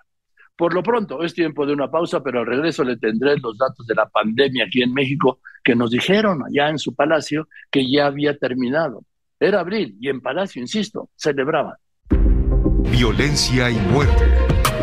Por 0.56 0.72
lo 0.72 0.82
pronto, 0.82 1.22
es 1.22 1.34
tiempo 1.34 1.66
de 1.66 1.72
una 1.72 1.90
pausa, 1.90 2.22
pero 2.22 2.40
al 2.40 2.46
regreso 2.46 2.84
le 2.84 2.96
tendré 2.96 3.36
los 3.38 3.58
datos 3.58 3.86
de 3.86 3.94
la 3.94 4.06
pandemia 4.06 4.66
aquí 4.66 4.82
en 4.82 4.92
México 4.92 5.40
que 5.64 5.74
nos 5.74 5.90
dijeron 5.90 6.42
allá 6.46 6.68
en 6.70 6.78
su 6.78 6.94
palacio 6.94 7.48
que 7.70 7.90
ya 7.90 8.06
había 8.06 8.36
terminado. 8.36 9.04
Era 9.40 9.60
abril 9.60 9.96
y 10.00 10.08
en 10.08 10.20
Palacio, 10.20 10.62
insisto, 10.62 11.10
celebraban. 11.16 11.74
Violencia 12.90 13.70
y 13.70 13.74
muerte. 13.74 14.24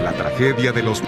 La 0.03 0.11
tragedia 0.11 0.71
de 0.71 0.83
los 0.83 1.01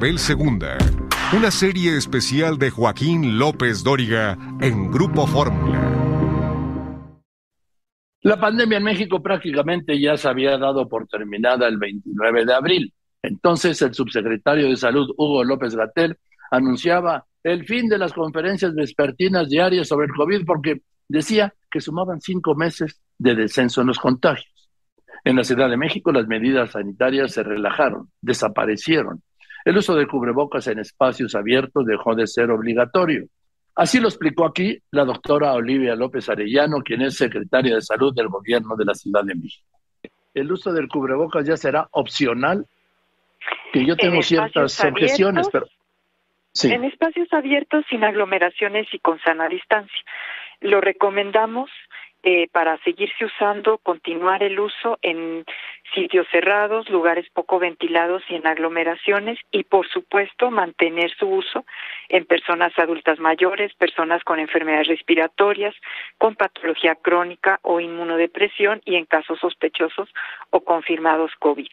Isabel 0.00 0.16
II. 0.16 1.36
Una 1.36 1.50
serie 1.50 1.96
especial 1.96 2.58
de 2.58 2.70
Joaquín 2.70 3.38
López 3.38 3.84
Dóriga 3.84 4.38
en 4.60 4.90
Grupo 4.90 5.26
Fórmula. 5.26 5.78
La 8.22 8.40
pandemia 8.40 8.78
en 8.78 8.84
México 8.84 9.22
prácticamente 9.22 10.00
ya 10.00 10.16
se 10.16 10.28
había 10.28 10.56
dado 10.56 10.88
por 10.88 11.06
terminada 11.06 11.68
el 11.68 11.76
29 11.76 12.46
de 12.46 12.54
abril. 12.54 12.94
Entonces 13.22 13.82
el 13.82 13.92
subsecretario 13.92 14.68
de 14.68 14.76
Salud, 14.76 15.10
Hugo 15.18 15.44
López 15.44 15.74
Gatel, 15.74 16.16
anunciaba 16.50 17.26
el 17.42 17.66
fin 17.66 17.88
de 17.88 17.98
las 17.98 18.14
conferencias 18.14 18.74
vespertinas 18.74 19.50
diarias 19.50 19.88
sobre 19.88 20.06
el 20.06 20.12
COVID 20.12 20.46
porque 20.46 20.80
decía 21.08 21.52
que 21.70 21.80
sumaban 21.80 22.22
cinco 22.22 22.54
meses 22.54 23.02
de 23.18 23.34
descenso 23.34 23.82
en 23.82 23.88
los 23.88 23.98
contagios. 23.98 24.70
En 25.24 25.36
la 25.36 25.44
Ciudad 25.44 25.68
de 25.68 25.76
México 25.76 26.10
las 26.10 26.26
medidas 26.26 26.70
sanitarias 26.70 27.32
se 27.32 27.42
relajaron, 27.42 28.10
desaparecieron. 28.22 29.22
El 29.64 29.76
uso 29.76 29.94
de 29.94 30.06
cubrebocas 30.06 30.66
en 30.68 30.78
espacios 30.78 31.34
abiertos 31.34 31.86
dejó 31.86 32.14
de 32.14 32.26
ser 32.26 32.50
obligatorio. 32.50 33.26
Así 33.74 34.00
lo 34.00 34.08
explicó 34.08 34.44
aquí 34.44 34.78
la 34.90 35.04
doctora 35.04 35.52
Olivia 35.52 35.94
López 35.94 36.28
Arellano, 36.28 36.82
quien 36.82 37.02
es 37.02 37.16
secretaria 37.16 37.74
de 37.74 37.82
Salud 37.82 38.14
del 38.14 38.28
Gobierno 38.28 38.76
de 38.76 38.84
la 38.84 38.94
Ciudad 38.94 39.22
de 39.24 39.34
México. 39.34 39.66
El 40.34 40.52
uso 40.52 40.72
del 40.72 40.88
cubrebocas 40.88 41.46
ya 41.46 41.56
será 41.56 41.88
opcional, 41.92 42.66
que 43.72 43.84
yo 43.84 43.96
tengo 43.96 44.22
ciertas 44.22 44.84
objeciones, 44.84 45.48
pero... 45.50 45.66
Sí. 46.52 46.72
En 46.72 46.84
espacios 46.84 47.32
abiertos, 47.32 47.84
sin 47.88 48.02
aglomeraciones 48.02 48.88
y 48.92 48.98
con 48.98 49.20
sana 49.20 49.48
distancia. 49.48 50.00
Lo 50.60 50.80
recomendamos 50.80 51.70
eh, 52.22 52.48
para 52.52 52.76
seguirse 52.84 53.24
usando, 53.24 53.78
continuar 53.78 54.42
el 54.42 54.60
uso 54.60 54.98
en 55.00 55.44
sitios 55.94 56.26
cerrados, 56.30 56.88
lugares 56.90 57.26
poco 57.32 57.58
ventilados 57.58 58.22
y 58.28 58.34
en 58.34 58.46
aglomeraciones 58.46 59.38
y, 59.50 59.64
por 59.64 59.88
supuesto, 59.88 60.50
mantener 60.50 61.10
su 61.16 61.26
uso 61.26 61.64
en 62.08 62.26
personas 62.26 62.78
adultas 62.78 63.18
mayores, 63.18 63.72
personas 63.74 64.22
con 64.24 64.38
enfermedades 64.38 64.88
respiratorias, 64.88 65.74
con 66.18 66.36
patología 66.36 66.94
crónica 66.94 67.58
o 67.62 67.80
inmunodepresión 67.80 68.82
y 68.84 68.96
en 68.96 69.06
casos 69.06 69.38
sospechosos 69.40 70.08
o 70.50 70.60
confirmados 70.60 71.32
COVID. 71.38 71.68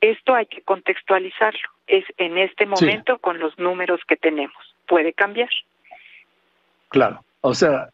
Esto 0.00 0.34
hay 0.34 0.46
que 0.46 0.62
contextualizarlo. 0.62 1.68
Es 1.86 2.04
en 2.16 2.38
este 2.38 2.64
momento 2.64 3.18
con 3.18 3.38
los 3.38 3.58
números 3.58 4.00
que 4.08 4.16
tenemos. 4.16 4.74
Puede 4.86 5.12
cambiar. 5.12 5.50
Claro. 6.88 7.22
O 7.42 7.54
sea, 7.54 7.90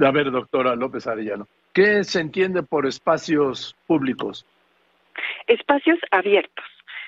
a 0.00 0.10
ver, 0.10 0.30
doctora 0.30 0.74
López 0.74 1.06
Arellano, 1.06 1.48
¿qué 1.72 2.04
se 2.04 2.20
entiende 2.20 2.62
por 2.62 2.86
espacios 2.86 3.76
públicos? 3.86 4.46
Espacios 5.46 5.98
abiertos. 6.10 6.64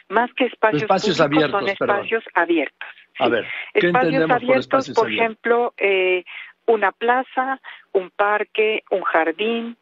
Más 0.09 0.33
que 0.35 0.47
espacios, 0.47 0.85
públicos, 0.85 1.21
abiertos, 1.21 1.61
son 1.61 1.69
espacios 1.69 2.25
abiertos. 2.35 2.89
A 3.19 3.29
ver, 3.29 3.47
¿qué 3.75 3.87
espacios 3.87 4.15
abiertos, 4.15 4.47
por, 4.47 4.59
espacios 4.59 4.97
por 4.97 5.12
ejemplo, 5.12 5.75
eh, 5.77 6.25
una 6.67 6.91
plaza, 6.93 7.61
un 7.93 8.11
parque, 8.11 8.83
un 8.91 9.03
jardín, 9.03 9.77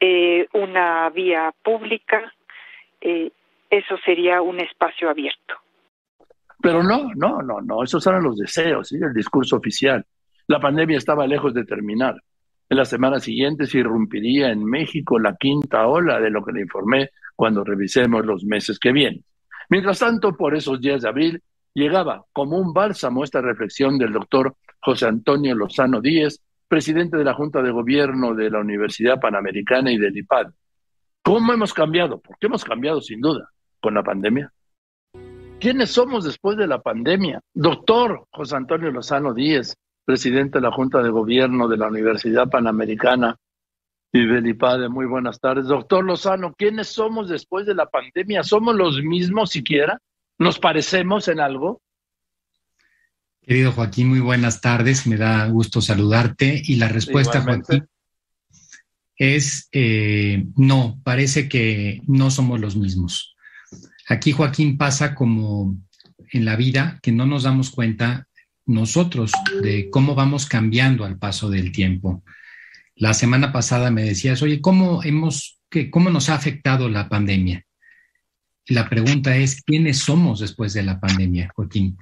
eh, 0.00 0.46
una 0.52 1.10
vía 1.10 1.52
pública, 1.62 2.32
eh, 3.00 3.30
eso 3.70 3.96
sería 4.04 4.42
un 4.42 4.60
espacio 4.60 5.10
abierto. 5.10 5.54
Pero 6.60 6.82
no, 6.82 7.10
no, 7.14 7.42
no, 7.42 7.60
no, 7.60 7.82
esos 7.82 8.06
eran 8.06 8.22
los 8.22 8.38
deseos, 8.38 8.88
¿sí? 8.88 8.96
el 8.96 9.12
discurso 9.12 9.56
oficial. 9.56 10.04
La 10.46 10.60
pandemia 10.60 10.98
estaba 10.98 11.26
lejos 11.26 11.52
de 11.52 11.64
terminar. 11.64 12.14
En 12.68 12.78
las 12.78 12.88
semanas 12.88 13.24
siguientes 13.24 13.74
irrumpiría 13.74 14.50
en 14.50 14.64
México 14.64 15.18
la 15.18 15.36
quinta 15.36 15.86
ola 15.86 16.18
de 16.18 16.30
lo 16.30 16.44
que 16.44 16.52
le 16.52 16.62
informé 16.62 17.10
cuando 17.36 17.62
revisemos 17.62 18.24
los 18.24 18.44
meses 18.44 18.78
que 18.78 18.92
vienen. 18.92 19.24
Mientras 19.68 19.98
tanto, 19.98 20.36
por 20.36 20.54
esos 20.54 20.80
días 20.80 21.02
de 21.02 21.08
abril, 21.08 21.42
llegaba 21.74 22.24
como 22.32 22.58
un 22.58 22.72
bálsamo 22.72 23.24
esta 23.24 23.40
reflexión 23.40 23.98
del 23.98 24.12
doctor 24.12 24.56
José 24.80 25.06
Antonio 25.06 25.54
Lozano 25.54 26.00
Díez, 26.00 26.40
presidente 26.68 27.16
de 27.16 27.24
la 27.24 27.34
Junta 27.34 27.62
de 27.62 27.70
Gobierno 27.70 28.34
de 28.34 28.50
la 28.50 28.60
Universidad 28.60 29.20
Panamericana 29.20 29.90
y 29.92 29.98
del 29.98 30.16
IPAD. 30.16 30.52
¿Cómo 31.22 31.52
hemos 31.52 31.72
cambiado? 31.72 32.20
Porque 32.20 32.46
hemos 32.46 32.64
cambiado 32.64 33.00
sin 33.00 33.20
duda 33.20 33.50
con 33.80 33.94
la 33.94 34.02
pandemia. 34.02 34.52
¿Quiénes 35.58 35.90
somos 35.90 36.24
después 36.24 36.56
de 36.58 36.66
la 36.66 36.82
pandemia? 36.82 37.40
Doctor 37.54 38.26
José 38.30 38.56
Antonio 38.56 38.90
Lozano 38.90 39.32
Díez, 39.32 39.74
presidente 40.04 40.58
de 40.58 40.62
la 40.62 40.72
Junta 40.72 41.02
de 41.02 41.10
Gobierno 41.10 41.68
de 41.68 41.76
la 41.76 41.88
Universidad 41.88 42.48
Panamericana 42.48 43.36
y 44.12 44.24
Belipade. 44.26 44.88
Muy 44.88 45.06
buenas 45.06 45.40
tardes. 45.40 45.66
Doctor 45.66 46.04
Lozano, 46.04 46.54
¿quiénes 46.56 46.88
somos 46.88 47.28
después 47.28 47.66
de 47.66 47.74
la 47.74 47.86
pandemia? 47.86 48.42
¿Somos 48.42 48.76
los 48.76 49.02
mismos 49.02 49.50
siquiera? 49.50 50.00
¿Nos 50.38 50.58
parecemos 50.58 51.28
en 51.28 51.40
algo? 51.40 51.80
Querido 53.42 53.72
Joaquín, 53.72 54.08
muy 54.08 54.20
buenas 54.20 54.60
tardes. 54.60 55.06
Me 55.06 55.16
da 55.16 55.46
gusto 55.48 55.80
saludarte. 55.80 56.62
Y 56.64 56.76
la 56.76 56.88
respuesta, 56.88 57.42
Joaquín, 57.42 57.86
es 59.16 59.68
eh, 59.72 60.46
no, 60.56 61.00
parece 61.04 61.48
que 61.48 62.00
no 62.06 62.30
somos 62.30 62.60
los 62.60 62.76
mismos. 62.76 63.36
Aquí, 64.08 64.32
Joaquín, 64.32 64.76
pasa 64.78 65.14
como 65.14 65.76
en 66.32 66.44
la 66.44 66.56
vida 66.56 66.98
que 67.02 67.12
no 67.12 67.26
nos 67.26 67.42
damos 67.42 67.70
cuenta 67.70 68.28
nosotros 68.66 69.32
de 69.62 69.90
cómo 69.90 70.14
vamos 70.14 70.46
cambiando 70.46 71.04
al 71.04 71.18
paso 71.18 71.50
del 71.50 71.72
tiempo. 71.72 72.24
La 72.96 73.14
semana 73.14 73.52
pasada 73.52 73.90
me 73.90 74.02
decías, 74.02 74.42
oye, 74.42 74.60
¿cómo, 74.60 75.02
hemos, 75.02 75.58
¿cómo 75.90 76.10
nos 76.10 76.28
ha 76.28 76.34
afectado 76.34 76.88
la 76.88 77.08
pandemia? 77.08 77.64
la 78.66 78.88
pregunta 78.88 79.36
es, 79.36 79.62
¿quiénes 79.62 79.98
somos 79.98 80.40
después 80.40 80.72
de 80.72 80.82
la 80.82 81.00
pandemia, 81.00 81.52
Joaquín? 81.54 81.98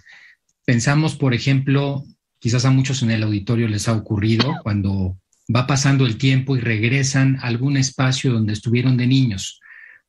Pensamos, 0.64 1.16
por 1.16 1.34
ejemplo, 1.34 2.05
quizás 2.39 2.64
a 2.64 2.70
muchos 2.70 3.02
en 3.02 3.10
el 3.10 3.22
auditorio 3.24 3.66
les 3.68 3.89
ha 3.89 3.94
ocurrido 3.94 4.55
cuando 4.62 5.18
va 5.55 5.66
pasando 5.66 6.06
el 6.06 6.18
tiempo 6.18 6.56
y 6.56 6.60
regresan 6.60 7.36
a 7.36 7.48
algún 7.48 7.76
espacio 7.76 8.32
donde 8.32 8.52
estuvieron 8.52 8.97
de 8.97 9.09
niños, 9.09 9.60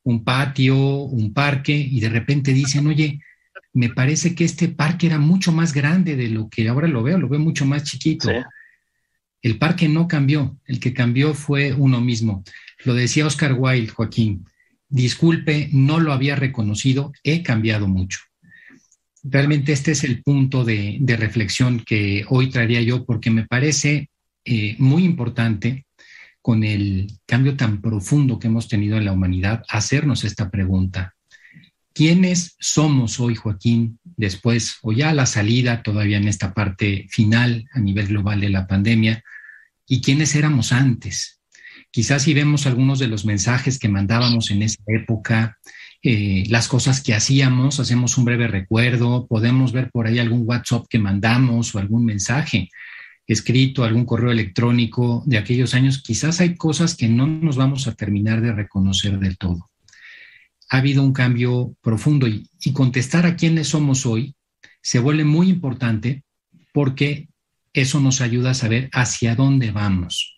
un 0.04 0.22
patio, 0.22 0.76
un 0.76 1.32
parque, 1.32 1.76
y 1.76 1.98
de 2.00 2.08
repente 2.08 2.52
dicen, 2.52 2.86
oye, 2.86 3.20
me 3.74 3.90
parece 3.90 4.34
que 4.34 4.44
este 4.44 4.68
parque 4.68 5.08
era 5.08 5.18
mucho 5.18 5.52
más 5.52 5.74
grande 5.74 6.16
de 6.16 6.28
lo 6.28 6.48
que 6.48 6.68
ahora 6.68 6.88
lo 6.88 7.02
veo, 7.02 7.18
lo 7.18 7.28
veo 7.28 7.40
mucho 7.40 7.66
más 7.66 7.82
chiquito. 7.82 8.30
El 9.42 9.58
parque 9.58 9.88
no 9.88 10.08
cambió, 10.08 10.56
el 10.64 10.80
que 10.80 10.94
cambió 10.94 11.34
fue 11.34 11.74
uno 11.74 12.00
mismo. 12.00 12.44
Lo 12.84 12.94
decía 12.94 13.26
Oscar 13.26 13.54
Wilde, 13.58 13.88
Joaquín, 13.88 14.46
disculpe, 14.88 15.68
no 15.72 15.98
lo 15.98 16.12
había 16.12 16.36
reconocido, 16.36 17.12
he 17.24 17.42
cambiado 17.42 17.88
mucho. 17.88 18.20
Realmente 19.24 19.72
este 19.72 19.90
es 19.90 20.04
el 20.04 20.22
punto 20.22 20.64
de, 20.64 20.98
reflexión 21.18 21.80
que 21.80 22.24
hoy 22.28 22.50
traería 22.50 22.80
yo 22.80 23.04
porque 23.04 23.30
me 23.30 23.46
parece 23.46 24.08
eh, 24.44 24.76
muy 24.78 25.04
importante 25.04 25.86
con 26.40 26.62
el 26.62 27.10
cambio 27.26 27.56
tan 27.56 27.80
profundo 27.80 28.38
que 28.38 28.46
hemos 28.46 28.68
tenido 28.68 28.98
en 28.98 29.06
la 29.06 29.12
humanidad, 29.12 29.64
hacernos 29.68 30.24
esta 30.24 30.50
pregunta. 30.50 31.13
¿Quiénes 31.96 32.56
somos 32.58 33.20
hoy, 33.20 33.36
Joaquín, 33.36 34.00
después 34.16 34.78
o 34.82 34.92
ya 34.92 35.10
a 35.10 35.14
la 35.14 35.26
salida, 35.26 35.80
todavía 35.84 36.16
en 36.16 36.26
esta 36.26 36.52
parte 36.52 37.06
final 37.08 37.68
a 37.72 37.78
nivel 37.78 38.08
global 38.08 38.40
de 38.40 38.48
la 38.48 38.66
pandemia? 38.66 39.22
¿Y 39.86 40.02
quiénes 40.02 40.34
éramos 40.34 40.72
antes? 40.72 41.40
Quizás 41.92 42.22
si 42.22 42.34
vemos 42.34 42.66
algunos 42.66 42.98
de 42.98 43.06
los 43.06 43.24
mensajes 43.24 43.78
que 43.78 43.88
mandábamos 43.88 44.50
en 44.50 44.62
esa 44.62 44.82
época, 44.88 45.58
eh, 46.02 46.42
las 46.48 46.66
cosas 46.66 47.00
que 47.00 47.14
hacíamos, 47.14 47.78
hacemos 47.78 48.18
un 48.18 48.24
breve 48.24 48.48
recuerdo, 48.48 49.28
podemos 49.28 49.70
ver 49.70 49.92
por 49.92 50.08
ahí 50.08 50.18
algún 50.18 50.42
WhatsApp 50.44 50.86
que 50.90 50.98
mandamos 50.98 51.76
o 51.76 51.78
algún 51.78 52.04
mensaje 52.04 52.70
escrito, 53.24 53.84
algún 53.84 54.04
correo 54.04 54.32
electrónico 54.32 55.22
de 55.26 55.38
aquellos 55.38 55.74
años, 55.74 56.02
quizás 56.02 56.40
hay 56.40 56.56
cosas 56.56 56.96
que 56.96 57.08
no 57.08 57.28
nos 57.28 57.56
vamos 57.56 57.86
a 57.86 57.94
terminar 57.94 58.40
de 58.40 58.52
reconocer 58.52 59.20
del 59.20 59.38
todo 59.38 59.70
ha 60.70 60.78
habido 60.78 61.02
un 61.02 61.12
cambio 61.12 61.76
profundo 61.80 62.26
y, 62.26 62.48
contestar 62.72 63.26
a 63.26 63.36
quiénes 63.36 63.68
somos 63.68 64.06
hoy 64.06 64.34
se 64.80 64.98
vuelve 64.98 65.24
muy 65.24 65.48
importante 65.50 66.24
porque 66.72 67.28
eso 67.72 68.00
nos 68.00 68.20
ayuda 68.20 68.50
a 68.50 68.54
saber 68.54 68.88
hacia 68.92 69.34
dónde 69.34 69.70
vamos. 69.70 70.36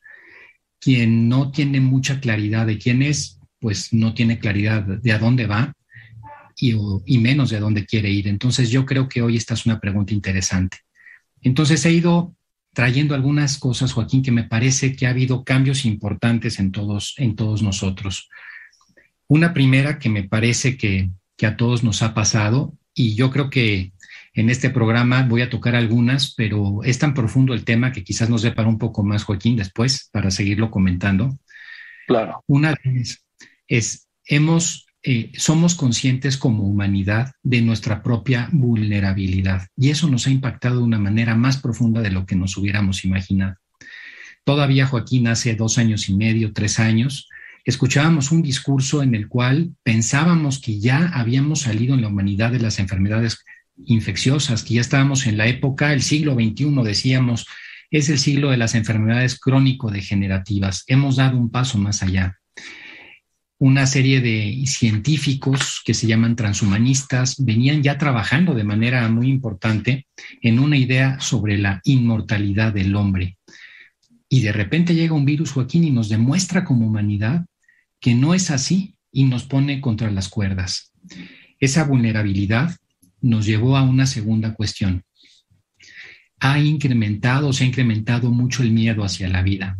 Quien 0.80 1.28
no 1.28 1.50
tiene 1.50 1.80
mucha 1.80 2.20
claridad 2.20 2.66
de 2.66 2.78
quién 2.78 3.02
es, 3.02 3.40
pues 3.60 3.92
no 3.92 4.14
tiene 4.14 4.38
claridad 4.38 4.82
de 4.82 5.12
a 5.12 5.18
dónde 5.18 5.46
va 5.46 5.72
y, 6.58 6.74
y 7.06 7.18
menos 7.18 7.50
de 7.50 7.60
dónde 7.60 7.86
quiere 7.86 8.10
ir. 8.10 8.28
Entonces 8.28 8.70
yo 8.70 8.84
creo 8.84 9.08
que 9.08 9.22
hoy 9.22 9.36
esta 9.36 9.54
es 9.54 9.66
una 9.66 9.80
pregunta 9.80 10.14
interesante. 10.14 10.78
Entonces 11.42 11.84
he 11.86 11.92
ido 11.92 12.34
trayendo 12.76 13.14
algunas 13.14 13.58
cosas, 13.58 13.92
Joaquín, 13.92 14.22
que 14.22 14.32
me 14.32 14.44
parece 14.44 14.94
que 14.94 15.06
ha 15.06 15.10
habido 15.10 15.44
cambios 15.44 15.86
importantes 15.86 16.58
en 16.58 16.72
todos, 16.72 17.14
en 17.16 17.34
todos 17.34 17.62
nosotros. 17.62 18.28
Una 19.28 19.52
primera 19.52 19.98
que 19.98 20.08
me 20.08 20.24
parece 20.24 20.76
que, 20.76 21.10
a 21.42 21.56
todos 21.56 21.84
nos 21.84 22.02
ha 22.02 22.14
pasado 22.14 22.78
y 22.94 23.14
yo 23.14 23.30
creo 23.30 23.50
que 23.50 23.92
en 24.32 24.48
este 24.48 24.70
programa 24.70 25.22
voy 25.22 25.42
a 25.42 25.50
tocar 25.50 25.74
algunas, 25.74 26.34
pero 26.34 26.82
es 26.82 26.98
tan 26.98 27.12
profundo 27.14 27.52
el 27.52 27.64
tema 27.64 27.92
que 27.92 28.04
quizás 28.04 28.30
nos 28.30 28.42
dé 28.42 28.52
para 28.52 28.68
un 28.68 28.78
poco 28.78 29.04
más, 29.04 29.24
Joaquín, 29.24 29.56
después, 29.56 30.08
para 30.12 30.30
seguirlo 30.30 30.70
comentando. 30.70 31.38
Claro. 32.06 32.42
Una 32.46 32.74
ellas 32.84 33.24
es, 33.68 34.08
hemos 34.24 34.86
eh, 35.08 35.30
somos 35.36 35.76
conscientes 35.76 36.36
como 36.36 36.64
humanidad 36.64 37.30
de 37.44 37.62
nuestra 37.62 38.02
propia 38.02 38.48
vulnerabilidad 38.50 39.68
y 39.76 39.90
eso 39.90 40.08
nos 40.08 40.26
ha 40.26 40.30
impactado 40.30 40.78
de 40.78 40.82
una 40.82 40.98
manera 40.98 41.36
más 41.36 41.58
profunda 41.58 42.00
de 42.00 42.10
lo 42.10 42.26
que 42.26 42.34
nos 42.34 42.56
hubiéramos 42.56 43.04
imaginado. 43.04 43.54
Todavía 44.42 44.86
Joaquín 44.86 45.28
hace 45.28 45.54
dos 45.54 45.78
años 45.78 46.08
y 46.08 46.14
medio, 46.16 46.52
tres 46.52 46.80
años, 46.80 47.28
escuchábamos 47.66 48.30
un 48.30 48.43
discurso 48.43 49.02
en 49.02 49.14
el 49.14 49.28
cual 49.28 49.72
pensábamos 49.82 50.60
que 50.60 50.78
ya 50.78 51.10
habíamos 51.12 51.62
salido 51.62 51.94
en 51.94 52.01
la 52.01 52.09
humanidad 52.09 52.52
de 52.52 52.60
las 52.60 52.78
enfermedades 52.78 53.44
infecciosas, 53.84 54.62
que 54.62 54.74
ya 54.74 54.80
estábamos 54.80 55.26
en 55.26 55.36
la 55.36 55.48
época, 55.48 55.93
el 55.93 56.01
siglo 56.01 56.34
XXI, 56.34 56.82
decíamos, 56.84 57.47
es 57.90 58.09
el 58.09 58.18
siglo 58.18 58.51
de 58.51 58.56
las 58.56 58.76
enfermedades 58.76 59.38
crónico-degenerativas. 59.38 60.84
Hemos 60.86 61.16
dado 61.16 61.36
un 61.36 61.51
paso 61.51 61.76
más 61.76 62.05
allá. 62.05 62.38
Una 63.59 63.86
serie 63.86 64.20
de 64.20 64.64
científicos 64.66 65.82
que 65.84 65.94
se 65.94 66.06
llaman 66.06 66.36
transhumanistas 66.36 67.43
venían 67.44 67.82
ya 67.82 67.98
trabajando 67.98 68.55
de 68.55 68.64
manera 68.64 69.09
muy 69.09 69.28
importante 69.28 70.06
en 70.40 70.60
una 70.60 70.76
idea 70.76 71.18
sobre 71.18 71.59
la 71.59 71.80
inmortalidad 71.84 72.72
del 72.72 72.94
hombre. 72.94 73.38
Y 74.28 74.43
de 74.43 74.52
repente 74.52 74.94
llega 74.94 75.14
un 75.14 75.24
virus, 75.24 75.52
Joaquín, 75.52 75.84
y 75.84 75.90
nos 75.90 76.09
demuestra 76.09 76.64
como 76.64 76.86
humanidad 76.86 77.44
que 78.06 78.14
no 78.14 78.34
es 78.34 78.52
así 78.52 78.94
y 79.10 79.24
nos 79.24 79.46
pone 79.46 79.80
contra 79.80 80.12
las 80.12 80.28
cuerdas. 80.28 80.92
Esa 81.58 81.82
vulnerabilidad 81.82 82.76
nos 83.20 83.46
llevó 83.46 83.76
a 83.76 83.82
una 83.82 84.06
segunda 84.06 84.54
cuestión. 84.54 85.02
Ha 86.38 86.60
incrementado, 86.60 87.52
se 87.52 87.64
ha 87.64 87.66
incrementado 87.66 88.30
mucho 88.30 88.62
el 88.62 88.70
miedo 88.70 89.02
hacia 89.02 89.28
la 89.28 89.42
vida. 89.42 89.76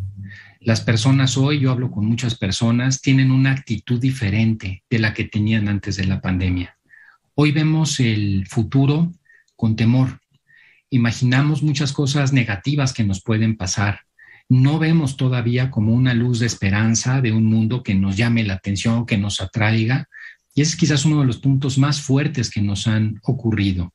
Las 0.59 0.81
personas 0.81 1.37
hoy, 1.37 1.61
yo 1.61 1.71
hablo 1.71 1.89
con 1.89 2.05
muchas 2.05 2.35
personas, 2.35 2.99
tienen 2.99 3.31
una 3.31 3.53
actitud 3.53 3.97
diferente 3.97 4.83
de 4.89 4.99
la 4.99 5.13
que 5.13 5.23
tenían 5.23 5.69
antes 5.69 5.95
de 5.95 6.03
la 6.03 6.19
pandemia. 6.19 6.77
Hoy 7.33 7.53
vemos 7.53 7.97
el 8.01 8.45
futuro 8.45 9.13
con 9.55 9.77
temor. 9.77 10.19
Imaginamos 10.89 11.63
muchas 11.63 11.93
cosas 11.93 12.33
negativas 12.33 12.91
que 12.91 13.05
nos 13.05 13.23
pueden 13.23 13.55
pasar. 13.55 14.01
No 14.49 14.79
vemos 14.79 15.17
todavía 15.17 15.71
como 15.71 15.93
una 15.93 16.13
luz 16.13 16.39
de 16.39 16.45
esperanza 16.45 17.21
de 17.21 17.31
un 17.31 17.45
mundo 17.45 17.83
que 17.83 17.95
nos 17.95 18.15
llame 18.15 18.43
la 18.43 18.53
atención, 18.53 19.05
que 19.05 19.17
nos 19.17 19.41
atraiga, 19.41 20.07
y 20.55 20.61
ese 20.61 20.71
es 20.71 20.75
quizás 20.77 21.05
uno 21.05 21.19
de 21.19 21.27
los 21.27 21.37
puntos 21.37 21.77
más 21.77 22.01
fuertes 22.01 22.49
que 22.49 22.61
nos 22.61 22.87
han 22.87 23.19
ocurrido. 23.23 23.93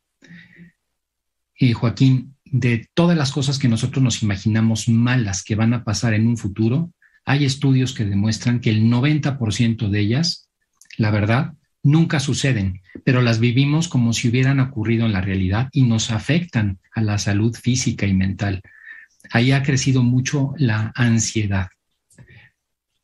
Eh, 1.58 1.72
Joaquín, 1.72 2.36
de 2.44 2.86
todas 2.94 3.16
las 3.16 3.32
cosas 3.32 3.58
que 3.58 3.68
nosotros 3.68 4.02
nos 4.02 4.22
imaginamos 4.22 4.88
malas 4.88 5.42
que 5.42 5.56
van 5.56 5.74
a 5.74 5.84
pasar 5.84 6.14
en 6.14 6.26
un 6.26 6.36
futuro, 6.36 6.92
hay 7.24 7.44
estudios 7.44 7.94
que 7.94 8.04
demuestran 8.04 8.60
que 8.60 8.70
el 8.70 8.84
90% 8.84 9.88
de 9.88 10.00
ellas, 10.00 10.48
la 10.98 11.10
verdad, 11.10 11.54
nunca 11.82 12.20
suceden, 12.20 12.82
pero 13.04 13.22
las 13.22 13.40
vivimos 13.40 13.88
como 13.88 14.12
si 14.12 14.28
hubieran 14.28 14.60
ocurrido 14.60 15.06
en 15.06 15.12
la 15.12 15.20
realidad 15.20 15.68
y 15.72 15.82
nos 15.82 16.10
afectan 16.10 16.78
a 16.94 17.00
la 17.00 17.18
salud 17.18 17.54
física 17.54 18.06
y 18.06 18.14
mental. 18.14 18.62
Ahí 19.31 19.53
ha 19.53 19.62
crecido 19.62 20.03
mucho 20.03 20.55
la 20.57 20.93
ansiedad. 20.94 21.69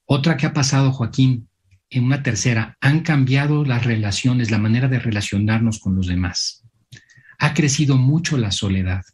Otra 0.04 0.36
que 0.36 0.46
ha 0.46 0.52
pasado, 0.52 0.92
Joaquín, 0.92 1.48
en 1.90 2.04
una 2.04 2.22
tercera, 2.22 2.76
han 2.80 3.00
cambiado 3.00 3.64
las 3.64 3.84
relaciones, 3.84 4.50
la 4.50 4.58
manera 4.58 4.88
de 4.88 4.98
relacionarnos 4.98 5.78
con 5.78 5.96
los 5.96 6.06
demás. 6.06 6.64
Ha 7.38 7.54
crecido 7.54 7.96
mucho 7.96 8.36
la 8.36 8.50
soledad. 8.50 9.04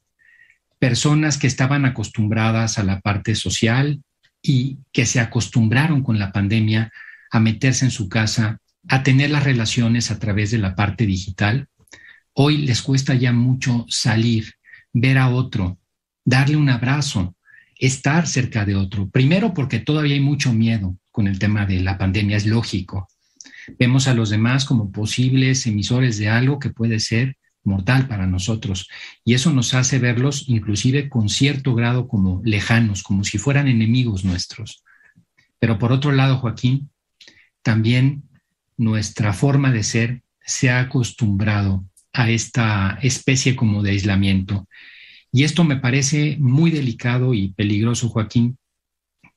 Personas 0.78 1.38
que 1.38 1.46
estaban 1.46 1.84
acostumbradas 1.84 2.78
a 2.78 2.84
la 2.84 3.00
parte 3.00 3.34
social 3.34 4.02
y 4.42 4.78
que 4.92 5.06
se 5.06 5.20
acostumbraron 5.20 6.02
con 6.02 6.18
la 6.18 6.32
pandemia 6.32 6.92
a 7.30 7.40
meterse 7.40 7.84
en 7.84 7.90
su 7.90 8.08
casa, 8.08 8.58
a 8.88 9.02
tener 9.02 9.30
las 9.30 9.44
relaciones 9.44 10.10
a 10.10 10.18
través 10.18 10.50
de 10.50 10.58
la 10.58 10.74
parte 10.74 11.06
digital, 11.06 11.68
hoy 12.34 12.58
les 12.58 12.82
cuesta 12.82 13.14
ya 13.14 13.32
mucho 13.32 13.86
salir, 13.88 14.54
ver 14.92 15.18
a 15.18 15.28
otro, 15.28 15.78
darle 16.24 16.56
un 16.56 16.68
abrazo, 16.68 17.36
estar 17.78 18.26
cerca 18.26 18.64
de 18.64 18.76
otro. 18.76 19.08
Primero 19.08 19.54
porque 19.54 19.78
todavía 19.80 20.14
hay 20.14 20.20
mucho 20.20 20.52
miedo, 20.52 20.96
con 21.10 21.26
el 21.26 21.38
tema 21.38 21.66
de 21.66 21.80
la 21.80 21.98
pandemia, 21.98 22.36
es 22.36 22.46
lógico. 22.46 23.08
Vemos 23.78 24.08
a 24.08 24.14
los 24.14 24.30
demás 24.30 24.64
como 24.64 24.90
posibles 24.90 25.66
emisores 25.66 26.18
de 26.18 26.28
algo 26.28 26.58
que 26.58 26.70
puede 26.70 27.00
ser 27.00 27.36
mortal 27.62 28.06
para 28.08 28.26
nosotros 28.26 28.88
y 29.24 29.34
eso 29.34 29.50
nos 29.50 29.72
hace 29.72 29.98
verlos 29.98 30.44
inclusive 30.48 31.08
con 31.08 31.28
cierto 31.28 31.74
grado 31.74 32.08
como 32.08 32.42
lejanos, 32.44 33.02
como 33.02 33.24
si 33.24 33.38
fueran 33.38 33.68
enemigos 33.68 34.24
nuestros. 34.24 34.84
Pero 35.58 35.78
por 35.78 35.92
otro 35.92 36.12
lado, 36.12 36.38
Joaquín, 36.38 36.90
también 37.62 38.24
nuestra 38.76 39.32
forma 39.32 39.70
de 39.70 39.82
ser 39.82 40.22
se 40.44 40.70
ha 40.70 40.80
acostumbrado 40.80 41.84
a 42.12 42.28
esta 42.28 42.98
especie 43.02 43.56
como 43.56 43.82
de 43.82 43.92
aislamiento. 43.92 44.68
Y 45.34 45.42
esto 45.42 45.64
me 45.64 45.78
parece 45.78 46.36
muy 46.38 46.70
delicado 46.70 47.34
y 47.34 47.48
peligroso, 47.48 48.08
Joaquín, 48.08 48.56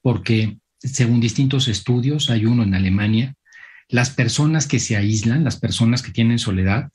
porque 0.03 0.59
según 0.77 1.19
distintos 1.19 1.67
estudios, 1.67 2.29
hay 2.29 2.45
uno 2.45 2.61
en 2.61 2.75
Alemania, 2.75 3.33
las 3.89 4.11
personas 4.11 4.67
que 4.67 4.77
se 4.77 4.95
aíslan, 4.95 5.43
las 5.43 5.59
personas 5.59 6.03
que 6.03 6.11
tienen 6.11 6.37
soledad, 6.37 6.91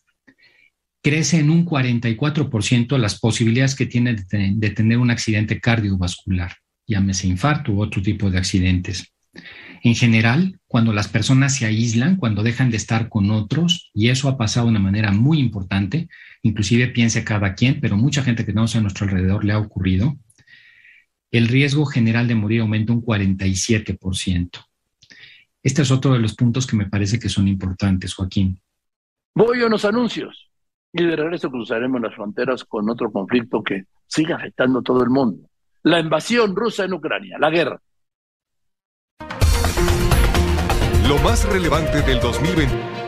crecen 1.03 1.51
un 1.51 1.67
44% 1.67 2.97
las 2.97 3.19
posibilidades 3.19 3.75
que 3.75 3.87
tienen 3.87 4.25
de, 4.31 4.71
tener 4.71 4.99
un 4.99 5.11
accidente 5.11 5.59
cardiovascular, 5.59 6.55
llámese 6.87 7.27
infarto 7.27 7.73
u 7.73 7.83
otro 7.83 8.01
tipo 8.03 8.31
de 8.31 8.39
accidentes. 8.39 9.13
En 9.85 9.97
general, 9.97 10.61
cuando 10.69 10.93
las 10.93 11.09
personas 11.09 11.57
se 11.57 11.67
aíslan, 11.67 12.17
cuando 12.17 12.45
dejan 12.45 12.71
de 12.71 12.77
estar 12.77 13.09
con 13.09 13.33
otros, 13.33 13.91
y 13.93 14.11
eso 14.11 14.29
ha 14.29 14.39
pasado 14.39 14.67
de 14.67 14.71
una 14.71 14.79
manera 14.79 15.11
muy 15.11 15.41
importante, 15.41 16.09
inclusive 16.43 16.87
piense 16.87 17.25
cada 17.25 17.55
quien, 17.55 17.81
pero 17.81 17.97
mucha 17.97 18.23
gente 18.23 18.45
que 18.45 18.53
tenemos 18.53 18.77
a 18.77 18.81
nuestro 18.81 19.07
alrededor 19.07 19.45
le 19.45 19.53
ha 19.53 19.59
ocurrido, 19.59 20.17
el 21.33 21.49
riesgo 21.49 21.85
general 21.85 22.29
de 22.29 22.37
morir 22.37 22.61
aumenta 22.61 22.93
un 22.93 23.03
47%. 23.03 24.51
Este 25.65 25.83
es 25.83 25.91
otro 25.91 26.13
de 26.13 26.21
los 26.21 26.35
puntos 26.37 26.65
que 26.65 26.77
me 26.77 26.87
parece 26.87 27.19
que 27.19 27.29
son 27.29 27.49
importantes, 27.49 28.15
Joaquín. 28.15 28.61
Voy 29.35 29.63
a 29.63 29.67
unos 29.67 29.85
anuncios 29.85 30.49
y 30.93 31.03
de 31.05 31.17
regreso 31.17 31.51
cruzaremos 31.51 32.01
las 32.01 32.15
fronteras 32.15 32.65
con 32.65 32.89
otro 32.89 33.11
conflicto 33.11 33.65
que 33.65 33.87
sigue 34.07 34.33
afectando 34.33 34.79
a 34.79 34.83
todo 34.83 35.03
el 35.03 35.11
mundo. 35.11 35.49
La 35.83 35.99
invasión 35.99 36.55
rusa 36.55 36.85
en 36.85 36.93
Ucrania, 36.93 37.37
la 37.41 37.51
guerra. 37.51 37.81
Lo 41.09 41.19
más 41.19 41.45
relevante 41.45 42.01
del 42.03 42.21
2020. 42.21 43.02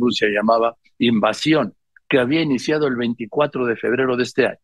Rusia 0.00 0.28
llamaba 0.28 0.76
invasión, 0.98 1.74
que 2.08 2.18
había 2.18 2.42
iniciado 2.42 2.86
el 2.86 2.96
24 2.96 3.66
de 3.66 3.76
febrero 3.76 4.16
de 4.16 4.24
este 4.24 4.46
año. 4.46 4.58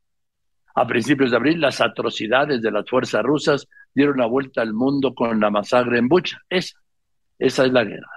A 0.75 0.87
principios 0.87 1.31
de 1.31 1.37
abril, 1.37 1.61
las 1.61 1.81
atrocidades 1.81 2.61
de 2.61 2.71
las 2.71 2.89
fuerzas 2.89 3.23
rusas 3.23 3.67
dieron 3.95 4.19
la 4.19 4.27
vuelta 4.27 4.61
al 4.61 4.75
mundo 4.75 5.15
con 5.15 5.41
la 5.41 5.51
masacre 5.51 5.99
en 5.99 6.09
Bucha. 6.09 6.39
Esa, 6.51 6.79
esa 7.39 7.65
es 7.65 7.73
la 7.73 7.85
guerra. 7.85 8.11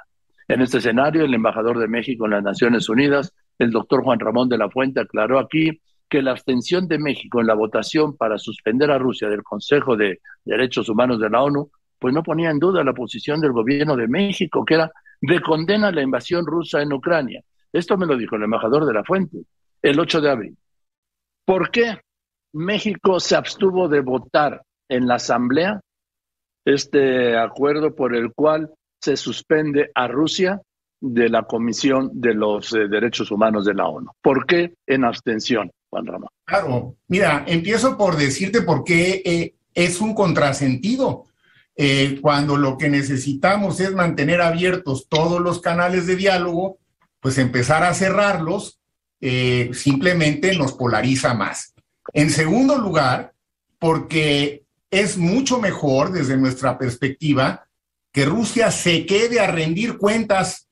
En 0.47 0.61
este 0.61 0.79
escenario, 0.79 1.23
el 1.23 1.33
embajador 1.33 1.79
de 1.79 1.87
México 1.87 2.25
en 2.25 2.31
las 2.31 2.43
Naciones 2.43 2.89
Unidas, 2.89 3.33
el 3.59 3.71
doctor 3.71 4.03
Juan 4.03 4.19
Ramón 4.19 4.49
de 4.49 4.57
la 4.57 4.69
Fuente, 4.69 4.99
aclaró 4.99 5.39
aquí 5.39 5.79
que 6.09 6.21
la 6.21 6.31
abstención 6.31 6.87
de 6.87 6.97
México 6.97 7.39
en 7.39 7.47
la 7.47 7.53
votación 7.53 8.17
para 8.17 8.37
suspender 8.37 8.89
a 8.89 8.97
Rusia 8.97 9.29
del 9.29 9.43
Consejo 9.43 9.95
de 9.95 10.19
Derechos 10.43 10.89
Humanos 10.89 11.19
de 11.19 11.29
la 11.29 11.43
ONU, 11.43 11.69
pues 11.99 12.13
no 12.13 12.23
ponía 12.23 12.49
en 12.49 12.59
duda 12.59 12.83
la 12.83 12.93
posición 12.93 13.39
del 13.39 13.51
gobierno 13.51 13.95
de 13.95 14.07
México, 14.07 14.65
que 14.65 14.73
era 14.73 14.91
de 15.21 15.41
condena 15.41 15.91
la 15.91 16.01
invasión 16.01 16.45
rusa 16.45 16.81
en 16.81 16.93
Ucrania. 16.93 17.43
Esto 17.71 17.97
me 17.97 18.05
lo 18.05 18.17
dijo 18.17 18.35
el 18.35 18.43
embajador 18.43 18.85
de 18.85 18.93
la 18.93 19.03
Fuente 19.03 19.37
el 19.81 19.99
8 19.99 20.21
de 20.21 20.29
abril. 20.29 20.57
¿Por 21.45 21.71
qué 21.71 21.99
México 22.53 23.19
se 23.19 23.35
abstuvo 23.35 23.87
de 23.87 24.01
votar 24.01 24.61
en 24.89 25.07
la 25.07 25.15
Asamblea 25.15 25.81
este 26.65 27.37
acuerdo 27.37 27.95
por 27.95 28.15
el 28.15 28.33
cual 28.33 28.71
se 29.01 29.15
suspende 29.15 29.91
a 29.95 30.07
Rusia 30.07 30.61
de 31.01 31.29
la 31.29 31.43
Comisión 31.43 32.09
de 32.13 32.33
los 32.33 32.73
eh, 32.73 32.87
Derechos 32.89 33.31
Humanos 33.31 33.65
de 33.65 33.73
la 33.73 33.87
ONU. 33.87 34.11
¿Por 34.21 34.45
qué 34.45 34.73
en 34.85 35.05
abstención, 35.05 35.71
Juan 35.89 36.05
Ramón? 36.05 36.29
Claro, 36.45 36.95
mira, 37.07 37.45
empiezo 37.47 37.97
por 37.97 38.17
decirte 38.17 38.61
por 38.63 38.83
qué 38.83 39.21
eh, 39.23 39.55
es 39.73 40.01
un 40.01 40.13
contrasentido. 40.13 41.25
Eh, 41.81 42.19
cuando 42.21 42.57
lo 42.57 42.77
que 42.77 42.89
necesitamos 42.89 43.79
es 43.79 43.93
mantener 43.93 44.41
abiertos 44.41 45.07
todos 45.07 45.39
los 45.39 45.61
canales 45.61 46.07
de 46.07 46.17
diálogo, 46.17 46.77
pues 47.21 47.37
empezar 47.37 47.83
a 47.83 47.93
cerrarlos 47.93 48.75
simplemente 49.73 50.55
nos 50.57 50.71
polariza 50.73 51.33
más. 51.33 51.73
En 52.13 52.29
segundo 52.29 52.77
lugar, 52.77 53.33
porque 53.79 54.63
es 54.91 55.17
mucho 55.17 55.59
mejor 55.59 56.11
desde 56.11 56.37
nuestra 56.37 56.77
perspectiva 56.77 57.67
que 58.11 58.25
Rusia 58.25 58.71
se 58.71 59.05
quede 59.05 59.39
a 59.39 59.51
rendir 59.51 59.97
cuentas 59.97 60.67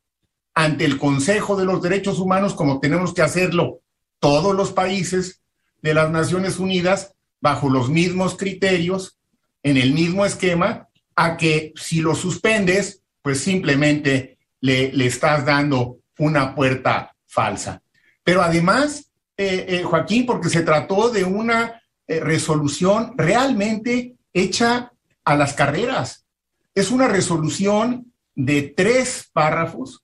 ante 0.54 0.86
el 0.86 0.98
Consejo 0.98 1.56
de 1.56 1.66
los 1.66 1.82
Derechos 1.82 2.20
Humanos 2.20 2.54
como 2.54 2.80
tenemos 2.80 3.14
que 3.14 3.22
hacerlo 3.22 3.82
todos 4.20 4.56
los 4.56 4.72
países 4.72 5.42
de 5.82 5.94
las 5.94 6.10
Naciones 6.10 6.58
Unidas 6.58 7.14
bajo 7.40 7.70
los 7.70 7.90
mismos 7.90 8.36
criterios, 8.36 9.20
en 9.62 9.78
el 9.78 9.94
mismo 9.94 10.26
esquema, 10.26 10.87
a 11.18 11.36
que 11.36 11.74
si 11.76 12.00
lo 12.00 12.16
suspendes, 12.16 13.02
pues 13.24 13.42
simplemente 13.42 14.38
le, 14.62 15.06
estás 15.06 15.46
dando 15.46 15.98
una 16.20 16.54
puerta 16.54 17.14
falsa. 17.26 17.82
Pero 18.24 18.44
además, 18.44 19.12
eh, 19.36 19.66
eh, 19.68 19.84
Joaquín, 19.84 20.28
porque 20.28 20.48
se 20.48 20.62
trató 20.62 21.10
de 21.10 21.24
una 21.24 21.82
eh, 22.08 22.20
resolución 22.20 23.14
realmente 23.18 24.16
hecha 24.32 24.92
a 25.26 25.36
las 25.36 25.54
carreras. 25.54 26.26
Es 26.76 26.92
una 26.92 27.08
resolución 27.08 28.14
de 28.36 28.62
tres 28.78 29.28
párrafos 29.34 30.04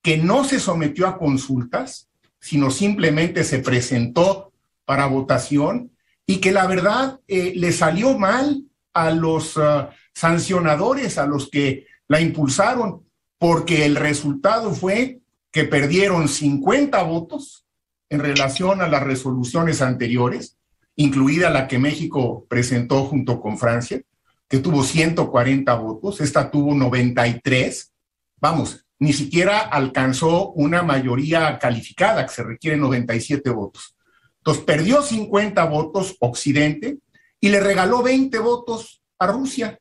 que 0.00 0.16
no 0.16 0.44
se 0.44 0.60
sometió 0.60 1.06
a 1.06 1.18
consultas, 1.18 2.08
sino 2.40 2.70
simplemente 2.70 3.44
se 3.44 3.58
presentó 3.58 4.52
para 4.86 5.06
votación 5.06 5.90
y 6.26 6.38
que 6.38 6.52
la 6.52 6.66
verdad 6.66 7.20
le 7.28 7.72
salió 7.72 8.18
mal 8.18 8.64
a 8.94 9.10
los 9.10 9.58
ah, 9.58 9.90
sancionadores, 10.14 11.18
a 11.18 11.26
los 11.26 11.50
que 11.50 11.86
la 12.08 12.20
impulsaron, 12.20 13.04
porque 13.38 13.84
el 13.84 13.96
resultado 13.96 14.72
fue 14.72 15.20
que 15.50 15.64
perdieron 15.64 16.28
50 16.28 17.02
votos 17.02 17.66
en 18.08 18.20
relación 18.20 18.80
a 18.80 18.88
las 18.88 19.02
resoluciones 19.02 19.82
anteriores, 19.82 20.56
incluida 20.96 21.50
la 21.50 21.66
que 21.68 21.78
México 21.78 22.46
presentó 22.48 23.04
junto 23.04 23.40
con 23.40 23.58
Francia, 23.58 24.00
que 24.48 24.58
tuvo 24.58 24.84
140 24.84 25.74
votos, 25.74 26.20
esta 26.20 26.50
tuvo 26.50 26.74
93. 26.74 27.92
Vamos, 28.40 28.84
ni 28.98 29.12
siquiera 29.12 29.58
alcanzó 29.58 30.50
una 30.52 30.82
mayoría 30.82 31.58
calificada, 31.58 32.26
que 32.26 32.32
se 32.32 32.42
requiere 32.42 32.76
97 32.76 33.50
votos. 33.50 33.96
Entonces, 34.38 34.64
perdió 34.64 35.02
50 35.02 35.64
votos 35.64 36.16
Occidente 36.20 36.98
y 37.40 37.48
le 37.48 37.60
regaló 37.60 38.02
20 38.02 38.38
votos 38.38 39.02
a 39.18 39.26
Rusia, 39.26 39.78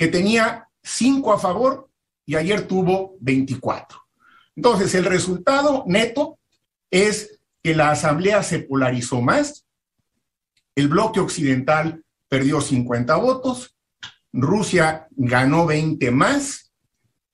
que 0.00 0.08
tenía 0.08 0.66
5 0.82 1.30
a 1.30 1.38
favor 1.38 1.90
y 2.24 2.34
ayer 2.34 2.66
tuvo 2.66 3.18
24. 3.20 3.98
Entonces, 4.56 4.94
el 4.94 5.04
resultado 5.04 5.84
neto 5.86 6.38
es 6.90 7.38
que 7.62 7.74
la 7.74 7.90
asamblea 7.90 8.42
se 8.42 8.60
polarizó 8.60 9.20
más, 9.20 9.66
el 10.74 10.88
bloque 10.88 11.20
occidental 11.20 12.02
perdió 12.30 12.62
50 12.62 13.14
votos, 13.16 13.76
Rusia 14.32 15.06
ganó 15.10 15.66
20 15.66 16.10
más, 16.12 16.72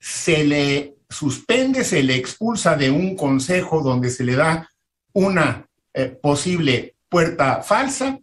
se 0.01 0.43
le 0.43 0.97
suspende, 1.09 1.84
se 1.84 2.02
le 2.02 2.16
expulsa 2.16 2.74
de 2.74 2.90
un 2.90 3.14
consejo 3.14 3.80
donde 3.80 4.10
se 4.10 4.24
le 4.24 4.34
da 4.34 4.68
una 5.12 5.68
eh, 5.94 6.09
posible 6.20 6.97
puerta 7.09 7.62
falsa 7.62 8.18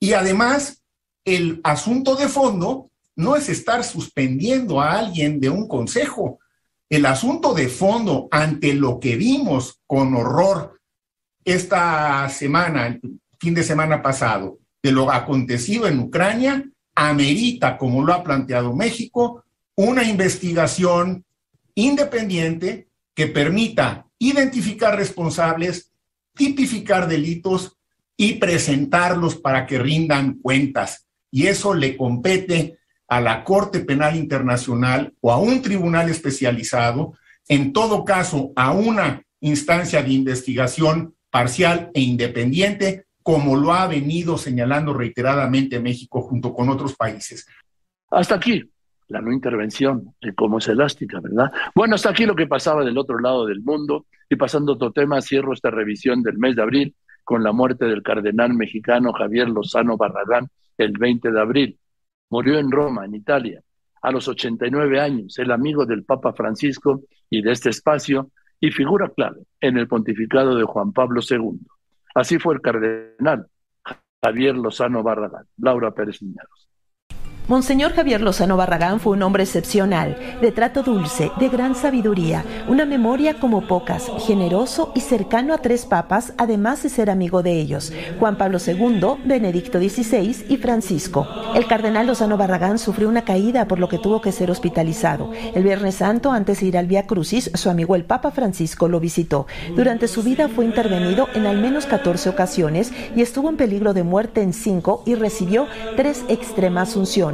y 0.00 0.14
además 0.14 0.82
el 1.26 1.60
asunto 1.62 2.16
de 2.16 2.28
fondo 2.28 2.88
no 3.16 3.36
es 3.36 3.48
estar 3.48 3.84
suspendiendo 3.84 4.80
a 4.80 4.98
alguien 4.98 5.40
de 5.40 5.50
un 5.50 5.68
consejo. 5.68 6.38
El 6.88 7.06
asunto 7.06 7.54
de 7.54 7.68
fondo 7.68 8.28
ante 8.30 8.74
lo 8.74 9.00
que 9.00 9.16
vimos 9.16 9.80
con 9.86 10.14
horror 10.14 10.80
esta 11.44 12.28
semana, 12.28 12.98
fin 13.38 13.54
de 13.54 13.62
semana 13.62 14.02
pasado, 14.02 14.58
de 14.82 14.92
lo 14.92 15.10
acontecido 15.10 15.86
en 15.86 16.00
Ucrania, 16.00 16.68
amerita, 16.94 17.78
como 17.78 18.04
lo 18.04 18.12
ha 18.12 18.22
planteado 18.22 18.74
México, 18.74 19.44
una 19.74 20.04
investigación 20.04 21.24
independiente 21.74 22.88
que 23.14 23.26
permita 23.26 24.06
identificar 24.18 24.96
responsables, 24.96 25.90
tipificar 26.34 27.08
delitos 27.08 27.76
y 28.16 28.34
presentarlos 28.34 29.36
para 29.36 29.66
que 29.66 29.78
rindan 29.78 30.34
cuentas. 30.34 31.06
Y 31.30 31.46
eso 31.46 31.74
le 31.74 31.96
compete 31.96 32.78
a 33.12 33.20
la 33.20 33.44
Corte 33.44 33.80
Penal 33.80 34.16
Internacional 34.16 35.12
o 35.20 35.30
a 35.30 35.36
un 35.36 35.60
tribunal 35.60 36.08
especializado, 36.08 37.12
en 37.46 37.74
todo 37.74 38.06
caso 38.06 38.52
a 38.56 38.72
una 38.72 39.22
instancia 39.40 40.02
de 40.02 40.12
investigación 40.12 41.14
parcial 41.28 41.90
e 41.92 42.00
independiente, 42.00 43.04
como 43.22 43.54
lo 43.54 43.74
ha 43.74 43.86
venido 43.86 44.38
señalando 44.38 44.94
reiteradamente 44.94 45.78
México 45.78 46.22
junto 46.22 46.54
con 46.54 46.70
otros 46.70 46.96
países. 46.96 47.46
Hasta 48.10 48.36
aquí 48.36 48.62
la 49.08 49.20
no 49.20 49.30
intervención, 49.30 50.14
de 50.22 50.34
cómo 50.34 50.56
es 50.56 50.68
elástica, 50.68 51.20
¿verdad? 51.20 51.52
Bueno, 51.74 51.96
hasta 51.96 52.08
aquí 52.08 52.24
lo 52.24 52.34
que 52.34 52.46
pasaba 52.46 52.82
del 52.82 52.96
otro 52.96 53.18
lado 53.18 53.44
del 53.44 53.60
mundo. 53.60 54.06
Y 54.30 54.36
pasando 54.36 54.72
a 54.72 54.76
otro 54.76 54.90
tema, 54.90 55.20
cierro 55.20 55.52
esta 55.52 55.68
revisión 55.68 56.22
del 56.22 56.38
mes 56.38 56.56
de 56.56 56.62
abril 56.62 56.94
con 57.24 57.42
la 57.44 57.52
muerte 57.52 57.84
del 57.84 58.02
cardenal 58.02 58.54
mexicano 58.54 59.12
Javier 59.12 59.50
Lozano 59.50 59.98
Barragán 59.98 60.48
el 60.78 60.92
20 60.96 61.30
de 61.30 61.40
abril. 61.40 61.78
Murió 62.32 62.58
en 62.58 62.70
Roma, 62.70 63.04
en 63.04 63.14
Italia, 63.14 63.60
a 64.00 64.10
los 64.10 64.26
89 64.26 64.98
años, 64.98 65.38
el 65.38 65.50
amigo 65.50 65.84
del 65.84 66.02
Papa 66.02 66.32
Francisco 66.32 67.02
y 67.28 67.42
de 67.42 67.52
este 67.52 67.68
espacio, 67.68 68.30
y 68.58 68.70
figura 68.70 69.10
clave 69.10 69.42
en 69.60 69.76
el 69.76 69.86
pontificado 69.86 70.56
de 70.56 70.64
Juan 70.64 70.94
Pablo 70.94 71.20
II. 71.28 71.60
Así 72.14 72.38
fue 72.38 72.54
el 72.54 72.62
cardenal 72.62 73.48
Javier 74.24 74.56
Lozano 74.56 75.02
Barragán. 75.02 75.44
Laura 75.58 75.90
Pérez 75.90 76.22
Liñaros. 76.22 76.71
Monseñor 77.48 77.92
Javier 77.92 78.20
Lozano 78.20 78.56
Barragán 78.56 79.00
fue 79.00 79.14
un 79.14 79.22
hombre 79.24 79.42
excepcional, 79.42 80.16
de 80.40 80.52
trato 80.52 80.84
dulce, 80.84 81.32
de 81.40 81.48
gran 81.48 81.74
sabiduría, 81.74 82.44
una 82.68 82.84
memoria 82.84 83.40
como 83.40 83.66
pocas, 83.66 84.08
generoso 84.24 84.92
y 84.94 85.00
cercano 85.00 85.52
a 85.52 85.58
tres 85.58 85.84
papas, 85.84 86.34
además 86.38 86.84
de 86.84 86.88
ser 86.88 87.10
amigo 87.10 87.42
de 87.42 87.58
ellos, 87.58 87.92
Juan 88.20 88.38
Pablo 88.38 88.58
II, 88.64 89.24
Benedicto 89.24 89.80
XVI 89.80 90.46
y 90.48 90.56
Francisco. 90.58 91.26
El 91.56 91.66
cardenal 91.66 92.06
Lozano 92.06 92.36
Barragán 92.36 92.78
sufrió 92.78 93.08
una 93.08 93.24
caída 93.24 93.66
por 93.66 93.80
lo 93.80 93.88
que 93.88 93.98
tuvo 93.98 94.20
que 94.20 94.30
ser 94.30 94.48
hospitalizado. 94.48 95.32
El 95.52 95.64
Viernes 95.64 95.96
Santo, 95.96 96.30
antes 96.30 96.60
de 96.60 96.66
ir 96.66 96.78
al 96.78 96.86
Vía 96.86 97.08
Crucis, 97.08 97.50
su 97.54 97.70
amigo 97.70 97.96
el 97.96 98.04
Papa 98.04 98.30
Francisco 98.30 98.86
lo 98.86 99.00
visitó. 99.00 99.48
Durante 99.74 100.06
su 100.06 100.22
vida 100.22 100.48
fue 100.48 100.64
intervenido 100.64 101.26
en 101.34 101.46
al 101.46 101.58
menos 101.58 101.86
14 101.86 102.28
ocasiones 102.28 102.92
y 103.16 103.20
estuvo 103.20 103.48
en 103.48 103.56
peligro 103.56 103.94
de 103.94 104.04
muerte 104.04 104.42
en 104.42 104.52
cinco 104.52 105.02
y 105.06 105.16
recibió 105.16 105.66
tres 105.96 106.24
extremas 106.28 106.94
unciones. 106.94 107.31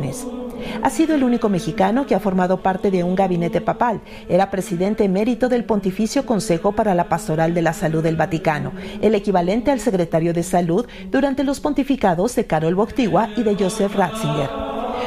Ha 0.83 0.91
sido 0.91 1.15
el 1.15 1.25
único 1.25 1.49
mexicano 1.49 2.07
que 2.07 2.15
ha 2.15 2.21
formado 2.21 2.63
parte 2.63 2.91
de 2.91 3.05
un 3.05 3.15
gabinete 3.15 3.61
papal. 3.61 4.01
Era 4.29 4.51
presidente 4.51 5.05
emérito 5.05 5.49
del 5.49 5.65
Pontificio 5.65 6.27
Consejo 6.27 6.73
para 6.73 6.95
la 6.95 7.09
Pastoral 7.09 7.55
de 7.55 7.63
la 7.63 7.73
Salud 7.73 8.03
del 8.03 8.17
Vaticano, 8.17 8.73
el 9.01 9.15
equivalente 9.15 9.71
al 9.71 9.81
secretario 9.81 10.33
de 10.33 10.43
Salud 10.43 10.87
durante 11.11 11.45
los 11.45 11.61
pontificados 11.61 12.35
de 12.35 12.47
Karol 12.47 12.75
Boctigua 12.75 13.31
y 13.37 13.43
de 13.43 13.57
Joseph 13.57 13.95
Ratzinger. 13.95 14.51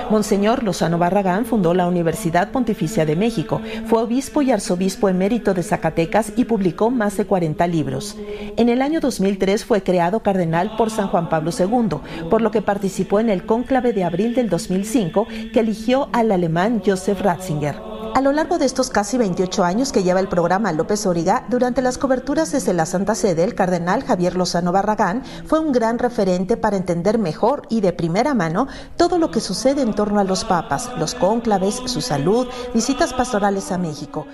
Monseñor 0.10 0.64
Lozano 0.64 0.98
Barragán 0.98 1.46
fundó 1.46 1.74
la 1.74 1.88
Universidad 1.88 2.52
Pontificia 2.52 3.06
de 3.06 3.16
México, 3.16 3.62
fue 3.86 4.02
obispo 4.02 4.42
y 4.42 4.52
arzobispo 4.52 5.10
emérito 5.10 5.54
de 5.54 5.64
Zacatecas 5.64 6.34
y 6.36 6.46
publicó 6.46 6.90
más 6.90 7.18
de 7.18 7.26
40 7.26 7.68
libros. 7.68 8.18
En 8.58 8.70
el 8.70 8.82
año 8.82 9.00
2003 9.00 9.66
fue 9.66 9.84
creado 9.84 10.22
cardenal 10.22 10.76
por 10.78 10.90
San 10.90 11.08
Juan 11.08 11.30
Pablo 11.30 11.52
II, 11.58 12.28
por 12.30 12.42
lo 12.42 12.52
que 12.52 12.62
participó 12.62 13.20
en 13.20 13.30
el 13.30 13.46
cónclave 13.46 13.94
de 13.94 14.04
abril 14.04 14.36
del 14.36 14.50
2005 14.50 15.28
que 15.54 15.60
eligió 15.60 16.10
al 16.14 16.32
alemán 16.32 16.82
Josef 16.86 17.22
Ratzinger. 17.22 17.91
A 18.14 18.20
lo 18.20 18.34
largo 18.34 18.58
de 18.58 18.66
estos 18.66 18.90
casi 18.90 19.18
28 19.18 19.64
años 19.64 19.94
que 19.94 20.04
lleva 20.04 20.20
el 20.20 20.28
programa 20.28 20.74
López 20.74 21.06
Origa, 21.06 21.46
durante 21.50 21.82
las 21.82 21.98
coberturas 21.98 22.52
desde 22.52 22.74
la 22.74 22.86
Santa 22.86 23.16
Sede, 23.16 23.44
el 23.44 23.56
cardenal 23.56 24.04
Javier 24.04 24.36
Lozano 24.36 24.74
Barragán 24.74 25.24
fue 25.46 25.60
un 25.60 25.72
gran 25.72 25.98
referente 25.98 26.58
para 26.58 26.76
entender 26.76 27.18
mejor 27.18 27.62
y 27.70 27.80
de 27.80 27.94
primera 27.94 28.34
mano 28.34 28.68
todo 28.98 29.18
lo 29.18 29.32
que 29.32 29.40
sucede 29.40 29.82
en 29.82 29.96
torno 29.96 30.20
a 30.20 30.26
los 30.26 30.44
papas, 30.44 30.92
los 31.00 31.16
cónclaves, 31.16 31.82
su 31.86 32.02
salud, 32.02 32.48
visitas 32.74 33.14
pastorales 33.14 33.72
a 33.72 33.78
México. 33.78 34.28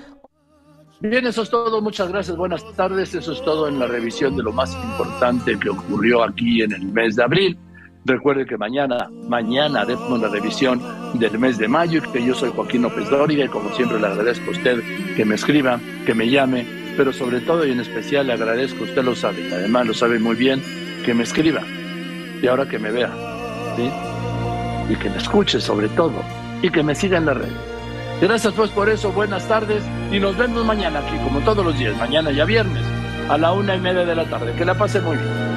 Bien, 0.99 1.27
eso 1.27 1.43
es 1.43 1.49
todo. 1.51 1.79
Muchas 1.79 2.09
gracias. 2.09 2.35
Buenas 2.35 2.63
tardes. 2.75 3.13
Eso 3.13 3.33
es 3.33 3.43
todo 3.43 3.67
en 3.67 3.77
la 3.77 3.85
revisión 3.85 4.35
de 4.35 4.41
lo 4.41 4.51
más 4.51 4.73
importante 4.73 5.57
que 5.59 5.69
ocurrió 5.69 6.23
aquí 6.23 6.63
en 6.63 6.73
el 6.73 6.85
mes 6.85 7.15
de 7.15 7.23
abril. 7.23 7.57
Recuerde 8.07 8.45
que 8.45 8.55
mañana, 8.57 9.09
mañana 9.27 9.81
haremos 9.81 10.17
la 10.21 10.29
revisión 10.29 10.81
del 11.19 11.37
mes 11.37 11.57
de 11.57 11.67
mayo 11.67 11.99
y 11.99 12.09
que 12.09 12.25
yo 12.25 12.33
soy 12.33 12.51
Joaquín 12.55 12.83
López 12.83 13.09
Dóriga 13.09 13.43
y 13.43 13.49
como 13.49 13.69
siempre 13.75 13.99
le 13.99 14.07
agradezco 14.07 14.47
a 14.47 14.51
usted 14.51 14.81
que 15.17 15.25
me 15.25 15.35
escriba, 15.35 15.77
que 16.05 16.13
me 16.13 16.29
llame, 16.29 16.65
pero 16.95 17.11
sobre 17.11 17.41
todo 17.41 17.65
y 17.65 17.71
en 17.71 17.81
especial 17.81 18.27
le 18.27 18.33
agradezco, 18.33 18.85
usted 18.85 19.03
lo 19.03 19.13
sabe, 19.13 19.53
además 19.53 19.87
lo 19.87 19.93
sabe 19.93 20.19
muy 20.19 20.37
bien, 20.37 20.63
que 21.03 21.13
me 21.13 21.23
escriba 21.23 21.63
y 22.41 22.47
ahora 22.47 22.65
que 22.65 22.79
me 22.79 22.91
vea, 22.91 23.11
¿sí? 23.75 23.91
Y 24.89 24.95
que 24.95 25.09
me 25.09 25.17
escuche 25.17 25.59
sobre 25.59 25.89
todo 25.89 26.23
y 26.61 26.69
que 26.69 26.83
me 26.83 26.95
siga 26.95 27.17
en 27.17 27.25
la 27.25 27.33
red. 27.33 27.51
Gracias 28.21 28.53
pues 28.53 28.71
por 28.71 28.87
eso, 28.87 29.11
buenas 29.11 29.45
tardes 29.49 29.83
y 30.13 30.19
nos 30.21 30.37
vemos 30.37 30.63
mañana 30.63 30.99
aquí 30.99 31.17
como 31.25 31.41
todos 31.41 31.65
los 31.65 31.77
días, 31.77 31.97
mañana 31.97 32.31
ya 32.31 32.45
viernes 32.45 32.85
a 33.29 33.37
la 33.37 33.51
una 33.51 33.75
y 33.75 33.81
media 33.81 34.05
de 34.05 34.15
la 34.15 34.23
tarde. 34.29 34.53
Que 34.53 34.63
la 34.63 34.77
pase 34.77 35.01
muy 35.01 35.17
bien. 35.17 35.56